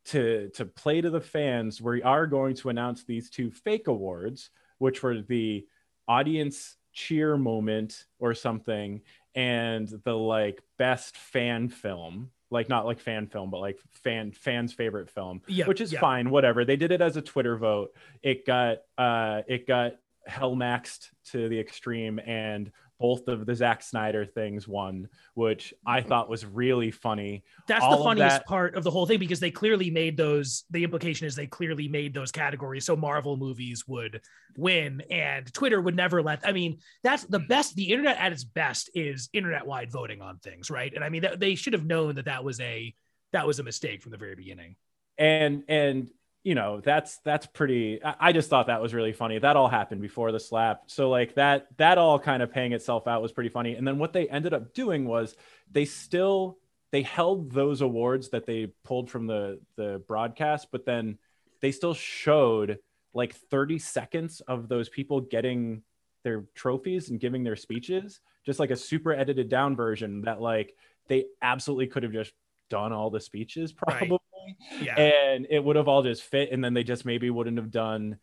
to 0.06 0.48
to 0.54 0.64
play 0.64 1.00
to 1.00 1.10
the 1.10 1.20
fans 1.20 1.80
we 1.80 2.02
are 2.02 2.26
going 2.26 2.54
to 2.54 2.68
announce 2.70 3.04
these 3.04 3.30
two 3.30 3.50
fake 3.50 3.86
awards 3.88 4.50
which 4.78 5.02
were 5.02 5.20
the 5.20 5.66
audience 6.06 6.76
cheer 6.92 7.36
moment 7.36 8.06
or 8.18 8.34
something 8.34 9.02
and 9.34 9.88
the 10.04 10.16
like 10.16 10.60
best 10.78 11.16
fan 11.16 11.68
film 11.68 12.30
like 12.50 12.68
not 12.68 12.86
like 12.86 12.98
fan 12.98 13.26
film 13.26 13.50
but 13.50 13.60
like 13.60 13.78
fan 13.90 14.32
fans 14.32 14.72
favorite 14.72 15.10
film 15.10 15.42
Yeah. 15.46 15.66
which 15.66 15.80
is 15.80 15.92
yeah. 15.92 16.00
fine 16.00 16.30
whatever 16.30 16.64
they 16.64 16.76
did 16.76 16.90
it 16.90 17.00
as 17.02 17.16
a 17.16 17.22
twitter 17.22 17.56
vote 17.56 17.90
it 18.22 18.46
got 18.46 18.78
uh 18.96 19.42
it 19.46 19.66
got 19.66 19.92
hell 20.26 20.56
maxed 20.56 21.08
to 21.26 21.48
the 21.48 21.60
extreme 21.60 22.18
and 22.24 22.72
both 22.98 23.28
of 23.28 23.46
the 23.46 23.54
Zack 23.54 23.82
Snyder 23.82 24.26
things 24.26 24.66
won, 24.66 25.08
which 25.34 25.72
I 25.86 26.00
mm-hmm. 26.00 26.08
thought 26.08 26.28
was 26.28 26.44
really 26.44 26.90
funny. 26.90 27.44
That's 27.66 27.84
all 27.84 27.98
the 27.98 28.04
funniest 28.04 28.38
that- 28.38 28.46
part 28.46 28.74
of 28.74 28.84
the 28.84 28.90
whole 28.90 29.06
thing 29.06 29.18
because 29.18 29.40
they 29.40 29.50
clearly 29.50 29.90
made 29.90 30.16
those. 30.16 30.64
The 30.70 30.84
implication 30.84 31.26
is 31.26 31.34
they 31.34 31.46
clearly 31.46 31.88
made 31.88 32.14
those 32.14 32.32
categories 32.32 32.84
so 32.84 32.96
Marvel 32.96 33.36
movies 33.36 33.86
would 33.86 34.20
win, 34.56 35.02
and 35.10 35.52
Twitter 35.52 35.80
would 35.80 35.96
never 35.96 36.22
let. 36.22 36.46
I 36.46 36.52
mean, 36.52 36.78
that's 37.02 37.24
the 37.24 37.38
mm-hmm. 37.38 37.48
best. 37.48 37.76
The 37.76 37.90
internet 37.90 38.18
at 38.18 38.32
its 38.32 38.44
best 38.44 38.90
is 38.94 39.28
internet-wide 39.32 39.90
voting 39.90 40.22
on 40.22 40.38
things, 40.38 40.70
right? 40.70 40.92
And 40.92 41.04
I 41.04 41.08
mean, 41.08 41.22
th- 41.22 41.38
they 41.38 41.54
should 41.54 41.72
have 41.72 41.86
known 41.86 42.16
that 42.16 42.26
that 42.26 42.44
was 42.44 42.60
a 42.60 42.94
that 43.32 43.46
was 43.46 43.58
a 43.58 43.62
mistake 43.62 44.02
from 44.02 44.12
the 44.12 44.18
very 44.18 44.34
beginning. 44.34 44.76
And 45.18 45.64
and 45.68 46.10
you 46.48 46.54
know, 46.54 46.80
that's 46.82 47.18
that's 47.18 47.44
pretty 47.44 48.00
I, 48.02 48.32
just 48.32 48.48
thought 48.48 48.68
that 48.68 48.80
was 48.80 48.94
really 48.94 49.12
funny. 49.12 49.38
That 49.38 49.56
all 49.56 49.68
happened 49.68 50.00
before 50.00 50.32
the 50.32 50.40
slap. 50.40 50.84
So 50.86 51.10
like 51.10 51.34
that 51.34 51.66
that 51.76 51.98
all 51.98 52.18
kind 52.18 52.42
of 52.42 52.50
paying 52.50 52.72
itself 52.72 53.06
out 53.06 53.20
was 53.20 53.32
pretty 53.32 53.50
funny. 53.50 53.74
And 53.74 53.86
then 53.86 53.98
what 53.98 54.14
they 54.14 54.26
ended 54.30 54.54
up 54.54 54.72
doing 54.72 55.04
was 55.04 55.36
they 55.70 55.84
still 55.84 56.56
they 56.90 57.02
held 57.02 57.52
those 57.52 57.82
awards 57.82 58.30
that 58.30 58.46
they 58.46 58.68
pulled 58.82 59.10
from 59.10 59.26
the 59.26 59.60
the 59.76 60.02
broadcast, 60.08 60.68
but 60.72 60.86
then 60.86 61.18
they 61.60 61.70
still 61.70 61.92
showed 61.92 62.78
like 63.12 63.34
30 63.34 63.78
seconds 63.78 64.40
of 64.40 64.70
those 64.70 64.88
people 64.88 65.20
getting 65.20 65.82
their 66.24 66.46
trophies 66.54 67.10
and 67.10 67.20
giving 67.20 67.44
their 67.44 67.56
speeches, 67.56 68.20
just 68.46 68.58
like 68.58 68.70
a 68.70 68.76
super 68.76 69.12
edited 69.12 69.50
down 69.50 69.76
version 69.76 70.22
that 70.22 70.40
like 70.40 70.74
they 71.08 71.26
absolutely 71.42 71.88
could 71.88 72.04
have 72.04 72.12
just 72.12 72.32
done 72.70 72.94
all 72.94 73.10
the 73.10 73.20
speeches 73.20 73.74
Right. 73.86 74.20
Probably 74.68 74.86
Yeah. 74.86 74.96
and 74.96 75.46
it 75.50 75.62
would 75.62 75.76
have 75.76 75.88
all 75.88 76.02
just 76.02 76.22
fit 76.22 76.52
and 76.52 76.62
then 76.64 76.74
they 76.74 76.84
just 76.84 77.04
maybe 77.04 77.30
wouldn't 77.30 77.58
have 77.58 77.70
done 77.70 78.18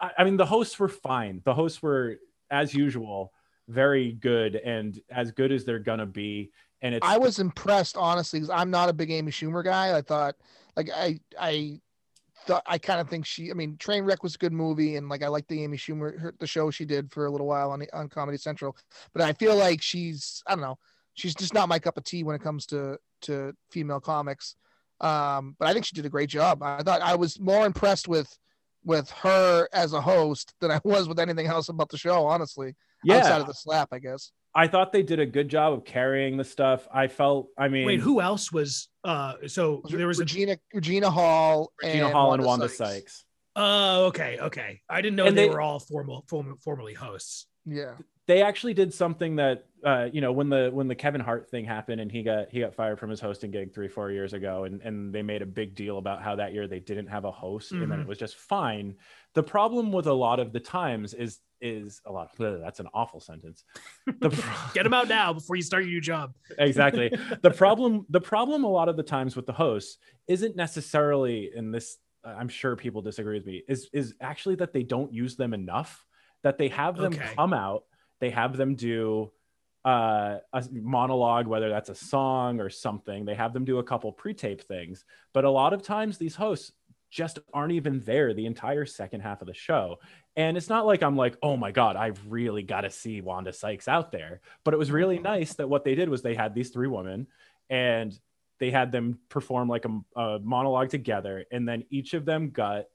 I, 0.00 0.10
I 0.18 0.24
mean 0.24 0.36
the 0.36 0.46
hosts 0.46 0.78
were 0.78 0.88
fine 0.88 1.42
the 1.44 1.54
hosts 1.54 1.82
were 1.82 2.16
as 2.50 2.74
usual 2.74 3.32
very 3.68 4.12
good 4.12 4.56
and 4.56 5.00
as 5.10 5.30
good 5.30 5.52
as 5.52 5.64
they're 5.64 5.78
gonna 5.78 6.06
be 6.06 6.50
and 6.82 6.94
it's 6.94 7.06
I 7.06 7.16
was 7.16 7.38
impressed, 7.38 7.96
honestly, 7.96 8.40
because 8.40 8.50
I'm 8.50 8.70
not 8.70 8.90
a 8.90 8.92
big 8.92 9.10
Amy 9.10 9.32
Schumer 9.32 9.64
guy. 9.64 9.96
I 9.96 10.02
thought, 10.02 10.34
like, 10.76 10.90
I, 10.94 11.18
I 11.40 11.80
thought, 12.46 12.62
I 12.66 12.76
kind 12.76 13.00
of 13.00 13.08
think 13.08 13.24
she, 13.24 13.50
I 13.50 13.54
mean, 13.54 13.78
Trainwreck 13.78 14.22
was 14.22 14.34
a 14.34 14.38
good 14.38 14.52
movie, 14.52 14.96
and 14.96 15.08
like, 15.08 15.22
I 15.22 15.28
like 15.28 15.48
the 15.48 15.64
Amy 15.64 15.78
Schumer, 15.78 16.20
her, 16.20 16.34
the 16.38 16.46
show 16.46 16.70
she 16.70 16.84
did 16.84 17.10
for 17.10 17.24
a 17.24 17.30
little 17.30 17.46
while 17.46 17.70
on 17.70 17.86
on 17.94 18.10
Comedy 18.10 18.36
Central. 18.36 18.76
But 19.14 19.22
I 19.22 19.32
feel 19.32 19.56
like 19.56 19.80
she's, 19.80 20.42
I 20.46 20.50
don't 20.50 20.60
know, 20.60 20.76
she's 21.14 21.34
just 21.34 21.54
not 21.54 21.70
my 21.70 21.78
cup 21.78 21.96
of 21.96 22.04
tea 22.04 22.22
when 22.22 22.36
it 22.36 22.42
comes 22.42 22.66
to 22.66 22.98
to 23.22 23.54
female 23.70 24.00
comics. 24.00 24.56
Um, 25.00 25.56
but 25.58 25.68
I 25.68 25.72
think 25.72 25.84
she 25.84 25.94
did 25.94 26.06
a 26.06 26.10
great 26.10 26.28
job. 26.30 26.62
I 26.62 26.82
thought 26.82 27.02
I 27.02 27.16
was 27.16 27.38
more 27.40 27.66
impressed 27.66 28.08
with 28.08 28.28
with 28.84 29.10
her 29.10 29.66
as 29.72 29.92
a 29.94 30.00
host 30.00 30.52
than 30.60 30.70
I 30.70 30.80
was 30.84 31.08
with 31.08 31.18
anything 31.18 31.46
else 31.46 31.68
about 31.70 31.88
the 31.88 31.96
show, 31.98 32.26
honestly. 32.26 32.74
Yeah. 33.02 33.16
Outside 33.16 33.28
yeah 33.36 33.40
of 33.40 33.46
the 33.46 33.54
slap, 33.54 33.88
I 33.92 33.98
guess. 33.98 34.30
i 34.54 34.66
thought 34.66 34.92
they 34.92 35.02
did 35.02 35.20
a 35.20 35.26
good 35.26 35.48
job 35.48 35.72
of 35.74 35.84
carrying 35.84 36.36
the 36.38 36.44
stuff 36.44 36.86
i 36.94 37.06
felt 37.08 37.48
i 37.58 37.66
mean 37.68 37.86
Wait, 37.86 38.00
who 38.00 38.20
else 38.20 38.52
was? 38.52 38.88
Uh, 39.02 39.34
so 39.46 39.80
Was 39.82 39.92
there 39.92 40.06
was 40.06 40.18
a. 40.20 40.22
Regina 40.22 40.56
Regina 40.72 41.10
Hall, 41.10 41.72
Regina 41.82 42.04
and 42.04 42.12
Hall 42.14 42.32
and 42.34 42.44
Wanda 42.44 42.64
Wanda 42.64 42.68
Sykes. 42.68 42.78
Sykes. 42.94 43.24
Oh, 43.56 44.06
okay, 44.06 44.38
okay. 44.40 44.80
I 44.88 45.00
didn't 45.02 45.16
know 45.16 45.24
they, 45.24 45.30
they- 45.32 45.48
were 45.48 45.60
all 45.60 45.78
formal, 45.80 46.24
formal, 46.28 46.56
formerly 46.62 46.94
hosts. 46.94 47.46
Yeah, 47.66 47.94
they 48.26 48.42
actually 48.42 48.74
did 48.74 48.94
something 48.94 49.36
that 49.36 49.66
uh, 49.84 50.08
you 50.12 50.20
know 50.20 50.32
when 50.32 50.48
the 50.48 50.70
when 50.72 50.88
the 50.88 50.94
Kevin 50.94 51.20
Hart 51.20 51.48
thing 51.50 51.64
happened 51.64 52.00
and 52.00 52.10
he 52.10 52.22
got 52.22 52.50
he 52.50 52.60
got 52.60 52.74
fired 52.74 52.98
from 52.98 53.10
his 53.10 53.20
hosting 53.20 53.50
gig 53.50 53.74
three 53.74 53.88
four 53.88 54.10
years 54.10 54.32
ago 54.32 54.64
and 54.64 54.80
and 54.82 55.14
they 55.14 55.22
made 55.22 55.42
a 55.42 55.46
big 55.46 55.74
deal 55.74 55.98
about 55.98 56.22
how 56.22 56.34
that 56.36 56.52
year 56.54 56.66
they 56.66 56.80
didn't 56.80 57.06
have 57.08 57.24
a 57.24 57.30
host 57.30 57.72
and 57.72 57.90
then 57.90 58.00
it 58.00 58.06
was 58.06 58.18
just 58.18 58.36
fine. 58.36 58.94
The 59.34 59.42
problem 59.42 59.92
with 59.92 60.06
a 60.06 60.12
lot 60.12 60.40
of 60.40 60.52
the 60.52 60.60
times 60.60 61.12
is 61.14 61.40
is 61.60 62.00
a 62.06 62.12
lot. 62.12 62.30
Of, 62.38 62.60
that's 62.60 62.80
an 62.80 62.88
awful 62.94 63.20
sentence. 63.20 63.64
The 64.20 64.30
pro- 64.30 64.72
Get 64.74 64.82
them 64.84 64.94
out 64.94 65.08
now 65.08 65.32
before 65.32 65.56
you 65.56 65.62
start 65.62 65.84
your 65.84 65.92
new 65.92 66.00
job. 66.00 66.34
exactly 66.58 67.10
the 67.42 67.50
problem 67.62 68.06
the 68.10 68.20
problem 68.20 68.64
a 68.64 68.68
lot 68.70 68.88
of 68.88 68.96
the 68.96 69.02
times 69.02 69.36
with 69.36 69.46
the 69.46 69.52
hosts 69.52 69.98
isn't 70.28 70.56
necessarily 70.56 71.50
in 71.54 71.70
this 71.70 71.98
i'm 72.24 72.48
sure 72.48 72.74
people 72.76 73.02
disagree 73.02 73.36
with 73.36 73.46
me 73.46 73.62
is 73.68 73.88
is 73.92 74.14
actually 74.20 74.54
that 74.54 74.72
they 74.72 74.82
don't 74.82 75.12
use 75.12 75.36
them 75.36 75.52
enough 75.52 76.04
that 76.42 76.56
they 76.58 76.68
have 76.68 76.96
them 76.96 77.12
Okay. 77.12 77.34
come 77.36 77.52
out 77.52 77.84
they 78.20 78.30
have 78.30 78.56
them 78.56 78.74
do 78.74 79.30
uh, 79.84 80.38
a 80.52 80.64
monologue 80.72 81.46
whether 81.46 81.68
that's 81.68 81.90
a 81.90 81.94
song 81.94 82.58
or 82.60 82.70
something 82.70 83.24
they 83.24 83.34
have 83.34 83.52
them 83.52 83.64
do 83.64 83.78
a 83.78 83.82
couple 83.84 84.10
pre-tape 84.12 84.62
things 84.62 85.04
but 85.34 85.44
a 85.44 85.50
lot 85.50 85.72
of 85.74 85.82
times 85.82 86.16
these 86.16 86.34
hosts 86.36 86.72
just 87.10 87.38
aren't 87.52 87.72
even 87.72 88.00
there 88.00 88.34
the 88.34 88.46
entire 88.46 88.84
second 88.84 89.20
half 89.20 89.40
of 89.40 89.46
the 89.46 89.54
show. 89.54 90.00
And 90.34 90.56
it's 90.56 90.68
not 90.68 90.84
like 90.84 91.02
i'm 91.02 91.16
like 91.16 91.36
oh 91.42 91.56
my 91.56 91.70
god 91.70 91.94
i 91.96 92.12
really 92.26 92.62
got 92.62 92.80
to 92.80 92.90
see 92.90 93.20
wanda 93.20 93.52
sykes 93.52 93.86
out 93.86 94.10
there 94.10 94.40
but 94.64 94.74
it 94.74 94.78
was 94.78 94.90
really 94.90 95.18
nice 95.20 95.54
that 95.54 95.68
what 95.68 95.84
they 95.84 95.94
did 95.94 96.08
was 96.08 96.22
they 96.22 96.34
had 96.34 96.54
these 96.54 96.70
three 96.70 96.88
women 96.88 97.28
and 97.70 98.18
they 98.58 98.70
had 98.70 98.90
them 98.90 99.18
perform 99.28 99.68
like 99.68 99.84
a, 99.84 100.20
a 100.20 100.38
monologue 100.40 100.88
together 100.88 101.44
and 101.52 101.68
then 101.68 101.84
each 101.90 102.14
of 102.14 102.24
them 102.24 102.50
got 102.50 102.86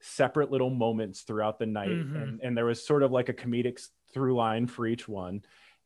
separate 0.00 0.50
little 0.50 0.68
moments 0.70 1.20
throughout 1.22 1.58
the 1.58 1.66
night 1.66 1.88
Mhm. 1.88 2.22
and, 2.22 2.40
and 2.42 2.56
there 2.56 2.66
was 2.66 2.84
sort 2.84 3.02
of 3.02 3.12
like 3.12 3.28
a 3.28 3.34
comedic 3.34 3.80
through 4.12 4.34
line 4.34 4.66
for 4.66 4.86
each 4.86 5.08
one 5.08 5.42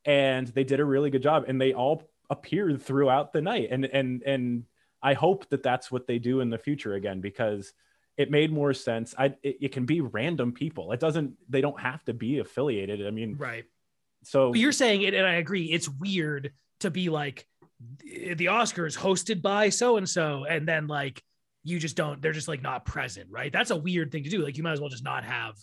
and 0.07 0.46
they 0.48 0.64
did 0.64 0.80
a 0.80 0.84
really 0.84 1.11
good 1.11 1.22
job 1.22 1.44
and 1.48 1.61
they 1.61 1.74
all 1.74 2.02
appeared 2.30 2.80
throughout 2.80 3.32
the 3.32 3.40
night 3.42 3.68
and 3.70 3.84
and 3.84 4.22
and 4.22 4.64
i 5.02 5.12
hope 5.14 5.48
that 5.50 5.62
that's 5.62 5.90
what 5.92 6.07
they 6.07 6.18
do 6.18 6.40
in 6.40 6.48
the 6.50 6.59
future 6.59 6.94
again 6.94 7.20
because 7.20 7.72
it 8.16 8.30
made 8.30 8.50
more 8.50 8.72
sense 8.72 9.14
i 9.18 9.26
it, 9.42 9.57
it 9.61 9.72
can 9.72 9.84
be 9.84 10.00
random 10.00 10.52
people 10.52 10.92
it 10.92 11.00
doesn't 11.00 11.34
they 11.48 11.61
don't 11.61 11.80
have 11.80 12.02
to 12.04 12.14
be 12.14 12.38
affiliated 12.38 13.07
i 13.07 13.11
mean 13.11 13.36
Right. 13.36 13.64
so 14.24 14.50
But 14.52 14.61
you're 14.61 14.72
saying 14.72 15.02
it, 15.02 15.14
and 15.14 15.26
I 15.26 15.34
agree. 15.34 15.66
It's 15.66 15.88
weird 15.88 16.52
to 16.80 16.90
be 16.90 17.09
like 17.11 17.46
the 18.02 18.46
Oscars 18.46 18.96
hosted 18.96 19.42
by 19.42 19.68
so 19.68 19.98
and 19.98 20.09
so, 20.09 20.44
and 20.48 20.66
then 20.66 20.86
like 20.88 21.22
you 21.62 21.78
just 21.78 21.96
don't. 21.96 22.20
They're 22.22 22.32
just 22.32 22.48
like 22.48 22.62
not 22.62 22.84
present, 22.84 23.28
right? 23.30 23.52
That's 23.52 23.70
a 23.70 23.76
weird 23.76 24.11
thing 24.11 24.24
to 24.24 24.30
do. 24.30 24.42
Like 24.42 24.57
you 24.57 24.62
might 24.62 24.72
as 24.72 24.80
well 24.80 24.88
just 24.88 25.04
not 25.04 25.24
have, 25.24 25.54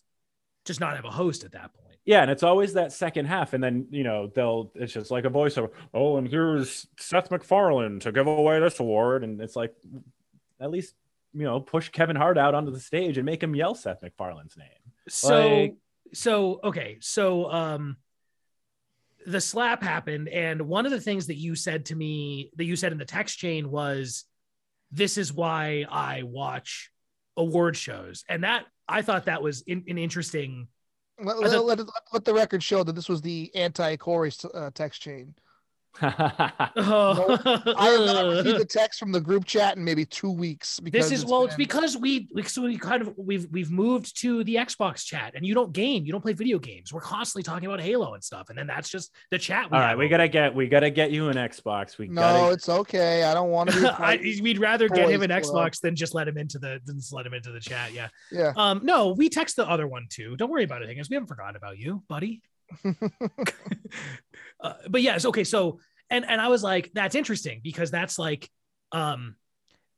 just 0.66 0.80
not 0.80 0.96
have 0.96 1.06
a 1.06 1.10
host 1.12 1.44
at 1.44 1.52
that 1.54 1.74
point. 1.74 1.83
Yeah, 2.06 2.22
and 2.22 2.30
it's 2.30 2.44
always 2.44 2.74
that 2.74 2.92
second 2.92 3.26
half, 3.28 3.54
and 3.54 3.64
then 3.64 3.88
you 3.92 4.04
know 4.04 4.28
they'll 4.28 4.72
it's 4.76 4.92
just 4.92 5.10
like 5.10 5.26
a 5.26 5.30
voiceover. 5.30 5.70
Oh, 5.94 6.18
and 6.18 6.28
here's 6.28 6.86
Seth 7.00 7.32
MacFarlane 7.32 8.00
to 8.02 8.12
give 8.12 8.28
away 8.28 8.60
this 8.60 8.80
award, 8.80 9.24
and 9.24 9.40
it's 9.40 9.56
like 9.56 9.74
at 10.60 10.70
least 10.70 10.96
you 11.34 11.44
know 11.44 11.62
push 11.62 11.90
Kevin 11.90 12.18
Hart 12.18 12.38
out 12.38 12.56
onto 12.56 12.72
the 12.72 12.80
stage 12.80 13.18
and 13.18 13.26
make 13.26 13.42
him 13.42 13.56
yell 13.56 13.74
Seth 13.74 14.02
MacFarlane's 14.02 14.58
name. 14.58 14.68
So, 15.08 15.48
Like- 15.62 15.76
so 16.14 16.60
okay, 16.64 16.98
so 17.00 17.50
um, 17.50 17.98
the 19.26 19.40
slap 19.42 19.82
happened, 19.82 20.28
and 20.28 20.64
one 20.64 20.86
of 20.86 20.92
the 20.92 21.00
things 21.02 21.28
that 21.28 21.38
you 21.38 21.56
said 21.56 21.86
to 21.86 21.96
me 21.96 22.52
that 22.58 22.66
you 22.66 22.76
said 22.76 22.92
in 22.92 22.98
the 22.98 23.06
text 23.06 23.38
chain 23.38 23.72
was, 23.72 24.26
"This 24.92 25.18
is 25.18 25.32
why 25.32 25.86
I 25.90 26.24
watch 26.24 26.92
award 27.38 27.78
shows," 27.78 28.26
and 28.28 28.44
that 28.44 28.66
I 28.90 29.02
thought 29.04 29.26
that 29.26 29.42
was 29.42 29.62
in, 29.62 29.86
an 29.88 29.98
interesting. 29.98 30.68
Let, 31.22 31.40
let, 31.40 31.66
let, 31.66 31.80
let 32.12 32.26
the 32.26 32.34
record 32.34 32.64
show 32.64 32.84
that 32.84 32.94
this 32.94 33.10
was 33.10 33.22
the 33.22 33.52
anti 33.56 33.96
Corey 33.98 34.32
uh, 34.54 34.72
text 34.74 35.02
chain. 35.02 35.34
Oh, 36.02 37.38
I 37.78 37.90
have 37.90 38.06
not 38.06 38.26
received 38.26 38.62
a 38.62 38.66
text 38.66 39.00
from 39.00 39.12
the 39.12 39.22
group 39.22 39.46
chat 39.46 39.78
in 39.78 39.84
maybe 39.84 40.06
two 40.06 40.32
weeks. 40.32 40.80
Because 40.80 41.10
this 41.10 41.20
is 41.20 41.26
well, 41.26 41.46
it's 41.46 41.56
been- 41.56 41.66
because 41.66 41.98
we 41.98 42.28
we- 42.34 42.44
so 42.44 42.64
we 42.64 42.78
kind 42.78 43.02
of 43.02 43.14
we've 43.18 43.48
we've 43.52 43.72
moved 43.72 44.20
to 44.22 44.44
the 44.44 44.56
Xbox 44.56 45.06
chat, 45.06 45.34
and 45.36 45.46
you 45.46 45.54
don't 45.54 45.72
game, 45.72 46.06
you 46.06 46.12
don't 46.12 46.22
play 46.22 46.34
video 46.34 46.60
games. 46.60 46.92
We're 46.92 47.02
constantly 47.02 47.44
talking 47.44 47.68
about 47.68 47.80
Halo 47.82 48.14
and 48.14 48.24
stuff, 48.24 48.50
and 48.50 48.58
then 48.58 48.68
that's 48.68 48.90
just 48.90 49.12
the 49.32 49.38
chat. 49.38 49.66
All 49.72 49.80
right, 49.80 49.98
we 49.98 50.08
gotta 50.08 50.28
get 50.28 50.54
we 50.54 50.68
gotta 50.68 50.90
get 50.90 51.12
you 51.12 51.30
an 51.30 51.38
Xbox. 51.38 51.98
We 51.98 52.08
no, 52.08 52.22
gotta. 52.22 52.54
it's 52.54 52.70
okay. 52.70 53.24
I 53.24 53.34
don't 53.34 53.50
want 53.50 53.70
to 53.72 53.80
be. 53.80 53.86
a 53.88 53.92
part 53.92 54.20
I, 54.20 54.40
we'd 54.42 54.60
rather 54.60 54.90
get 54.90 55.10
him 55.10 55.22
an 55.22 55.30
Boys 55.30 55.50
club. 55.50 55.72
Xbox 55.72 55.82
than 55.82 55.96
just 55.96 56.14
let 56.14 56.28
him 56.28 56.38
into 56.38 56.60
the 56.60 56.80
than 56.86 56.98
just 56.98 57.14
let 57.14 57.26
him 57.26 57.34
into 57.34 57.52
the 57.52 57.60
chat. 57.60 57.94
Yeah. 57.94 58.08
yeah. 58.32 58.54
Um. 58.56 58.82
No, 58.84 59.10
we 59.10 59.30
text 59.30 59.56
the 59.56 59.70
other 59.70 59.88
one 59.88 60.08
too. 60.10 60.36
Don't 60.38 60.50
worry 60.50 60.64
about 60.64 60.82
it, 60.82 60.90
Higgins. 60.90 61.10
We 61.10 61.16
haven't 61.16 61.28
forgotten 61.28 61.56
about 61.56 61.78
you, 61.78 62.04
buddy. 62.08 62.42
uh, 64.62 64.74
but 64.90 65.02
yes, 65.02 65.26
okay. 65.26 65.44
So 65.44 65.80
and 66.10 66.26
and 66.28 66.40
I 66.40 66.48
was 66.48 66.64
like, 66.64 66.92
that's 66.94 67.16
interesting 67.16 67.62
because 67.64 67.92
that's 67.92 68.20
like, 68.20 68.50
um, 68.92 69.36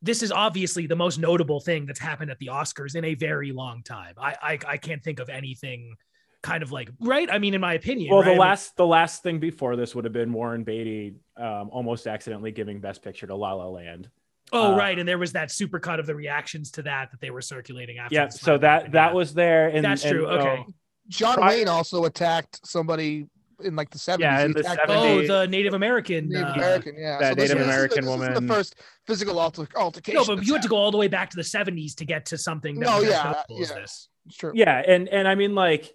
this 0.02 0.24
is 0.24 0.32
obviously 0.32 0.88
the 0.88 0.96
most 0.96 1.18
notable 1.18 1.60
thing 1.60 1.86
that's 1.86 2.00
happened 2.00 2.32
at 2.32 2.40
the 2.40 2.48
Oscars 2.48 2.96
in 2.96 3.06
a 3.06 3.16
very 3.16 3.52
long 3.52 3.84
time. 3.84 4.16
I 4.18 4.36
I, 4.42 4.60
I 4.68 4.78
can't 4.78 5.04
think 5.04 5.20
of 5.20 5.30
anything 5.30 5.96
kind 6.44 6.62
of 6.62 6.72
like 6.72 6.90
right. 7.00 7.30
I 7.32 7.40
mean, 7.40 7.54
in 7.54 7.62
my 7.62 7.74
opinion. 7.74 8.12
well, 8.12 8.22
right? 8.22 8.28
I 8.28 8.30
the 8.30 8.34
mean- 8.34 8.40
last 8.40 8.78
the 8.78 8.86
last 8.86 9.24
thing 9.24 9.40
before 9.40 9.76
this 9.76 9.96
would 9.96 10.06
have 10.06 10.14
been 10.14 10.32
Warren 10.32 10.64
Beatty 10.64 11.16
um, 11.38 11.70
almost 11.72 12.08
accidentally 12.08 12.52
giving 12.52 12.80
Best 12.80 13.02
Picture 13.02 13.28
to 13.28 13.36
La 13.36 13.54
La 13.54 13.68
Land. 13.68 14.10
Oh 14.54 14.74
uh, 14.74 14.78
right, 14.78 14.98
and 14.98 15.10
there 15.10 15.18
was 15.18 15.34
that 15.34 15.50
super 15.50 15.80
cut 15.80 16.00
of 16.00 16.06
the 16.06 16.14
reactions 16.14 16.72
to 16.72 16.84
that 16.84 17.10
that 17.12 17.20
they 17.20 17.32
were 17.32 17.42
circulating 17.42 17.98
after. 17.98 18.14
Yeah, 18.14 18.30
so 18.30 18.58
that 18.60 18.74
happened, 18.74 18.94
that 18.94 19.16
was 19.16 19.34
there. 19.34 19.70
And 19.70 19.84
That's 19.84 20.04
and, 20.04 20.12
true, 20.12 20.24
know, 20.24 20.30
okay. 20.30 20.66
John 21.10 21.36
Prior- 21.36 21.50
Wayne 21.58 21.68
also 21.68 22.06
attacked 22.06 22.66
somebody 22.68 23.28
in 23.64 23.76
like 23.76 23.90
the 23.90 23.98
seventies. 23.98 24.26
Yeah, 24.26 24.44
in 24.46 24.52
the 24.52 24.64
70s. 24.64 24.80
Oh, 24.90 25.28
the 25.28 25.48
Native 25.48 25.74
American. 25.74 26.28
Native 26.30 26.48
uh, 26.50 26.54
American. 26.54 26.96
Yeah, 26.98 27.20
that 27.20 27.38
this 27.38 27.50
Native 27.50 27.58
is- 27.62 27.66
this 27.68 27.68
is- 27.68 27.68
American 27.68 28.06
this 28.06 28.14
is 28.14 28.20
woman- 28.20 28.48
the 28.48 28.54
first 28.54 28.76
physical 29.08 29.40
alter- 29.40 29.68
altercation. 29.76 30.20
No, 30.20 30.26
but 30.26 30.36
that's 30.38 30.48
you 30.48 30.54
had 30.54 30.62
to 30.64 30.68
go 30.68 30.76
all 30.78 30.92
the 30.92 30.98
way 30.98 31.08
back 31.08 31.30
to 31.30 31.36
the 31.38 31.44
70s 31.44 31.96
to 31.96 32.06
get 32.06 32.26
to 32.28 32.38
something 32.38 32.80
that 32.80 32.86
No, 32.86 32.98
was 33.00 33.10
yeah, 33.10 33.44
yeah. 33.50 33.66
this. 33.74 34.10
It's 34.28 34.38
true. 34.38 34.52
yeah 34.56 34.82
and 34.86 35.08
and 35.08 35.28
i 35.28 35.36
mean 35.36 35.54
like 35.54 35.94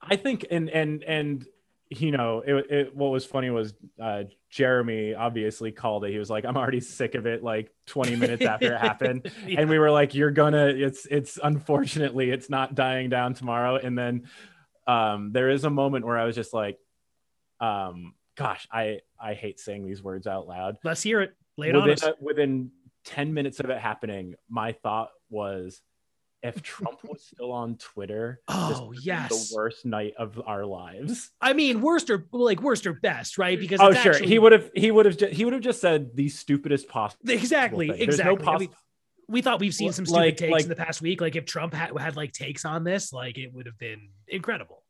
i 0.00 0.16
think 0.16 0.46
and 0.50 0.70
and 0.70 1.04
and 1.04 1.46
you 1.90 2.12
know 2.12 2.42
it, 2.44 2.70
it 2.70 2.96
what 2.96 3.08
was 3.10 3.26
funny 3.26 3.50
was 3.50 3.74
uh 4.02 4.22
jeremy 4.50 5.14
obviously 5.14 5.70
called 5.72 6.04
it 6.04 6.10
he 6.10 6.18
was 6.18 6.28
like 6.28 6.44
i'm 6.44 6.56
already 6.56 6.80
sick 6.80 7.14
of 7.14 7.24
it 7.26 7.42
like 7.42 7.70
20 7.86 8.16
minutes 8.16 8.44
after 8.44 8.74
it 8.74 8.80
happened 8.80 9.30
Yeah. 9.46 9.60
and 9.60 9.70
we 9.70 9.78
were 9.78 9.90
like 9.90 10.14
you're 10.14 10.30
gonna 10.32 10.66
it's 10.66 11.06
it's 11.06 11.38
unfortunately 11.42 12.30
it's 12.30 12.50
not 12.50 12.74
dying 12.74 13.08
down 13.10 13.34
tomorrow 13.34 13.76
and 13.76 13.96
then 13.96 14.24
um 14.86 15.30
there 15.32 15.50
is 15.50 15.64
a 15.64 15.70
moment 15.70 16.04
where 16.04 16.18
i 16.18 16.24
was 16.24 16.34
just 16.34 16.52
like 16.52 16.78
um 17.60 18.14
gosh 18.36 18.66
i 18.72 19.00
i 19.20 19.34
hate 19.34 19.60
saying 19.60 19.86
these 19.86 20.02
words 20.02 20.26
out 20.26 20.46
loud 20.48 20.76
Let's 20.82 21.02
hear 21.02 21.20
it. 21.20 21.34
Lay 21.56 21.68
it 21.68 21.76
on 21.76 21.90
us. 21.90 22.00
within, 22.02 22.14
within 22.20 22.70
10 23.04 23.32
minutes 23.34 23.60
of 23.60 23.70
it 23.70 23.78
happening 23.78 24.34
my 24.48 24.72
thought 24.72 25.10
was 25.28 25.80
if 26.42 26.62
trump 26.62 26.98
was 27.08 27.22
still 27.22 27.52
on 27.52 27.76
twitter 27.76 28.40
Oh, 28.48 28.92
yes. 29.02 29.50
the 29.50 29.56
worst 29.56 29.84
night 29.84 30.14
of 30.18 30.40
our 30.46 30.64
lives 30.64 31.30
I 31.40 31.52
mean, 31.52 31.80
worst 31.80 32.10
or 32.10 32.26
like 32.32 32.62
worst 32.62 32.86
or 32.86 32.92
best, 32.94 33.38
right? 33.38 33.56
Oh, 33.58 33.60
because 33.60 33.80
oh 33.80 33.92
sure 33.92 34.12
actually- 34.12 34.28
he 34.28 34.38
would 34.38 34.52
have 34.52 34.70
he 34.74 34.90
would 34.90 35.06
have 35.06 35.16
just 35.16 35.32
he 35.32 35.44
would 35.44 35.52
have 35.54 35.62
just 35.62 35.80
said 35.80 36.14
the 36.16 36.28
stupidest 36.28 36.88
possible 36.88 37.30
exactly, 37.30 37.88
thing. 37.88 37.98
There's 37.98 38.18
no 38.18 38.34
exactly. 38.34 38.54
I 38.54 38.58
mean, 38.58 38.68
we 39.28 39.42
thought 39.42 39.60
we've 39.60 39.74
seen 39.74 39.92
some 39.92 40.06
stupid 40.06 40.20
like- 40.20 40.36
takes 40.36 40.52
like- 40.52 40.62
in 40.64 40.68
the 40.68 40.76
past 40.76 41.00
week. 41.02 41.20
Like 41.20 41.36
if 41.36 41.44
Trump 41.44 41.72
had, 41.74 41.96
had 41.98 42.16
like 42.16 42.32
takes 42.32 42.64
on 42.64 42.84
this, 42.84 43.12
like 43.12 43.38
it 43.38 43.52
would 43.54 43.66
have 43.66 43.78
been 43.78 44.08
incredible. 44.28 44.82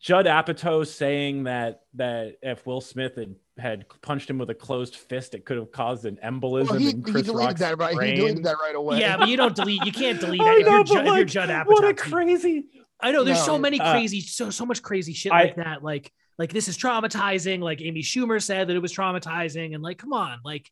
Judd 0.00 0.26
Apatow 0.26 0.86
saying 0.86 1.44
that 1.44 1.80
that 1.94 2.36
if 2.42 2.66
Will 2.66 2.80
Smith 2.80 3.16
had 3.16 3.34
had 3.58 3.84
punched 4.02 4.28
him 4.28 4.38
with 4.38 4.50
a 4.50 4.54
closed 4.54 4.96
fist, 4.96 5.34
it 5.34 5.44
could 5.44 5.56
have 5.56 5.70
caused 5.70 6.04
an 6.06 6.18
embolism 6.24 6.70
Well, 6.70 6.78
he, 6.78 6.90
in 6.90 6.96
he 7.04 7.12
Chris 7.12 7.26
deleted 7.26 7.34
Rock's 7.46 7.60
that 7.60 7.78
right. 7.78 7.94
brain. 7.94 8.14
He 8.14 8.20
deleted 8.20 8.44
that 8.44 8.56
right 8.60 8.74
away. 8.74 8.98
Yeah, 9.00 9.16
but 9.16 9.28
you 9.28 9.36
don't 9.36 9.54
delete. 9.54 9.84
You 9.84 9.92
can't 9.92 10.18
delete 10.20 10.40
that 10.42 10.58
if, 10.58 10.66
know, 10.66 10.72
you're 10.76 10.84
Judd, 10.84 11.06
if 11.06 11.14
you're 11.16 11.24
Judd 11.24 11.48
Apatow. 11.50 11.66
What 11.66 11.84
a 11.84 11.94
crazy! 11.94 12.64
I 13.00 13.12
know 13.12 13.22
there's 13.24 13.44
so 13.44 13.52
No. 13.52 13.58
many 13.58 13.80
Uh, 13.80 13.92
crazy, 13.92 14.20
so 14.20 14.50
so 14.50 14.64
much 14.66 14.82
crazy 14.82 15.12
shit 15.12 15.32
I- 15.32 15.42
like 15.44 15.56
that. 15.56 15.82
Like 15.84 16.12
like 16.38 16.52
this 16.52 16.66
is 16.68 16.76
traumatizing. 16.76 17.60
Like 17.60 17.80
Amy 17.80 18.02
Schumer 18.02 18.42
said 18.42 18.68
that 18.68 18.74
it 18.76 18.80
was 18.82 18.92
traumatizing, 18.92 19.74
and 19.74 19.82
like 19.82 19.98
come 19.98 20.12
on, 20.12 20.38
like 20.44 20.70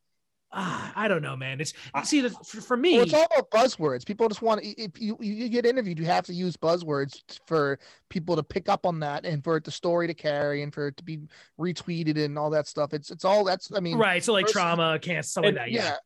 ah, 0.52 0.92
I 0.94 1.08
don't 1.08 1.22
know, 1.22 1.36
man. 1.36 1.60
It's 1.60 1.72
I- 1.94 2.02
see 2.04 2.20
the, 2.20 2.30
for, 2.30 2.60
for 2.60 2.76
me. 2.76 2.94
Well, 2.94 3.02
it's 3.04 3.14
all 3.14 3.26
about 3.26 3.50
buzzwords. 3.50 4.04
People 4.06 4.28
just 4.28 4.42
want 4.42 4.60
if 4.62 5.00
you 5.00 5.16
you 5.20 5.48
get 5.48 5.66
interviewed, 5.66 5.98
you 5.98 6.04
have 6.06 6.24
to 6.26 6.34
use 6.34 6.56
buzzwords 6.56 7.20
for 7.46 7.78
people 8.08 8.36
to 8.36 8.42
pick 8.42 8.68
up 8.68 8.84
on 8.86 9.00
that 9.00 9.24
and 9.24 9.42
for 9.42 9.58
the 9.60 9.70
story 9.70 10.06
to 10.06 10.14
carry 10.14 10.62
and 10.62 10.72
for 10.74 10.88
it 10.88 10.96
to 10.98 11.04
be 11.04 11.20
retweeted 11.58 12.22
and 12.22 12.38
all 12.38 12.50
that 12.50 12.66
stuff. 12.68 12.92
It's 12.92 13.10
it's 13.10 13.24
all 13.24 13.44
that's 13.44 13.72
I 13.74 13.80
mean 13.80 13.98
right. 13.98 14.22
So 14.22 14.32
like 14.32 14.46
personally- 14.46 14.76
trauma, 14.76 14.98
can't 14.98 15.24
stuff 15.24 15.44
like 15.44 15.54
that. 15.54 15.70
yeah. 15.70 15.82
Yeah. 15.84 15.96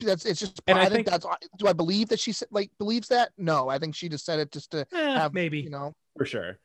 That's 0.00 0.24
it's 0.24 0.40
just 0.40 0.62
And 0.66 0.78
I, 0.78 0.82
I 0.82 0.84
think, 0.88 1.06
think- 1.08 1.22
that's 1.22 1.26
do 1.58 1.66
I 1.68 1.72
believe 1.74 2.08
that 2.08 2.18
she 2.18 2.32
said 2.32 2.48
like 2.50 2.70
believes 2.78 3.08
that? 3.08 3.32
No, 3.36 3.68
I 3.68 3.78
think 3.78 3.94
she 3.94 4.08
just 4.08 4.24
said 4.24 4.38
it 4.38 4.50
just 4.50 4.70
to 4.70 4.86
Eh, 4.92 5.14
have 5.18 5.34
maybe. 5.34 5.60
you 5.60 5.68
know 5.70 5.94
for 6.16 6.24
sure 6.24 6.58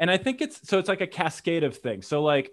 and 0.00 0.10
i 0.10 0.16
think 0.16 0.40
it's 0.42 0.68
so 0.68 0.78
it's 0.78 0.88
like 0.88 1.00
a 1.00 1.06
cascade 1.06 1.62
of 1.62 1.76
things 1.76 2.06
so 2.06 2.22
like 2.22 2.50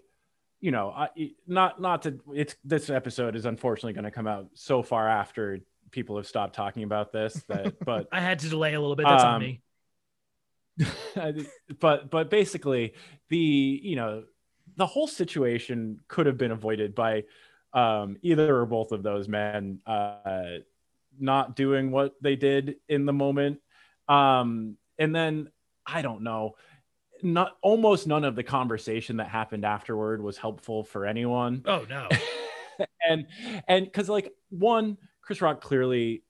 you 0.59 0.71
know 0.71 0.89
I, 0.89 1.09
not 1.47 1.79
not 1.81 2.03
to 2.03 2.19
it's 2.33 2.55
this 2.63 2.89
episode 2.89 3.35
is 3.35 3.45
unfortunately 3.45 3.93
going 3.93 4.05
to 4.05 4.11
come 4.11 4.27
out 4.27 4.47
so 4.53 4.81
far 4.83 5.07
after 5.07 5.59
people 5.91 6.17
have 6.17 6.27
stopped 6.27 6.55
talking 6.55 6.83
about 6.83 7.11
this 7.11 7.43
that 7.47 7.75
but 7.85 8.07
I 8.11 8.19
had 8.21 8.39
to 8.39 8.49
delay 8.49 8.73
a 8.73 8.79
little 8.81 8.95
bit. 8.95 9.05
That's 9.07 9.23
on 9.23 9.35
Um, 9.35 9.41
me. 9.41 9.61
but 11.79 12.09
but 12.09 12.29
basically 12.29 12.93
the 13.29 13.79
you 13.83 13.95
know 13.95 14.23
the 14.75 14.85
whole 14.85 15.07
situation 15.07 15.99
could 16.07 16.25
have 16.27 16.37
been 16.37 16.51
avoided 16.51 16.93
by 16.93 17.23
um 17.73 18.17
either 18.21 18.55
or 18.55 18.65
both 18.65 18.91
of 18.91 19.01
those 19.03 19.27
men 19.27 19.79
uh 19.87 20.57
not 21.19 21.55
doing 21.55 21.89
what 21.89 22.13
they 22.21 22.35
did 22.35 22.75
in 22.87 23.05
the 23.05 23.13
moment 23.13 23.59
um 24.07 24.77
and 24.99 25.15
then 25.15 25.49
i 25.85 26.01
don't 26.03 26.21
know 26.21 26.55
not 27.23 27.57
almost 27.61 28.07
none 28.07 28.23
of 28.23 28.35
the 28.35 28.43
conversation 28.43 29.17
that 29.17 29.27
happened 29.27 29.65
afterward 29.65 30.21
was 30.21 30.37
helpful 30.37 30.83
for 30.83 31.05
anyone 31.05 31.61
Oh 31.65 31.85
no. 31.89 32.07
and 33.09 33.25
and 33.67 33.85
because 33.85 34.07
like 34.09 34.31
one 34.49 34.97
chris 35.21 35.41
rock 35.41 35.61
clearly 35.61 36.23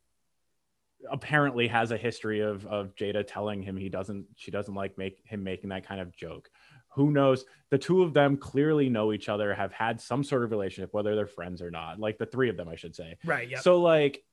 apparently 1.12 1.68
has 1.68 1.92
a 1.92 1.98
history 1.98 2.40
of 2.40 2.66
of 2.66 2.96
jada 2.96 3.24
telling 3.26 3.62
him 3.62 3.78
he 3.78 3.88
doesn't 3.90 4.26
she 4.36 4.50
doesn't 4.50 4.74
like 4.74 4.98
make 4.98 5.22
him 5.26 5.44
making 5.44 5.70
that 5.70 5.86
kind 5.86 6.02
of 6.02 6.16
joke 6.16 6.50
who 6.96 7.12
knows 7.12 7.46
the 7.70 7.78
two 7.78 8.02
of 8.02 8.14
them 8.14 8.36
clearly 8.36 8.90
know 8.90 9.14
each 9.14 9.30
other 9.30 9.54
have 9.54 9.72
had 9.72 10.02
some 10.02 10.24
sort 10.24 10.44
of 10.44 10.50
relationship 10.52 10.94
whether 10.94 11.16
they're 11.16 11.28
friends 11.28 11.62
or 11.62 11.70
not 11.70 12.00
like 12.00 12.18
the 12.18 12.26
three 12.26 12.50
of 12.50 12.58
them 12.58 12.68
i 12.68 12.76
should 12.76 12.96
say 12.96 13.16
Right. 13.24 13.48
Yeah. 13.48 13.60
so 13.60 13.80
like 13.80 14.24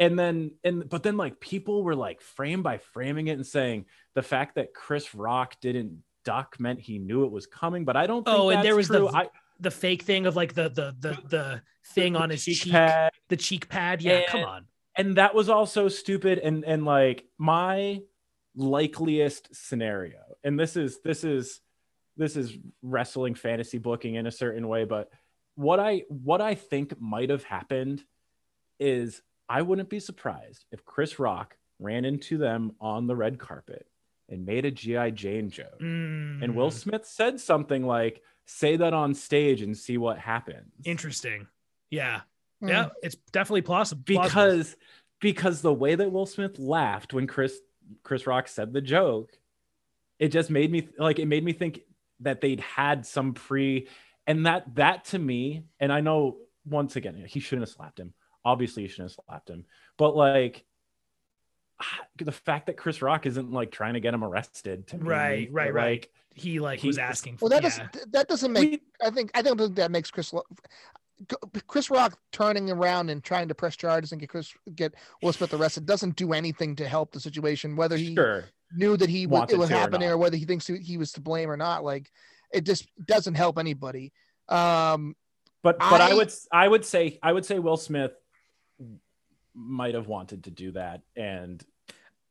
and 0.00 0.18
then 0.18 0.50
and 0.64 0.88
but 0.88 1.02
then 1.04 1.16
like 1.16 1.38
people 1.38 1.84
were 1.84 1.94
like 1.94 2.20
frame 2.20 2.62
by 2.62 2.78
framing 2.78 3.28
it 3.28 3.32
and 3.32 3.46
saying 3.46 3.84
the 4.14 4.22
fact 4.22 4.56
that 4.56 4.74
chris 4.74 5.14
rock 5.14 5.54
didn't 5.60 6.02
duck 6.24 6.56
meant 6.58 6.80
he 6.80 6.98
knew 6.98 7.24
it 7.24 7.30
was 7.30 7.46
coming 7.46 7.84
but 7.84 7.96
i 7.96 8.06
don't 8.06 8.24
think 8.24 8.36
Oh, 8.36 8.48
and 8.50 8.64
there 8.64 8.74
was 8.76 8.88
the- 8.88 9.06
I, 9.06 9.28
the 9.60 9.70
fake 9.70 10.02
thing 10.02 10.26
of 10.26 10.34
like 10.36 10.54
the 10.54 10.68
the 10.70 10.94
the 10.98 11.18
the 11.28 11.62
thing 11.94 12.16
on 12.16 12.30
his 12.30 12.44
cheek, 12.44 12.70
pad, 12.72 13.12
the 13.28 13.36
cheek 13.36 13.68
pad. 13.68 14.00
Yeah. 14.02 14.22
come 14.26 14.44
on. 14.44 14.64
and 14.96 15.16
that 15.16 15.34
was 15.34 15.48
also 15.48 15.88
stupid 15.88 16.38
and 16.38 16.64
and 16.64 16.84
like 16.84 17.24
my 17.38 18.00
likeliest 18.56 19.48
scenario 19.54 20.18
and 20.44 20.58
this 20.58 20.76
is 20.76 21.00
this 21.04 21.24
is 21.24 21.60
this 22.16 22.36
is 22.36 22.56
wrestling 22.82 23.34
fantasy 23.34 23.78
booking 23.78 24.16
in 24.16 24.26
a 24.26 24.30
certain 24.30 24.66
way 24.68 24.84
but 24.84 25.08
what 25.54 25.78
i 25.80 26.02
what 26.08 26.40
i 26.40 26.54
think 26.54 27.00
might 27.00 27.30
have 27.30 27.44
happened 27.44 28.02
is 28.78 29.22
i 29.50 29.60
wouldn't 29.60 29.90
be 29.90 30.00
surprised 30.00 30.64
if 30.72 30.84
chris 30.86 31.18
rock 31.18 31.56
ran 31.78 32.04
into 32.06 32.38
them 32.38 32.72
on 32.80 33.06
the 33.06 33.16
red 33.16 33.38
carpet 33.38 33.86
and 34.28 34.46
made 34.46 34.64
a 34.64 34.70
gi 34.70 35.10
jane 35.12 35.50
joke 35.50 35.80
and 35.80 36.54
will 36.54 36.70
Mm, 36.70 36.72
smith 36.72 37.04
said 37.06 37.38
something 37.40 37.84
like 37.86 38.22
say 38.46 38.76
that 38.76 38.92
on 38.94 39.14
stage 39.14 39.60
and 39.62 39.76
see 39.76 39.98
what 39.98 40.18
happens 40.18 40.72
Interesting. 40.84 41.46
Yeah. 41.90 42.20
hmm. 42.60 42.68
Yeah. 42.68 42.88
It's 43.02 43.16
definitely 43.32 43.62
plausible. 43.62 44.02
because 44.06 44.76
because 45.20 45.60
the 45.62 45.72
way 45.74 45.94
that 45.94 46.10
Will 46.10 46.24
Smith 46.26 46.58
laughed 46.58 47.12
when 47.12 47.26
Chris 47.26 47.58
Chris 48.02 48.26
Rock 48.26 48.48
said 48.48 48.72
the 48.72 48.80
joke, 48.80 49.32
it 50.18 50.28
just 50.28 50.50
made 50.50 50.70
me 50.70 50.88
like 50.98 51.18
it 51.18 51.26
made 51.26 51.44
me 51.44 51.52
think 51.52 51.80
that 52.20 52.40
they'd 52.40 52.60
had 52.60 53.04
some 53.06 53.34
pre 53.34 53.88
and 54.26 54.46
that 54.46 54.74
that 54.76 55.04
to 55.06 55.18
me 55.18 55.64
and 55.78 55.92
I 55.92 56.00
know 56.00 56.36
once 56.64 56.96
again 56.96 57.22
he 57.26 57.40
shouldn't 57.40 57.68
have 57.68 57.74
slapped 57.74 57.98
him. 58.00 58.14
Obviously 58.44 58.82
he 58.82 58.88
shouldn't 58.88 59.10
have 59.12 59.18
slapped 59.26 59.50
him. 59.50 59.64
But 59.96 60.16
like 60.16 60.64
the 62.18 62.32
fact 62.32 62.66
that 62.66 62.76
Chris 62.76 63.02
Rock 63.02 63.26
isn't 63.26 63.50
like 63.52 63.70
trying 63.70 63.94
to 63.94 64.00
get 64.00 64.14
him 64.14 64.24
arrested 64.24 64.86
to 64.88 64.98
me, 64.98 65.02
Right, 65.08 65.48
right, 65.52 65.72
right. 65.74 65.90
like 65.90 66.10
he 66.34 66.60
like 66.60 66.80
he- 66.80 66.86
was 66.88 66.98
asking 66.98 67.36
for 67.36 67.46
Well, 67.48 67.50
that 67.60 67.62
yeah. 67.62 67.68
doesn't 67.92 68.12
that 68.12 68.28
doesn't 68.28 68.52
make 68.52 68.70
we- 68.70 68.80
I 69.06 69.10
think 69.10 69.30
I 69.34 69.42
don't 69.42 69.58
think 69.58 69.76
that 69.76 69.90
makes 69.90 70.10
Chris 70.10 70.32
Lo- 70.32 70.44
Chris 71.66 71.90
Rock 71.90 72.18
turning 72.32 72.70
around 72.70 73.10
and 73.10 73.22
trying 73.22 73.48
to 73.48 73.54
press 73.54 73.76
charges 73.76 74.12
and 74.12 74.20
get 74.20 74.30
Chris 74.30 74.52
get 74.74 74.94
Will 75.22 75.32
Smith 75.34 75.52
arrested 75.52 75.84
doesn't 75.86 76.16
do 76.16 76.32
anything 76.32 76.76
to 76.76 76.88
help 76.88 77.12
the 77.12 77.20
situation. 77.20 77.76
Whether 77.76 77.96
he 77.98 78.14
sure 78.14 78.44
knew 78.72 78.96
that 78.96 79.10
he 79.10 79.26
was 79.26 79.50
it 79.52 79.58
was 79.58 79.68
to 79.68 79.74
or 79.74 79.78
happening 79.78 80.08
or 80.08 80.16
whether 80.16 80.36
he 80.38 80.44
thinks 80.46 80.66
he, 80.66 80.78
he 80.78 80.96
was 80.96 81.12
to 81.12 81.20
blame 81.20 81.50
or 81.50 81.56
not, 81.58 81.84
like 81.84 82.10
it 82.52 82.64
just 82.64 82.88
doesn't 83.06 83.34
help 83.34 83.58
anybody. 83.58 84.12
Um, 84.48 85.14
But 85.62 85.78
but 85.78 86.00
I, 86.00 86.10
I- 86.12 86.14
would 86.14 86.32
I 86.52 86.68
would 86.68 86.84
say 86.86 87.18
I 87.22 87.32
would 87.32 87.44
say 87.44 87.58
Will 87.58 87.76
Smith 87.76 88.12
might 89.54 89.94
have 89.94 90.06
wanted 90.08 90.44
to 90.44 90.50
do 90.50 90.72
that 90.72 91.02
and 91.16 91.64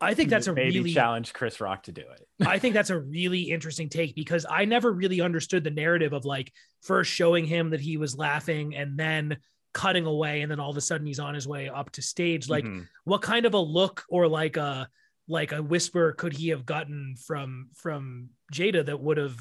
I 0.02 0.14
think 0.14 0.30
that's 0.30 0.48
a 0.48 0.54
maybe 0.54 0.78
really 0.80 0.94
challenge 0.94 1.34
Chris 1.34 1.60
Rock 1.60 1.84
to 1.84 1.92
do 1.92 2.04
it. 2.04 2.26
I 2.48 2.58
think 2.58 2.74
that's 2.74 2.90
a 2.90 2.98
really 2.98 3.42
interesting 3.52 3.90
take 3.90 4.16
because 4.16 4.46
I 4.50 4.64
never 4.64 4.94
really 4.94 5.20
understood 5.20 5.66
the 5.66 5.72
narrative 5.72 6.14
of 6.14 6.24
like 6.24 6.54
first 6.82 7.12
showing 7.12 7.44
him 7.46 7.72
that 7.72 7.82
he 7.82 7.98
was 7.98 8.18
laughing 8.18 8.76
and 8.78 8.98
then 8.98 9.40
cutting 9.74 10.06
away 10.06 10.40
and 10.42 10.50
then 10.50 10.58
all 10.58 10.72
of 10.72 10.78
a 10.78 10.82
sudden 10.82 11.06
he's 11.06 11.20
on 11.20 11.34
his 11.36 11.46
way 11.50 11.68
up 11.68 11.92
to 11.92 12.02
stage 12.02 12.48
like 12.48 12.64
Mhm. 12.64 12.88
what 13.04 13.22
kind 13.22 13.46
of 13.46 13.54
a 13.54 13.60
look 13.60 14.06
or 14.08 14.26
like 14.30 14.56
a 14.56 14.88
like 15.28 15.52
a 15.52 15.62
whisper 15.62 16.14
could 16.14 16.32
he 16.32 16.48
have 16.48 16.66
gotten 16.66 17.16
from 17.28 17.68
from 17.76 18.30
Jada 18.54 18.86
that 18.86 19.02
would 19.02 19.18
have 19.18 19.38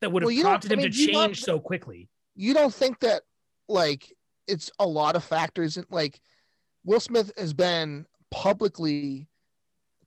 that 0.00 0.10
would 0.10 0.22
have 0.22 0.26
Well, 0.26 0.32
you 0.36 0.42
don't- 0.42 0.50
prompted 0.50 0.72
I 0.72 0.74
him 0.74 0.80
mean, 0.80 0.90
to 0.90 0.98
you 0.98 1.12
don't- 1.12 1.26
change 1.28 1.42
so 1.42 1.60
quickly 1.60 2.08
you 2.34 2.54
don't 2.54 2.74
think 2.74 2.98
that 3.00 3.22
like 3.68 4.12
it's 4.48 4.68
a 4.80 4.86
lot 4.86 5.14
of 5.14 5.22
factors 5.22 5.76
in 5.76 5.84
like 5.90 6.20
Will 6.84 7.00
Smith 7.00 7.32
has 7.36 7.52
been 7.52 8.06
publicly 8.30 9.28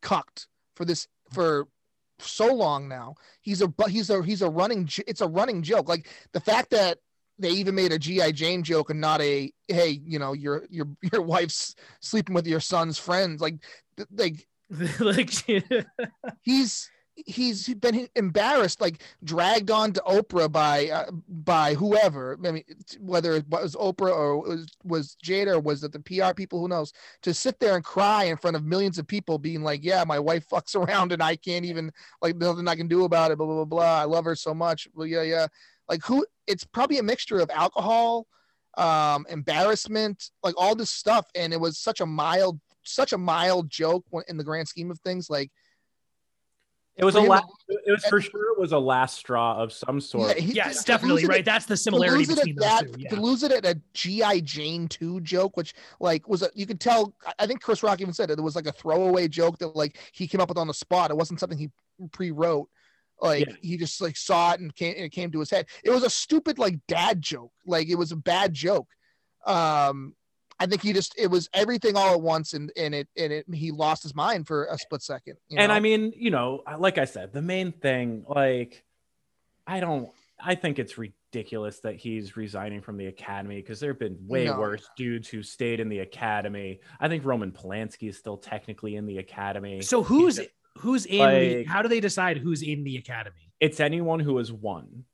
cucked 0.01 0.47
for 0.75 0.85
this 0.85 1.07
for 1.31 1.67
so 2.19 2.53
long 2.53 2.87
now. 2.87 3.15
He's 3.41 3.61
a 3.61 3.67
but 3.67 3.89
he's 3.89 4.09
a 4.09 4.23
he's 4.23 4.41
a 4.41 4.49
running 4.49 4.89
it's 5.07 5.21
a 5.21 5.27
running 5.27 5.61
joke. 5.61 5.89
Like 5.89 6.07
the 6.31 6.39
fact 6.39 6.71
that 6.71 6.99
they 7.39 7.49
even 7.49 7.75
made 7.75 7.91
a 7.91 7.99
GI 7.99 8.33
Jane 8.33 8.63
joke 8.63 8.89
and 8.89 9.01
not 9.01 9.21
a 9.21 9.51
hey, 9.67 9.99
you 10.05 10.19
know, 10.19 10.33
your 10.33 10.65
your 10.69 10.87
your 11.11 11.21
wife's 11.21 11.75
sleeping 11.99 12.35
with 12.35 12.47
your 12.47 12.59
son's 12.59 12.97
friends. 12.97 13.41
Like 13.41 13.55
like 14.11 14.47
like 14.99 15.31
he's 16.41 16.89
he's 17.15 17.73
been 17.75 18.07
embarrassed 18.15 18.81
like 18.81 19.01
dragged 19.23 19.69
on 19.69 19.93
to 19.93 20.01
oprah 20.01 20.51
by 20.51 20.89
uh, 20.89 21.11
by 21.27 21.73
whoever. 21.75 22.37
I 22.45 22.51
mean 22.51 22.63
whether 22.99 23.33
it 23.33 23.47
was 23.49 23.75
oprah 23.75 24.11
or 24.11 24.39
was, 24.39 24.67
was 24.83 25.17
jada 25.23 25.53
or 25.53 25.59
was 25.59 25.83
it 25.83 25.91
the 25.91 25.99
pr 25.99 26.33
people 26.33 26.59
who 26.59 26.67
knows? 26.67 26.91
To 27.23 27.33
sit 27.33 27.59
there 27.59 27.75
and 27.75 27.83
cry 27.83 28.25
in 28.25 28.37
front 28.37 28.55
of 28.55 28.65
millions 28.65 28.97
of 28.97 29.07
people 29.07 29.37
being 29.37 29.63
like 29.63 29.83
yeah 29.83 30.03
my 30.05 30.19
wife 30.19 30.47
fucks 30.49 30.75
around 30.87 31.11
and 31.11 31.21
i 31.21 31.35
can't 31.35 31.65
even 31.65 31.91
like 32.21 32.35
nothing 32.37 32.67
i 32.67 32.75
can 32.75 32.87
do 32.87 33.05
about 33.05 33.31
it 33.31 33.37
blah 33.37 33.47
blah 33.47 33.55
blah, 33.55 33.65
blah. 33.65 34.01
i 34.01 34.05
love 34.05 34.25
her 34.25 34.35
so 34.35 34.53
much. 34.53 34.87
Well 34.93 35.07
yeah 35.07 35.23
yeah. 35.23 35.47
Like 35.87 36.03
who 36.03 36.25
it's 36.47 36.63
probably 36.63 36.97
a 36.97 37.03
mixture 37.03 37.39
of 37.39 37.49
alcohol 37.51 38.27
um 38.75 39.27
embarrassment 39.29 40.31
like 40.41 40.55
all 40.57 40.75
this 40.75 40.89
stuff. 40.89 41.27
And 41.35 41.53
it 41.53 41.59
was 41.59 41.77
such 41.77 41.99
a 41.99 42.05
mild 42.05 42.59
such 42.85 43.13
a 43.13 43.17
mild 43.17 43.69
joke 43.69 44.05
in 44.27 44.37
the 44.37 44.43
grand 44.43 44.67
scheme 44.67 44.91
of 44.91 44.99
things. 45.01 45.29
Like 45.29 45.51
It 46.95 47.03
was 47.05 47.15
a 47.15 47.21
last, 47.21 47.45
it 47.67 47.91
was 47.91 48.05
for 48.05 48.21
sure 48.21 48.51
it 48.53 48.59
was 48.59 48.71
a 48.71 48.77
last 48.77 49.17
straw 49.17 49.57
of 49.59 49.73
some 49.73 49.99
sort. 49.99 50.37
he- 50.37 50.53
yes 50.53 50.83
definitely 50.83 51.25
right 51.25 51.39
at- 51.39 51.45
that's 51.45 51.65
the 51.65 51.75
similarity 51.75 52.19
lose 52.19 52.29
it 52.29 52.35
between 52.35 52.55
those 52.55 52.63
that, 52.69 52.93
two 52.93 52.99
yeah 52.99 53.09
to 53.09 53.15
lose 53.19 53.41
it 53.41 53.51
at 53.51 53.65
a 53.65 53.81
GI 53.95 54.41
Jane 54.41 54.87
2 54.87 55.21
joke, 55.21 55.57
which 55.57 55.73
like 55.99 56.27
was 56.27 56.43
a, 56.43 56.49
you 56.53 56.67
could 56.67 56.79
tell. 56.79 57.15
I- 57.25 57.33
I 57.39 57.47
think 57.47 57.61
Chris 57.63 57.81
Rock 57.81 57.99
even 57.99 58.13
said 58.13 58.29
it. 58.29 58.37
It 58.37 58.43
was 58.43 58.55
like 58.55 58.67
a 58.67 58.71
throwaway 58.71 59.27
joke 59.27 59.57
that 59.57 59.75
like 59.75 59.97
he 60.13 60.27
came 60.27 60.39
up 60.39 60.49
with 60.49 60.57
on 60.59 60.67
the 60.67 60.73
spot. 60.73 61.09
It 61.09 61.17
wasn't 61.17 61.39
something 61.39 61.57
he 61.57 61.71
pre-wrote. 62.11 62.69
Like 63.19 63.47
Yeah. 63.47 63.53
he 63.61 63.77
just 63.77 63.99
like 63.99 64.15
saw 64.15 64.53
it 64.53 64.59
and 64.59 64.73
came 64.75 64.93
and 64.95 65.05
it 65.05 65.11
came 65.11 65.31
to 65.31 65.39
his 65.39 65.49
head. 65.49 65.65
It 65.83 65.89
was 65.89 66.03
a 66.03 66.09
stupid 66.11 66.59
like 66.59 66.75
dad 66.87 67.21
joke. 67.23 67.53
Like 67.65 67.87
it 67.89 67.95
was 67.95 68.11
a 68.11 68.15
bad 68.17 68.53
joke. 68.53 68.87
Um, 69.47 70.13
I 70.59 70.65
think 70.65 70.81
he 70.81 70.93
just 70.93 71.13
it 71.17 71.27
was 71.27 71.49
everything 71.53 71.95
all 71.97 72.13
at 72.13 72.21
once, 72.21 72.53
and 72.53 72.71
and 72.77 72.93
it 72.95 73.07
and 73.17 73.33
it 73.33 73.45
he 73.53 73.71
lost 73.71 74.03
his 74.03 74.15
mind 74.15 74.47
for 74.47 74.65
a 74.65 74.77
split 74.77 75.01
second. 75.01 75.37
you 75.49 75.57
and 75.59 75.69
know? 75.69 75.75
I 75.75 75.79
mean, 75.79 76.13
you 76.15 76.31
know, 76.31 76.63
like 76.77 76.97
I 76.97 77.05
said, 77.05 77.33
the 77.33 77.41
main 77.41 77.71
thing, 77.71 78.23
like, 78.27 78.83
I 79.67 79.79
don't, 79.79 80.09
I 80.39 80.55
think 80.55 80.79
it's 80.79 80.97
ridiculous 80.97 81.79
that 81.81 81.95
he's 81.95 82.37
resigning 82.37 82.81
from 82.81 82.97
the 82.97 83.07
academy 83.07 83.55
because 83.55 83.79
there 83.79 83.91
have 83.91 83.99
been 83.99 84.17
way 84.27 84.45
No. 84.45 84.59
worse 84.59 84.87
dudes 84.95 85.27
who 85.27 85.41
stayed 85.43 85.79
in 85.79 85.89
the 85.89 85.99
academy. 85.99 86.79
I 86.99 87.07
think 87.07 87.25
Roman 87.25 87.51
Polanski 87.51 88.09
is 88.09 88.17
still 88.17 88.37
technically 88.37 88.95
in 88.95 89.05
the 89.05 89.17
academy. 89.17 89.81
So 89.81 90.03
who's 90.03 90.35
just- 90.37 90.49
who's 90.77 91.05
in? 91.05 91.17
the, 91.19 91.63
how 91.65 91.81
do 91.81 91.87
they 91.87 91.99
decide 91.99 92.37
who's 92.37 92.61
in 92.61 92.83
the 92.83 92.97
academy? 92.97 93.51
it's 93.59 93.79
anyone 93.79 94.19
who 94.19 94.37
has 94.37 94.51
won. 94.51 95.05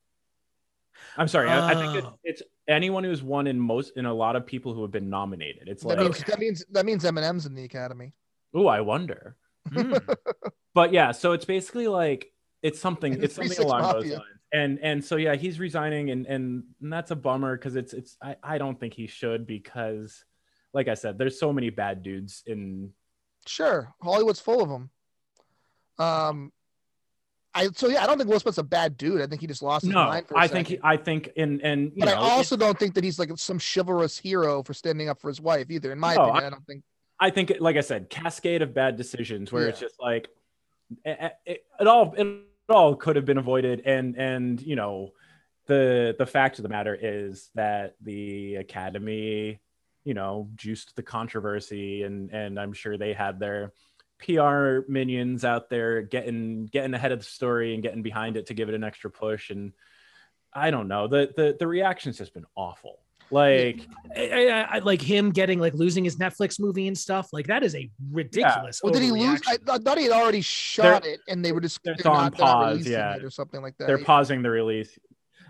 I'm 1.18 1.28
sorry, 1.28 1.50
I, 1.50 1.70
I 1.72 1.76
think 1.76 1.96
it's, 1.98 2.08
Oh. 2.08 2.20
it's 2.24 2.42
anyone 2.70 3.03
who's 3.03 3.22
won 3.22 3.47
in 3.47 3.59
most 3.59 3.97
in 3.97 4.05
a 4.05 4.13
lot 4.13 4.36
of 4.36 4.45
people 4.45 4.74
who 4.74 4.82
have 4.84 4.91
been 4.91 5.09
nominated. 5.09 5.67
It's 5.67 5.84
that 5.84 5.97
like, 5.97 5.99
means 5.99 6.24
that 6.24 6.39
means 6.39 6.65
that 6.72 6.86
means 6.86 7.03
Eminem's 7.03 7.45
in 7.45 7.55
the 7.55 7.63
academy. 7.63 8.13
oh, 8.53 8.67
I 8.67 8.82
wonder. 8.82 9.36
Hmm. 9.72 9.93
but 10.74 10.93
yeah 10.93 11.11
so 11.11 11.34
it's 11.34 11.45
basically 11.45 11.88
like 11.88 12.32
it's 12.63 12.80
something 12.80 13.13
And 13.13 13.24
it's 13.24 13.36
something 13.36 13.59
along 13.59 13.93
those 13.93 14.11
lines 14.11 14.24
and 14.53 14.80
and 14.82 15.03
so 15.03 15.17
yeah 15.17 15.36
he's 15.36 15.59
resigning 15.59 16.11
and 16.11 16.26
and, 16.26 16.63
and 16.82 16.93
that's 16.93 17.11
a 17.11 17.15
bummer 17.15 17.57
because 17.57 17.76
it's 17.76 17.93
it's 17.93 18.15
I, 18.24 18.38
I 18.41 18.57
don't 18.57 18.80
think 18.80 18.93
he 18.93 19.05
should 19.05 19.45
because 19.45 20.24
like 20.74 20.88
i 20.88 20.93
said 20.93 21.17
there's 21.17 21.39
so 21.39 21.51
many 21.51 21.70
bad 21.70 22.03
dudes 22.03 22.41
in 22.47 22.93
Sure, 23.47 23.93
Hollywood's 24.01 24.39
full 24.39 24.61
of 24.61 24.70
them. 24.70 24.89
Um, 25.97 26.51
I 27.54 27.68
so 27.76 27.88
yeah, 27.88 28.04
I 28.04 28.08
don't 28.08 28.18
think 28.18 28.30
Will 28.30 28.39
Smith's 28.39 28.58
a 28.60 28.64
bad 28.64 28.97
dude. 28.97 29.22
I 29.22 29.28
think 29.28 29.41
he 29.41 29.47
just 29.47 29.64
lost 29.64 29.86
his 29.86 29.93
no 29.93 30.06
mind 30.06 30.26
i 30.36 30.47
think 30.47 30.68
he, 30.68 30.80
i 30.84 30.95
think 30.95 31.30
in 31.36 31.60
and 31.62 31.91
you 31.95 32.06
but 32.06 32.10
know 32.10 32.22
I 32.22 32.30
also 32.32 32.56
don't 32.56 32.78
think 32.78 32.93
that 32.93 33.04
he's 33.04 33.18
like 33.18 33.32
some 33.38 33.60
chivalrous 33.60 34.18
hero 34.18 34.62
for 34.64 34.74
standing 34.74 35.10
up 35.10 35.20
for 35.20 35.28
his 35.30 35.41
wife 35.41 35.72
either. 35.72 35.91
In 35.91 36.00
my 36.00 36.16
No, 36.16 36.22
opinion, 36.22 36.43
I- 36.43 36.47
I 36.47 36.50
don't 36.52 36.66
think. 36.68 36.84
I 37.22 37.30
think, 37.32 37.52
like 37.60 37.76
I 37.76 37.82
said, 37.82 38.10
cascade 38.10 38.62
of 38.62 38.74
bad 38.74 38.95
decisions 38.95 39.52
where 39.52 39.68
it's 39.68 39.80
just 39.80 39.95
like 40.00 40.30
it, 41.04 41.34
it, 41.45 41.66
it 41.82 41.88
all 41.88 42.14
it 42.18 42.28
all 42.70 42.95
could 42.95 43.18
have 43.18 43.26
been 43.26 43.38
avoided, 43.38 43.82
and 43.86 44.16
and 44.16 44.62
you 44.62 44.78
know 44.78 45.12
the 45.66 46.16
the 46.18 46.26
fact 46.26 46.60
of 46.60 46.64
the 46.64 46.70
matter 46.70 46.97
is 47.00 47.50
that 47.56 47.95
the 48.02 48.56
academy, 48.56 49.60
you 50.06 50.14
know, 50.14 50.50
juiced 50.56 50.95
the 50.95 51.04
controversy, 51.04 52.04
and 52.04 52.32
and 52.32 52.58
I'm 52.58 52.72
sure 52.72 52.97
they 52.97 53.12
had 53.14 53.38
their 53.39 53.74
PR 54.20 54.80
minions 54.91 55.45
out 55.45 55.70
there 55.70 56.01
getting 56.01 56.65
getting 56.67 56.93
ahead 56.93 57.11
of 57.11 57.20
the 57.20 57.26
story 57.26 57.74
and 57.74 57.82
getting 57.84 58.01
behind 58.01 58.38
it 58.38 58.47
to 58.47 58.53
give 58.53 58.70
it 58.70 58.76
an 58.76 58.84
extra 58.84 59.09
push, 59.09 59.49
and 59.49 59.74
I 60.53 60.72
don't 60.72 60.88
know 60.88 61.07
the 61.07 61.32
the 61.36 61.55
the 61.57 61.67
reaction's 61.67 62.17
just 62.17 62.34
been 62.34 62.45
awful. 62.55 62.99
Like 63.32 63.88
I, 64.15 64.47
I, 64.47 64.61
I- 64.76 64.80
like 64.80 65.01
him 65.01 65.32
getting 65.32 65.59
like 65.59 65.74
losing 65.74 66.03
his 66.03 66.17
Netflix 66.17 66.59
movie 66.59 66.88
and 66.88 66.97
stuff. 66.97 67.30
Like 67.32 67.47
that 67.47 67.63
is 67.63 67.76
a 67.76 67.89
ridiculous. 68.11 68.82
Yeah. 68.84 68.89
Well, 68.89 68.93
did 68.99 69.03
he 69.03 69.11
lose? 69.11 69.41
I. 69.47 69.57
I 69.67 69.78
thought 69.78 69.97
he 69.97 70.05
had 70.05 70.13
already 70.13 70.41
shot 70.41 71.05
it, 71.05 71.20
and 71.28 71.45
they 71.45 71.51
were 71.51 71.61
just 71.61 71.80
they're 71.84 71.95
they're 71.95 72.11
on 72.11 72.24
not, 72.24 72.38
they're 72.38 72.45
pause, 72.45 72.88
yeah. 72.88 73.15
it 73.15 73.24
or 73.24 73.30
something 73.30 73.61
like 73.61 73.78
that. 73.78 73.88
they're 73.88 74.03
pausing 74.03 74.41
the 74.41 74.49
release. 74.49 74.97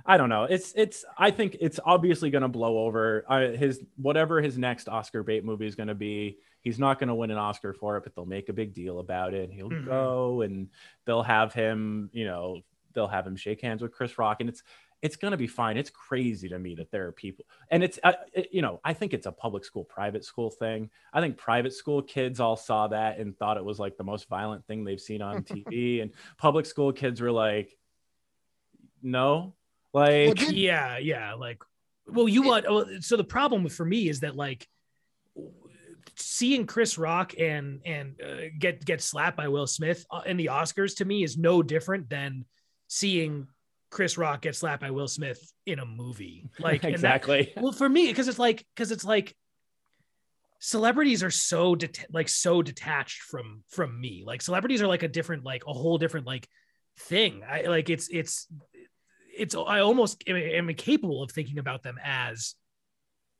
I 0.05 0.17
don't 0.17 0.29
know. 0.29 0.43
It's 0.43 0.73
it's. 0.75 1.05
I 1.17 1.31
think 1.31 1.57
it's 1.61 1.79
obviously 1.83 2.29
going 2.29 2.41
to 2.41 2.47
blow 2.47 2.79
over. 2.79 3.25
Uh, 3.27 3.51
his 3.51 3.81
whatever 3.95 4.41
his 4.41 4.57
next 4.57 4.89
Oscar 4.89 5.23
bait 5.23 5.45
movie 5.45 5.67
is 5.67 5.75
going 5.75 5.87
to 5.87 5.95
be. 5.95 6.39
He's 6.61 6.79
not 6.79 6.99
going 6.99 7.07
to 7.07 7.15
win 7.15 7.31
an 7.31 7.37
Oscar 7.37 7.73
for 7.73 7.97
it, 7.97 8.03
but 8.03 8.13
they'll 8.15 8.25
make 8.25 8.49
a 8.49 8.53
big 8.53 8.73
deal 8.73 8.99
about 8.99 9.33
it. 9.33 9.49
He'll 9.51 9.69
Mhm. 9.69 9.85
go 9.85 10.41
and 10.41 10.69
they'll 11.05 11.23
have 11.23 11.53
him. 11.53 12.09
You 12.13 12.25
know, 12.25 12.61
they'll 12.93 13.07
have 13.07 13.25
him 13.25 13.35
shake 13.35 13.61
hands 13.61 13.81
with 13.81 13.91
Chris 13.93 14.17
Rock, 14.17 14.37
and 14.41 14.49
it's 14.49 14.63
it's 15.01 15.15
going 15.15 15.31
to 15.31 15.37
be 15.37 15.47
fine. 15.47 15.77
It's 15.77 15.89
crazy 15.89 16.49
to 16.49 16.59
me 16.59 16.75
that 16.75 16.91
there 16.91 17.07
are 17.07 17.13
people, 17.13 17.45
and 17.71 17.81
it's 17.85 17.97
uh, 18.03 18.11
it- 18.33 18.49
you 18.51 18.61
know 18.61 18.81
I 18.83 18.93
think 18.93 19.13
it's 19.13 19.25
a 19.27 19.31
public 19.31 19.63
school 19.63 19.85
private 19.85 20.25
school 20.25 20.49
thing. 20.51 20.89
I 21.13 21.21
think 21.21 21.37
private 21.37 21.71
school 21.71 22.01
kids 22.01 22.41
all 22.41 22.57
saw 22.57 22.87
that 22.89 23.17
and 23.19 23.37
thought 23.37 23.55
it 23.55 23.63
was 23.63 23.79
like 23.79 23.95
the 23.95 24.03
most 24.03 24.27
violent 24.27 24.65
thing 24.65 24.83
they've 24.83 24.99
seen 24.99 25.21
on 25.21 25.43
TV, 25.43 26.01
and 26.01 26.11
public 26.37 26.65
school 26.65 26.91
kids 26.91 27.21
were 27.21 27.31
like, 27.31 27.77
no, 29.01 29.53
like 29.93 30.35
did- 30.35 30.51
yeah, 30.51 30.97
yeah. 30.97 31.33
Like, 31.35 31.63
well, 32.07 32.27
you 32.27 32.41
want. 32.43 32.65
So 33.03 33.15
the 33.15 33.23
problem 33.23 33.67
for 33.69 33.85
me 33.85 34.09
is 34.09 34.19
that 34.21 34.35
like 34.35 34.67
seeing 36.19 36.65
Chris 36.65 36.97
Rock 36.97 37.33
and 37.39 37.81
and 37.85 38.15
uh, 38.21 38.49
get 38.59 38.83
get 38.85 39.01
slapped 39.01 39.37
by 39.37 39.47
Will 39.47 39.67
Smith 39.67 40.05
uh, 40.11 40.21
in 40.25 40.37
the 40.37 40.47
Oscars 40.47 40.97
to 40.97 41.05
me 41.05 41.23
is 41.23 41.37
no 41.37 41.61
different 41.63 42.09
than 42.09 42.45
seeing 42.87 43.47
Chris 43.89 44.17
Rock 44.17 44.41
get 44.41 44.55
slapped 44.55 44.81
by 44.81 44.91
Will 44.91 45.07
Smith 45.07 45.39
in 45.65 45.79
a 45.79 45.85
movie. 45.85 46.49
Like 46.59 46.83
and 46.83 46.93
that- 46.93 46.95
exactly. 46.95 47.53
well 47.57 47.71
for 47.71 47.87
me 47.87 48.07
because 48.07 48.27
it's 48.27 48.39
like 48.39 48.65
because 48.75 48.91
it's 48.91 49.05
like 49.05 49.35
celebrities 50.59 51.23
are 51.23 51.31
so 51.31 51.75
det- 51.75 52.05
like 52.11 52.27
so 52.27 52.61
detached 52.61 53.21
from 53.21 53.63
from 53.69 53.99
me 53.99 54.23
like 54.25 54.41
celebrities 54.41 54.81
are 54.81 54.87
like 54.87 55.03
a 55.03 55.07
different 55.07 55.45
like 55.45 55.63
a 55.65 55.73
whole 55.73 55.97
different 55.97 56.27
like 56.27 56.47
thing 56.97 57.41
i 57.49 57.61
like 57.61 57.89
it's 57.89 58.09
it's 58.09 58.47
it's 59.37 59.55
i 59.55 59.79
almost 59.79 60.21
am, 60.27 60.35
am 60.35 60.69
incapable 60.69 61.23
of 61.23 61.31
thinking 61.31 61.59
about 61.59 61.81
them 61.81 61.97
as 62.03 62.55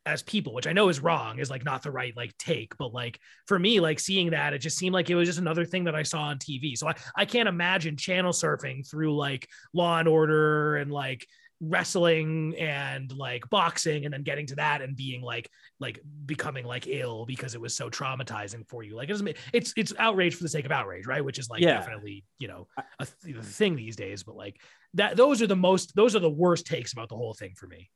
as 0.09 0.23
people 0.23 0.53
which 0.53 0.67
i 0.67 0.73
know 0.73 0.89
is 0.89 0.99
wrong 0.99 1.39
is 1.39 1.49
like 1.49 1.63
not 1.63 1.81
the 1.81 1.91
right 1.91 2.15
like 2.17 2.35
take 2.37 2.77
but 2.77 2.93
like 2.93 3.19
for 3.47 3.57
me 3.57 3.79
like 3.79 3.99
seeing 3.99 4.31
that 4.31 4.53
it 4.53 4.59
just 4.59 4.77
seemed 4.77 4.93
like 4.93 5.09
it 5.09 5.15
was 5.15 5.27
just 5.27 5.39
another 5.39 5.65
thing 5.65 5.85
that 5.85 5.95
i 5.95 6.03
saw 6.03 6.23
on 6.23 6.37
tv 6.37 6.77
so 6.77 6.87
i, 6.87 6.95
I 7.15 7.25
can't 7.25 7.47
imagine 7.49 7.95
channel 7.97 8.31
surfing 8.33 8.89
through 8.89 9.15
like 9.15 9.47
law 9.73 9.99
and 9.99 10.07
order 10.07 10.75
and 10.77 10.91
like 10.91 11.25
wrestling 11.61 12.55
and 12.57 13.11
like 13.11 13.49
boxing 13.49 14.05
and 14.05 14.13
then 14.13 14.23
getting 14.23 14.47
to 14.47 14.55
that 14.55 14.81
and 14.81 14.95
being 14.95 15.21
like 15.21 15.49
like 15.79 15.99
becoming 16.25 16.65
like 16.65 16.87
ill 16.87 17.25
because 17.25 17.53
it 17.53 17.59
was 17.59 17.75
so 17.75 17.89
traumatizing 17.89 18.65
for 18.69 18.81
you. 18.81 18.95
Like 18.95 19.09
it 19.09 19.11
doesn't 19.11 19.35
it's 19.51 19.73
it's 19.75 19.93
outrage 19.99 20.35
for 20.35 20.43
the 20.43 20.49
sake 20.49 20.65
of 20.65 20.71
outrage 20.71 21.05
right? 21.05 21.23
Which 21.23 21.37
is 21.37 21.49
like 21.49 21.61
Yeah. 21.61 21.73
definitely 21.73 22.23
you 22.37 22.47
know 22.47 22.67
a 22.99 23.05
th- 23.05 23.35
a 23.35 23.43
thing 23.43 23.75
these 23.75 23.97
days 23.97 24.23
but 24.23 24.37
like 24.37 24.59
that 24.93 25.17
those 25.17 25.41
are 25.41 25.47
the 25.47 25.55
most 25.55 25.93
those 25.95 26.15
are 26.15 26.19
the 26.19 26.29
worst 26.29 26.65
takes 26.65 26.93
about 26.93 27.09
the 27.09 27.17
whole 27.17 27.33
thing 27.33 27.53
for 27.57 27.67
me 27.67 27.89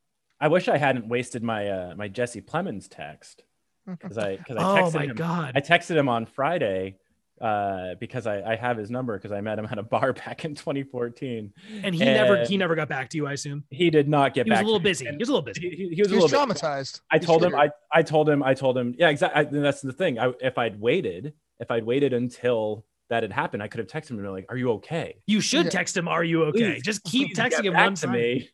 I 0.43 0.47
wish 0.49 0.67
I 0.67 0.77
hadn't 0.77 1.07
wasted 1.07 1.41
my 1.41 1.69
uh, 1.69 1.95
my 1.95 2.07
Jesse 2.09 2.41
Plemons 2.41 2.87
text 2.89 3.43
because 3.87 4.17
I 4.17 4.35
because 4.37 4.57
I 4.57 4.63
oh 4.63 4.75
texted 4.83 4.93
my 4.95 5.05
him. 5.05 5.15
god 5.15 5.51
I 5.55 5.61
texted 5.61 5.95
him 5.95 6.09
on 6.09 6.25
Friday 6.25 6.97
uh, 7.41 7.95
because 7.99 8.27
I, 8.27 8.41
I 8.51 8.55
have 8.55 8.77
his 8.77 8.89
number 8.91 9.17
because 9.17 9.31
I 9.31 9.41
met 9.41 9.57
him 9.59 9.67
at 9.71 9.77
a 9.77 9.83
bar 9.95 10.11
back 10.13 10.43
in 10.45 10.53
2014. 10.55 11.51
and 11.83 11.95
he 11.95 12.03
never 12.03 12.43
he 12.45 12.57
never 12.57 12.75
got 12.75 12.87
back 12.89 13.09
to 13.11 13.17
you 13.17 13.25
i 13.27 13.33
assume 13.33 13.63
He 13.69 13.89
did 13.89 14.07
not 14.07 14.33
get 14.33 14.47
back. 14.47 14.59
he 14.59 14.63
was 14.63 14.69
a 14.69 14.73
little 14.73 14.79
to 14.79 14.83
me. 14.83 14.89
busy 14.91 15.05
he 15.05 15.17
was 15.17 15.29
a 15.29 15.31
little 15.31 15.45
busy 15.45 15.61
He, 15.61 15.69
he- 15.75 15.95
he 15.95 16.01
was 16.01 16.11
He 16.11 16.17
a 16.17 16.19
was 16.21 16.31
little 16.31 16.45
bit. 16.47 16.57
traumatized. 16.57 17.01
I 17.11 17.17
He 17.19 17.25
told 17.25 17.43
him. 17.43 17.55
I, 17.55 17.69
I 17.93 18.01
told 18.03 18.29
him. 18.29 18.43
I 18.43 18.53
told 18.53 18.77
him. 18.77 18.95
Yeah, 18.97 19.09
exactly. 19.09 19.59
That's 19.59 19.81
the 19.81 19.93
thing. 19.93 20.19
I, 20.19 20.33
if 20.41 20.57
I'd 20.57 20.79
waited, 20.79 21.33
if 21.59 21.71
I'd 21.71 21.85
waited 21.85 22.11
until 22.13 22.85
that 23.09 23.23
had 23.23 23.31
happened, 23.33 23.61
I 23.61 23.67
could 23.67 23.79
have 23.79 23.87
texted 23.87 24.11
him 24.11 24.17
and 24.17 24.25
been 24.25 24.33
like, 24.33 24.45
"Are 24.49 24.57
you 24.57 24.71
okay?" 24.73 25.21
you 25.27 25.41
should 25.41 25.65
Yeah. 25.65 25.71
text 25.71 25.95
him 25.97 26.07
are 26.07 26.23
you 26.23 26.43
okay 26.45 26.73
Please, 26.75 26.83
just 26.83 27.03
keep 27.03 27.35
texting 27.35 27.65
him 27.65 27.73
back 27.73 27.85
one 27.85 27.95
to 27.95 28.05
time. 28.07 28.13
me. 28.13 28.49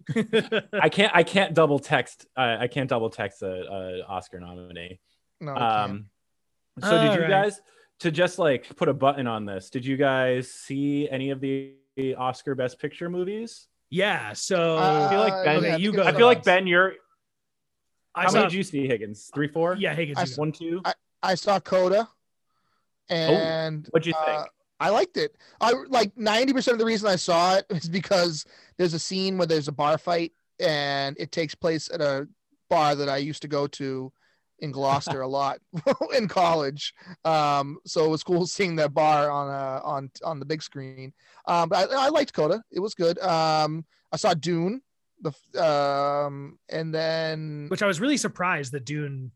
I 0.74 0.90
can't. 0.90 1.12
I 1.16 1.24
can't 1.24 1.54
double 1.54 1.80
text. 1.80 2.26
Uh, 2.36 2.58
I 2.60 2.68
can't 2.68 2.90
double 2.90 3.10
text 3.10 3.42
a, 3.44 3.48
a 3.52 4.06
Oscar 4.08 4.40
nominee. 4.40 5.00
No, 5.42 5.56
Um, 5.56 6.10
so 6.82 6.90
did 6.92 7.04
you 7.14 7.22
Alright. 7.24 7.30
guys 7.30 7.62
to 8.00 8.12
just 8.12 8.40
like 8.40 8.76
put 8.76 8.90
a 8.90 8.94
button 8.94 9.28
on 9.28 9.46
this? 9.46 9.70
Did 9.70 9.86
you 9.86 9.98
guys 9.98 10.50
see 10.52 11.08
any 11.10 11.30
of 11.30 11.40
the 11.42 11.76
Oscar 12.18 12.56
Best 12.56 12.80
Picture 12.80 13.10
movies? 13.10 13.68
yeah 13.92 14.34
so 14.34 14.78
I 14.78 15.10
feel 15.10 15.20
like 15.20 15.34
Uh, 15.34 15.44
Ben- 15.46 15.64
yeah, 15.64 15.76
you 15.78 15.92
go 15.92 16.04
I 16.04 16.12
feel 16.14 16.28
like 16.28 16.44
Ben, 16.44 16.68
you're. 16.68 16.94
I 18.16 18.24
How 18.24 18.30
saw, 18.30 18.38
many 18.40 18.50
did 18.50 18.58
you 18.58 18.64
see, 18.64 18.88
Higgins? 18.88 19.30
Three, 19.34 19.48
four? 19.48 19.76
yeah 19.76 19.94
Higgins, 19.94 20.18
I 20.18 20.22
you 20.22 20.28
saw- 20.28 20.36
go. 20.36 20.42
One, 20.42 20.52
two. 20.52 20.82
I 21.24 21.36
saw 21.36 21.60
Coda, 21.60 22.08
and 23.10 23.88
What'd 23.92 24.06
you 24.06 24.14
think? 24.26 24.40
uh, 24.40 24.46
I 24.80 24.90
liked 24.90 25.18
it. 25.18 25.36
I 25.60 25.74
like 25.88 26.16
ninety 26.18 26.54
percent 26.54 26.74
of 26.74 26.80
the 26.80 26.86
reason 26.86 27.08
I 27.08 27.16
saw 27.16 27.56
it 27.56 27.66
is 27.70 27.90
because 27.90 28.46
there's 28.78 28.94
a 28.94 29.00
scene 29.00 29.38
where 29.38 29.48
there's 29.48 29.68
a 29.68 29.74
bar 29.74 29.98
fight, 29.98 30.32
and 30.60 31.16
it 31.20 31.32
takes 31.32 31.56
place 31.56 31.90
at 31.94 32.02
a 32.02 32.28
bar 32.70 32.96
that 32.96 33.10
I 33.10 33.18
used 33.18 33.42
to 33.42 33.48
go 33.48 33.68
to 33.68 34.12
in 34.60 34.72
Gloucester 34.72 35.22
a 35.28 35.28
lot 35.28 35.60
in 36.18 36.28
college. 36.28 36.94
Um, 37.26 37.80
so 37.86 38.06
it 38.06 38.10
was 38.10 38.24
cool 38.24 38.48
seeing 38.48 38.76
that 38.78 38.94
bar 38.94 39.30
on 39.30 39.50
uh, 39.50 39.82
on 39.84 40.12
on 40.24 40.40
the 40.40 40.46
big 40.46 40.62
screen. 40.62 41.14
Um, 41.46 41.70
but 41.70 41.92
I, 41.92 42.06
I 42.06 42.10
liked 42.10 42.34
Coda. 42.34 42.64
It 42.72 42.80
was 42.80 42.94
good. 42.94 43.20
Um, 43.20 43.86
I 44.12 44.18
saw 44.18 44.34
Dune, 44.34 44.82
the 45.22 45.64
um, 45.64 46.58
and 46.70 46.94
then 46.94 47.68
which 47.70 47.84
i 47.84 47.88
was 47.88 48.00
really 48.00 48.18
surprised 48.18 48.72
that 48.72 48.86
dune 48.86 49.32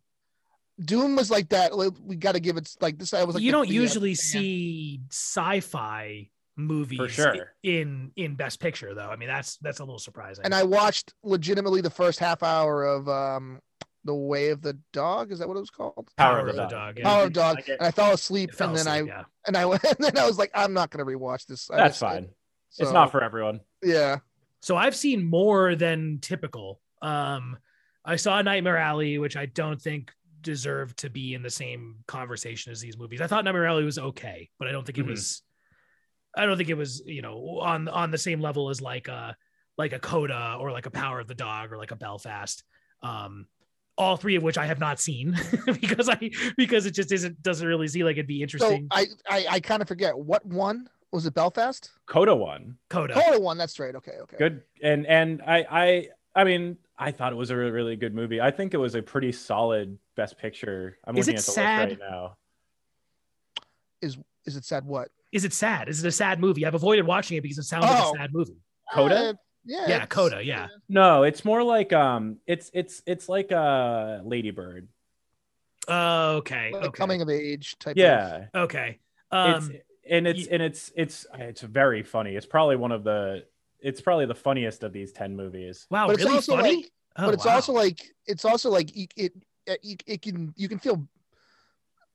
Dune 0.79 1.15
was 1.15 1.29
like 1.29 1.49
that. 1.49 1.75
like, 1.77 1.93
We 2.01 2.15
got 2.15 2.33
to 2.33 2.39
give 2.39 2.57
it 2.57 2.69
like 2.81 2.97
this. 2.97 3.13
I 3.13 3.23
was 3.23 3.35
like 3.35 3.43
you 3.43 3.51
don't 3.51 3.69
usually 3.69 4.15
fan. 4.15 4.41
see 4.41 5.01
sci-fi 5.11 6.29
movies 6.55 6.97
For 6.97 7.09
sure. 7.09 7.53
in 7.63 8.11
in 8.15 8.35
best 8.35 8.59
picture 8.59 8.93
though 8.93 9.09
i 9.09 9.15
mean 9.15 9.27
that's 9.27 9.57
that's 9.57 9.79
a 9.79 9.83
little 9.83 9.97
surprising 9.97 10.45
and 10.45 10.53
I 10.53 10.61
watched 10.61 11.11
legitimately 11.23 11.81
the 11.81 11.89
first 11.89 12.19
half 12.19 12.43
hour 12.43 12.83
of 12.85 13.09
um 13.09 13.59
the 14.05 14.13
Way 14.13 14.49
of 14.49 14.61
the 14.61 14.77
Dog. 14.91 15.31
Is 15.31 15.39
that 15.39 15.47
what 15.47 15.55
it 15.55 15.61
was 15.61 15.69
called? 15.69 16.09
Power, 16.17 16.39
Power 16.41 16.47
of 16.49 16.55
the 16.57 16.65
Dog. 16.65 16.97
yeah. 16.99 17.03
Power 17.05 17.23
of 17.23 17.31
Dog. 17.33 17.55
Like 17.55 17.69
it- 17.69 17.77
And 17.79 17.87
I 17.87 17.91
fell 17.91 18.11
asleep, 18.13 18.53
fell 18.53 18.67
and 18.67 18.77
then 18.77 18.85
asleep, 18.87 19.11
I 19.13 19.15
yeah. 19.19 19.23
and 19.47 19.55
I 19.55 19.65
went, 19.65 19.81
and 19.85 19.95
then 19.99 20.17
I 20.17 20.27
was 20.27 20.37
like, 20.37 20.51
I'm 20.53 20.73
not 20.73 20.89
gonna 20.89 21.05
rewatch 21.05 21.45
this. 21.45 21.71
I 21.71 21.77
That's 21.77 21.93
missed 21.93 22.01
it. 22.01 22.05
fine. 22.05 22.29
It's 22.79 22.91
not 22.91 23.11
for 23.11 23.23
everyone. 23.23 23.61
Yeah. 23.81 24.17
so 24.61 24.75
i've 24.77 24.95
seen 24.95 25.23
more 25.25 25.75
than 25.75 26.19
typical 26.21 26.81
um 27.01 27.57
i 28.05 28.15
saw 28.17 28.41
nightmare 28.41 28.77
alley 28.77 29.17
which 29.19 29.35
i 29.37 29.45
don't 29.45 29.81
think 29.81 30.11
deserve 30.43 30.95
to 30.97 31.09
be 31.09 31.33
in 31.33 31.41
the 31.41 31.49
same 31.49 31.95
conversation 32.07 32.71
as 32.71 32.79
these 32.81 32.97
movies. 32.97 33.21
I 33.21 33.27
thought 33.27 33.43
Nightmare 33.45 33.65
Alley 33.65 33.83
was 33.83 33.97
okay, 33.97 34.49
but 34.59 34.67
I 34.67 34.71
don't 34.71 34.85
think 34.85 34.97
it 34.99 35.05
Mhm. 35.05 35.09
was. 35.09 35.41
I 36.35 36.45
don't 36.45 36.57
think 36.57 36.69
it 36.69 36.77
was 36.77 37.01
you 37.05 37.21
know 37.21 37.59
on 37.61 37.87
on 37.87 38.11
the 38.11 38.17
same 38.17 38.39
level 38.41 38.69
as 38.69 38.81
like 38.81 39.07
a 39.07 39.35
like 39.77 39.93
a 39.93 39.99
Coda 39.99 40.57
or 40.59 40.71
like 40.71 40.85
a 40.85 40.91
Power 40.91 41.19
of 41.19 41.27
the 41.27 41.35
Dog 41.35 41.71
or 41.71 41.77
like 41.77 41.91
a 41.91 41.95
Belfast. 41.95 42.63
Um, 43.01 43.47
all 43.97 44.17
three 44.17 44.35
of 44.35 44.41
which 44.43 44.57
I 44.57 44.65
have 44.65 44.79
not 44.79 44.99
seen 44.99 45.35
because 45.81 46.09
I 46.09 46.31
because 46.57 46.85
it 46.85 46.91
just 46.91 47.11
isn't 47.11 47.41
doesn't 47.43 47.67
really 47.67 47.87
seem 47.87 48.05
like 48.05 48.17
it'd 48.17 48.27
be 48.27 48.39
So 48.39 48.43
interesting. 48.43 48.87
I 48.91 49.07
I, 49.29 49.45
I 49.49 49.59
kind 49.59 49.81
of 49.81 49.87
forget 49.87 50.17
what 50.17 50.45
one 50.45 50.89
was 51.11 51.27
it 51.27 51.35
Belfast? 51.35 51.91
Coda 52.07 52.35
one. 52.35 52.77
Coda. 52.89 53.13
Coda 53.13 53.39
one. 53.39 53.57
That's 53.59 53.77
right. 53.79 53.93
Okay. 53.95 54.13
Okay. 54.23 54.37
Good. 54.37 54.63
And 54.81 55.05
and 55.05 55.41
I 55.45 55.65
I 55.69 56.07
I 56.35 56.43
mean 56.43 56.77
I 57.03 57.11
thought 57.11 57.33
it 57.33 57.35
was 57.35 57.49
a 57.49 57.55
really 57.55 57.71
really 57.71 57.95
good 57.95 58.13
movie. 58.15 58.39
I 58.41 58.51
think 58.51 58.73
it 58.73 58.77
was 58.77 58.95
a 58.95 59.01
pretty 59.01 59.31
solid 59.31 59.97
Best 60.15 60.37
Picture. 60.37 60.97
I'm 61.05 61.17
Is 61.17 61.27
looking 61.27 61.35
it 61.37 61.39
at 61.39 61.45
the 61.45 61.51
sad? 61.51 61.89
list 61.89 62.01
right 62.01 62.09
now. 62.11 62.37
Is 64.01 64.17
it 64.57 64.65
sad? 64.65 64.85
what? 64.85 65.09
Is 65.31 65.45
it 65.45 65.53
sad? 65.53 65.87
Is 65.89 66.03
it 66.03 66.07
a 66.07 66.11
sad 66.11 66.39
movie? 66.39 66.65
I've 66.65 66.75
avoided 66.75 67.05
watching 67.07 67.37
it 67.37 67.41
because 67.41 67.57
it 67.57 67.63
sounds 67.63 67.85
like 67.85 68.03
Oh. 68.03 68.13
a 68.13 68.17
sad 68.17 68.33
movie. 68.33 68.57
Coda? 68.93 69.15
Uh, 69.29 69.33
yeah. 69.65 69.85
Yeah, 69.87 70.05
Coda, 70.05 70.43
yeah. 70.43 70.67
No, 70.89 71.23
it's 71.23 71.45
more 71.45 71.63
like 71.63 71.93
um, 71.93 72.37
it's 72.45 72.69
it's 72.73 73.01
it's 73.05 73.29
like 73.29 73.51
a 73.51 74.21
Ladybird. 74.25 74.89
Oh, 75.87 76.37
okay. 76.37 76.71
Like 76.73 76.83
okay. 76.85 76.97
coming 76.97 77.21
of 77.21 77.29
age 77.29 77.77
type. 77.79 77.93
Of, 77.93 77.97
Yeah, 77.97 78.45
Okay. 78.53 78.99
it's 79.31 79.65
Um, 79.67 79.71
and 80.09 80.27
it's 80.27 80.41
y- 80.41 80.47
and 80.51 80.61
it's 80.61 80.91
it's 80.95 81.25
it's 81.35 81.61
very 81.61 82.03
funny. 82.03 82.35
It's 82.35 82.45
probably 82.45 82.75
one 82.75 82.91
of 82.91 83.05
the 83.05 83.45
it's 83.83 84.01
probably 84.01 84.25
the 84.25 84.35
funniest 84.35 84.83
of 84.83 84.91
these 84.93 85.11
ten 85.11 85.35
movies. 85.35 85.85
wow, 85.91 86.07
but 86.07 86.13
it's 86.15 86.23
really 86.23 86.35
also 86.35 86.55
funny. 86.55 86.75
like, 86.77 86.91
Oh, 87.15 87.25
but 87.25 87.35
it's 87.35 87.45
wow. 87.45 87.53
also 87.55 87.73
like 87.73 88.01
it's 88.25 88.43
also 88.45 88.71
like 88.71 88.89
it 88.97 89.13
it, 89.15 89.33
it, 89.67 90.03
it 90.07 90.21
can 90.23 90.51
you 90.57 90.67
can 90.67 90.79
feel. 90.79 91.07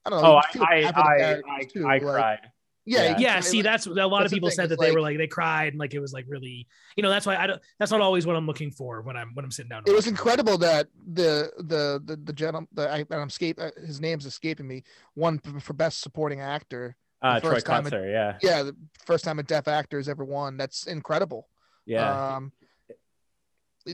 I 0.05 0.11
don't 0.11 0.23
know. 0.23 0.37
Oh, 0.39 0.41
you 0.55 0.63
I 0.65 0.75
I 0.79 0.83
bad 0.83 0.95
for 0.95 1.01
the 1.03 1.09
I, 1.09 1.19
characters, 1.19 1.45
I, 1.49 1.63
too, 1.65 1.81
I 1.87 1.93
like- 1.93 2.03
cried. 2.03 2.39
Yeah. 2.85 3.03
Yeah. 3.03 3.17
yeah 3.19 3.41
see 3.41 3.59
like- 3.59 3.65
that's 3.65 3.87
a 3.87 3.91
lot 3.91 4.05
of 4.07 4.11
that's 4.21 4.31
the 4.31 4.37
people 4.37 4.51
said 4.51 4.71
that 4.71 4.75
it's 4.75 4.83
they 4.83 4.93
were 4.93 5.01
like- 5.03 5.11
like 5.13 5.19
they 5.19 5.27
cried 5.27 5.75
and 5.75 5.79
like 5.79 5.93
it 5.93 5.99
was 6.01 6.15
like 6.15 6.25
really 6.27 6.67
you 6.97 7.03
know 7.03 7.11
that's 7.11 7.27
why 7.27 7.37
i 7.37 7.47
don't 7.47 7.61
that's 7.79 7.91
not 7.91 8.01
always 8.01 8.27
what 8.27 8.35
i'm 8.35 8.47
looking 8.47 8.71
for 8.71 9.03
when 9.03 9.15
i'm 9.15 9.33
when 9.35 9.45
i'm 9.45 9.51
sitting 9.51 9.69
down 9.69 9.83
it 9.87 9.91
was 9.91 10.05
watch 10.05 10.07
a 10.07 10.09
incredible 10.09 10.57
that 10.57 10.87
the 11.13 11.51
the 11.59 12.01
the 12.07 12.17
the 12.25 12.33
gentleman 12.33 12.67
the 12.73 12.91
I, 12.91 13.05
I'm 13.11 13.29
escape 13.29 13.61
uh, 13.61 13.73
his 13.85 14.01
name's 14.01 14.25
escaping 14.25 14.67
me 14.67 14.85
won 15.17 15.39
f- 15.45 15.63
for 15.63 15.75
best 15.75 16.01
supporting 16.01 16.41
actor. 16.41 16.97
Uh, 17.21 17.39
Troy 17.41 17.51
first 17.57 17.67
time 17.67 17.85
Kotsur, 17.85 18.11
yeah, 18.11 18.39
Yeah, 18.41 18.63
the 18.63 18.77
first 19.05 19.23
time 19.23 19.39
a 19.39 19.43
deaf 19.43 19.69
actor 19.69 19.99
has 19.99 20.09
ever 20.09 20.25
won. 20.25 20.57
That's 20.57 20.87
incredible. 20.87 21.47
Yeah. 21.89 22.37
Um, 22.37 22.53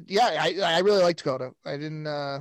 yeah, 0.06 0.36
I 0.40 0.54
I 0.62 0.78
really 0.80 1.02
liked 1.02 1.22
Coda. 1.24 1.52
I 1.64 1.76
didn't. 1.76 2.06
uh 2.06 2.40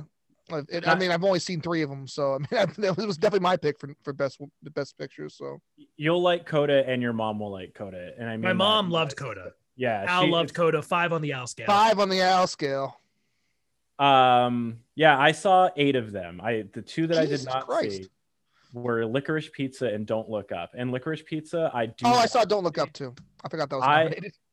it, 0.68 0.86
I 0.86 0.92
I- 0.92 0.98
mean, 0.98 1.10
I've 1.10 1.24
only 1.24 1.38
seen 1.38 1.60
three 1.62 1.80
of 1.82 1.88
them, 1.88 2.06
so 2.06 2.34
I 2.52 2.66
mean, 2.66 2.74
that 2.78 2.96
was 2.98 3.16
definitely 3.16 3.44
my 3.44 3.56
pick 3.56 3.78
for 3.78 3.88
for 4.02 4.12
best 4.12 4.38
the 4.62 4.70
best 4.70 4.98
pictures. 4.98 5.36
So 5.38 5.60
You'll 5.96 6.20
like 6.20 6.44
Coda, 6.46 6.86
and 6.86 7.00
your 7.00 7.12
mom 7.14 7.38
will 7.38 7.50
like 7.52 7.72
Coda. 7.74 8.10
And 8.18 8.28
I 8.28 8.32
mean, 8.32 8.42
my 8.42 8.52
mom 8.52 8.90
loved 8.90 9.16
coda 9.16 9.52
Yeah, 9.76 10.04
al 10.06 10.24
she- 10.24 10.30
loved 10.30 10.52
coda 10.54 10.82
five 10.82 11.12
on 11.12 11.22
the 11.22 11.32
al 11.32 11.46
scale 11.46 11.66
five 11.66 11.98
on 11.98 12.08
the 12.10 12.20
Al 12.20 12.46
scale. 12.46 13.00
Um, 13.98 14.80
yeah, 14.96 15.16
I 15.18 15.32
saw 15.32 15.70
eight 15.76 15.94
of 15.96 16.10
them. 16.12 16.40
I 16.42 16.64
the 16.72 16.82
two 16.82 17.06
that 17.06 17.18
I 17.18 17.26
did 17.26 17.44
not 17.44 17.66
Christ. 17.66 17.96
see 17.96 18.08
were 18.72 19.06
Licorice 19.06 19.50
Pizza 19.52 19.86
and 19.86 20.04
Don't 20.04 20.28
Look 20.28 20.50
Up. 20.50 20.72
And 20.76 20.90
Licorice 20.90 21.22
Pizza, 21.24 21.70
I 21.72 21.86
do. 21.86 21.92
Oh, 22.04 22.12
I 22.14 22.26
saw 22.26 22.40
to 22.40 22.46
Don't 22.48 22.64
Look. 22.64 22.76
Up 22.76 22.92
too. 22.92 23.14
I 23.44 23.48
forgot 23.48 23.70
that 23.70 23.76
was 23.76 23.84
I- 23.84 24.02
nominated. 24.04 24.32
I 24.34 24.43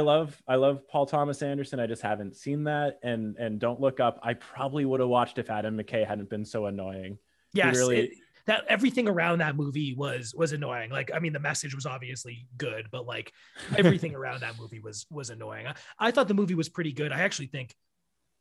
love 0.00 0.40
I 0.46 0.56
love 0.56 0.86
Paul 0.86 1.06
Thomas 1.06 1.40
Anderson. 1.40 1.80
I 1.80 1.86
just 1.86 2.02
haven't 2.02 2.36
seen 2.36 2.64
that. 2.64 2.98
And 3.02 3.36
and 3.38 3.58
Don't 3.58 3.80
Look 3.80 3.98
Up. 4.00 4.20
I 4.22 4.34
probably 4.34 4.84
would 4.84 5.00
have 5.00 5.08
watched 5.08 5.38
if 5.38 5.48
Adam 5.48 5.78
McKay 5.78 6.06
hadn't 6.06 6.28
been 6.28 6.44
so 6.44 6.66
annoying. 6.66 7.16
yes 7.54 7.74
really- 7.76 8.00
it- 8.00 8.12
that 8.44 8.64
everything 8.66 9.06
around 9.06 9.38
that 9.38 9.56
movie 9.56 9.94
was 9.94 10.34
was 10.34 10.52
annoying 10.52 10.90
like 10.90 11.10
i 11.14 11.18
mean 11.18 11.34
the 11.34 11.38
message 11.38 11.74
was 11.74 11.84
obviously 11.84 12.46
good 12.56 12.88
but 12.90 13.04
like 13.06 13.30
everything 13.76 14.14
around 14.20 14.40
that 14.40 14.58
movie 14.58 14.80
was 14.80 15.06
was 15.10 15.28
annoying 15.28 15.66
I, 15.66 15.74
I 15.98 16.10
thought 16.10 16.28
the 16.28 16.34
movie 16.34 16.54
was 16.54 16.70
pretty 16.70 16.92
good 16.92 17.12
i 17.12 17.20
actually 17.20 17.48
think 17.48 17.74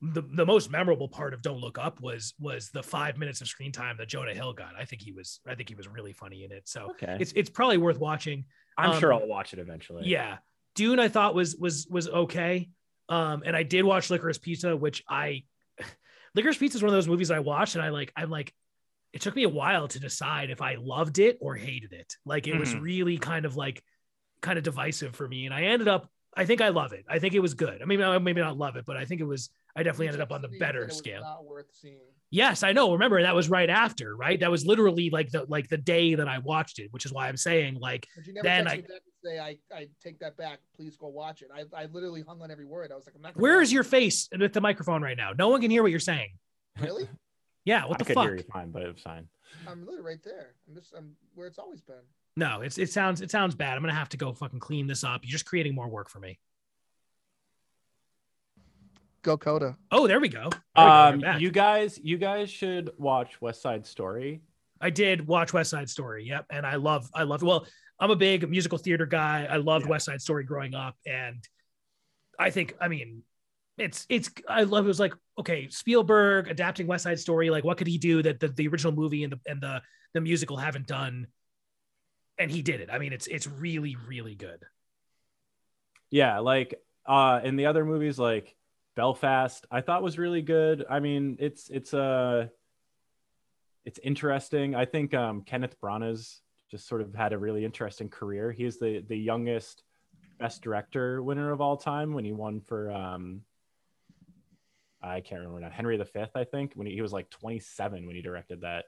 the, 0.01 0.21
the 0.21 0.45
most 0.45 0.71
memorable 0.71 1.09
part 1.09 1.33
of 1.33 1.41
don't 1.41 1.59
look 1.59 1.77
up 1.77 1.99
was 1.99 2.35
was 2.39 2.69
the 2.69 2.81
five 2.81 3.17
minutes 3.17 3.41
of 3.41 3.49
screen 3.49 3.73
time 3.73 3.97
that 3.97 4.07
jonah 4.07 4.33
hill 4.33 4.53
got 4.53 4.75
i 4.79 4.85
think 4.85 5.01
he 5.01 5.11
was 5.11 5.41
i 5.45 5.55
think 5.55 5.67
he 5.67 5.75
was 5.75 5.89
really 5.89 6.13
funny 6.13 6.45
in 6.45 6.53
it 6.53 6.69
so 6.69 6.91
Okay, 6.91 7.17
it's 7.19 7.33
it's 7.35 7.49
probably 7.49 7.77
worth 7.77 7.99
watching 7.99 8.45
I'm 8.77 8.91
um, 8.91 8.99
sure 8.99 9.11
I'll 9.11 9.27
watch 9.27 9.53
it 9.53 9.59
eventually. 9.59 10.03
Yeah. 10.05 10.37
Dune 10.77 10.99
I 10.99 11.09
thought 11.09 11.35
was 11.35 11.55
was 11.57 11.87
was 11.89 12.07
okay. 12.07 12.69
Um 13.09 13.43
and 13.45 13.55
I 13.55 13.63
did 13.63 13.83
watch 13.83 14.09
Licorice 14.09 14.37
Pizza 14.41 14.77
which 14.77 15.03
I 15.09 15.43
Licorice 16.35 16.57
Pizza 16.59 16.77
is 16.77 16.83
one 16.83 16.89
of 16.89 16.93
those 16.93 17.07
movies 17.07 17.31
I 17.31 17.39
watched 17.39 17.75
and 17.75 17.83
I 17.83 17.89
like 17.89 18.13
I'm 18.15 18.29
like 18.29 18.53
it 19.11 19.21
took 19.21 19.35
me 19.35 19.43
a 19.43 19.49
while 19.49 19.87
to 19.87 19.99
decide 19.99 20.49
if 20.51 20.61
I 20.61 20.75
loved 20.79 21.17
it 21.19 21.37
or 21.41 21.55
hated 21.55 21.93
it. 21.93 22.15
Like 22.25 22.47
it 22.47 22.55
was 22.57 22.73
Mhm. 22.75 22.81
really 22.81 23.17
kind 23.17 23.45
of 23.45 23.55
like 23.57 23.83
kind 24.41 24.57
of 24.57 24.63
divisive 24.63 25.15
for 25.15 25.27
me 25.27 25.45
and 25.45 25.53
I 25.53 25.63
ended 25.63 25.87
up 25.87 26.09
I 26.37 26.45
think 26.45 26.61
I 26.61 26.69
love 26.69 26.93
it. 26.93 27.05
I 27.09 27.19
think 27.19 27.33
it 27.33 27.39
was 27.39 27.53
good. 27.53 27.81
I 27.81 27.85
mean 27.85 28.01
I 28.01 28.17
maybe 28.19 28.41
not 28.41 28.57
love 28.57 28.75
it 28.75 28.85
but 28.85 28.97
I 28.97 29.05
think 29.05 29.21
it 29.21 29.25
was 29.25 29.49
I 29.75 29.83
definitely 29.83 30.07
ended 30.07 30.21
up 30.21 30.31
on 30.31 30.41
the 30.41 30.47
better 30.47 30.89
scale. 30.89 31.21
Not 31.21 31.45
worth 31.45 31.67
seeing. 31.71 31.99
Yes, 32.29 32.63
I 32.63 32.73
know. 32.73 32.91
Remember 32.91 33.21
that 33.21 33.35
was 33.35 33.49
right 33.49 33.69
after, 33.69 34.15
right? 34.15 34.39
That 34.39 34.51
was 34.51 34.65
literally 34.65 35.09
like 35.09 35.29
the 35.31 35.45
like 35.47 35.69
the 35.69 35.77
day 35.77 36.15
that 36.15 36.27
I 36.27 36.39
watched 36.39 36.79
it, 36.79 36.91
which 36.91 37.05
is 37.05 37.13
why 37.13 37.27
I'm 37.29 37.37
saying 37.37 37.75
like 37.79 38.07
But 38.15 38.27
you 38.27 38.33
never 38.33 38.43
Then 38.43 38.67
I- 38.67 38.75
me 38.77 38.81
back 38.81 38.89
and 38.91 38.99
say 39.23 39.39
I, 39.39 39.57
I 39.73 39.87
take 40.03 40.19
that 40.19 40.35
back. 40.37 40.59
Please 40.75 40.97
go 40.97 41.07
watch 41.07 41.41
it. 41.41 41.49
I, 41.53 41.63
I 41.75 41.85
literally 41.85 42.23
hung 42.27 42.41
on 42.41 42.51
every 42.51 42.65
word. 42.65 42.91
I 42.91 42.95
was 42.95 43.05
like, 43.05 43.15
I'm 43.15 43.21
not. 43.21 43.33
gonna 43.33 43.41
where 43.41 43.61
your 43.63 43.83
face 43.83 44.27
with 44.37 44.53
the 44.53 44.61
microphone 44.61 45.01
right 45.01 45.17
now? 45.17 45.31
No 45.37 45.49
one 45.49 45.61
can 45.61 45.71
hear 45.71 45.81
what 45.83 45.91
you're 45.91 45.99
saying. 45.99 46.29
Really? 46.79 47.07
Yeah, 47.67 47.85
what 47.85 47.95
I 47.95 47.97
the 47.97 48.05
could 48.05 48.23
hear 48.23 48.35
you 48.37 48.43
fine, 48.49 48.71
but 48.71 48.81
it 48.81 48.93
was 48.93 49.01
fine. 49.01 49.27
I'm 49.67 49.81
literally 49.81 50.01
right 50.01 50.23
there. 50.23 50.55
I'm 50.69 50.73
just 50.73 50.93
I'm 50.97 51.17
where 51.35 51.47
it's 51.47 51.59
always 51.59 51.81
been. 51.81 51.97
No, 52.37 52.61
it's 52.61 52.77
it 52.77 52.91
sounds 52.91 53.21
it 53.21 53.31
sounds 53.31 53.55
bad. 53.55 53.75
I'm 53.75 53.81
gonna 53.81 53.93
have 53.95 54.09
to 54.09 54.17
go 54.17 54.31
fucking 54.31 54.59
clean 54.59 54.85
this 54.85 55.03
up. 55.03 55.21
You're 55.23 55.31
just 55.31 55.45
creating 55.47 55.73
more 55.73 55.89
work 55.89 56.07
for 56.07 56.19
me. 56.19 56.37
Go 59.23 59.37
Coda. 59.37 59.75
Oh, 59.91 60.07
there 60.07 60.19
we 60.19 60.29
go. 60.29 60.41
There 60.41 60.49
we 60.49 60.51
go. 60.51 60.59
You're 60.77 60.89
Um, 61.15 61.19
back. 61.19 61.41
you 61.41 61.51
guys, 61.51 61.99
you 62.01 62.17
guys 62.17 62.49
should 62.49 62.91
watch 62.97 63.41
West 63.41 63.61
Side 63.61 63.85
Story. 63.85 64.41
I 64.79 64.91
did 64.91 65.25
watch 65.27 65.51
West 65.51 65.71
Side 65.71 65.89
Story. 65.89 66.25
Yep, 66.25 66.45
and 66.51 66.65
I 66.65 66.75
love 66.75 67.09
I 67.13 67.23
love 67.23 67.41
well. 67.41 67.65
I'm 67.99 68.11
a 68.11 68.15
big 68.15 68.47
musical 68.47 68.77
theater 68.77 69.07
guy. 69.07 69.47
I 69.49 69.57
loved 69.57 69.85
Yeah. 69.85 69.89
West 69.91 70.05
Side 70.05 70.21
Story 70.21 70.43
growing 70.43 70.75
up, 70.75 70.95
and 71.07 71.43
I 72.37 72.51
think 72.51 72.75
I 72.79 72.87
mean 72.87 73.23
it's 73.79 74.05
it's 74.09 74.29
I 74.47 74.63
love 74.63 74.85
it 74.85 74.87
was 74.87 74.99
like 74.99 75.13
okay 75.39 75.67
Spielberg 75.69 76.47
adapting 76.49 76.85
West 76.85 77.03
Side 77.05 77.19
Story. 77.19 77.49
Like 77.49 77.63
what 77.63 77.77
could 77.79 77.87
he 77.87 77.97
do 77.97 78.21
that 78.21 78.39
the, 78.39 78.49
the 78.49 78.67
original 78.67 78.93
movie 78.93 79.23
and 79.23 79.33
the 79.33 79.39
and 79.47 79.59
the 79.59 79.81
the 80.13 80.21
musical 80.21 80.55
haven't 80.57 80.85
done? 80.85 81.25
And 82.39 82.51
he 82.51 82.61
did 82.61 82.81
it. 82.81 82.89
I 82.91 82.99
mean, 82.99 83.13
it's 83.13 83.27
it's 83.27 83.47
really 83.47 83.95
really 84.07 84.35
good. 84.35 84.63
Yeah, 86.09 86.39
like 86.39 86.75
uh 87.05 87.41
in 87.43 87.55
the 87.55 87.65
other 87.65 87.85
movies 87.85 88.19
like 88.19 88.55
Belfast, 88.95 89.65
I 89.71 89.81
thought 89.81 90.03
was 90.03 90.17
really 90.17 90.41
good. 90.41 90.85
I 90.89 90.99
mean, 90.99 91.37
it's 91.39 91.69
it's 91.69 91.93
uh 91.93 92.47
it's 93.85 93.99
interesting. 94.03 94.75
I 94.75 94.85
think 94.85 95.13
um 95.13 95.41
Kenneth 95.41 95.75
Branagh's 95.81 96.41
just 96.69 96.87
sort 96.87 97.01
of 97.01 97.15
had 97.15 97.33
a 97.33 97.37
really 97.37 97.63
interesting 97.63 98.09
career. 98.09 98.51
He 98.51 98.65
is 98.65 98.79
the 98.79 99.03
the 99.07 99.17
youngest 99.17 99.83
best 100.39 100.61
director 100.61 101.23
winner 101.23 101.51
of 101.51 101.61
all 101.61 101.77
time 101.77 102.13
when 102.13 102.25
he 102.25 102.33
won 102.33 102.61
for 102.61 102.91
um 102.91 103.41
I 105.01 105.21
can't 105.21 105.41
remember 105.41 105.61
now. 105.61 105.69
Henry 105.69 105.97
V, 105.97 106.03
I 106.35 106.43
think, 106.43 106.73
when 106.73 106.87
he, 106.87 106.93
he 106.93 107.01
was 107.01 107.13
like 107.13 107.29
27 107.29 108.05
when 108.05 108.15
he 108.15 108.21
directed 108.21 108.61
that. 108.61 108.85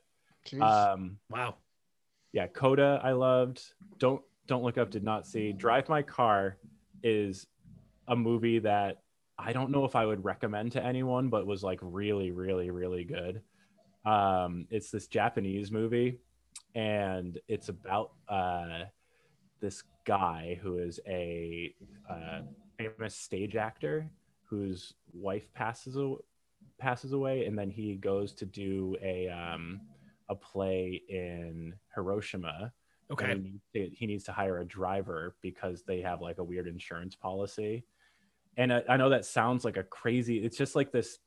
Jeez. 0.47 0.61
Um 0.61 1.17
Wow. 1.29 1.55
Yeah 2.31 2.47
coda 2.47 2.99
i 3.03 3.11
loved. 3.11 3.61
Don't 3.97 4.21
don't 4.47 4.63
look 4.63 4.77
up 4.77 4.89
did 4.89 5.03
not 5.03 5.27
see. 5.27 5.53
Drive 5.53 5.89
my 5.89 6.01
car 6.01 6.57
is 7.03 7.47
a 8.07 8.15
movie 8.15 8.59
that 8.59 9.03
i 9.37 9.53
don't 9.53 9.71
know 9.71 9.85
if 9.85 9.95
i 9.95 10.05
would 10.05 10.23
recommend 10.25 10.71
to 10.71 10.83
anyone 10.83 11.29
but 11.29 11.45
was 11.45 11.63
like 11.63 11.79
really 11.81 12.31
really 12.31 12.69
really 12.69 13.03
good. 13.03 13.41
Um 14.05 14.67
it's 14.69 14.91
this 14.91 15.07
japanese 15.07 15.71
movie 15.71 16.19
and 16.75 17.39
it's 17.47 17.69
about 17.69 18.11
uh 18.27 18.83
this 19.59 19.83
guy 20.05 20.57
who 20.61 20.77
is 20.77 20.99
a 21.07 21.73
uh, 22.09 22.41
famous 22.77 23.15
stage 23.15 23.55
actor 23.55 24.09
whose 24.45 24.93
wife 25.13 25.53
passes 25.53 25.95
away 25.95 26.19
passes 26.77 27.11
away 27.11 27.45
and 27.45 27.57
then 27.57 27.69
he 27.69 27.95
goes 27.95 28.31
to 28.31 28.45
do 28.45 28.95
a 29.03 29.27
um 29.27 29.81
a 30.29 30.35
play 30.35 31.01
in 31.09 31.73
Hiroshima. 31.93 32.71
Okay. 33.11 33.31
and 33.31 33.43
He 33.43 33.51
needs, 33.51 33.63
to, 33.73 33.95
he 33.95 34.05
needs 34.07 34.23
to 34.25 34.31
hire 34.31 34.59
a 34.59 34.65
driver 34.65 35.35
because 35.41 35.83
they 35.83 36.01
have 36.01 36.21
like 36.21 36.37
a 36.37 36.43
weird 36.43 36.67
insurance 36.67 37.15
policy. 37.15 37.83
And 38.55 38.71
I, 38.71 38.83
I 38.87 38.97
know 38.97 39.09
that 39.09 39.25
sounds 39.25 39.65
like 39.65 39.77
a 39.77 39.83
crazy. 39.83 40.37
It's 40.37 40.57
just 40.57 40.75
like 40.75 40.91
this. 40.91 41.17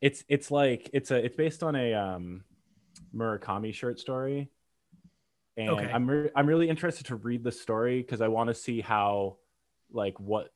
It's 0.00 0.24
it's 0.28 0.50
like 0.50 0.90
it's 0.92 1.10
a 1.10 1.24
it's 1.24 1.36
based 1.36 1.62
on 1.62 1.76
a 1.76 1.94
um, 1.94 2.44
Murakami 3.14 3.72
short 3.72 4.00
story, 4.00 4.50
and 5.56 5.70
Okay. 5.70 5.90
I'm 5.92 6.10
re- 6.10 6.30
I'm 6.34 6.46
really 6.46 6.68
interested 6.68 7.06
to 7.06 7.16
read 7.16 7.44
the 7.44 7.52
story 7.52 8.02
because 8.02 8.20
I 8.20 8.28
want 8.28 8.48
to 8.48 8.54
see 8.54 8.80
how 8.80 9.36
like 9.92 10.18
what 10.18 10.52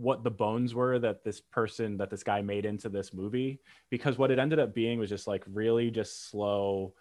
what 0.00 0.24
the 0.24 0.30
bones 0.30 0.74
were 0.74 0.98
that 0.98 1.22
this 1.24 1.40
person 1.40 1.98
that 1.98 2.08
this 2.10 2.22
guy 2.22 2.40
made 2.40 2.64
into 2.64 2.88
this 2.88 3.12
movie 3.12 3.60
because 3.90 4.16
what 4.16 4.30
it 4.30 4.38
ended 4.38 4.58
up 4.58 4.74
being 4.74 4.98
was 4.98 5.10
just 5.10 5.26
like 5.26 5.44
really 5.46 5.90
just 5.90 6.30
slow 6.30 6.94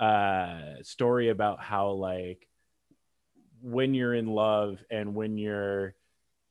uh 0.00 0.74
story 0.82 1.28
about 1.28 1.60
how 1.60 1.90
like 1.90 2.48
when 3.60 3.92
you're 3.92 4.14
in 4.14 4.26
love 4.26 4.82
and 4.90 5.14
when 5.14 5.36
you're 5.36 5.94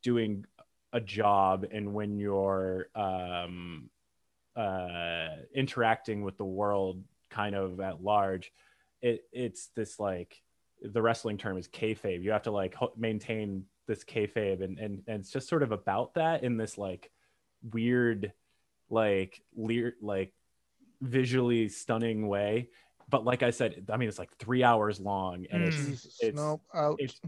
doing 0.02 0.44
a 0.92 1.00
job 1.00 1.66
and 1.72 1.92
when 1.92 2.18
you're 2.18 2.88
um 2.94 3.90
uh 4.54 5.28
interacting 5.54 6.22
with 6.22 6.36
the 6.36 6.44
world 6.44 7.02
kind 7.30 7.56
of 7.56 7.80
at 7.80 8.02
large 8.02 8.52
it 9.02 9.24
it's 9.32 9.68
this 9.74 9.98
like 9.98 10.40
the 10.82 11.02
wrestling 11.02 11.38
term 11.38 11.58
is 11.58 11.68
kayfabe. 11.68 12.22
You 12.22 12.30
have 12.32 12.42
to 12.42 12.50
like 12.50 12.74
maintain 12.96 13.64
this 13.88 14.04
kayfabe 14.04 14.62
and, 14.62 14.78
and 14.78 15.02
and 15.08 15.20
it's 15.20 15.32
just 15.32 15.48
sort 15.48 15.64
of 15.64 15.72
about 15.72 16.14
that 16.14 16.44
in 16.44 16.56
this 16.56 16.78
like 16.78 17.10
weird 17.72 18.32
like 18.90 19.42
leer 19.56 19.94
like 20.00 20.32
visually 21.00 21.68
stunning 21.68 22.28
way 22.28 22.68
but 23.10 23.24
like 23.24 23.42
i 23.42 23.50
said 23.50 23.86
i 23.92 23.96
mean 23.96 24.08
it's 24.08 24.18
like 24.18 24.30
three 24.36 24.62
hours 24.62 25.00
long 25.00 25.46
and 25.50 25.62
it's, 25.64 25.76
Mm. 25.76 25.86
Jesus, 25.86 26.18
it's- 26.22 26.36
nope, 26.36 26.60
out. 26.74 26.96
it's 26.98 27.20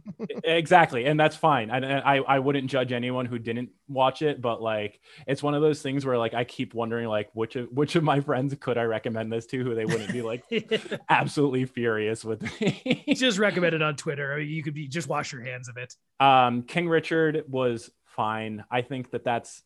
exactly 0.44 1.07
and 1.07 1.19
that's 1.19 1.36
fine 1.36 1.70
and 1.70 1.85
and 1.85 2.02
i 2.05 2.16
i 2.19 2.39
wouldn't 2.39 2.69
judge 2.70 2.93
anyone 2.93 3.27
who 3.27 3.39
didn't 3.39 3.70
watch 3.89 4.23
it 4.23 4.40
but 4.40 4.61
like 4.62 5.01
it's 5.27 5.43
one 5.43 5.55
of 5.55 5.62
those 5.62 5.81
things 5.82 6.05
where 6.05 6.19
like 6.19 6.35
i 6.35 6.44
keep 6.44 6.74
wondering 6.74 7.07
like 7.09 7.31
which 7.35 7.57
of 7.57 7.69
which 7.73 7.97
of 7.97 8.02
my 8.05 8.20
friends 8.20 8.55
could 8.61 8.77
i 8.78 8.82
recommend 8.82 9.32
this 9.32 9.47
to 9.47 9.62
who 9.62 9.74
they 9.74 9.85
wouldn't 9.85 10.12
be 10.12 10.23
like 10.23 10.44
absolutely 11.09 11.65
furious 11.65 12.24
with 12.24 12.43
me 12.61 13.05
just 13.16 13.39
recommend 13.48 13.74
it 13.74 13.82
on 13.82 13.97
Twitter. 13.97 14.32
Or 14.35 14.39
you 14.39 14.62
could 14.62 14.74
be 14.74 14.86
just 14.89 15.09
wash 15.09 15.32
your 15.32 15.43
hands 15.43 15.69
of 15.69 15.77
it. 15.77 15.94
um 16.19 16.62
king 16.62 16.89
richard 16.89 17.44
was 17.48 17.90
fine 18.05 18.65
i 18.70 18.82
think 18.82 19.11
that 19.12 19.24
that's 19.24 19.62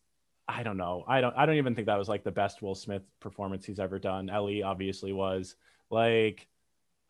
i 0.46 0.62
don't 0.62 0.76
know 0.76 1.04
i 1.08 1.20
don't 1.20 1.34
i 1.36 1.46
don't 1.46 1.56
even 1.56 1.74
think 1.74 1.86
that 1.86 1.98
was 1.98 2.08
like 2.08 2.22
the 2.24 2.30
best 2.30 2.60
will 2.62 2.74
smith 2.74 3.02
performance 3.20 3.64
he's 3.64 3.78
ever 3.80 3.98
done 3.98 4.28
ellie 4.28 4.62
obviously 4.62 5.12
was 5.12 5.56
like 5.90 6.46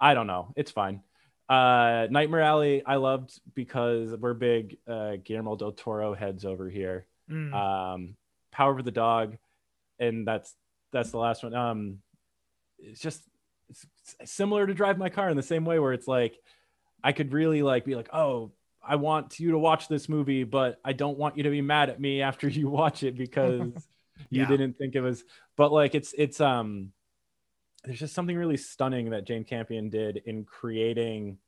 i 0.00 0.14
don't 0.14 0.26
know. 0.26 0.52
It's 0.56 0.70
fine. 0.70 1.02
Uh 1.48 2.06
nightmare 2.10 2.40
alley 2.40 2.82
i 2.86 2.96
loved 2.96 3.38
because 3.54 4.14
we're 4.16 4.34
big 4.34 4.78
uh 4.88 5.16
guillermo 5.22 5.56
del 5.56 5.72
toro 5.72 6.14
heads 6.14 6.44
over 6.44 6.68
here. 6.68 7.06
Mm. 7.30 7.54
um 7.54 8.16
power 8.52 8.78
of 8.78 8.84
the 8.84 8.90
dog 8.90 9.36
and 9.98 10.26
that's 10.26 10.54
that's 10.92 11.10
the 11.10 11.18
last 11.18 11.42
one. 11.42 11.54
Um 11.54 11.98
it's 12.78 13.00
just 13.00 13.22
it's 13.68 13.86
similar 14.24 14.66
to 14.66 14.74
drive 14.74 14.98
my 14.98 15.08
car 15.08 15.28
in 15.30 15.36
the 15.36 15.42
same 15.42 15.64
way 15.64 15.78
where 15.78 15.92
it's 15.92 16.08
like 16.08 16.38
i 17.02 17.12
could 17.12 17.32
really 17.32 17.62
like 17.62 17.84
be 17.84 17.94
like 17.94 18.12
oh 18.12 18.52
i 18.86 18.96
want 18.96 19.40
you 19.40 19.52
to 19.52 19.58
watch 19.58 19.88
this 19.88 20.08
movie 20.08 20.44
but 20.44 20.78
i 20.84 20.92
don't 20.92 21.18
want 21.18 21.36
you 21.36 21.44
to 21.44 21.50
be 21.50 21.62
mad 21.62 21.90
at 21.90 22.00
me 22.00 22.22
after 22.22 22.48
you 22.60 22.68
watch 22.68 23.02
it 23.02 23.16
because 23.16 23.72
you 24.30 24.46
didn't 24.46 24.74
think 24.74 24.94
it 24.94 25.00
was 25.00 25.24
but 25.56 25.72
like 25.72 25.94
it's 25.94 26.14
it's 26.16 26.40
um 26.40 26.92
there's 27.84 27.98
just 27.98 28.14
something 28.14 28.36
really 28.36 28.56
stunning 28.56 29.10
that 29.10 29.26
jane 29.26 29.44
campion 29.44 29.90
did 29.90 30.22
in 30.26 30.44
creating 30.44 31.38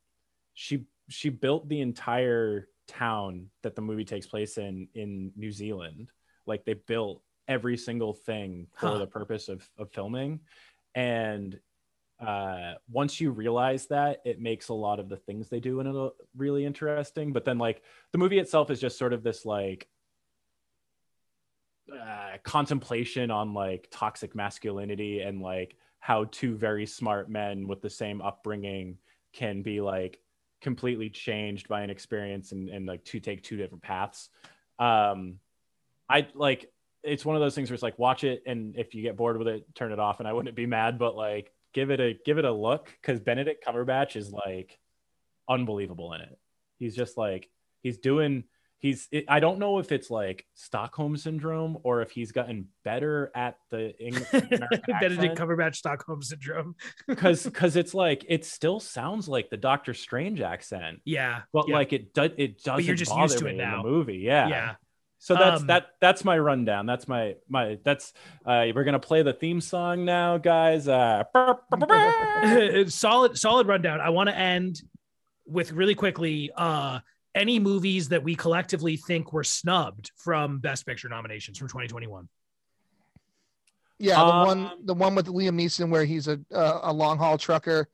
she 0.53 0.85
she 1.09 1.29
built 1.29 1.67
the 1.69 1.81
entire 1.81 2.67
town 2.87 3.47
that 3.63 3.75
the 3.75 3.81
movie 3.81 4.05
takes 4.05 4.25
place 4.25 4.57
in 4.57 4.87
in 4.95 5.31
new 5.35 5.51
zealand. 5.51 6.09
Like 6.45 6.65
they 6.65 6.73
built 6.73 7.21
every 7.47 7.77
single 7.77 8.13
thing 8.13 8.67
for 8.77 8.87
Huh. 8.89 8.97
the 8.99 9.07
purpose 9.07 9.49
of, 9.49 9.69
of 9.77 9.91
filming. 9.91 10.39
And 10.95 11.59
uh 12.19 12.73
once 12.89 13.21
you 13.21 13.29
realize 13.29 13.85
that 13.87 14.21
it 14.25 14.41
makes 14.41 14.69
a 14.69 14.73
lot 14.73 14.99
of 14.99 15.09
the 15.09 15.17
things 15.17 15.49
they 15.49 15.59
do 15.59 15.79
in 15.79 15.87
it 15.87 16.13
really 16.35 16.65
interesting. 16.65 17.33
But 17.33 17.45
then 17.45 17.57
like 17.57 17.83
the 18.11 18.17
movie 18.17 18.39
itself 18.39 18.71
is 18.71 18.81
just 18.81 18.97
sort 18.97 19.13
of 19.13 19.21
this 19.23 19.45
like 19.45 19.87
uh, 21.93 22.37
contemplation 22.43 23.31
on 23.31 23.53
like 23.53 23.87
toxic 23.91 24.35
masculinity 24.35 25.21
and 25.21 25.41
like 25.41 25.77
how 26.07 26.25
two 26.31 26.55
very 26.55 26.85
smart 26.85 27.29
men 27.29 27.67
with 27.67 27.81
the 27.81 27.89
same 27.89 28.21
upbringing 28.21 28.97
can 29.33 29.61
be 29.61 29.81
like 29.81 30.19
completely 30.61 31.09
changed 31.09 31.67
by 31.67 31.81
an 31.81 31.89
experience 31.89 32.51
and, 32.53 32.69
and 32.69 32.85
like 32.85 33.03
to 33.03 33.19
take 33.19 33.43
two 33.43 33.57
different 33.57 33.83
paths. 33.83 34.29
Um 34.79 35.39
i 36.09 36.25
like 36.33 36.71
it's 37.03 37.25
one 37.25 37.35
of 37.35 37.41
those 37.41 37.53
things 37.53 37.69
where 37.69 37.73
it's 37.73 37.83
like 37.83 37.99
watch 37.99 38.23
it 38.23 38.41
and 38.45 38.77
if 38.77 38.95
you 38.95 39.01
get 39.01 39.17
bored 39.17 39.37
with 39.37 39.47
it 39.49 39.65
turn 39.75 39.91
it 39.91 39.99
off 39.99 40.19
and 40.19 40.27
i 40.27 40.31
wouldn't 40.31 40.55
be 40.55 40.65
mad 40.65 40.97
but 40.97 41.17
like 41.17 41.51
give 41.73 41.91
it 41.91 41.99
a 41.99 42.17
give 42.25 42.37
it 42.37 42.45
a 42.45 42.51
look 42.51 42.89
because 43.01 43.19
benedict 43.19 43.65
cumberbatch 43.65 44.15
is 44.15 44.31
like 44.31 44.79
unbelievable 45.49 46.13
in 46.13 46.21
it. 46.21 46.37
He's 46.77 46.95
just 46.95 47.17
like 47.17 47.49
he's 47.81 47.97
doing 47.97 48.43
he's 48.79 49.07
it, 49.11 49.25
i 49.27 49.39
don't 49.39 49.59
know 49.59 49.79
if 49.79 49.91
it's 49.91 50.09
like 50.09 50.45
stockholm 50.53 51.17
syndrome 51.17 51.77
or 51.83 52.01
if 52.01 52.11
he's 52.11 52.31
gotten 52.31 52.67
better 52.83 53.31
at 53.35 53.57
the 53.71 53.97
English 53.99 54.29
Benedict 54.31 55.35
Cumberbatch 55.37 55.75
Stockholm 55.75 56.21
syndrome. 56.21 56.75
because 57.07 57.43
because 57.43 57.75
it's 57.75 57.93
like 57.93 58.25
it 58.29 58.45
still 58.45 58.79
sounds 58.79 59.27
like 59.27 59.49
the 59.49 59.57
doctor 59.57 59.93
strange 59.93 60.41
accent 60.41 61.01
Yeah. 61.05 61.41
but 61.51 61.67
yeah. 61.67 61.75
like 61.75 61.93
it 61.93 62.13
does 62.13 62.31
it 62.37 62.63
doesn't 62.63 62.85
you're 62.85 62.95
just 62.95 63.09
bother 63.11 63.23
used 63.23 63.39
to 63.39 63.47
it 63.47 63.55
me 63.57 63.63
in 63.63 63.71
the 63.71 63.77
movie 63.83 64.17
yeah 64.17 64.47
yeah. 64.47 64.75
so 65.19 65.33
that's 65.35 65.61
Um, 65.61 65.67
that 65.67 65.87
that's 65.99 66.23
my 66.23 66.37
rundown 66.37 66.85
that's 66.85 67.07
my 67.07 67.35
my 67.49 67.79
that's 67.83 68.13
uh 68.45 68.67
we're 68.75 68.83
gonna 68.83 68.99
play 68.99 69.23
the 69.23 69.33
theme 69.33 69.59
song 69.59 70.05
now 70.05 70.37
guys 70.37 70.87
uh 70.87 71.23
solid 72.87 73.37
solid 73.37 73.67
rundown. 73.67 73.99
I 74.01 74.09
want 74.09 74.29
to 74.29 74.37
end 74.37 74.81
with 75.45 75.71
really 75.71 75.95
quickly 75.95 76.51
uh 76.55 76.99
any 77.35 77.59
movies 77.59 78.09
that 78.09 78.23
we 78.23 78.35
collectively 78.35 78.97
think 78.97 79.31
were 79.33 79.43
snubbed 79.43 80.11
from 80.15 80.59
best 80.59 80.85
picture 80.85 81.09
nominations 81.09 81.57
from 81.57 81.67
2021. 81.67 82.27
Yeah, 83.99 84.15
the 84.23 84.45
one 84.45 84.65
Um, 84.65 84.71
the 84.85 84.93
one 84.93 85.15
with 85.15 85.25
Liam 85.27 85.59
Neeson 85.59 85.89
where 85.89 86.05
he's 86.05 86.27
a 86.27 86.39
a, 86.51 86.79
a 86.83 86.93
long 86.93 87.17
haul 87.17 87.37
trucker, 87.37 87.89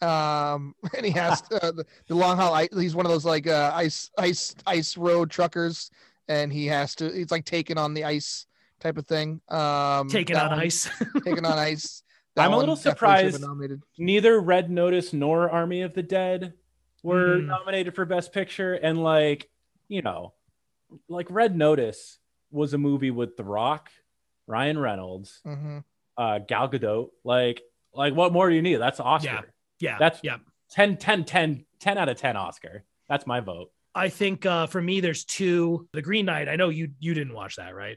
um, 0.00 0.74
and 0.96 1.04
he 1.04 1.10
has 1.12 1.42
uh, 1.52 1.72
the, 1.72 1.84
the 2.06 2.14
long 2.14 2.36
haul. 2.36 2.54
He's 2.76 2.94
one 2.94 3.06
of 3.06 3.10
those 3.12 3.24
like 3.24 3.46
uh, 3.46 3.72
ice 3.74 4.10
ice 4.16 4.54
ice 4.66 4.96
road 4.96 5.30
truckers, 5.30 5.90
and 6.28 6.52
he 6.52 6.66
has 6.66 6.94
to. 6.96 7.10
He's 7.10 7.30
like 7.32 7.44
taking 7.44 7.76
on 7.76 7.94
the 7.94 8.04
ice 8.04 8.46
type 8.78 8.98
of 8.98 9.06
thing. 9.06 9.40
Um, 9.48 10.08
Taken 10.08 10.34
that 10.34 10.44
on 10.44 10.50
one- 10.52 10.60
ice. 10.60 10.88
Taking 11.24 11.44
on 11.44 11.58
ice. 11.58 12.02
I'm 12.36 12.52
a 12.52 12.56
little 12.56 12.76
definitely 12.76 13.32
should 13.32 13.40
have 13.40 13.40
been 13.40 13.58
surprised. 13.58 13.82
Neither 13.98 14.40
red 14.40 14.70
notice 14.70 15.12
nor 15.12 15.50
army 15.50 15.82
of 15.82 15.94
the 15.94 16.04
dead 16.04 16.52
were 17.02 17.36
Mhm. 17.38 17.46
nominated 17.46 17.94
for 17.94 18.04
best 18.04 18.32
picture 18.32 18.74
and 18.74 19.02
like 19.02 19.48
you 19.88 20.02
know 20.02 20.34
like 21.08 21.26
red 21.30 21.56
notice 21.56 22.18
was 22.50 22.74
a 22.74 22.78
movie 22.78 23.10
with 23.10 23.36
the 23.36 23.44
rock 23.44 23.90
ryan 24.46 24.78
reynolds 24.78 25.40
hmm 25.44 25.78
uh 26.16 26.38
gal 26.38 26.68
gadot 26.68 27.08
like 27.24 27.62
like 27.94 28.14
what 28.14 28.32
more 28.32 28.48
do 28.48 28.54
you 28.56 28.62
need 28.62 28.76
that's 28.76 28.98
oscar 29.00 29.28
Yeah. 29.30 29.40
yeah. 29.80 29.98
That's- 29.98 30.20
yeah. 30.24 30.38
10 30.70 30.96
10 30.96 31.24
10 31.24 31.64
10 31.78 31.98
out 31.98 32.08
of 32.08 32.16
10 32.16 32.36
oscar 32.36 32.84
that's 33.08 33.26
my 33.26 33.40
vote 33.40 33.70
I 33.94 34.08
think 34.10 34.44
uh 34.46 34.66
for 34.66 34.80
me 34.80 35.00
there's 35.00 35.24
two. 35.24 35.88
The 35.92 36.02
Green 36.02 36.26
Knight. 36.26 36.48
I 36.48 36.54
know 36.56 36.68
you 36.68 36.90
you 37.00 37.14
didn't 37.14 37.34
watch 37.34 37.56
that, 37.56 37.74
right? 37.74 37.96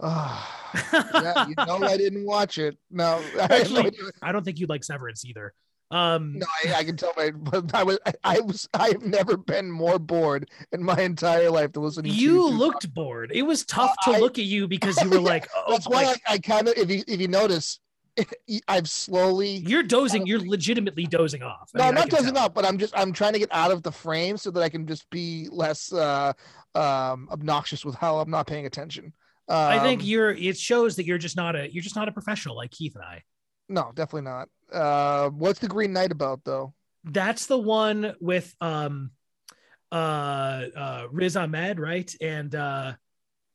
yeah, 0.02 1.46
you 1.48 1.54
know 1.66 1.78
I 1.82 1.96
didn't 1.96 2.24
watch 2.24 2.56
it. 2.58 2.78
No, 2.90 3.22
I, 3.40 3.60
Actually, 3.60 3.92
I 4.22 4.32
don't 4.32 4.44
think 4.44 4.58
you'd 4.58 4.68
like 4.70 4.84
Severance 4.84 5.24
either. 5.24 5.52
Um 5.90 6.38
no, 6.38 6.46
I, 6.66 6.74
I 6.80 6.84
can 6.84 6.96
tell. 6.96 7.12
But 7.16 7.74
I 7.74 7.82
was, 7.82 7.98
I, 8.22 8.40
was, 8.40 8.68
I 8.74 8.88
have 8.88 9.02
never 9.02 9.36
been 9.38 9.70
more 9.70 9.98
bored 9.98 10.50
in 10.72 10.82
my 10.82 11.00
entire 11.00 11.50
life 11.50 11.72
to 11.72 11.80
listen 11.80 12.04
to 12.04 12.10
you 12.10 12.46
looked 12.46 12.92
bored. 12.92 13.30
It 13.32 13.42
was 13.42 13.64
tough 13.64 13.94
to 14.04 14.10
I- 14.12 14.18
look 14.18 14.38
at 14.38 14.44
you 14.44 14.68
because 14.68 15.00
you 15.02 15.08
were 15.08 15.20
like, 15.20 15.48
oh, 15.56 15.72
That's 15.72 15.88
why 15.88 16.04
like, 16.04 16.22
I, 16.28 16.34
I 16.34 16.38
kind 16.38 16.68
of, 16.68 16.74
if 16.76 16.90
you 16.90 17.02
if 17.08 17.20
you 17.20 17.28
notice, 17.28 17.80
I've 18.68 18.88
slowly. 18.90 19.48
you're 19.66 19.82
dozing. 19.82 20.26
You're 20.26 20.40
legitimately 20.46 21.06
dozing 21.06 21.42
off. 21.42 21.70
I 21.74 21.78
No, 21.78 21.84
mean, 21.84 21.88
I'm 21.88 21.94
not 21.94 22.10
dozing 22.10 22.34
tell. 22.34 22.44
off, 22.44 22.54
but 22.54 22.66
I'm 22.66 22.76
just 22.76 22.92
I'm 22.96 23.12
trying 23.12 23.32
to 23.32 23.38
get 23.38 23.48
out 23.52 23.70
of 23.70 23.82
the 23.82 23.92
frame 23.92 24.36
so 24.36 24.50
that 24.50 24.60
I 24.62 24.68
can 24.68 24.86
just 24.86 25.08
be 25.08 25.48
less 25.50 25.90
uh, 25.92 26.32
um, 26.74 27.28
obnoxious 27.30 27.84
with 27.84 27.94
how 27.94 28.18
I'm 28.18 28.30
not 28.30 28.46
paying 28.46 28.66
attention. 28.66 29.12
Um, 29.48 29.56
I 29.56 29.78
think 29.78 30.04
you're. 30.04 30.32
It 30.32 30.58
shows 30.58 30.96
that 30.96 31.06
you're 31.06 31.16
just 31.16 31.36
not 31.36 31.56
a. 31.56 31.72
You're 31.72 31.82
just 31.82 31.96
not 31.96 32.08
a 32.08 32.12
professional 32.12 32.56
like 32.56 32.72
Keith 32.72 32.94
and 32.94 33.04
I. 33.04 33.22
no, 33.68 33.92
definitely 33.94 34.30
not. 34.30 34.48
Uh, 34.72 35.30
what's 35.30 35.58
the 35.58 35.68
Green 35.68 35.92
Knight 35.92 36.12
about 36.12 36.44
though? 36.44 36.74
That's 37.04 37.46
the 37.46 37.58
one 37.58 38.14
with 38.20 38.54
um, 38.60 39.10
uh, 39.90 39.94
uh, 39.94 41.06
Riz 41.10 41.36
Ahmed, 41.36 41.80
right? 41.80 42.12
And 42.20 42.54
uh, 42.54 42.94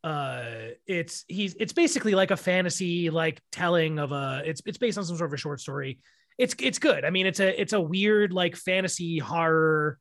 uh, 0.03 0.43
it's 0.87 1.25
he's 1.27 1.55
it's 1.55 1.73
basically 1.73 2.15
like 2.15 2.31
a 2.31 2.37
fantasy 2.37 3.09
like 3.09 3.41
telling 3.51 3.99
of 3.99 4.11
a. 4.11 4.41
It's 4.45 4.61
it's 4.65 4.77
based 4.77 4.97
on 4.97 5.05
some 5.05 5.17
sort 5.17 5.29
of 5.29 5.33
a 5.33 5.37
short 5.37 5.59
story. 5.59 5.99
It's 6.37 6.55
it's 6.59 6.79
good. 6.79 7.05
I 7.05 7.09
mean, 7.09 7.27
it's 7.27 7.39
a 7.39 7.59
it's 7.59 7.73
a 7.73 7.81
weird 7.81 8.33
like 8.33 8.55
fantasy 8.55 9.19
horror 9.19 9.99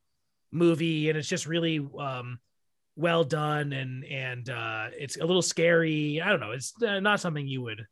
movie, 0.51 1.09
and 1.09 1.17
it's 1.17 1.27
just 1.27 1.45
really 1.45 1.85
um 1.99 2.39
well 2.95 3.23
done 3.23 3.73
and 3.73 4.05
and 4.05 4.47
uh 4.51 4.87
it's 4.97 5.17
a 5.17 5.25
little 5.25 5.41
scary. 5.41 6.21
I 6.21 6.29
don't 6.29 6.39
know. 6.39 6.51
It's 6.51 6.73
uh, 6.81 6.99
not 6.99 7.19
something 7.19 7.47
you 7.47 7.61
would 7.63 7.85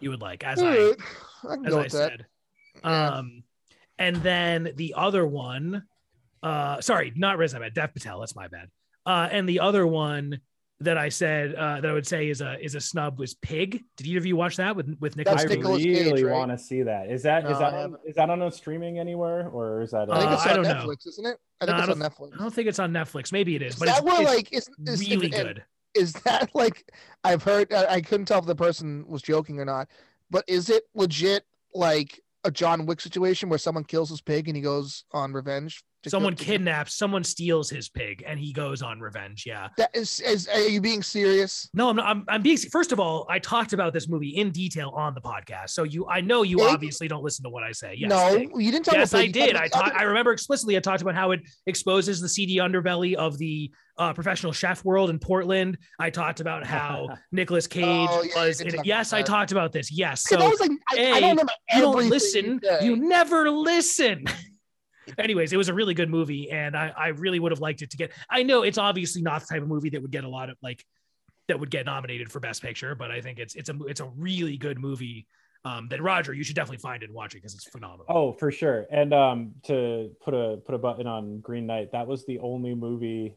you 0.00 0.10
would 0.10 0.20
like 0.20 0.44
as 0.44 0.60
I 0.62 0.92
I 1.44 1.56
can 1.56 1.66
as 1.66 1.72
go 1.72 1.78
I 1.78 1.82
with 1.82 1.92
that. 1.92 2.10
said. 2.10 2.26
Yeah. 2.84 3.08
Um, 3.08 3.42
and 3.98 4.16
then 4.16 4.72
the 4.76 4.94
other 4.96 5.26
one, 5.26 5.84
uh, 6.42 6.80
sorry, 6.80 7.12
not 7.16 7.38
Riz 7.38 7.54
Ahmed, 7.54 7.74
Dev 7.74 7.94
Patel. 7.94 8.20
That's 8.20 8.36
my 8.36 8.48
bad. 8.48 8.68
Uh, 9.06 9.28
and 9.30 9.48
the 9.48 9.60
other 9.60 9.86
one 9.86 10.40
that 10.80 10.98
I 10.98 11.08
said 11.08 11.54
uh, 11.54 11.80
that 11.80 11.88
I 11.90 11.92
would 11.94 12.06
say 12.06 12.28
is 12.28 12.42
a 12.42 12.62
is 12.62 12.74
a 12.74 12.80
snub 12.80 13.18
was 13.18 13.32
Pig. 13.34 13.82
Did 13.96 14.06
either 14.06 14.18
of 14.18 14.26
you 14.26 14.36
watch 14.36 14.56
that 14.56 14.76
with 14.76 14.94
with 15.00 15.16
Nicolas? 15.16 15.42
That's 15.42 15.52
I 15.52 15.54
Cage? 15.54 15.58
Nicolas 15.64 15.82
Cage, 15.82 16.04
really 16.06 16.24
right? 16.24 16.32
want 16.36 16.50
to 16.50 16.58
see 16.58 16.82
that. 16.82 17.10
Is 17.10 17.22
that 17.22 17.44
is 17.44 17.52
No, 17.52 17.58
that 17.60 17.72
on, 17.74 17.96
is 18.04 18.14
that 18.16 18.28
on 18.28 18.42
a 18.42 18.50
streaming 18.50 18.98
anywhere 18.98 19.48
or 19.48 19.80
is 19.80 19.92
that? 19.92 20.12
I 20.12 20.18
think 20.18 20.30
Uh, 20.30 20.34
it's 20.34 20.46
I 20.46 20.50
on 20.50 20.56
don't 20.56 20.64
know. 20.64 20.86
Netflix, 20.86 21.06
isn't 21.06 21.26
it? 21.26 21.38
I 21.62 21.64
No, 21.64 21.72
think 21.72 21.78
I 21.78 21.80
it's 21.80 21.90
on 21.92 21.98
don't- 21.98 22.10
Netflix. 22.12 22.34
I 22.34 22.38
don't 22.42 22.54
think 22.54 22.68
it's 22.68 22.78
on 22.78 22.92
Netflix. 22.92 23.32
Maybe 23.32 23.56
it 23.56 23.62
is, 23.62 23.72
Is 23.74 23.78
but 23.78 23.86
that 23.86 23.96
it's, 23.98 24.04
where 24.04 24.20
it's 24.22 24.30
like 24.30 24.52
is, 24.52 24.68
is 24.86 25.08
really 25.08 25.32
and- 25.32 25.46
good. 25.46 25.64
Is 25.96 26.12
that 26.24 26.50
like 26.54 26.90
I've 27.24 27.42
heard? 27.42 27.72
I, 27.72 27.86
I 27.86 28.00
couldn't 28.00 28.26
tell 28.26 28.38
if 28.38 28.46
the 28.46 28.54
person 28.54 29.04
was 29.08 29.22
joking 29.22 29.58
or 29.58 29.64
not, 29.64 29.88
but 30.30 30.44
is 30.46 30.70
it 30.70 30.84
legit 30.94 31.44
like 31.74 32.20
a 32.44 32.50
John 32.50 32.86
Wick 32.86 33.00
situation 33.00 33.48
where 33.48 33.58
someone 33.58 33.84
kills 33.84 34.10
his 34.10 34.20
pig 34.20 34.48
and 34.48 34.56
he 34.56 34.62
goes 34.62 35.04
on 35.12 35.32
revenge? 35.32 35.82
Someone 36.08 36.36
kidnaps, 36.36 36.94
someone 36.94 37.24
steals 37.24 37.68
his 37.68 37.88
pig, 37.88 38.22
and 38.24 38.38
he 38.38 38.52
goes 38.52 38.80
on 38.80 39.00
revenge. 39.00 39.44
Yeah. 39.44 39.68
That 39.76 39.90
is, 39.92 40.20
is 40.20 40.46
are 40.46 40.60
you 40.60 40.80
being 40.80 41.02
serious? 41.02 41.68
No, 41.74 41.88
I'm 41.90 41.96
not. 41.96 42.06
I'm, 42.06 42.24
I'm 42.28 42.42
being. 42.42 42.56
First 42.56 42.92
of 42.92 43.00
all, 43.00 43.26
I 43.28 43.40
talked 43.40 43.72
about 43.72 43.92
this 43.92 44.08
movie 44.08 44.28
in 44.28 44.50
detail 44.50 44.92
on 44.94 45.14
the 45.14 45.20
podcast, 45.20 45.70
so 45.70 45.82
you. 45.82 46.06
I 46.06 46.20
know 46.20 46.44
you 46.44 46.58
Pig? 46.58 46.66
obviously 46.68 47.08
don't 47.08 47.24
listen 47.24 47.42
to 47.42 47.50
what 47.50 47.64
I 47.64 47.72
say. 47.72 47.94
Yes, 47.98 48.08
no, 48.08 48.36
Pig. 48.36 48.50
you 48.56 48.70
didn't 48.70 48.84
talk 48.84 48.94
Yes, 48.94 49.14
I 49.14 49.26
did. 49.26 49.56
I 49.56 49.66
talked. 49.66 49.96
I 49.96 50.04
remember 50.04 50.32
explicitly. 50.32 50.76
I 50.76 50.80
talked 50.80 51.02
about 51.02 51.16
how 51.16 51.32
it 51.32 51.40
exposes 51.66 52.20
the 52.20 52.28
seedy 52.28 52.58
underbelly 52.58 53.14
of 53.14 53.36
the 53.38 53.72
uh, 53.98 54.12
professional 54.12 54.52
chef 54.52 54.84
world 54.84 55.10
in 55.10 55.18
Portland. 55.18 55.78
I 55.98 56.10
talked 56.10 56.40
about 56.40 56.64
how 56.74 57.16
Nicolas 57.32 57.66
Cage 57.66 57.84
Oh, 58.10 58.22
yeah, 58.22 58.34
was. 58.44 58.60
In 58.60 58.66
it. 58.68 58.70
talk 58.70 58.76
about 58.78 58.86
Yes, 58.86 59.12
I 59.12 59.22
talked 59.22 59.52
about 59.52 59.72
this. 59.72 59.90
Yes. 59.90 60.22
So 60.28 60.38
I 60.38 60.48
was 60.48 60.60
like, 60.60 60.70
I, 60.92 61.12
I 61.12 61.18
A, 61.18 61.20
don't 61.20 61.50
you 61.74 61.80
don't 61.80 62.08
listen. 62.10 62.60
said. 62.62 62.82
You 62.84 62.96
never 62.96 63.50
listen. 63.50 64.24
Anyways, 65.18 65.52
it 65.52 65.56
was 65.56 65.68
a 65.68 65.74
really 65.74 65.94
good 65.94 66.10
movie, 66.10 66.50
and 66.50 66.76
I, 66.76 66.92
I 66.96 67.08
really 67.08 67.38
would 67.38 67.52
have 67.52 67.60
liked 67.60 67.80
it 67.82 67.90
to 67.90 67.96
get. 67.96 68.12
I 68.28 68.42
know 68.42 68.62
it's 68.62 68.76
obviously 68.78 69.22
not 69.22 69.40
the 69.42 69.46
type 69.54 69.62
of 69.62 69.68
movie 69.68 69.88
that 69.90 70.02
would 70.02 70.10
get 70.10 70.24
a 70.24 70.28
lot 70.28 70.50
of 70.50 70.56
like 70.62 70.84
that 71.46 71.60
would 71.60 71.70
get 71.70 71.86
nominated 71.86 72.32
for 72.32 72.40
Best 72.40 72.60
Picture, 72.60 72.96
but 72.96 73.12
I 73.12 73.20
think 73.20 73.38
it's 73.38 73.54
it's 73.54 73.68
a 73.68 73.78
it's 73.86 74.00
a 74.00 74.06
really 74.16 74.56
good 74.56 74.78
movie. 74.80 75.26
Um, 75.64 75.88
that 75.88 76.00
Roger, 76.00 76.32
you 76.32 76.44
should 76.44 76.54
definitely 76.54 76.78
find 76.78 77.02
it 77.02 77.06
and 77.06 77.14
watch 77.14 77.34
it 77.34 77.38
because 77.38 77.54
it's 77.54 77.68
phenomenal. 77.68 78.06
Oh, 78.08 78.32
for 78.32 78.52
sure. 78.52 78.86
And 78.90 79.12
um, 79.12 79.52
to 79.64 80.10
put 80.22 80.32
a 80.34 80.58
put 80.64 80.74
a 80.76 80.78
button 80.78 81.06
on 81.08 81.40
Green 81.40 81.66
Knight, 81.66 81.90
that 81.92 82.06
was 82.06 82.24
the 82.26 82.38
only 82.40 82.74
movie 82.74 83.34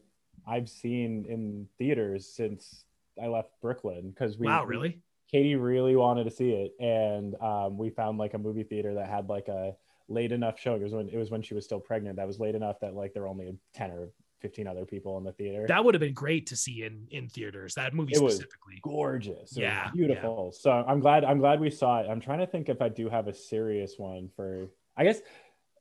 I've 0.50 0.68
seen 0.68 1.24
in 1.28 1.68
theaters 1.78 2.26
since 2.26 2.84
I 3.22 3.28
left 3.28 3.50
Brooklyn 3.62 4.10
because 4.10 4.36
we 4.36 4.46
wow, 4.46 4.64
really? 4.64 5.00
Katie 5.30 5.54
really 5.54 5.94
wanted 5.94 6.24
to 6.24 6.30
see 6.30 6.50
it, 6.50 6.74
and 6.80 7.36
um, 7.40 7.78
we 7.78 7.90
found 7.90 8.18
like 8.18 8.34
a 8.34 8.38
movie 8.38 8.64
theater 8.64 8.94
that 8.94 9.08
had 9.08 9.28
like 9.28 9.46
a 9.46 9.76
late 10.08 10.32
enough 10.32 10.58
showing. 10.58 10.80
It 10.80 10.84
was 10.84 10.92
when 10.92 11.08
it 11.08 11.16
was 11.16 11.30
when 11.30 11.40
she 11.40 11.54
was 11.54 11.64
still 11.64 11.78
pregnant. 11.78 12.16
That 12.16 12.26
was 12.26 12.40
late 12.40 12.56
enough 12.56 12.80
that 12.80 12.94
like 12.94 13.14
there 13.14 13.22
were 13.22 13.28
only 13.28 13.54
ten 13.72 13.92
or 13.92 14.08
fifteen 14.40 14.66
other 14.66 14.84
people 14.84 15.16
in 15.18 15.24
the 15.24 15.32
theater. 15.32 15.66
That 15.68 15.84
would 15.84 15.94
have 15.94 16.00
been 16.00 16.14
great 16.14 16.48
to 16.48 16.56
see 16.56 16.82
in 16.82 17.06
in 17.12 17.28
theaters. 17.28 17.74
That 17.74 17.94
movie 17.94 18.14
It 18.14 18.20
was. 18.20 18.34
specifically. 18.34 18.80
gorgeous. 18.82 19.56
It 19.56 19.62
Yeah, 19.62 19.90
beautiful. 19.94 20.50
So 20.50 20.72
I'm 20.72 20.98
glad 20.98 21.24
I'm 21.24 21.38
glad 21.38 21.60
we 21.60 21.70
saw 21.70 22.00
it. 22.00 22.08
I'm 22.10 22.20
trying 22.20 22.40
to 22.40 22.46
think 22.46 22.68
if 22.68 22.82
I 22.82 22.88
do 22.88 23.08
have 23.08 23.28
a 23.28 23.34
serious 23.34 23.94
one 23.98 24.28
for. 24.34 24.68
I 24.96 25.04
guess 25.04 25.20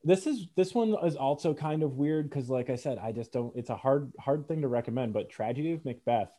this 0.03 0.25
is 0.27 0.47
this 0.55 0.73
one 0.73 0.95
is 1.05 1.15
also 1.15 1.53
kind 1.53 1.83
of 1.83 1.97
weird 1.97 2.29
because, 2.29 2.49
like 2.49 2.69
I 2.69 2.75
said, 2.75 2.97
I 2.97 3.11
just 3.11 3.31
don't. 3.31 3.55
It's 3.55 3.69
a 3.69 3.75
hard 3.75 4.11
hard 4.19 4.47
thing 4.47 4.61
to 4.61 4.67
recommend. 4.67 5.13
But 5.13 5.29
Tragedy 5.29 5.73
of 5.73 5.83
Macbeth 5.85 6.31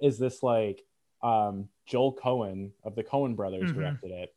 is 0.00 0.18
this 0.18 0.42
like 0.42 0.82
um, 1.22 1.68
Joel 1.86 2.14
Coen 2.16 2.70
of 2.84 2.94
the 2.94 3.04
Coen 3.04 3.36
brothers 3.36 3.70
Mhm. 3.70 3.74
directed 3.74 4.10
it, 4.10 4.34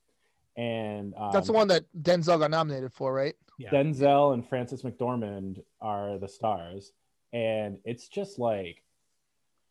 and 0.56 1.14
um, 1.16 1.32
That's 1.32 1.48
the 1.48 1.54
one 1.54 1.68
that 1.70 1.86
Denzel 2.02 2.40
got 2.40 2.52
nominated 2.52 2.94
for, 2.94 3.14
right? 3.14 3.36
Yeah. 3.60 3.70
Denzel 3.72 4.34
and 4.34 4.48
Frances 4.48 4.84
McDormand 4.84 5.64
are 5.82 6.18
the 6.20 6.28
stars, 6.28 6.92
and 7.34 7.80
it's 7.86 8.08
just 8.08 8.40
like 8.40 8.84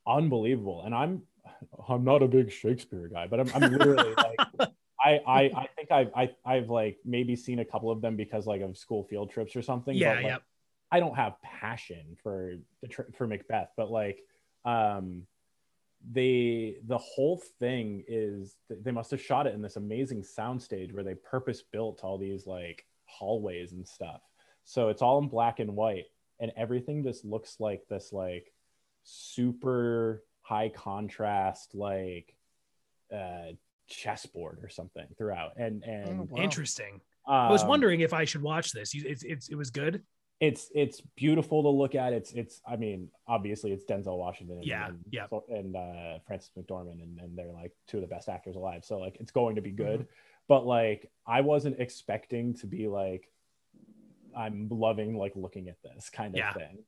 unbelievable. 0.07 0.83
And 0.85 0.95
I'm 0.95 1.23
I'm 1.89 2.05
not 2.05 2.23
a 2.23 2.29
big 2.29 2.51
Shakespeare 2.51 3.09
guy, 3.09 3.27
but 3.29 3.39
I'm, 3.41 3.51
I'm 3.55 3.73
literally 3.73 4.15
like 4.59 4.71
I, 5.07 5.21
I 5.27 5.41
I 5.43 5.69
think 5.77 5.91
I've 5.91 6.11
I, 6.17 6.31
I've 6.45 6.69
like 6.69 6.99
maybe 7.05 7.37
seen 7.37 7.61
a 7.61 7.65
couple 7.65 7.91
of 7.91 8.01
them 8.01 8.17
because 8.17 8.47
like 8.47 8.61
of 8.61 8.77
school 8.77 9.05
field 9.05 9.31
trips 9.31 9.55
or 9.55 9.63
something. 9.63 9.97
Yeah, 9.97 10.15
but, 10.15 10.23
like, 10.23 10.33
yeah. 10.33 10.39
I 10.91 11.01
don't 11.01 11.15
have 11.15 11.41
passion 11.43 12.17
for 12.23 12.57
the 12.83 12.89
tr- 12.89 13.11
for 13.17 13.27
Macbeth, 13.27 13.71
but 13.77 13.91
like 13.91 14.21
um 14.65 15.23
they 16.13 16.77
the 16.87 16.99
whole 16.99 17.41
thing 17.59 18.05
is 18.09 18.57
they 18.69 18.91
must 18.91 19.11
have 19.13 19.21
shot 19.21 19.47
it 19.47 19.55
in 19.55 19.63
this 19.63 19.77
amazing 19.77 20.23
soundstage 20.23 20.93
where 20.93 21.05
they 21.05 21.15
purpose 21.15 21.63
built 21.63 22.03
all 22.03 22.19
these 22.19 22.47
like 22.47 22.85
hallways 23.05 23.73
and 23.73 23.87
stuff. 23.87 24.21
So 24.65 24.89
it's 24.89 25.03
all 25.03 25.19
in 25.19 25.29
black 25.29 25.61
and 25.61 25.77
white 25.77 26.07
and 26.41 26.53
everything 26.57 27.03
just 27.05 27.25
looks 27.25 27.61
like 27.61 27.87
this 27.89 28.13
like 28.13 28.53
super 29.05 30.25
high 30.43 30.69
contrast 30.69 31.75
like 31.75 32.35
uh 33.15 33.53
chessboard 33.87 34.59
or 34.63 34.69
something 34.69 35.07
throughout 35.17 35.53
and 35.57 35.83
and 35.85 36.21
Oh, 36.21 36.29
wow. 36.31 36.43
Interesting. 36.43 37.01
I 37.27 37.51
was 37.51 37.63
um, 37.63 37.69
wondering 37.69 38.01
if 38.01 38.13
I 38.13 38.25
should 38.25 38.43
watch 38.43 38.73
this. 38.73 38.95
You- 38.95 39.05
It's, 39.07 39.23
it's 39.25 39.49
it 39.49 39.55
was 39.57 39.71
good. 39.71 40.03
it's 40.41 40.71
it's 40.75 41.01
beautiful 41.17 41.63
to 41.63 41.69
look 41.69 41.95
at. 41.95 42.13
It's 42.13 42.33
it's 42.33 42.61
I 42.67 42.77
mean 42.77 43.09
obviously 43.27 43.73
it's 43.73 43.85
Denzel 43.85 44.19
Washington 44.19 44.57
and, 44.59 44.67
Yeah, 44.67 44.89
and, 44.89 44.99
yeah. 45.11 45.27
and 45.49 45.75
uh, 45.77 46.19
Frances 46.27 46.51
McDormand 46.59 47.03
and, 47.03 47.19
and 47.21 47.37
they're 47.39 47.53
like 47.53 47.73
two 47.89 47.97
of 47.99 48.03
the 48.03 48.07
best 48.09 48.29
actors 48.29 48.57
alive. 48.57 48.85
So 48.85 48.99
like 48.99 49.17
it's 49.21 49.33
going 49.33 49.57
to 49.57 49.63
be 49.63 49.71
good. 49.73 50.01
Mm-hmm. 50.01 50.11
But 50.49 50.67
like 50.67 51.11
I 51.27 51.41
wasn't 51.41 51.81
expecting 51.81 52.55
to 52.59 52.67
be 52.67 52.87
like 52.87 53.31
I'm 54.37 54.69
loving 54.71 55.17
like 55.17 55.33
looking 55.35 55.69
at 55.69 55.77
this 55.83 56.11
kind 56.11 56.35
of 56.35 56.39
Yeah. 56.39 56.53
thing. 56.53 56.79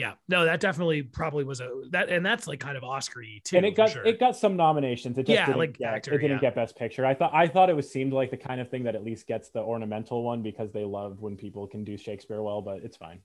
Yeah. 0.00 0.12
No, 0.28 0.46
that 0.46 0.60
definitely 0.60 1.02
probably 1.02 1.44
was 1.44 1.60
a 1.60 1.68
that 1.90 2.08
and 2.08 2.24
that's 2.24 2.46
like 2.46 2.58
kind 2.58 2.76
of 2.76 2.84
Oscar-y 2.84 3.40
too. 3.44 3.58
and 3.58 3.66
it 3.66 3.76
got 3.76 3.90
sure. 3.90 4.04
it 4.04 4.18
got 4.18 4.34
some 4.36 4.56
nominations. 4.56 5.18
It 5.18 5.26
just 5.26 5.34
Yeah, 5.34 5.44
didn't 5.46 5.58
like 5.58 5.76
get, 5.78 5.92
actor, 5.94 6.14
it 6.14 6.18
didn't 6.18 6.38
yeah. 6.38 6.40
get 6.40 6.54
best 6.54 6.74
picture. 6.76 7.04
I 7.04 7.14
thought 7.14 7.32
I 7.34 7.46
thought 7.48 7.68
it 7.68 7.76
was 7.76 7.90
seemed 7.92 8.12
like 8.14 8.30
the 8.30 8.36
kind 8.36 8.60
of 8.60 8.70
thing 8.70 8.84
that 8.84 8.94
at 8.94 9.04
least 9.04 9.26
gets 9.26 9.50
the 9.50 9.60
ornamental 9.60 10.22
one 10.22 10.42
because 10.42 10.72
they 10.72 10.84
love 10.84 11.20
when 11.20 11.36
people 11.36 11.66
can 11.66 11.84
do 11.84 11.96
Shakespeare 11.98 12.40
well, 12.42 12.62
but 12.62 12.78
it's 12.82 12.96
fine. 12.96 13.20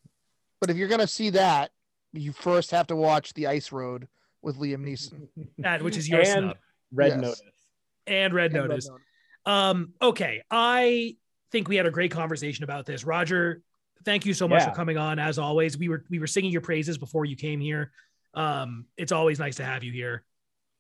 But 0.59 0.69
if 0.69 0.75
you're 0.77 0.87
gonna 0.89 1.07
see 1.07 1.29
that, 1.31 1.71
you 2.11 2.33
first 2.33 2.71
have 2.71 2.87
to 2.87 2.95
watch 2.95 3.33
The 3.33 3.47
Ice 3.47 3.71
Road 3.71 4.07
with 4.41 4.57
Liam 4.57 4.85
Neeson. 4.85 5.27
that 5.59 5.81
which 5.81 5.95
is 5.97 6.09
your 6.09 6.19
and 6.19 6.27
snub 6.27 6.57
Red 6.91 7.07
Yes. 7.13 7.21
Notice. 7.21 7.41
and 8.07 8.33
Red 8.33 8.53
And 8.53 8.67
Notice. 8.67 8.89
Notice. 8.89 9.03
Um, 9.45 9.93
okay. 10.01 10.41
I 10.51 11.15
think 11.51 11.67
we 11.67 11.75
had 11.77 11.85
a 11.85 11.91
great 11.91 12.11
conversation 12.11 12.63
about 12.63 12.85
this. 12.85 13.03
Roger, 13.05 13.61
thank 14.05 14.25
you 14.25 14.33
so 14.33 14.47
much 14.47 14.61
Yeah. 14.61 14.69
for 14.69 14.75
coming 14.75 14.97
on. 14.97 15.19
As 15.19 15.37
always, 15.37 15.77
we 15.77 15.89
were 15.89 16.05
we 16.09 16.19
were 16.19 16.27
singing 16.27 16.51
your 16.51 16.61
praises 16.61 16.97
before 16.97 17.25
you 17.25 17.35
came 17.35 17.59
here. 17.59 17.91
Um, 18.33 18.85
it's 18.97 19.11
always 19.11 19.39
nice 19.39 19.55
to 19.57 19.65
have 19.65 19.83
you 19.83 19.91
here. 19.91 20.23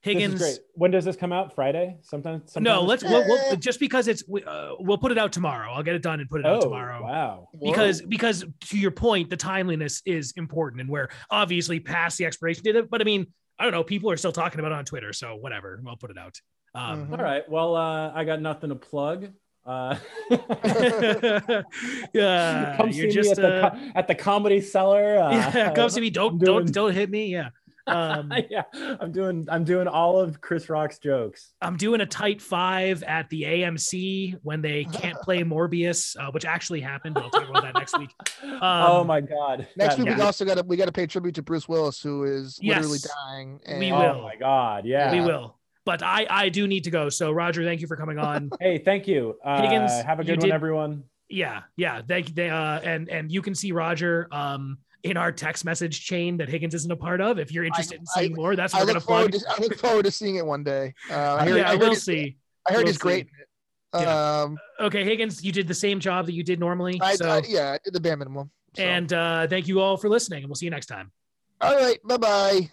Higgins. 0.01 0.33
This 0.39 0.49
is 0.51 0.57
great. 0.59 0.67
When 0.75 0.91
does 0.91 1.03
this 1.03 1.15
come 1.15 1.33
out? 1.33 1.55
Friday? 1.55 1.97
Sometime? 2.03 2.43
sometime 2.45 2.63
No, 2.63 2.83
let's 2.83 3.03
we'll, 3.03 3.25
we'll, 3.27 3.55
just 3.55 3.79
because 3.79 4.07
it's 4.07 4.23
we, 4.27 4.43
uh, 4.43 4.73
we'll 4.77 4.99
put 4.99 5.11
it 5.11 5.17
out 5.17 5.31
tomorrow. 5.33 5.71
I'll 5.71 5.81
get 5.81 5.95
it 5.95 6.03
done 6.03 6.19
and 6.19 6.29
put 6.29 6.41
it 6.41 6.45
out 6.45 6.57
Oh, 6.57 6.61
tomorrow. 6.61 7.01
wow. 7.01 7.49
Because 7.59 8.01
Whoa. 8.01 8.07
because 8.07 8.45
to 8.69 8.77
your 8.77 8.91
point, 8.91 9.31
the 9.31 9.37
timeliness 9.37 10.03
is 10.05 10.31
important, 10.37 10.81
and 10.81 10.89
we're 10.91 11.09
obviously 11.31 11.79
past 11.79 12.19
the 12.19 12.25
expiration 12.25 12.61
date. 12.63 12.87
But 12.89 13.01
I 13.01 13.03
mean, 13.03 13.25
I 13.57 13.63
don't 13.63 13.71
know. 13.71 13.83
People 13.83 14.11
are 14.11 14.17
still 14.17 14.31
talking 14.33 14.59
about 14.59 14.71
it 14.73 14.75
on 14.75 14.85
Twitter, 14.85 15.11
so 15.11 15.35
whatever. 15.37 15.79
We'll 15.83 15.95
put 15.95 16.11
it 16.11 16.17
out. 16.19 16.39
Um, 16.75 17.07
Mhm. 17.07 17.17
All 17.17 17.23
right. 17.23 17.49
Well, 17.49 17.75
uh, 17.75 18.11
I 18.13 18.25
got 18.25 18.41
nothing 18.41 18.69
to 18.69 18.75
plug. 18.75 19.29
Uh, 19.65 19.97
yeah, 22.13 22.75
come 22.77 22.91
see 22.91 22.99
you're 22.99 23.07
me 23.07 23.13
just 23.13 23.31
at 23.31 23.37
the, 23.37 23.47
uh, 23.65 23.69
co- 23.71 23.79
at 23.95 24.07
the 24.07 24.15
comedy 24.15 24.61
cellar. 24.61 25.17
Uh, 25.19 25.31
yeah, 25.31 25.73
come 25.75 25.89
see 25.89 26.01
me. 26.01 26.09
Don't 26.09 26.33
I'm 26.33 26.39
don't 26.39 26.71
don't 26.73 26.93
hit 26.93 27.09
me. 27.09 27.27
Yeah. 27.27 27.49
Um, 27.87 28.33
yeah, 28.49 28.63
I'm 28.99 29.11
doing 29.11 29.47
I'm 29.49 29.63
doing 29.63 29.87
all 29.87 30.19
of 30.19 30.41
Chris 30.41 30.69
Rock's 30.69 30.97
jokes. 30.97 31.53
I'm 31.61 31.77
doing 31.77 32.01
a 32.01 32.05
tight 32.07 32.41
five 32.41 33.03
at 33.03 33.29
the 33.29 33.43
AMC 33.43 34.39
when 34.41 34.61
they 34.63 34.85
can't 34.85 35.17
play 35.21 35.43
Morbius, 35.43 36.15
uh, 36.19 36.31
which 36.31 36.45
actually 36.45 36.81
happened. 36.81 37.15
I'll 37.17 37.29
talk 37.29 37.47
about 37.47 37.61
that 37.61 37.75
next 37.75 37.97
week. 37.99 38.09
oh 38.43 39.01
Um, 39.01 39.07
my 39.07 39.21
god. 39.21 39.67
Next 39.77 39.97
That- 39.97 40.05
week 40.07 40.15
we 40.15 40.21
also 40.23 40.45
got 40.45 40.57
to 40.57 40.63
we 40.63 40.77
got 40.77 40.85
to 40.85 40.91
pay 40.91 41.05
tribute 41.05 41.35
to 41.35 41.43
Bruce 41.43 41.69
Willis, 41.69 42.01
who 42.01 42.23
is 42.23 42.59
literally 42.63 42.93
Yes. 43.03 43.07
dying. 43.27 43.59
We 43.67 43.87
and- 43.89 43.95
Oh 43.95 44.13
will. 44.15 44.21
my 44.23 44.35
god. 44.35 44.85
Yeah. 44.85 45.11
We 45.11 45.21
will. 45.21 45.55
But 45.85 46.01
I 46.03 46.25
I 46.29 46.49
do 46.49 46.67
need 46.67 46.83
to 46.85 46.91
go. 46.91 47.09
So 47.09 47.31
Roger, 47.31 47.63
thank 47.63 47.79
you 47.81 47.87
for 47.87 47.95
coming 47.95 48.17
on. 48.19 48.49
Hey, 48.59 48.77
thank 48.79 49.07
you. 49.07 49.37
Uh, 49.43 49.61
Higgins, 49.61 49.91
have 50.03 50.19
a 50.19 50.23
good 50.23 50.39
one, 50.39 50.49
did- 50.49 50.51
everyone. 50.53 51.03
yeah, 51.29 51.61
yeah. 51.77 52.01
Thank 52.07 52.35
you. 52.35 52.43
Uh, 52.45 52.81
and 52.83 53.07
and 53.09 53.31
you 53.31 53.41
can 53.41 53.53
see 53.55 53.71
Roger 53.71 54.27
um 54.31 54.79
in 55.03 55.17
our 55.17 55.31
text 55.31 55.63
message 55.63 56.03
chain 56.03 56.37
that 56.37 56.49
Higgins 56.49 56.73
isn't 56.73 56.91
a 56.91 56.95
part 56.95 57.21
of. 57.21 57.37
If 57.37 57.51
you're 57.51 57.63
interested 57.63 57.99
in 57.99 58.05
I- 58.15 58.19
seeing 58.21 58.33
more, 58.35 58.55
that's 58.55 58.73
I 58.73 58.79
we're 58.79 58.85
look 58.85 58.93
gonna 58.95 58.99
forward 59.01 59.31
plug. 59.33 59.41
to 59.43 59.49
I 59.49 59.61
look 59.63 59.75
forward 59.77 60.05
to 60.05 60.11
seeing 60.11 60.35
it 60.37 60.45
one 60.45 60.63
day. 60.63 60.93
Uh, 61.11 61.35
I 61.35 61.45
heard, 61.47 61.57
yeah, 61.57 61.71
I 61.71 61.75
we'll 61.75 61.93
see. 61.95 62.37
I 62.67 62.71
heard 62.73 62.79
We'll 62.79 62.87
he's 62.87 62.97
great. 62.97 63.27
Yeah. 63.93 64.41
Um, 64.41 64.57
Okay, 64.81 65.03
Higgins, 65.05 65.41
you 65.43 65.51
did 65.53 65.67
the 65.69 65.73
same 65.75 65.99
job 66.01 66.25
that 66.25 66.33
you 66.33 66.43
did 66.43 66.59
normally. 66.59 66.99
I, 67.01 67.15
so 67.15 67.29
I, 67.29 67.43
yeah, 67.47 67.71
I 67.73 67.79
did 67.83 67.93
the 67.93 67.99
bare 68.01 68.17
minimum. 68.17 68.49
So. 68.75 68.83
and 68.83 69.13
uh, 69.13 69.47
thank 69.47 69.67
you 69.69 69.79
all 69.79 69.95
for 69.95 70.09
listening, 70.09 70.39
and 70.43 70.49
we'll 70.49 70.55
see 70.55 70.65
you 70.65 70.71
next 70.71 70.87
time. 70.87 71.11
all 71.61 71.75
right, 71.75 71.97
bye 72.03 72.17
bye. 72.17 72.71